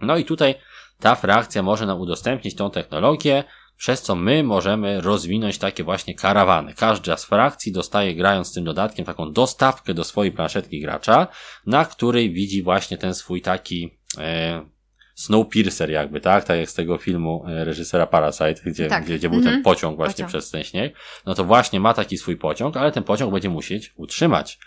No 0.00 0.16
i 0.16 0.24
tutaj 0.24 0.54
ta 1.00 1.14
frakcja 1.14 1.62
może 1.62 1.86
nam 1.86 2.00
udostępnić 2.00 2.54
tą 2.54 2.70
technologię, 2.70 3.44
przez 3.76 4.02
co 4.02 4.14
my 4.14 4.42
możemy 4.42 5.00
rozwinąć 5.00 5.58
takie 5.58 5.84
właśnie 5.84 6.14
karawany. 6.14 6.74
Każda 6.74 7.16
z 7.16 7.24
frakcji 7.24 7.72
dostaje 7.72 8.14
grając 8.14 8.54
tym 8.54 8.64
dodatkiem 8.64 9.04
taką 9.04 9.32
dostawkę 9.32 9.94
do 9.94 10.04
swojej 10.04 10.32
planszetki 10.32 10.80
gracza, 10.80 11.26
na 11.66 11.84
której 11.84 12.32
widzi 12.32 12.62
właśnie 12.62 12.98
ten 12.98 13.14
swój 13.14 13.42
taki 13.42 13.98
e, 14.18 14.76
Snowpiercer 15.16 15.90
jakby, 15.90 16.20
tak? 16.20 16.44
Tak 16.44 16.58
jak 16.58 16.70
z 16.70 16.74
tego 16.74 16.98
filmu 16.98 17.44
e, 17.48 17.64
reżysera 17.64 18.06
Parasite, 18.06 18.54
gdzie, 18.66 18.86
tak. 18.86 19.04
gdzie, 19.04 19.18
gdzie 19.18 19.28
był 19.28 19.38
ten 19.38 19.48
mhm. 19.48 19.62
pociąg 19.62 19.96
właśnie 19.96 20.24
pociąg. 20.24 20.28
przez 20.28 20.50
ten 20.50 20.64
śnieg. 20.64 20.94
No 21.26 21.34
to 21.34 21.44
właśnie 21.44 21.80
ma 21.80 21.94
taki 21.94 22.18
swój 22.18 22.36
pociąg, 22.36 22.76
ale 22.76 22.92
ten 22.92 23.02
pociąg 23.02 23.32
będzie 23.32 23.48
musieć 23.48 23.92
utrzymać. 23.96 24.58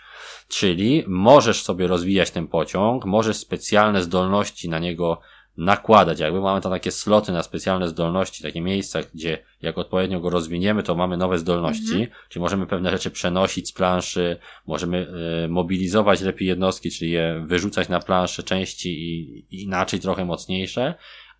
Czyli 0.48 1.04
możesz 1.06 1.62
sobie 1.62 1.86
rozwijać 1.86 2.30
ten 2.30 2.46
pociąg, 2.46 3.04
możesz 3.04 3.36
specjalne 3.36 4.02
zdolności 4.02 4.68
na 4.68 4.78
niego 4.78 5.20
nakładać. 5.60 6.20
Jakby 6.20 6.40
mamy 6.40 6.60
tam 6.60 6.72
takie 6.72 6.90
sloty 6.90 7.32
na 7.32 7.42
specjalne 7.42 7.88
zdolności, 7.88 8.42
takie 8.42 8.60
miejsca, 8.60 9.00
gdzie 9.14 9.38
jak 9.62 9.78
odpowiednio 9.78 10.20
go 10.20 10.30
rozwiniemy, 10.30 10.82
to 10.82 10.94
mamy 10.94 11.16
nowe 11.16 11.38
zdolności, 11.38 11.92
mhm. 11.92 12.10
czyli 12.28 12.42
możemy 12.42 12.66
pewne 12.66 12.90
rzeczy 12.90 13.10
przenosić 13.10 13.68
z 13.68 13.72
planszy, 13.72 14.36
możemy 14.66 15.06
y, 15.44 15.48
mobilizować 15.48 16.20
lepiej 16.20 16.48
jednostki, 16.48 16.90
czyli 16.90 17.10
je 17.10 17.44
wyrzucać 17.46 17.88
na 17.88 18.00
planszę 18.00 18.42
części 18.42 18.88
i, 18.88 19.38
i 19.50 19.62
inaczej 19.62 20.00
trochę 20.00 20.24
mocniejsze, 20.24 20.94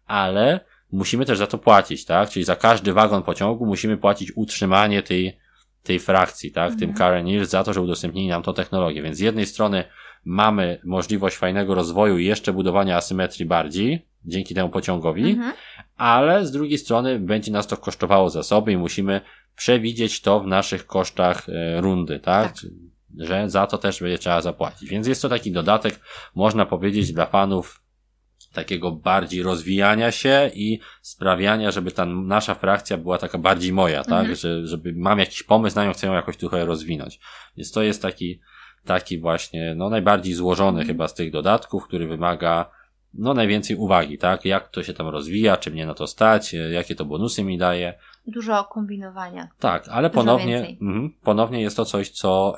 ale 0.07 0.61
musimy 0.93 1.25
też 1.25 1.39
za 1.39 1.47
to 1.47 1.59
płacić, 1.59 2.05
tak? 2.05 2.31
Czyli 2.31 2.45
za 2.45 2.57
każdy 2.57 2.93
wagon 2.93 3.23
pociągu 3.23 3.67
musimy 3.67 3.97
płacić 3.97 4.33
utrzymanie 4.37 5.03
tej, 5.03 5.39
tej 5.83 6.01
frakcji, 6.01 6.53
tak? 6.53 6.73
Mhm. 6.73 6.81
Tym 6.81 6.95
Karen 6.95 7.45
za 7.45 7.65
to, 7.65 7.73
że 7.73 7.81
udostępnili 7.81 8.29
nam 8.29 8.43
tą 8.43 8.55
technologię. 8.55 9.03
Więc 9.03 9.17
z 9.17 9.21
jednej 9.21 9.47
strony 9.47 9.85
mamy 10.25 10.81
możliwość 10.85 11.37
fajnego 11.37 11.75
rozwoju 11.75 12.19
i 12.19 12.25
jeszcze 12.25 12.53
budowania 12.53 12.97
asymetrii 12.97 13.47
bardziej, 13.47 14.10
dzięki 14.25 14.55
temu 14.55 14.69
pociągowi, 14.69 15.31
mhm. 15.31 15.53
ale 15.97 16.47
z 16.47 16.53
drugiej 16.53 16.79
strony 16.79 17.19
będzie 17.19 17.53
nas 17.53 17.67
to 17.67 17.77
kosztowało 17.77 18.31
zasoby 18.31 18.73
i 18.73 18.77
musimy 18.77 19.21
przewidzieć 19.57 20.21
to 20.21 20.41
w 20.41 20.47
naszych 20.47 20.87
kosztach 20.87 21.49
e, 21.49 21.81
rundy, 21.81 22.21
tak? 22.21 22.53
tak. 22.53 22.71
Że 23.19 23.51
za 23.51 23.67
to 23.67 23.79
też 23.79 24.01
będzie 24.01 24.19
trzeba 24.19 24.41
zapłacić. 24.41 24.89
Więc 24.89 25.07
jest 25.07 25.23
to 25.23 25.29
taki 25.29 25.53
dodatek, 25.53 26.01
można 26.35 26.67
powiedzieć, 26.67 27.13
dla 27.13 27.27
fanów 27.27 27.83
takiego 28.53 28.93
bardziej 28.93 29.43
rozwijania 29.43 30.11
się 30.13 30.51
i 30.55 30.81
sprawiania, 31.03 31.71
żeby 31.71 31.93
ta 31.93 32.07
nasza 32.07 32.55
frakcja 32.55 32.97
była 32.97 33.19
taka 33.19 33.39
bardziej 33.39 33.73
moja, 33.73 34.05
tak? 34.05 34.21
Mhm. 34.21 34.35
Że, 34.35 34.67
żeby 34.67 34.93
mam 34.97 35.19
jakiś 35.19 35.43
pomysł 35.43 35.77
na 35.77 35.85
nią, 35.85 35.93
chcę 35.93 36.07
ją 36.07 36.13
jakoś 36.13 36.37
trochę 36.37 36.65
rozwinąć. 36.65 37.21
Więc 37.57 37.73
to 37.73 37.83
jest 37.83 38.03
taki, 38.03 38.41
taki 38.85 39.19
właśnie, 39.19 39.75
no 39.77 39.91
najbardziej 39.91 40.35
złożony 40.35 40.79
mhm. 40.79 40.87
chyba 40.87 41.09
z 41.09 41.15
tych 41.15 41.31
dodatków, 41.31 41.85
który 41.85 42.09
wymaga 42.09 42.71
no 43.15 43.35
najwięcej 43.35 43.77
uwagi, 43.77 44.19
tak? 44.19 44.45
Jak 44.45 44.69
to 44.69 44.83
się 44.83 44.95
tam 44.95 45.09
rozwija, 45.09 45.57
czy 45.57 45.71
mnie 45.71 45.87
na 45.87 45.95
to 45.95 46.07
stać, 46.07 46.55
jakie 46.71 46.95
to 46.95 47.05
bonusy 47.05 47.45
mi 47.45 47.59
daje. 47.59 47.95
Dużo 48.27 48.65
kombinowania. 48.65 49.49
Tak, 49.59 49.89
ale 49.89 50.11
ponownie, 50.11 50.77
mm, 50.83 51.15
ponownie 51.25 51.61
jest 51.63 51.77
to 51.77 51.85
coś, 51.85 52.11
co, 52.11 52.57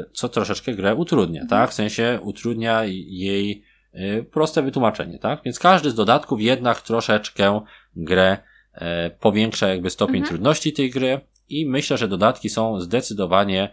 y, 0.00 0.10
co 0.12 0.28
troszeczkę 0.28 0.74
grę 0.74 0.94
utrudnia, 0.94 1.42
mhm. 1.42 1.60
tak? 1.60 1.70
W 1.70 1.74
sensie 1.74 2.18
utrudnia 2.22 2.84
jej 2.84 3.64
y, 3.94 4.26
proste 4.32 4.62
wytłumaczenie, 4.62 5.18
tak? 5.18 5.40
Więc 5.44 5.58
każdy 5.58 5.90
z 5.90 5.94
dodatków 5.94 6.40
jednak 6.40 6.80
troszeczkę 6.80 7.60
grę 7.96 8.36
y, 8.74 8.80
powiększa 9.20 9.68
jakby 9.68 9.90
stopień 9.90 10.16
mhm. 10.16 10.28
trudności 10.28 10.72
tej 10.72 10.90
gry 10.90 11.20
i 11.48 11.66
myślę, 11.66 11.98
że 11.98 12.08
dodatki 12.08 12.48
są 12.48 12.80
zdecydowanie 12.80 13.70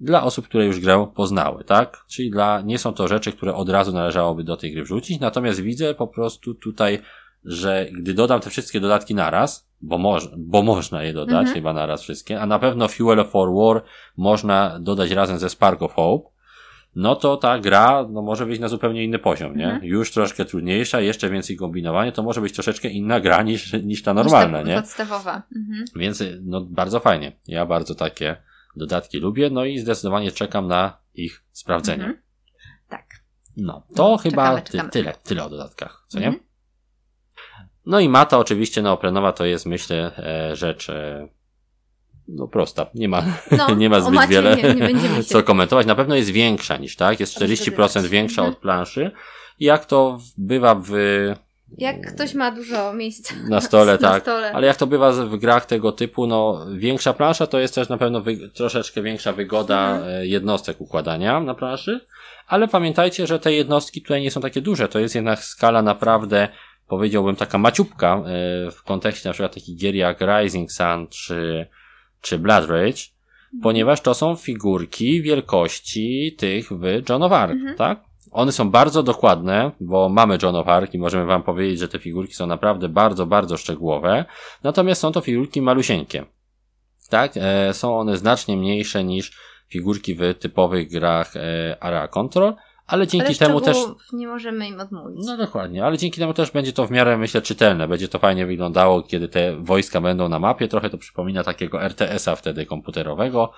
dla 0.00 0.22
osób, 0.22 0.48
które 0.48 0.66
już 0.66 0.80
grę 0.80 1.06
poznały, 1.14 1.64
tak? 1.64 2.04
Czyli 2.08 2.30
dla, 2.30 2.60
nie 2.60 2.78
są 2.78 2.92
to 2.92 3.08
rzeczy, 3.08 3.32
które 3.32 3.54
od 3.54 3.68
razu 3.68 3.92
należałoby 3.92 4.44
do 4.44 4.56
tej 4.56 4.72
gry 4.72 4.82
wrzucić, 4.82 5.20
natomiast 5.20 5.60
widzę 5.60 5.94
po 5.94 6.06
prostu 6.06 6.54
tutaj, 6.54 6.98
że 7.44 7.86
gdy 7.92 8.14
dodam 8.14 8.40
te 8.40 8.50
wszystkie 8.50 8.80
dodatki 8.80 9.14
naraz, 9.14 9.70
bo, 9.80 9.98
moż, 9.98 10.28
bo 10.36 10.62
można 10.62 11.02
je 11.02 11.12
dodać 11.12 11.38
mhm. 11.38 11.54
chyba 11.54 11.72
naraz 11.72 12.02
wszystkie, 12.02 12.40
a 12.40 12.46
na 12.46 12.58
pewno 12.58 12.88
Fuel 12.88 13.24
for 13.24 13.48
War 13.54 13.82
można 14.16 14.78
dodać 14.80 15.10
razem 15.10 15.38
ze 15.38 15.48
Spark 15.48 15.82
of 15.82 15.94
Hope, 15.94 16.30
no 16.96 17.16
to 17.16 17.36
ta 17.36 17.58
gra 17.58 18.06
no, 18.10 18.22
może 18.22 18.46
być 18.46 18.60
na 18.60 18.68
zupełnie 18.68 19.04
inny 19.04 19.18
poziom, 19.18 19.56
nie? 19.56 19.64
Mhm. 19.64 19.84
Już 19.84 20.12
troszkę 20.12 20.44
trudniejsza, 20.44 21.00
jeszcze 21.00 21.30
więcej 21.30 21.56
kombinowania, 21.56 22.12
to 22.12 22.22
może 22.22 22.40
być 22.40 22.52
troszeczkę 22.52 22.88
inna 22.88 23.20
gra 23.20 23.42
niż, 23.42 23.72
niż 23.72 24.02
ta 24.02 24.14
normalna, 24.14 24.58
niż 24.58 24.66
ta 24.66 24.74
nie? 24.74 24.80
podstawowa. 24.80 25.42
Mhm. 25.56 25.84
Więc 25.96 26.22
no 26.42 26.60
bardzo 26.60 27.00
fajnie. 27.00 27.32
Ja 27.46 27.66
bardzo 27.66 27.94
takie 27.94 28.36
dodatki 28.76 29.18
lubię, 29.18 29.50
no 29.50 29.64
i 29.64 29.78
zdecydowanie 29.78 30.32
czekam 30.32 30.66
na 30.66 30.98
ich 31.14 31.44
sprawdzenie. 31.52 32.04
Mhm. 32.04 32.22
Tak. 32.88 33.06
No, 33.56 33.86
to 33.96 34.08
no, 34.08 34.16
chyba 34.16 34.42
czekamy, 34.42 34.62
ty, 34.62 34.72
czekamy. 34.72 34.90
tyle, 34.90 35.14
tyle 35.22 35.44
o 35.44 35.50
dodatkach, 35.50 36.04
co 36.08 36.18
mhm. 36.18 36.34
nie? 36.34 36.40
No 37.86 38.00
i 38.00 38.08
mata 38.08 38.38
oczywiście 38.38 38.82
neoprenowa 38.82 39.32
to 39.32 39.44
jest 39.44 39.66
myślę 39.66 40.12
e, 40.18 40.56
rzecz 40.56 40.90
e, 40.90 41.28
no 42.28 42.48
prosta, 42.48 42.86
nie 42.94 43.08
ma, 43.08 43.22
no, 43.50 43.74
nie 43.74 43.88
ma 43.88 44.00
zbyt 44.00 44.26
wiele 44.28 44.56
nie, 44.56 44.74
nie 44.74 45.22
co 45.24 45.42
komentować. 45.42 45.86
Na 45.86 45.94
pewno 45.94 46.14
jest 46.14 46.30
większa 46.30 46.76
niż 46.76 46.96
tak, 46.96 47.20
jest 47.20 47.40
40% 47.40 48.06
większa 48.06 48.42
mhm. 48.42 48.54
od 48.54 48.60
planszy. 48.60 49.10
Jak 49.60 49.86
to 49.86 50.18
bywa 50.38 50.74
w 50.74 50.92
jak 51.78 52.14
ktoś 52.14 52.34
ma 52.34 52.50
dużo 52.50 52.92
miejsca 52.92 53.34
na 53.48 53.60
stole, 53.60 53.98
tak. 53.98 54.12
Na 54.12 54.20
stole. 54.20 54.52
Ale 54.52 54.66
jak 54.66 54.76
to 54.76 54.86
bywa 54.86 55.12
w 55.12 55.36
grach 55.36 55.66
tego 55.66 55.92
typu, 55.92 56.26
no 56.26 56.66
większa 56.76 57.12
plansza 57.12 57.46
to 57.46 57.58
jest 57.58 57.74
też 57.74 57.88
na 57.88 57.98
pewno 57.98 58.22
troszeczkę 58.54 59.02
większa 59.02 59.32
wygoda 59.32 59.96
mhm. 59.96 60.14
E, 60.14 60.26
jednostek 60.26 60.80
układania 60.80 61.40
na 61.40 61.54
planszy. 61.54 62.00
Ale 62.46 62.68
pamiętajcie, 62.68 63.26
że 63.26 63.38
te 63.38 63.52
jednostki 63.52 64.02
tutaj 64.02 64.22
nie 64.22 64.30
są 64.30 64.40
takie 64.40 64.60
duże. 64.60 64.88
To 64.88 64.98
jest 64.98 65.14
jednak 65.14 65.44
skala 65.44 65.82
naprawdę, 65.82 66.48
powiedziałbym, 66.88 67.36
taka 67.36 67.58
maciupka 67.58 68.14
e, 68.16 68.70
w 68.70 68.82
kontekście 68.82 69.28
na 69.28 69.32
przykład 69.32 69.54
takich 69.54 69.78
gier 69.78 69.94
jak 69.94 70.20
Rising 70.20 70.72
Sun 70.72 71.06
czy, 71.08 71.66
czy 72.20 72.38
Blood 72.38 72.70
Rage 72.70 73.02
mhm. 73.44 73.62
ponieważ 73.62 74.00
to 74.00 74.14
są 74.14 74.36
figurki 74.36 75.22
wielkości 75.22 76.36
tych 76.38 76.68
w 76.72 77.08
John 77.08 77.22
of 77.22 77.32
Arc, 77.32 77.52
mhm. 77.52 77.76
tak? 77.76 78.09
One 78.30 78.52
są 78.52 78.70
bardzo 78.70 79.02
dokładne, 79.02 79.70
bo 79.80 80.08
mamy 80.08 80.38
John 80.42 80.56
of 80.56 80.68
Arc 80.68 80.94
i 80.94 80.98
możemy 80.98 81.26
wam 81.26 81.42
powiedzieć, 81.42 81.78
że 81.78 81.88
te 81.88 81.98
figurki 81.98 82.34
są 82.34 82.46
naprawdę 82.46 82.88
bardzo, 82.88 83.26
bardzo 83.26 83.56
szczegółowe. 83.56 84.24
Natomiast 84.62 85.00
są 85.00 85.12
to 85.12 85.20
figurki 85.20 85.62
malusieńkie. 85.62 86.24
Tak? 87.08 87.32
E, 87.36 87.74
są 87.74 87.98
one 87.98 88.16
znacznie 88.16 88.56
mniejsze 88.56 89.04
niż 89.04 89.38
figurki 89.68 90.14
w 90.14 90.34
typowych 90.38 90.90
grach 90.90 91.36
e, 91.36 91.76
Area 91.80 92.08
Control, 92.08 92.54
ale 92.86 93.06
dzięki 93.06 93.26
ale 93.26 93.36
temu 93.36 93.60
też. 93.60 93.76
Nie 94.12 94.26
możemy 94.26 94.68
im 94.68 94.80
odmówić. 94.80 95.26
No 95.26 95.36
dokładnie, 95.36 95.84
ale 95.84 95.98
dzięki 95.98 96.20
temu 96.20 96.34
też 96.34 96.50
będzie 96.50 96.72
to 96.72 96.86
w 96.86 96.90
miarę, 96.90 97.18
myślę, 97.18 97.42
czytelne. 97.42 97.88
Będzie 97.88 98.08
to 98.08 98.18
fajnie 98.18 98.46
wyglądało, 98.46 99.02
kiedy 99.02 99.28
te 99.28 99.56
wojska 99.56 100.00
będą 100.00 100.28
na 100.28 100.38
mapie. 100.38 100.68
Trochę 100.68 100.90
to 100.90 100.98
przypomina 100.98 101.44
takiego 101.44 101.82
RTS-a 101.82 102.36
wtedy 102.36 102.66
komputerowego 102.66 103.52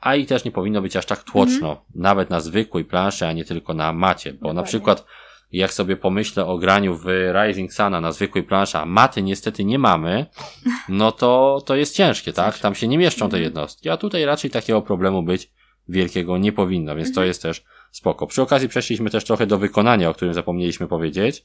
a 0.00 0.14
i 0.14 0.26
też 0.26 0.44
nie 0.44 0.50
powinno 0.50 0.82
być 0.82 0.96
aż 0.96 1.06
tak 1.06 1.22
tłoczno, 1.22 1.68
mm. 1.68 1.82
nawet 1.94 2.30
na 2.30 2.40
zwykłej 2.40 2.84
planszy, 2.84 3.26
a 3.26 3.32
nie 3.32 3.44
tylko 3.44 3.74
na 3.74 3.92
macie, 3.92 4.30
bo 4.32 4.36
Dokładnie. 4.36 4.60
na 4.60 4.62
przykład 4.62 5.04
jak 5.52 5.72
sobie 5.72 5.96
pomyślę 5.96 6.46
o 6.46 6.58
graniu 6.58 6.96
w 6.96 7.06
Rising 7.32 7.72
Suna 7.72 8.00
na 8.00 8.12
zwykłej 8.12 8.44
planszy, 8.44 8.78
a 8.78 8.86
maty 8.86 9.22
niestety 9.22 9.64
nie 9.64 9.78
mamy, 9.78 10.26
no 10.88 11.12
to, 11.12 11.62
to 11.66 11.76
jest 11.76 11.94
ciężkie, 11.94 12.32
tak? 12.32 12.58
Tam 12.58 12.74
się 12.74 12.88
nie 12.88 12.98
mieszczą 12.98 13.20
te 13.20 13.24
mhm. 13.24 13.42
jednostki, 13.42 13.88
a 13.88 13.96
tutaj 13.96 14.24
raczej 14.24 14.50
takiego 14.50 14.82
problemu 14.82 15.22
być 15.22 15.50
wielkiego 15.88 16.38
nie 16.38 16.52
powinno, 16.52 16.96
więc 16.96 17.08
to 17.08 17.20
mhm. 17.20 17.28
jest 17.28 17.42
też 17.42 17.64
spoko. 17.90 18.26
Przy 18.26 18.42
okazji 18.42 18.68
przeszliśmy 18.68 19.10
też 19.10 19.24
trochę 19.24 19.46
do 19.46 19.58
wykonania, 19.58 20.10
o 20.10 20.14
którym 20.14 20.34
zapomnieliśmy 20.34 20.88
powiedzieć, 20.88 21.44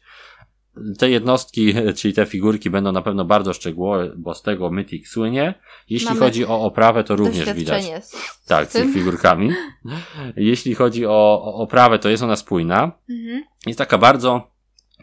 te 0.98 1.10
jednostki, 1.10 1.74
czyli 1.98 2.14
te 2.14 2.26
figurki 2.26 2.70
będą 2.70 2.92
na 2.92 3.02
pewno 3.02 3.26
bardzo 3.26 3.54
szczegółowe, 3.54 4.12
bo 4.18 4.34
z 4.34 4.42
tego 4.42 4.70
Mythic 4.70 5.08
słynie. 5.08 5.54
Jeśli 5.90 6.08
Mamy 6.08 6.20
chodzi 6.20 6.46
o 6.46 6.62
oprawę, 6.62 7.04
to 7.04 7.16
również 7.16 7.54
widać. 7.54 7.84
Z 8.04 8.46
tak, 8.46 8.70
z 8.70 8.74
tymi 8.74 8.94
figurkami. 8.94 9.50
Jeśli 10.36 10.76
chodzi 10.76 11.06
o, 11.06 11.42
o 11.44 11.56
oprawę, 11.56 12.00
to 12.00 12.10
jest 12.10 12.24
ona 12.24 12.36
spójna. 12.36 12.92
Mhm. 13.10 13.44
Jest 13.68 13.80
taka 13.80 13.98
bardzo, 13.98 14.52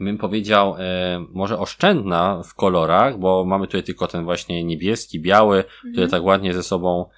bym 0.01 0.19
powiedział, 0.19 0.75
e, 0.79 1.25
może 1.33 1.59
oszczędna 1.59 2.43
w 2.43 2.55
kolorach, 2.55 3.19
bo 3.19 3.45
mamy 3.45 3.67
tutaj 3.67 3.83
tylko 3.83 4.07
ten 4.07 4.25
właśnie 4.25 4.65
niebieski, 4.65 5.21
biały, 5.21 5.57
mhm. 5.57 5.93
które 5.93 6.09
tak 6.09 6.23
ładnie 6.23 6.55
ze 6.55 6.63
sobą 6.63 7.09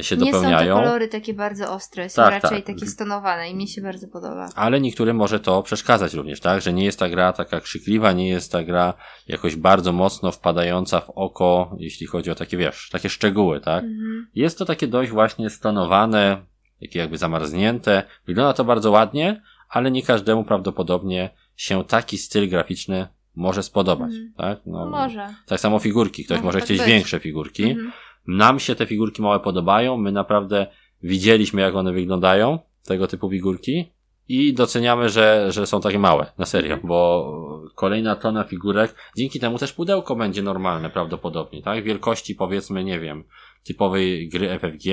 się 0.00 0.16
nie 0.16 0.32
dopełniają. 0.32 0.74
Nie 0.74 0.80
są 0.80 0.86
kolory 0.86 1.08
takie 1.08 1.34
bardzo 1.34 1.72
ostre, 1.72 2.08
są 2.08 2.22
tak, 2.22 2.42
raczej 2.42 2.62
tak. 2.62 2.74
takie 2.74 2.86
stonowane 2.86 3.50
i 3.50 3.54
mi 3.54 3.68
się 3.68 3.82
bardzo 3.82 4.08
podoba. 4.08 4.48
Ale 4.54 4.80
niektórym 4.80 5.16
może 5.16 5.40
to 5.40 5.62
przeszkadzać 5.62 6.14
również, 6.14 6.40
tak? 6.40 6.62
Że 6.62 6.72
nie 6.72 6.84
jest 6.84 6.98
ta 6.98 7.08
gra 7.08 7.32
taka 7.32 7.60
krzykliwa, 7.60 8.12
nie 8.12 8.28
jest 8.28 8.52
ta 8.52 8.64
gra 8.64 8.94
jakoś 9.28 9.56
bardzo 9.56 9.92
mocno 9.92 10.32
wpadająca 10.32 11.00
w 11.00 11.10
oko, 11.10 11.76
jeśli 11.78 12.06
chodzi 12.06 12.30
o 12.30 12.34
takie, 12.34 12.56
wiesz, 12.56 12.88
takie 12.92 13.08
szczegóły, 13.08 13.60
tak? 13.60 13.84
Mhm. 13.84 14.26
Jest 14.34 14.58
to 14.58 14.64
takie 14.64 14.86
dość 14.86 15.10
właśnie 15.10 15.50
stonowane, 15.50 16.36
takie 16.80 16.98
jakby 16.98 17.18
zamarznięte. 17.18 18.02
Wygląda 18.26 18.52
to 18.52 18.64
bardzo 18.64 18.90
ładnie, 18.90 19.42
ale 19.68 19.90
nie 19.90 20.02
każdemu 20.02 20.44
prawdopodobnie 20.44 21.30
się 21.56 21.84
taki 21.84 22.18
styl 22.18 22.48
graficzny 22.48 23.08
może 23.36 23.62
spodobać, 23.62 24.14
mm. 24.14 24.32
tak? 24.36 24.58
No, 24.66 24.86
może. 24.86 25.34
Tak 25.46 25.60
samo 25.60 25.78
figurki. 25.78 26.24
Ktoś 26.24 26.36
może, 26.36 26.44
może 26.44 26.58
tak 26.58 26.64
chcieć 26.64 26.78
być. 26.78 26.86
większe 26.86 27.20
figurki. 27.20 27.64
-hmm. 27.64 27.90
Nam 28.28 28.60
się 28.60 28.74
te 28.74 28.86
figurki 28.86 29.22
małe 29.22 29.40
podobają. 29.40 29.96
My 29.96 30.12
naprawdę 30.12 30.66
widzieliśmy, 31.02 31.60
jak 31.60 31.74
one 31.74 31.92
wyglądają, 31.92 32.58
tego 32.84 33.06
typu 33.06 33.30
figurki. 33.30 33.92
I 34.28 34.54
doceniamy, 34.54 35.08
że, 35.08 35.52
że 35.52 35.66
są 35.66 35.80
takie 35.80 35.98
małe, 35.98 36.32
na 36.38 36.46
serio, 36.46 36.76
-hmm. 36.76 36.86
bo 36.86 37.32
kolejna 37.74 38.16
tona 38.16 38.44
figurek, 38.44 38.94
dzięki 39.16 39.40
temu 39.40 39.58
też 39.58 39.72
pudełko 39.72 40.16
będzie 40.16 40.42
normalne 40.42 40.90
prawdopodobnie, 40.90 41.62
tak? 41.62 41.84
Wielkości 41.84 42.34
powiedzmy, 42.34 42.84
nie 42.84 43.00
wiem, 43.00 43.24
typowej 43.64 44.28
gry 44.28 44.58
FFG, 44.58 44.84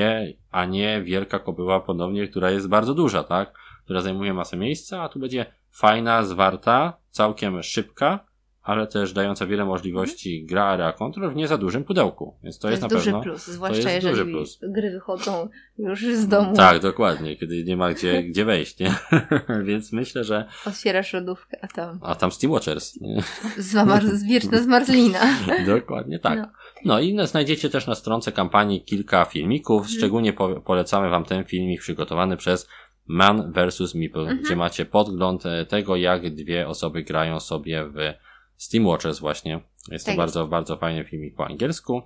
a 0.52 0.66
nie 0.66 1.02
wielka 1.02 1.40
kobyła 1.40 1.80
ponownie, 1.80 2.28
która 2.28 2.52
jest 2.52 2.70
bardzo 2.70 2.94
duża, 2.94 3.24
tak? 3.24 3.54
Która 3.84 4.02
zajmuje 4.02 4.34
masę 4.34 4.58
miejsca, 4.58 5.02
a 5.02 5.10
tu 5.10 5.20
będzie 5.20 5.46
fajna, 5.72 6.24
zwarta, 6.24 6.98
całkiem 7.10 7.64
szybka, 7.64 8.26
ale 8.64 8.88
też 8.88 9.14
dająca 9.14 9.46
wiele 9.46 9.66
możliwości 9.66 10.36
mm. 10.36 10.48
gra 10.48 10.64
area 10.64 10.94
control 10.94 11.32
w 11.32 11.36
nie 11.36 11.48
za 11.48 11.58
dużym 11.58 11.84
pudełku. 11.84 12.36
Więc 12.44 12.60
to, 12.60 12.62
to 12.62 12.72
jest, 12.72 12.84
jest, 12.84 12.94
na 12.94 12.98
duży 12.98 13.12
pewno. 13.12 13.22
plus, 13.22 13.48
zwłaszcza 13.48 13.92
jeżeli 13.92 14.32
plus. 14.32 14.60
gry 14.62 14.92
wychodzą 14.92 15.50
już 15.78 16.06
z 16.06 16.28
domu. 16.28 16.56
Tak, 16.56 16.80
dokładnie, 16.80 17.36
kiedy 17.36 17.64
nie 17.64 17.78
ma 17.78 17.94
gdzie, 17.94 18.24
gdzie 18.30 18.46
wejść, 18.46 18.80
nie? 18.80 18.96
Więc 19.68 19.94
myślę, 19.94 20.24
że. 20.24 20.46
Otwierasz 20.66 21.14
lodówkę, 21.14 21.58
a 21.62 21.68
tam. 21.68 22.00
A 22.02 22.16
tam 22.16 22.32
Steam 22.32 22.52
Watchers. 22.52 23.00
Zamar 23.58 24.04
wieczna 24.28 24.62
zmarzlina. 24.62 25.20
dokładnie 25.66 26.20
tak. 26.20 26.40
No. 26.40 26.48
no. 26.86 27.00
i 27.00 27.18
znajdziecie 27.28 27.70
też 27.70 27.88
na 27.88 27.96
stronce 27.96 28.32
kampanii 28.32 28.84
kilka 28.84 29.26
filmików. 29.26 29.82
Mhm. 29.82 29.98
Szczególnie 29.98 30.34
po 30.34 30.62
polecamy 30.62 31.10
Wam 31.10 31.26
ten 31.26 31.44
filmik 31.44 31.82
przygotowany 31.82 32.38
przez 32.38 32.70
Man 33.08 33.54
vs. 33.54 33.96
Meeple, 33.96 34.22
mhm. 34.22 34.42
gdzie 34.42 34.56
macie 34.56 34.86
podgląd 34.86 35.46
e, 35.46 35.66
tego, 35.66 35.96
jak 35.96 36.36
dwie 36.36 36.68
osoby 36.68 37.04
grają 37.04 37.40
sobie 37.40 37.86
w 37.86 38.14
Steam 38.64 38.86
Watchers 38.86 39.20
właśnie. 39.20 39.62
Jest 39.92 40.06
tak 40.06 40.16
to 40.16 40.18
bardzo, 40.18 40.48
bardzo 40.48 40.78
fajny 40.78 41.06
filmik 41.06 41.36
po 41.36 41.46
angielsku. 41.46 42.02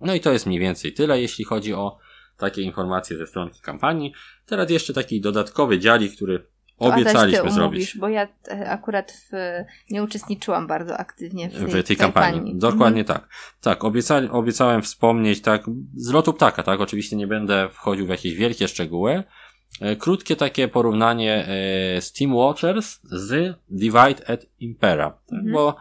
No 0.00 0.14
i 0.14 0.20
to 0.20 0.32
jest 0.32 0.46
mniej 0.46 0.60
więcej 0.60 0.92
tyle, 0.92 1.20
jeśli 1.20 1.44
chodzi 1.44 1.74
o 1.74 1.98
takie 2.36 2.62
informacje 2.62 3.16
ze 3.16 3.26
stronki 3.26 3.60
kampanii. 3.60 4.12
Teraz 4.46 4.70
jeszcze 4.70 4.92
taki 4.92 5.20
dodatkowy 5.20 5.78
dziali, 5.78 6.10
który 6.10 6.38
to 6.38 6.84
obiecaliśmy 6.84 7.42
ty 7.42 7.50
zrobić. 7.50 7.98
Bo 7.98 8.08
ja 8.08 8.28
e, 8.48 8.70
akurat 8.70 9.12
w, 9.12 9.32
nie 9.90 10.02
uczestniczyłam 10.02 10.66
bardzo 10.66 10.96
aktywnie 10.96 11.50
w 11.50 11.72
tej, 11.72 11.82
w 11.82 11.86
tej 11.86 11.96
kampanii. 11.96 12.32
kampanii. 12.32 12.58
Dokładnie 12.58 13.00
mhm. 13.00 13.20
tak. 13.20 13.28
Tak, 13.60 13.84
obieca, 13.84 14.20
obiecałem 14.30 14.82
wspomnieć 14.82 15.42
tak 15.42 15.64
z 15.94 16.12
lotu 16.12 16.32
ptaka, 16.32 16.62
tak? 16.62 16.80
Oczywiście 16.80 17.16
nie 17.16 17.26
będę 17.26 17.68
wchodził 17.68 18.06
w 18.06 18.08
jakieś 18.08 18.34
wielkie 18.34 18.68
szczegóły, 18.68 19.24
krótkie 19.98 20.36
takie 20.36 20.68
porównanie 20.68 21.48
e, 21.48 22.00
Steam 22.00 22.34
Watchers 22.34 23.00
z 23.02 23.56
Divide 23.70 24.28
at 24.30 24.46
Impera, 24.60 25.10
tak? 25.10 25.38
mhm. 25.38 25.52
bo 25.52 25.76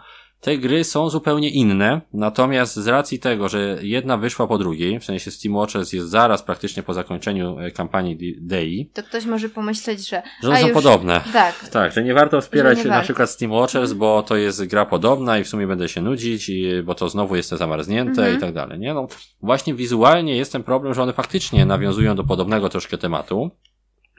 te 0.45 0.57
gry 0.57 0.83
są 0.83 1.09
zupełnie 1.09 1.49
inne, 1.49 2.01
natomiast 2.13 2.75
z 2.75 2.87
racji 2.87 3.19
tego, 3.19 3.49
że 3.49 3.77
jedna 3.81 4.17
wyszła 4.17 4.47
po 4.47 4.57
drugiej, 4.57 4.99
w 4.99 5.05
sensie 5.05 5.31
Steam 5.31 5.55
Watchers 5.55 5.93
jest 5.93 6.09
zaraz 6.09 6.43
praktycznie 6.43 6.83
po 6.83 6.93
zakończeniu 6.93 7.59
e, 7.59 7.71
kampanii 7.71 8.37
DEI. 8.41 8.89
To 8.93 9.03
ktoś 9.03 9.25
może 9.25 9.49
pomyśleć, 9.49 10.09
że... 10.09 10.21
Że 10.43 10.49
one 10.49 10.59
są 10.59 10.67
już... 10.67 10.73
podobne. 10.73 11.21
Tak. 11.33 11.69
Tak, 11.69 11.91
że 11.91 12.03
nie 12.03 12.13
warto 12.13 12.41
wspierać 12.41 12.77
nie 12.77 12.83
na 12.83 12.89
warto. 12.89 13.03
przykład 13.03 13.29
Steam 13.29 13.51
Watchers, 13.51 13.91
mhm. 13.91 13.97
bo 13.99 14.23
to 14.23 14.35
jest 14.35 14.65
gra 14.65 14.85
podobna 14.85 15.39
i 15.39 15.43
w 15.43 15.47
sumie 15.47 15.67
będę 15.67 15.89
się 15.89 16.01
nudzić, 16.01 16.49
i, 16.49 16.83
bo 16.83 16.95
to 16.95 17.09
znowu 17.09 17.35
jest 17.35 17.49
zamarznięte 17.49 18.21
mhm. 18.21 18.37
i 18.37 18.41
tak 18.41 18.53
dalej, 18.53 18.79
nie? 18.79 18.93
No, 18.93 19.07
właśnie 19.41 19.73
wizualnie 19.73 20.37
jest 20.37 20.51
ten 20.51 20.63
problem, 20.63 20.93
że 20.93 21.03
one 21.03 21.13
faktycznie 21.13 21.65
nawiązują 21.65 22.15
do 22.15 22.23
podobnego 22.23 22.69
troszkę 22.69 22.97
tematu. 22.97 23.51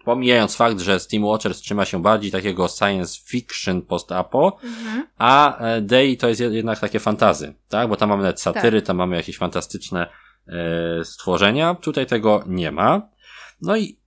Pomijając 0.06 0.56
fakt, 0.56 0.80
że 0.80 1.00
Steam 1.00 1.24
Watchers 1.24 1.60
trzyma 1.60 1.84
się 1.84 2.02
bardziej 2.02 2.30
takiego 2.30 2.68
science 2.68 3.20
fiction 3.24 3.82
post-apo, 3.82 4.58
mhm. 4.62 5.06
a 5.18 5.58
e, 5.58 5.80
Day 5.80 6.16
to 6.16 6.28
jest 6.28 6.40
jednak 6.40 6.78
takie 6.78 7.00
fantazy, 7.00 7.54
tak? 7.68 7.88
Bo 7.88 7.96
tam 7.96 8.08
mamy 8.08 8.22
nawet 8.22 8.40
satyry, 8.40 8.80
tak. 8.80 8.86
tam 8.86 8.96
mamy 8.96 9.16
jakieś 9.16 9.38
fantastyczne 9.38 10.08
e, 10.48 11.04
stworzenia. 11.04 11.74
Tutaj 11.74 12.06
tego 12.06 12.44
nie 12.46 12.72
ma. 12.72 13.08
No 13.62 13.76
i 13.76 13.98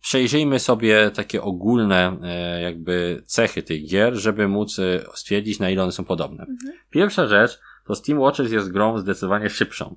przejrzyjmy 0.00 0.58
sobie 0.58 1.10
takie 1.10 1.42
ogólne 1.42 2.16
e, 2.22 2.62
jakby 2.62 3.22
cechy 3.26 3.62
tych 3.62 3.88
gier, 3.88 4.14
żeby 4.14 4.48
móc 4.48 4.78
e, 4.78 5.04
stwierdzić, 5.14 5.58
na 5.58 5.70
ile 5.70 5.82
one 5.82 5.92
są 5.92 6.04
podobne. 6.04 6.42
Mhm. 6.42 6.78
Pierwsza 6.90 7.26
rzecz, 7.26 7.58
to 7.86 7.94
Steam 7.94 8.20
Watchers 8.20 8.52
jest 8.52 8.72
grą 8.72 8.98
zdecydowanie 8.98 9.50
szybszą. 9.50 9.96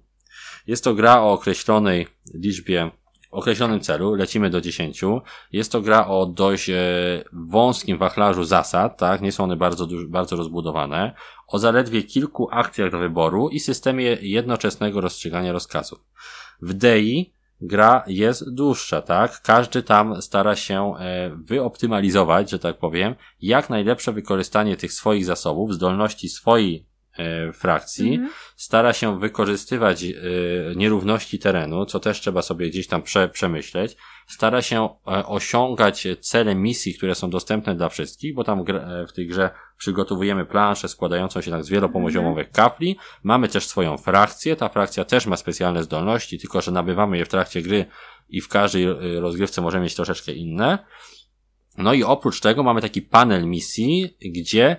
Jest 0.67 0.83
to 0.83 0.93
gra 0.93 1.21
o 1.21 1.31
określonej 1.31 2.07
liczbie 2.33 2.91
określonym 3.31 3.79
celu, 3.79 4.13
lecimy 4.13 4.49
do 4.49 4.61
10. 4.61 5.01
Jest 5.51 5.71
to 5.71 5.81
gra 5.81 6.07
o 6.07 6.25
dość 6.25 6.69
e, 6.69 6.75
wąskim 7.33 7.97
wachlarzu 7.97 8.43
zasad, 8.43 8.97
tak, 8.97 9.21
nie 9.21 9.31
są 9.31 9.43
one 9.43 9.55
bardzo, 9.55 9.87
bardzo 10.07 10.35
rozbudowane, 10.35 11.13
o 11.47 11.59
zaledwie 11.59 12.03
kilku 12.03 12.47
akcjach 12.51 12.91
do 12.91 12.99
wyboru 12.99 13.49
i 13.49 13.59
systemie 13.59 14.17
jednoczesnego 14.21 15.01
rozstrzygania 15.01 15.51
rozkazów. 15.51 15.99
W 16.61 16.73
DEI 16.73 17.33
gra 17.61 18.03
jest 18.07 18.53
dłuższa, 18.53 19.01
tak? 19.01 19.41
Każdy 19.41 19.83
tam 19.83 20.21
stara 20.21 20.55
się 20.55 20.93
e, 20.99 21.31
wyoptymalizować, 21.35 22.49
że 22.49 22.59
tak 22.59 22.77
powiem, 22.77 23.15
jak 23.41 23.69
najlepsze 23.69 24.13
wykorzystanie 24.13 24.77
tych 24.77 24.93
swoich 24.93 25.25
zasobów, 25.25 25.73
zdolności 25.73 26.29
swojej 26.29 26.87
E, 27.17 27.53
frakcji, 27.53 28.13
mhm. 28.13 28.29
Stara 28.57 28.93
się 28.93 29.19
wykorzystywać 29.19 30.03
e, 30.03 30.15
nierówności 30.75 31.39
terenu, 31.39 31.85
co 31.85 31.99
też 31.99 32.21
trzeba 32.21 32.41
sobie 32.41 32.69
gdzieś 32.69 32.87
tam 32.87 33.01
prze, 33.01 33.29
przemyśleć, 33.29 33.97
stara 34.27 34.61
się 34.61 34.85
e, 34.85 35.25
osiągać 35.25 36.07
cele 36.19 36.55
misji, 36.55 36.93
które 36.93 37.15
są 37.15 37.29
dostępne 37.29 37.75
dla 37.75 37.89
wszystkich, 37.89 38.35
bo 38.35 38.43
tam 38.43 38.63
w 39.07 39.13
tej 39.13 39.27
grze 39.27 39.49
przygotowujemy 39.77 40.45
planszę 40.45 40.87
składającą 40.87 41.41
się 41.41 41.51
tak 41.51 41.63
z 41.63 41.69
wielopoziomowych 41.69 42.47
mhm. 42.47 42.69
kapli, 42.69 42.97
mamy 43.23 43.47
też 43.47 43.67
swoją 43.67 43.97
frakcję, 43.97 44.55
ta 44.55 44.69
frakcja 44.69 45.05
też 45.05 45.25
ma 45.25 45.37
specjalne 45.37 45.83
zdolności, 45.83 46.39
tylko 46.39 46.61
że 46.61 46.71
nabywamy 46.71 47.17
je 47.17 47.25
w 47.25 47.29
trakcie 47.29 47.61
gry 47.61 47.85
i 48.29 48.41
w 48.41 48.47
każdej 48.47 48.87
rozgrywce 49.19 49.61
możemy 49.61 49.83
mieć 49.83 49.95
troszeczkę 49.95 50.31
inne. 50.31 50.77
No 51.77 51.93
i 51.93 52.03
oprócz 52.03 52.39
tego 52.39 52.63
mamy 52.63 52.81
taki 52.81 53.01
panel 53.01 53.47
misji, 53.47 54.17
gdzie 54.21 54.77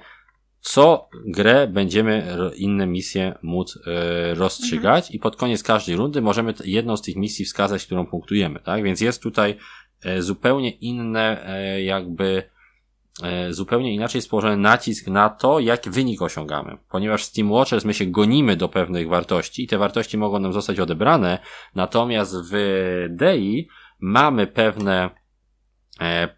co 0.61 1.09
grę 1.27 1.67
będziemy 1.67 2.37
inne 2.57 2.87
misje 2.87 3.39
móc 3.43 3.79
e, 3.87 4.35
rozstrzygać 4.35 5.05
mhm. 5.05 5.15
i 5.17 5.19
pod 5.19 5.37
koniec 5.37 5.63
każdej 5.63 5.97
rundy 5.97 6.23
możemy 6.23 6.55
jedną 6.65 6.97
z 6.97 7.03
tych 7.03 7.17
misji 7.17 7.45
wskazać, 7.45 7.87
którą 7.87 8.07
punktujemy, 8.07 8.61
tak? 8.61 8.83
Więc 8.83 9.01
jest 9.01 9.23
tutaj 9.23 9.57
e, 10.05 10.23
zupełnie 10.23 10.71
inne 10.71 11.47
e, 11.47 11.83
jakby 11.83 12.43
zupełnie 13.51 13.95
inaczej 13.95 14.19
jest 14.19 14.31
położony 14.31 14.57
nacisk 14.57 15.07
na 15.07 15.29
to, 15.29 15.61
jak 15.61 15.89
wynik 15.89 16.23
osiągamy. 16.23 16.79
Ponieważ 16.91 17.23
w 17.23 17.27
Steam 17.27 17.53
Watchers 17.53 17.85
my 17.85 17.95
się 17.95 18.07
gonimy 18.07 18.57
do 18.57 18.69
pewnych 18.69 19.09
wartości 19.09 19.65
i 19.65 19.67
te 19.67 19.79
wartości 19.79 20.19
mogą 20.19 20.39
nam 20.39 20.53
zostać 20.53 20.81
odebrane, 20.81 21.39
natomiast 21.75 22.37
w 22.53 22.57
DEI 23.11 23.69
mamy 24.01 24.47
pewne 24.47 25.11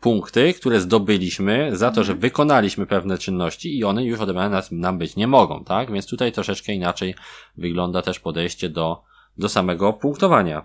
punkty, 0.00 0.54
które 0.54 0.80
zdobyliśmy 0.80 1.76
za 1.76 1.90
to, 1.90 2.04
że 2.04 2.12
mhm. 2.12 2.20
wykonaliśmy 2.20 2.86
pewne 2.86 3.18
czynności 3.18 3.78
i 3.78 3.84
one 3.84 4.04
już 4.04 4.20
odebrane 4.20 4.62
nam 4.70 4.98
być 4.98 5.16
nie 5.16 5.26
mogą, 5.26 5.64
tak? 5.64 5.92
Więc 5.92 6.06
tutaj 6.06 6.32
troszeczkę 6.32 6.72
inaczej 6.72 7.14
wygląda 7.56 8.02
też 8.02 8.20
podejście 8.20 8.68
do, 8.68 9.02
do 9.38 9.48
samego 9.48 9.92
punktowania, 9.92 10.64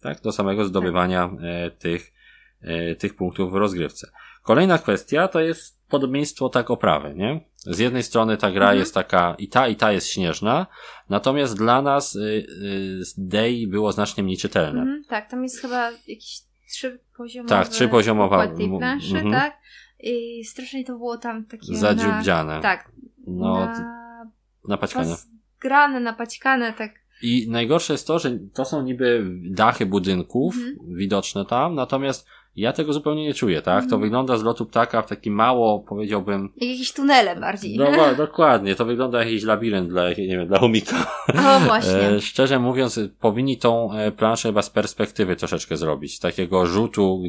tak? 0.00 0.20
Do 0.20 0.32
samego 0.32 0.64
zdobywania 0.64 1.30
e, 1.42 1.70
tych, 1.70 2.12
e, 2.60 2.94
tych 2.94 3.16
punktów 3.16 3.52
w 3.52 3.54
rozgrywce. 3.54 4.10
Kolejna 4.42 4.78
kwestia 4.78 5.28
to 5.28 5.40
jest 5.40 5.78
podobieństwo 5.88 6.48
tak 6.48 6.70
oprawy, 6.70 7.14
nie? 7.14 7.40
Z 7.56 7.78
jednej 7.78 8.02
strony 8.02 8.36
ta 8.36 8.50
gra 8.50 8.64
mhm. 8.64 8.78
jest 8.78 8.94
taka 8.94 9.34
i 9.38 9.48
ta 9.48 9.68
i 9.68 9.76
ta 9.76 9.92
jest 9.92 10.08
śnieżna, 10.08 10.66
natomiast 11.08 11.56
dla 11.56 11.82
nas 11.82 12.16
y, 12.16 12.20
y, 12.20 13.00
Day 13.18 13.66
było 13.68 13.92
znacznie 13.92 14.22
mniej 14.22 14.36
czytelne. 14.36 14.80
Mhm, 14.80 15.04
tak, 15.08 15.30
tam 15.30 15.42
jest 15.42 15.60
chyba 15.60 15.90
jakiś 15.90 16.47
trzypoziomowy 16.68 17.48
tak, 17.48 17.68
trzypoziomowa 17.68 18.46
tej 18.46 18.68
planszy, 18.78 19.18
mm 19.18 19.26
-hmm. 19.26 19.32
tak? 19.32 19.58
I 20.00 20.44
strasznie 20.44 20.84
to 20.84 20.92
było 20.92 21.18
tam 21.18 21.44
takie 21.44 21.76
zadziubdziane. 21.76 22.54
Na, 22.56 22.60
tak. 22.60 22.90
No, 23.26 23.54
na, 23.54 24.30
napaćkane. 24.68 25.16
Grane, 25.60 26.00
napaćkane, 26.00 26.72
tak. 26.72 26.90
I 27.22 27.50
najgorsze 27.50 27.92
jest 27.92 28.06
to, 28.06 28.18
że 28.18 28.38
to 28.54 28.64
są 28.64 28.82
niby 28.82 29.24
dachy 29.50 29.86
budynków 29.86 30.56
mm 30.56 30.74
-hmm. 30.74 30.96
widoczne 30.96 31.44
tam, 31.44 31.74
natomiast 31.74 32.26
ja 32.58 32.72
tego 32.72 32.92
zupełnie 32.92 33.24
nie 33.24 33.34
czuję, 33.34 33.62
tak? 33.62 33.78
Mm. 33.78 33.90
To 33.90 33.96
mhm. 33.96 34.02
wygląda 34.02 34.36
z 34.36 34.42
lotu 34.42 34.66
ptaka 34.66 35.02
w 35.02 35.08
taki 35.08 35.30
mało, 35.30 35.80
powiedziałbym... 35.80 36.52
Jak 36.56 36.70
jakieś 36.70 36.92
tunele 36.92 37.36
bardziej. 37.36 37.78
No, 37.98 38.14
dokładnie. 38.14 38.74
To 38.74 38.84
wygląda 38.84 39.18
jak 39.18 39.28
jakiś 39.28 39.44
labirynt 39.44 39.88
dla, 39.88 40.08
nie 40.08 40.14
wiem, 40.14 40.48
dla 40.48 40.58
umika. 40.58 40.96
O, 41.28 41.60
właśnie. 41.60 42.00
E, 42.00 42.20
szczerze 42.20 42.58
mówiąc, 42.58 43.00
powinni 43.20 43.58
tą 43.58 43.92
e, 43.92 44.12
planszę 44.12 44.48
chyba 44.48 44.62
z 44.62 44.70
perspektywy 44.70 45.36
troszeczkę 45.36 45.76
zrobić. 45.76 46.18
Takiego 46.18 46.66
rzutu 46.66 47.22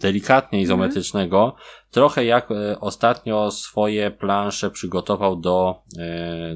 delikatnie 0.00 0.60
izometrycznego. 0.60 1.42
Mm. 1.42 1.56
Trochę 1.90 2.24
jak 2.24 2.50
e, 2.50 2.80
ostatnio 2.80 3.50
swoje 3.50 4.10
plansze 4.10 4.70
przygotował 4.70 5.36
do, 5.36 5.82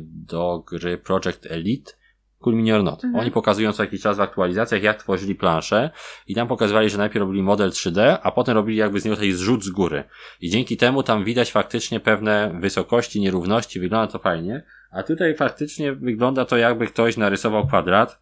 do 0.05 0.65
gry 0.71 0.99
Project 0.99 1.47
Elite 1.47 2.00
Cool 2.41 2.57
Mini 2.57 2.73
or 2.73 2.83
Not. 2.83 3.05
Mhm. 3.05 3.21
Oni 3.21 3.31
pokazują 3.31 3.73
co 3.73 3.83
jakiś 3.83 4.03
czas 4.03 4.17
w 4.17 4.21
aktualizacjach, 4.21 4.83
jak 4.83 5.03
tworzyli 5.03 5.35
planszę 5.35 5.91
i 6.27 6.35
tam 6.35 6.49
pokazywali, 6.49 6.91
że 6.91 6.99
najpierw 6.99 7.21
robili 7.21 7.43
model 7.43 7.71
3D, 7.71 8.19
a 8.23 8.31
potem 8.31 8.55
robili 8.55 8.79
jakby 8.79 9.01
z 9.01 9.05
niego 9.05 9.17
taki 9.17 9.33
zrzut 9.33 9.65
z 9.65 9.71
góry. 9.71 10.05
I 10.41 10.51
dzięki 10.51 10.77
temu 10.77 11.03
tam 11.03 11.25
widać 11.25 11.53
faktycznie 11.53 12.01
pewne 12.01 12.59
wysokości, 12.61 13.21
nierówności, 13.21 13.81
wygląda 13.81 14.13
to 14.13 14.19
fajnie. 14.19 14.63
A 14.91 15.03
tutaj 15.03 15.35
faktycznie 15.37 15.93
wygląda 15.93 16.45
to 16.45 16.57
jakby 16.57 16.87
ktoś 16.87 17.17
narysował 17.17 17.67
kwadrat, 17.67 18.21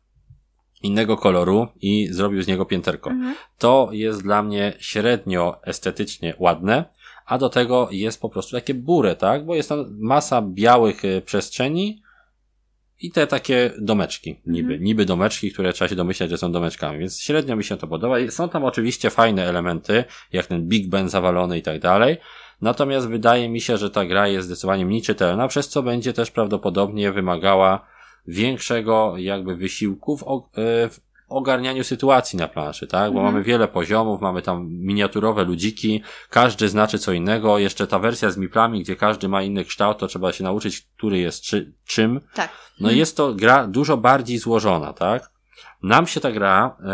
innego 0.82 1.16
koloru 1.16 1.69
i 1.81 2.09
zrobił 2.11 2.43
z 2.43 2.47
niego 2.47 2.65
pięterko. 2.65 3.11
Mhm. 3.11 3.35
To 3.59 3.89
jest 3.93 4.23
dla 4.23 4.43
mnie 4.43 4.73
średnio 4.78 5.61
estetycznie 5.65 6.35
ładne, 6.39 6.85
a 7.27 7.39
do 7.39 7.49
tego 7.49 7.89
jest 7.90 8.20
po 8.20 8.28
prostu 8.28 8.57
takie 8.57 8.74
burę, 8.74 9.16
tak? 9.16 9.47
Bo 9.47 9.55
jest 9.55 9.69
tam 9.69 9.86
masa 9.99 10.43
białych 10.43 11.05
y, 11.05 11.23
przestrzeni 11.24 12.03
i 13.01 13.11
te 13.11 13.27
takie 13.27 13.70
domeczki, 13.79 14.41
niby, 14.47 14.73
mhm. 14.73 14.85
niby 14.85 15.05
domeczki, 15.05 15.53
które 15.53 15.73
trzeba 15.73 15.89
się 15.89 15.97
domyślać, 15.97 16.31
że 16.31 16.39
są 16.39 16.53
domeczkami, 16.53 16.99
więc 16.99 17.20
średnio 17.20 17.57
mi 17.57 17.65
się 17.65 17.77
to 17.77 17.87
podoba. 17.87 18.16
Są 18.31 18.49
tam 18.49 18.65
oczywiście 18.65 19.11
fajne 19.11 19.45
elementy, 19.45 20.05
jak 20.33 20.47
ten 20.47 20.69
Big 20.69 20.89
Ben 20.89 21.09
zawalony 21.09 21.59
i 21.59 21.62
tak 21.62 21.81
dalej, 21.81 22.16
natomiast 22.61 23.09
wydaje 23.09 23.49
mi 23.49 23.61
się, 23.61 23.77
że 23.77 23.91
ta 23.91 24.05
gra 24.05 24.29
jest 24.29 24.47
zdecydowanie 24.47 24.87
mniej 24.87 25.03
czytelna, 25.03 25.49
przez 25.49 25.69
co 25.69 25.83
będzie 25.83 26.12
też 26.12 26.31
prawdopodobnie 26.31 27.12
wymagała 27.12 27.87
większego 28.27 29.15
jakby 29.16 29.57
wysiłku 29.57 30.16
w, 30.16 30.23
e, 30.23 30.89
w 30.89 31.01
ogarnianiu 31.29 31.85
sytuacji 31.85 32.39
na 32.39 32.49
planszy, 32.49 32.87
tak? 32.87 33.13
Bo 33.13 33.19
mhm. 33.19 33.25
mamy 33.25 33.45
wiele 33.45 33.69
poziomów, 33.69 34.21
mamy 34.21 34.43
tam 34.43 34.69
miniaturowe 34.71 35.45
ludziki, 35.45 36.03
każdy 36.31 36.69
znaczy 36.69 36.99
co 36.99 37.13
innego, 37.13 37.59
jeszcze 37.59 37.87
ta 37.87 37.99
wersja 37.99 38.31
z 38.31 38.37
miplami, 38.37 38.83
gdzie 38.83 38.97
każdy 38.97 39.29
ma 39.29 39.43
inny 39.43 39.65
kształt, 39.65 39.99
to 39.99 40.07
trzeba 40.07 40.33
się 40.33 40.45
nauczyć, 40.45 40.81
który 40.97 41.19
jest 41.19 41.43
czy, 41.43 41.73
czym. 41.87 42.21
Tak. 42.35 42.51
No 42.81 42.89
mhm. 42.89 42.99
jest 42.99 43.17
to 43.17 43.35
gra 43.35 43.67
dużo 43.67 43.97
bardziej 43.97 44.39
złożona, 44.39 44.93
tak? 44.93 45.31
Nam 45.83 46.07
się 46.07 46.21
ta 46.21 46.33
gra, 46.33 46.77
e, 46.85 46.93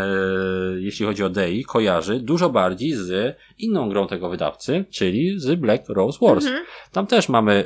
jeśli 0.79 1.05
chodzi 1.05 1.23
o 1.23 1.29
DEI, 1.29 1.63
kojarzy 1.63 2.19
dużo 2.19 2.49
bardziej 2.49 2.93
z 2.93 3.37
inną 3.57 3.89
grą 3.89 4.07
tego 4.07 4.29
wydawcy, 4.29 4.85
czyli 4.91 5.39
z 5.39 5.59
Black 5.59 5.89
Rose 5.89 6.19
Wars. 6.21 6.45
Mhm. 6.45 6.65
Tam 6.91 7.07
też 7.07 7.29
mamy 7.29 7.65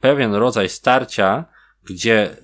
pewien 0.00 0.34
rodzaj 0.34 0.68
starcia, 0.68 1.44
gdzie 1.84 2.36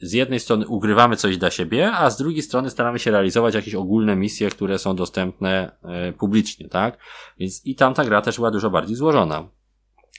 z 0.00 0.12
jednej 0.12 0.40
strony 0.40 0.66
ugrywamy 0.66 1.16
coś 1.16 1.36
dla 1.36 1.50
siebie, 1.50 1.92
a 1.92 2.10
z 2.10 2.18
drugiej 2.18 2.42
strony 2.42 2.70
staramy 2.70 2.98
się 2.98 3.10
realizować 3.10 3.54
jakieś 3.54 3.74
ogólne 3.74 4.16
misje, 4.16 4.50
które 4.50 4.78
są 4.78 4.96
dostępne 4.96 5.72
e, 5.82 6.12
publicznie, 6.12 6.68
tak? 6.68 6.98
Więc 7.38 7.66
i 7.66 7.74
tamta 7.74 8.04
gra 8.04 8.22
też 8.22 8.36
była 8.36 8.50
dużo 8.50 8.70
bardziej 8.70 8.96
złożona. 8.96 9.48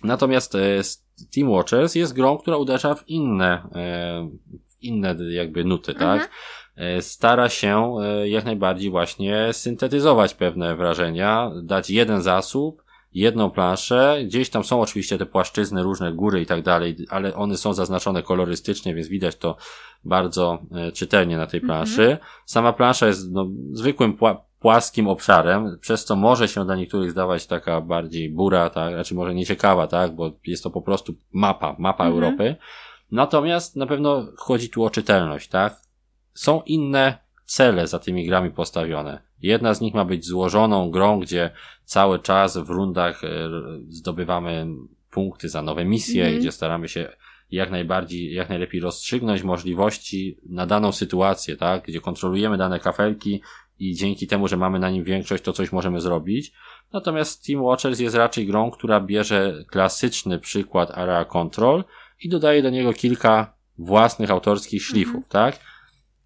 Natomiast 0.03 0.55
e, 0.55 0.59
Team 1.35 1.49
Watchers 1.49 1.95
jest 1.95 2.13
grą, 2.13 2.37
która 2.37 2.57
uderza 2.57 2.95
w 2.95 3.09
inne, 3.09 3.69
e, 3.75 4.29
w 4.69 4.83
inne 4.83 5.15
jakby 5.29 5.63
nuty, 5.63 5.93
tak? 5.93 6.21
Mhm. 6.21 6.29
E, 6.75 7.01
stara 7.01 7.49
się 7.49 7.95
jak 8.25 8.45
najbardziej 8.45 8.89
właśnie 8.89 9.53
syntetyzować 9.53 10.33
pewne 10.33 10.75
wrażenia, 10.75 11.51
dać 11.63 11.89
jeden 11.89 12.21
zasób, 12.21 12.83
jedną 13.13 13.51
planszę. 13.51 14.19
Gdzieś 14.25 14.49
tam 14.49 14.63
są 14.63 14.81
oczywiście 14.81 15.17
te 15.17 15.25
płaszczyzny, 15.25 15.83
różne 15.83 16.13
góry 16.13 16.41
i 16.41 16.45
tak 16.45 16.63
dalej, 16.63 16.95
ale 17.09 17.35
one 17.35 17.57
są 17.57 17.73
zaznaczone 17.73 18.23
kolorystycznie, 18.23 18.95
więc 18.95 19.07
widać 19.07 19.35
to 19.35 19.57
bardzo 20.03 20.59
e, 20.71 20.91
czytelnie 20.91 21.37
na 21.37 21.47
tej 21.47 21.61
planszy. 21.61 22.03
Mm 22.03 22.17
-hmm. 22.17 22.21
Sama 22.45 22.73
plansza 22.73 23.07
jest 23.07 23.31
no, 23.31 23.47
zwykłym 23.71 24.13
pła 24.13 24.49
płaskim 24.59 25.07
obszarem, 25.07 25.77
przez 25.81 26.05
co 26.05 26.15
może 26.15 26.47
się 26.47 26.65
dla 26.65 26.75
niektórych 26.75 27.11
zdawać 27.11 27.47
taka 27.47 27.81
bardziej 27.81 28.29
bura, 28.29 28.69
tak, 28.69 28.93
znaczy 28.93 29.15
może 29.15 29.35
nieciekawa, 29.35 29.87
tak, 29.87 30.15
bo 30.15 30.31
jest 30.47 30.63
to 30.63 30.69
po 30.69 30.81
prostu 30.81 31.13
mapa, 31.31 31.75
mapa 31.79 32.03
mm 32.03 32.13
-hmm. 32.13 32.23
Europy. 32.23 32.55
Natomiast 33.11 33.75
na 33.75 33.85
pewno 33.85 34.27
chodzi 34.37 34.69
tu 34.69 34.83
o 34.83 34.89
czytelność, 34.89 35.49
tak? 35.49 35.81
Są 36.33 36.61
inne 36.61 37.17
cele 37.49 37.87
za 37.87 37.99
tymi 37.99 38.25
grami 38.25 38.51
postawione. 38.51 39.21
Jedna 39.41 39.73
z 39.73 39.81
nich 39.81 39.93
ma 39.93 40.05
być 40.05 40.25
złożoną 40.25 40.91
grą, 40.91 41.19
gdzie 41.19 41.51
cały 41.83 42.19
czas 42.19 42.57
w 42.57 42.69
rundach 42.69 43.23
e, 43.23 43.49
zdobywamy 43.87 44.67
punkty 45.11 45.49
za 45.49 45.61
nowe 45.61 45.85
misje, 45.85 46.23
mm 46.23 46.35
-hmm. 46.35 46.39
gdzie 46.39 46.51
staramy 46.51 46.87
się 46.87 47.09
jak 47.51 47.71
najbardziej, 47.71 48.33
jak 48.33 48.49
najlepiej 48.49 48.81
rozstrzygnąć 48.81 49.43
możliwości 49.43 50.37
na 50.49 50.65
daną 50.65 50.91
sytuację, 50.91 51.57
tak? 51.57 51.83
Gdzie 51.83 52.01
kontrolujemy 52.01 52.57
dane 52.57 52.79
kafelki 52.79 53.41
i 53.79 53.95
dzięki 53.95 54.27
temu, 54.27 54.47
że 54.47 54.57
mamy 54.57 54.79
na 54.79 54.89
nim 54.89 55.03
większość, 55.03 55.43
to 55.43 55.53
coś 55.53 55.71
możemy 55.71 56.01
zrobić. 56.01 56.53
Natomiast 56.93 57.45
Team 57.45 57.61
Watchers 57.61 57.99
jest 57.99 58.15
raczej 58.15 58.47
grą, 58.47 58.71
która 58.71 59.01
bierze 59.01 59.65
klasyczny 59.67 60.39
przykład 60.39 60.91
Area 60.91 61.25
Control 61.25 61.83
i 62.23 62.29
dodaje 62.29 62.63
do 62.63 62.69
niego 62.69 62.93
kilka 62.93 63.53
własnych 63.77 64.31
autorskich 64.31 64.83
szlifów, 64.83 65.25
-hmm. 65.25 65.31
tak? 65.31 65.68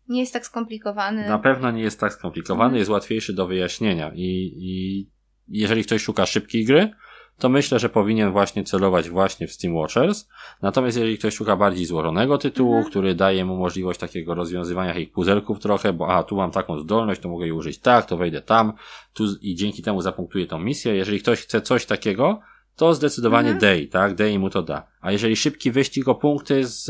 Nie 0.09 0.19
jest 0.19 0.33
tak 0.33 0.45
skomplikowany. 0.45 1.27
Na 1.27 1.39
pewno 1.39 1.71
nie 1.71 1.81
jest 1.81 1.99
tak 1.99 2.13
skomplikowany, 2.13 2.69
mm. 2.69 2.77
jest 2.77 2.91
łatwiejszy 2.91 3.33
do 3.33 3.47
wyjaśnienia 3.47 4.11
i, 4.15 4.53
i 4.57 5.09
jeżeli 5.47 5.83
ktoś 5.83 6.01
szuka 6.01 6.25
szybkiej 6.25 6.65
gry, 6.65 6.93
to 7.37 7.49
myślę, 7.49 7.79
że 7.79 7.89
powinien 7.89 8.31
właśnie 8.31 8.63
celować 8.63 9.09
właśnie 9.09 9.47
w 9.47 9.51
Steam 9.51 9.75
Watchers. 9.75 10.29
Natomiast 10.61 10.97
jeżeli 10.97 11.17
ktoś 11.17 11.35
szuka 11.35 11.55
bardziej 11.55 11.85
złożonego 11.85 12.37
tytułu, 12.37 12.73
mhm. 12.73 12.89
który 12.89 13.15
daje 13.15 13.45
mu 13.45 13.57
możliwość 13.57 13.99
takiego 13.99 14.35
rozwiązywania 14.35 14.93
ich 14.93 15.11
puzelków 15.11 15.59
trochę, 15.59 15.93
bo 15.93 16.07
a 16.07 16.23
tu 16.23 16.35
mam 16.35 16.51
taką 16.51 16.79
zdolność, 16.79 17.21
to 17.21 17.29
mogę 17.29 17.45
jej 17.45 17.51
użyć 17.51 17.79
tak, 17.79 18.05
to 18.05 18.17
wejdę 18.17 18.41
tam, 18.41 18.73
tu 19.13 19.23
i 19.41 19.55
dzięki 19.55 19.83
temu 19.83 20.01
zapunktuję 20.01 20.47
tą 20.47 20.59
misję. 20.59 20.95
Jeżeli 20.95 21.19
ktoś 21.19 21.39
chce 21.39 21.61
coś 21.61 21.85
takiego, 21.85 22.41
to 22.75 22.93
zdecydowanie 22.93 23.49
mhm. 23.49 23.59
Day, 23.59 23.87
tak? 23.87 24.15
Day 24.15 24.39
mu 24.39 24.49
to 24.49 24.61
da. 24.61 24.87
A 25.01 25.11
jeżeli 25.11 25.35
szybki 25.35 25.71
wyścig 25.71 26.07
o 26.07 26.15
punkty 26.15 26.65
z... 26.65 26.85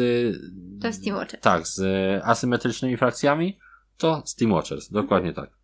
To 0.81 0.93
Steam 0.93 1.17
Watchers. 1.17 1.43
Tak, 1.43 1.67
z 1.67 1.81
asymetrycznymi 2.23 2.97
frakcjami, 2.97 3.59
to 3.97 4.23
Steam 4.25 4.51
Watchers, 4.51 4.89
dokładnie 4.89 5.29
mhm. 5.29 5.47
tak. 5.47 5.57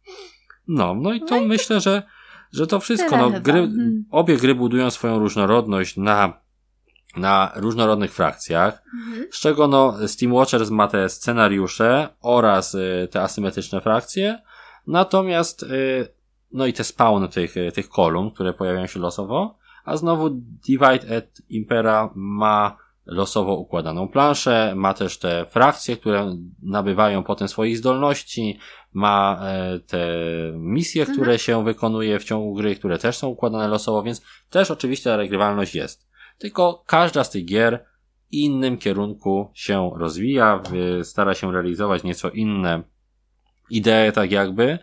No, 0.68 0.96
no 0.96 1.14
i 1.14 1.20
to 1.22 1.42
no 1.42 1.48
myślę, 1.48 1.76
to... 1.76 1.80
że 1.80 2.04
że 2.52 2.68
to 2.68 2.80
wszystko, 2.80 3.18
no, 3.18 3.32
gry, 3.42 3.60
mhm. 3.60 4.06
obie 4.12 4.38
gry 4.38 4.56
budują 4.56 4.90
swoją 4.90 5.20
różnorodność 5.20 5.98
na, 5.98 6.42
na 7.18 7.52
różnorodnych 7.56 8.14
frakcjach, 8.14 8.84
mhm. 8.94 9.28
z 9.32 9.40
czego 9.40 9.68
no 9.68 10.08
Steam 10.08 10.34
Watchers 10.34 10.70
ma 10.70 10.88
te 10.88 11.10
scenariusze 11.10 12.10
oraz 12.22 12.76
y, 12.76 13.08
te 13.12 13.22
asymetryczne 13.22 13.82
frakcje, 13.82 14.42
natomiast 14.88 15.64
y, 15.64 16.08
no 16.52 16.66
i 16.66 16.74
te 16.74 16.84
spawn 16.84 17.28
tych, 17.28 17.58
y, 17.58 17.72
tych 17.72 17.90
kolumn, 17.90 18.32
które 18.32 18.54
pojawiają 18.54 18.88
się 18.88 19.00
losowo, 19.00 19.58
a 19.90 19.98
znowu 19.98 20.30
Divide 20.68 21.08
et 21.18 21.42
Impera 21.50 22.10
ma 22.16 22.78
losowo 23.06 23.56
układaną 23.56 24.08
planszę, 24.08 24.74
ma 24.76 24.94
też 24.94 25.20
te 25.20 25.46
frakcje, 25.46 25.98
które 25.98 26.36
nabywają 26.64 27.24
potem 27.24 27.48
swoich 27.48 27.78
zdolności, 27.78 28.60
ma 28.94 29.40
e, 29.42 29.80
te 29.80 30.08
misje, 30.56 31.02
mhm. 31.02 31.18
które 31.18 31.40
się 31.40 31.64
wykonuje 31.64 32.20
w 32.20 32.24
ciągu 32.24 32.54
gry, 32.54 32.76
które 32.76 32.98
też 32.98 33.18
są 33.18 33.28
układane 33.28 33.68
losowo, 33.68 34.04
więc 34.04 34.22
też 34.50 34.72
oczywiście 34.72 35.10
ta 35.10 35.18
regrywalność 35.18 35.76
jest. 35.76 36.10
Tylko 36.38 36.84
każda 36.88 37.24
z 37.24 37.30
tych 37.30 37.46
gier 37.46 37.86
w 38.30 38.34
innym 38.34 38.78
kierunku 38.78 39.52
się 39.54 39.92
rozwija, 39.96 40.62
stara 41.04 41.34
się 41.34 41.52
realizować 41.52 42.04
nieco 42.04 42.30
inne 42.30 42.84
idee, 43.70 44.12
tak 44.14 44.32
jakby. 44.32 44.80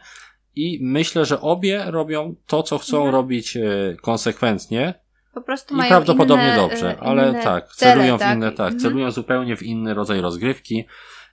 I 0.57 0.79
myślę, 0.83 1.25
że 1.25 1.41
obie 1.41 1.85
robią 1.87 2.35
to, 2.47 2.63
co 2.63 2.79
chcą 2.79 2.97
mhm. 2.97 3.15
robić 3.15 3.57
e, 3.57 3.63
konsekwentnie, 4.03 4.95
po 5.35 5.41
prostu 5.41 5.77
I 5.77 5.89
prawdopodobnie 5.89 6.45
inne, 6.45 6.57
dobrze, 6.57 6.97
ale 7.01 7.35
tak, 7.35 7.69
cele, 7.69 7.93
celują 7.93 8.19
tak? 8.19 8.33
w 8.33 8.37
inne, 8.37 8.53
tak, 8.53 8.73
mhm. 8.73 8.81
celują 8.81 9.11
zupełnie 9.11 9.57
w 9.57 9.63
inny 9.63 9.95
rodzaj 9.95 10.21
rozgrywki 10.21 10.85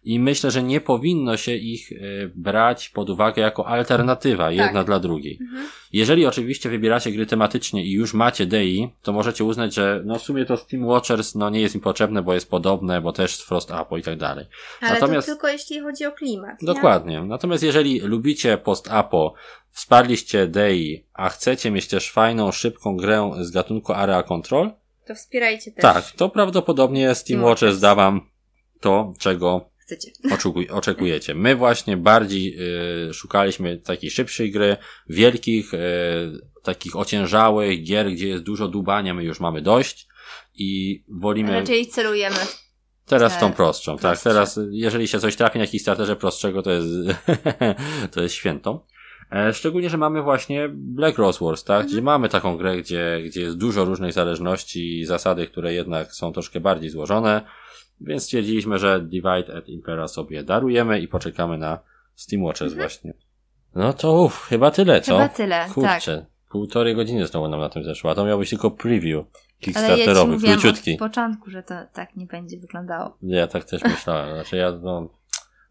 i 0.04 0.20
myślę, 0.20 0.52
że 0.52 0.64
nie 0.64 0.82
powinno 0.82 1.38
się 1.38 1.56
ich 1.56 1.92
e, 1.92 1.96
brać 2.36 2.90
pod 2.90 3.10
uwagę 3.10 3.42
jako 3.42 3.68
alternatywa 3.68 4.44
tak. 4.44 4.56
jedna 4.56 4.84
dla 4.84 5.00
drugiej. 5.00 5.38
Mhm. 5.42 5.68
Jeżeli 5.94 6.26
oczywiście 6.26 6.70
wybieracie 6.70 7.12
gry 7.12 7.26
tematycznie 7.26 7.86
i 7.86 7.92
już 7.92 8.14
macie 8.14 8.46
DI, 8.46 8.90
to 9.02 9.14
możecie 9.14 9.44
uznać, 9.44 9.74
że 9.74 10.02
no 10.06 10.20
w 10.20 10.22
sumie 10.22 10.46
to 10.46 10.58
Steam 10.58 10.86
Watchers 10.86 11.36
no 11.36 11.50
nie 11.50 11.62
jest 11.62 11.76
im 11.76 11.82
potrzebne, 11.82 12.22
bo 12.22 12.34
jest 12.34 12.50
podobne, 12.50 13.02
bo 13.02 13.14
też 13.14 13.38
Frost 13.38 13.72
Apo 13.72 13.98
i 13.98 14.02
tak 14.02 14.18
dalej. 14.18 14.46
Ale 14.82 14.94
Natomiast, 14.94 15.28
to 15.28 15.34
tylko 15.34 15.48
jeśli 15.48 15.80
chodzi 15.80 16.06
o 16.06 16.12
klimat. 16.12 16.58
Dokładnie. 16.62 17.22
Nie? 17.22 17.26
Natomiast 17.26 17.64
jeżeli 17.64 18.00
lubicie 18.00 18.58
Post 18.58 18.92
Apo, 18.92 19.34
wsparliście 19.72 20.48
DI, 20.48 21.06
a 21.14 21.30
chcecie 21.30 21.72
mieć 21.72 21.88
też 21.88 22.12
fajną, 22.12 22.52
szybką 22.52 22.98
grę 22.98 23.32
z 23.42 23.52
gatunku 23.52 23.94
Area 23.94 24.24
Control, 24.24 24.72
to 25.06 25.16
wspierajcie 25.16 25.72
też. 25.72 25.82
Tak, 25.82 26.12
to 26.12 26.30
prawdopodobnie 26.30 27.16
Steam 27.16 27.44
Watchers 27.44 27.80
da 27.80 27.96
wam 27.96 28.30
to, 28.80 29.14
czego 29.20 29.70
chcecie. 29.96 30.12
Oczekuj, 30.34 30.70
oczekujecie. 30.70 31.36
My 31.36 31.56
właśnie 31.56 31.98
bardziej 31.98 32.58
y, 33.10 33.14
szukaliśmy 33.14 33.78
takiej 33.78 34.12
szybszej 34.12 34.52
gry, 34.52 34.78
wielkich, 35.10 35.74
y, 35.74 35.78
takich 36.64 36.96
ociężałych 36.96 37.84
gier, 37.84 38.12
gdzie 38.12 38.28
jest 38.28 38.44
dużo 38.44 38.68
dubania, 38.68 39.14
my 39.14 39.24
już 39.24 39.40
mamy 39.40 39.62
dość 39.62 40.08
i 40.56 41.04
wolimy... 41.08 41.52
Raczej 41.52 41.88
celujemy 41.88 42.38
Teraz 43.06 43.36
w 43.36 43.40
tą 43.40 43.54
prostszą, 43.54 43.98
tak. 43.98 44.22
Teraz, 44.22 44.60
jeżeli 44.72 45.08
się 45.08 45.20
coś 45.20 45.36
trafi 45.36 45.58
na 45.58 45.64
jakiś 45.64 45.82
starterze 45.82 46.16
prostszego, 46.16 46.64
to 46.64 46.72
jest, 46.72 46.88
to 48.14 48.22
jest 48.22 48.36
święto. 48.36 48.86
E, 49.32 49.54
szczególnie, 49.54 49.90
że 49.90 49.98
mamy 49.98 50.22
właśnie 50.22 50.70
Black 50.74 51.18
Rose 51.18 51.46
Wars, 51.46 51.64
tak? 51.64 51.76
Mhm. 51.76 51.92
Gdzie 51.92 52.02
mamy 52.02 52.30
taką 52.30 52.58
grę, 52.58 52.78
gdzie, 52.78 53.22
gdzie 53.26 53.42
jest 53.42 53.58
dużo 53.58 53.86
różnych 53.86 54.14
zależności 54.14 55.00
i 55.00 55.06
zasady, 55.06 55.48
które 55.48 55.74
jednak 55.74 56.14
są 56.14 56.32
troszkę 56.34 56.60
bardziej 56.60 56.90
złożone 56.90 57.42
Więc 58.04 58.24
stwierdziliśmy, 58.24 58.80
że 58.80 59.02
Divide 59.02 59.58
at 59.58 59.70
Impera 59.70 60.08
sobie 60.08 60.44
darujemy 60.44 61.00
i 61.00 61.08
poczekamy 61.08 61.58
na 61.58 61.80
Steam 62.16 62.44
Watches 62.44 62.72
mhm. 62.72 62.80
właśnie. 62.80 63.14
No 63.76 63.94
to 63.94 64.24
uff, 64.24 64.46
chyba 64.50 64.72
tyle, 64.72 65.02
co? 65.02 65.18
Chyba 65.18 65.30
tyle, 65.30 65.66
Kurczę, 65.74 66.18
tak. 66.18 66.50
półtorej 66.52 66.96
godziny 66.96 67.28
znowu 67.28 67.48
nam 67.48 67.60
na 67.60 67.70
tym 67.70 67.84
zeszło, 67.84 68.12
a 68.12 68.16
to 68.16 68.26
miał 68.26 68.40
być 68.40 68.50
tylko 68.50 68.72
preview 68.72 69.26
kickstarterowy, 69.60 70.34
Ale 70.34 70.48
ja 70.48 70.54
króciutki. 70.54 70.94
od 70.94 71.00
początku, 71.00 71.50
że 71.50 71.64
to 71.64 71.76
tak 71.94 72.16
nie 72.16 72.26
będzie 72.26 72.60
wyglądało. 72.60 73.18
Ja 73.22 73.48
tak 73.48 73.64
też 73.64 73.84
myślałem, 73.84 74.34
znaczy 74.36 74.58
ja 74.58 74.72
no, 74.72 75.10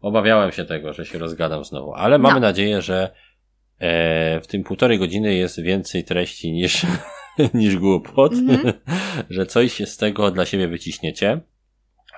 obawiałem 0.01 0.51
się 0.51 0.65
tego, 0.65 0.93
że 0.93 1.05
się 1.05 1.19
rozgadam 1.19 1.63
znowu, 1.63 1.93
ale 1.93 2.19
mamy 2.19 2.39
no. 2.39 2.47
nadzieję, 2.47 2.81
że 2.81 3.09
e, 3.79 4.41
w 4.41 4.47
tym 4.47 4.63
półtorej 4.63 4.99
godziny 4.99 5.35
jest 5.35 5.61
więcej 5.61 6.03
treści 6.03 6.51
niż, 6.51 6.85
niż 7.53 7.77
głupot, 7.77 8.33
mm 8.33 8.57
-hmm. 8.57 8.73
że 9.29 9.45
coś 9.45 9.73
się 9.73 9.85
z 9.85 9.97
tego 9.97 10.31
dla 10.31 10.45
siebie 10.45 10.67
wyciśniecie, 10.67 11.41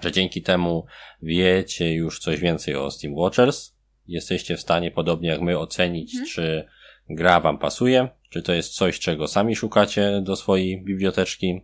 że 0.01 0.11
dzięki 0.11 0.41
temu 0.41 0.85
wiecie 1.21 1.93
już 1.93 2.19
coś 2.19 2.39
więcej 2.39 2.75
o 2.75 2.91
Steam 2.91 3.15
Watchers, 3.15 3.75
jesteście 4.07 4.57
w 4.57 4.61
stanie, 4.61 4.91
podobnie 4.91 5.29
jak 5.29 5.41
my, 5.41 5.59
ocenić, 5.59 6.11
hmm. 6.11 6.29
czy 6.29 6.65
gra 7.09 7.39
wam 7.39 7.57
pasuje, 7.57 8.09
czy 8.29 8.41
to 8.41 8.53
jest 8.53 8.73
coś, 8.73 8.99
czego 8.99 9.27
sami 9.27 9.55
szukacie 9.55 10.21
do 10.21 10.35
swojej 10.35 10.83
biblioteczki. 10.83 11.61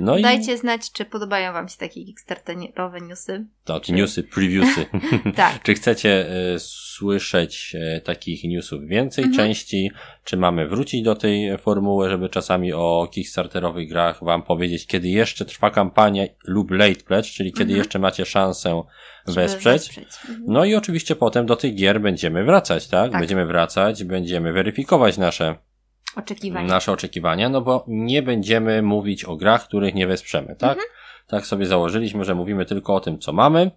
No 0.00 0.20
Dajcie 0.20 0.52
i... 0.52 0.58
znać, 0.58 0.92
czy 0.92 1.04
podobają 1.04 1.52
Wam 1.52 1.68
się 1.68 1.78
takie 1.78 2.04
Kickstarterowe 2.04 3.00
newsy. 3.00 3.46
Tak, 3.64 3.82
czy... 3.82 3.92
newsy, 3.92 4.22
previewsy. 4.22 4.86
tak. 5.36 5.62
czy 5.62 5.74
chcecie 5.74 6.26
y, 6.54 6.58
słyszeć 6.58 7.74
y, 7.74 8.00
takich 8.00 8.44
newsów 8.44 8.84
więcej 8.86 9.24
mhm. 9.24 9.36
części? 9.36 9.90
Czy 10.24 10.36
mamy 10.36 10.68
wrócić 10.68 11.02
do 11.02 11.14
tej 11.14 11.58
formuły, 11.58 12.10
żeby 12.10 12.28
czasami 12.28 12.72
o 12.72 13.08
Kickstarterowych 13.12 13.88
grach 13.88 14.24
Wam 14.24 14.42
powiedzieć, 14.42 14.86
kiedy 14.86 15.08
jeszcze 15.08 15.44
trwa 15.44 15.70
kampania 15.70 16.24
lub 16.44 16.70
late 16.70 17.04
pledge, 17.06 17.26
czyli 17.26 17.52
kiedy 17.52 17.70
mhm. 17.70 17.78
jeszcze 17.78 17.98
macie 17.98 18.26
szansę 18.26 18.82
wesprzeć. 19.26 19.64
wesprzeć. 19.64 20.08
Mhm. 20.28 20.44
No 20.46 20.64
i 20.64 20.74
oczywiście 20.74 21.16
potem 21.16 21.46
do 21.46 21.56
tych 21.56 21.74
gier 21.74 22.00
będziemy 22.00 22.44
wracać, 22.44 22.86
tak? 22.86 23.12
tak? 23.12 23.20
Będziemy 23.20 23.46
wracać, 23.46 24.04
będziemy 24.04 24.52
weryfikować 24.52 25.18
nasze 25.18 25.67
oczekiwania. 26.16 26.68
Nasze 26.68 26.92
oczekiwania, 26.92 27.48
no 27.48 27.60
bo 27.60 27.84
nie 27.88 28.22
będziemy 28.22 28.82
mówić 28.82 29.24
o 29.24 29.36
grach, 29.36 29.64
których 29.64 29.94
nie 29.94 30.06
wesprzemy, 30.06 30.56
tak? 30.58 30.70
Mhm. 30.70 30.86
Tak 31.26 31.46
sobie 31.46 31.66
założyliśmy, 31.66 32.24
że 32.24 32.34
mówimy 32.34 32.66
tylko 32.66 32.94
o 32.94 33.00
tym, 33.00 33.18
co 33.18 33.32
mamy, 33.32 33.70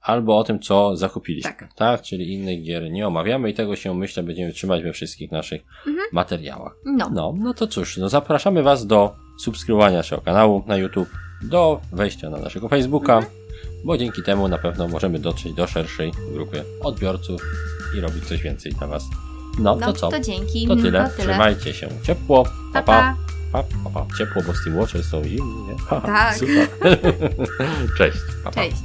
albo 0.00 0.38
o 0.38 0.44
tym, 0.44 0.60
co 0.60 0.96
zakupiliśmy, 0.96 1.50
tak? 1.50 1.74
tak? 1.74 2.02
Czyli 2.02 2.32
innych 2.32 2.62
gier 2.62 2.90
nie 2.90 3.06
omawiamy 3.06 3.50
i 3.50 3.54
tego 3.54 3.76
się, 3.76 3.94
myślę, 3.94 4.22
będziemy 4.22 4.52
trzymać 4.52 4.82
we 4.82 4.92
wszystkich 4.92 5.32
naszych 5.32 5.62
mhm. 5.86 6.08
materiałach. 6.12 6.76
No. 6.84 7.10
no. 7.12 7.34
No 7.38 7.54
to 7.54 7.66
cóż, 7.66 7.96
no 7.96 8.08
zapraszamy 8.08 8.62
Was 8.62 8.86
do 8.86 9.14
subskrybowania 9.38 9.96
naszego 9.96 10.22
kanału 10.22 10.64
na 10.66 10.76
YouTube, 10.76 11.10
do 11.42 11.80
wejścia 11.92 12.30
na 12.30 12.38
naszego 12.38 12.68
Facebooka, 12.68 13.16
mhm. 13.16 13.34
bo 13.84 13.98
dzięki 13.98 14.22
temu 14.22 14.48
na 14.48 14.58
pewno 14.58 14.88
możemy 14.88 15.18
dotrzeć 15.18 15.54
do 15.54 15.66
szerszej 15.66 16.12
grupy 16.32 16.64
odbiorców 16.82 17.42
i 17.96 18.00
robić 18.00 18.24
coś 18.24 18.42
więcej 18.42 18.72
dla 18.72 18.86
Was. 18.86 19.04
No, 19.58 19.76
no 19.76 19.86
to 19.86 19.92
co? 19.92 20.08
To 20.08 20.20
dzięki. 20.20 20.68
To 20.68 20.76
tyle. 20.76 21.04
To 21.04 21.16
tyle. 21.16 21.28
Trzymajcie 21.28 21.74
się 21.74 21.88
ciepło. 22.02 22.44
Pa, 22.72 22.82
pa. 22.82 23.16
pa. 23.52 23.62
pa, 23.62 23.90
pa. 23.90 24.06
Ciepło, 24.18 24.42
bo 24.46 24.54
Steam 24.54 24.76
Watches 24.76 25.06
są 25.06 25.24
zimne. 25.24 25.74
Tak. 25.90 26.36
Super. 26.38 26.68
Cześć. 27.98 28.18
Pa. 28.44 28.50
Cześć. 28.50 28.76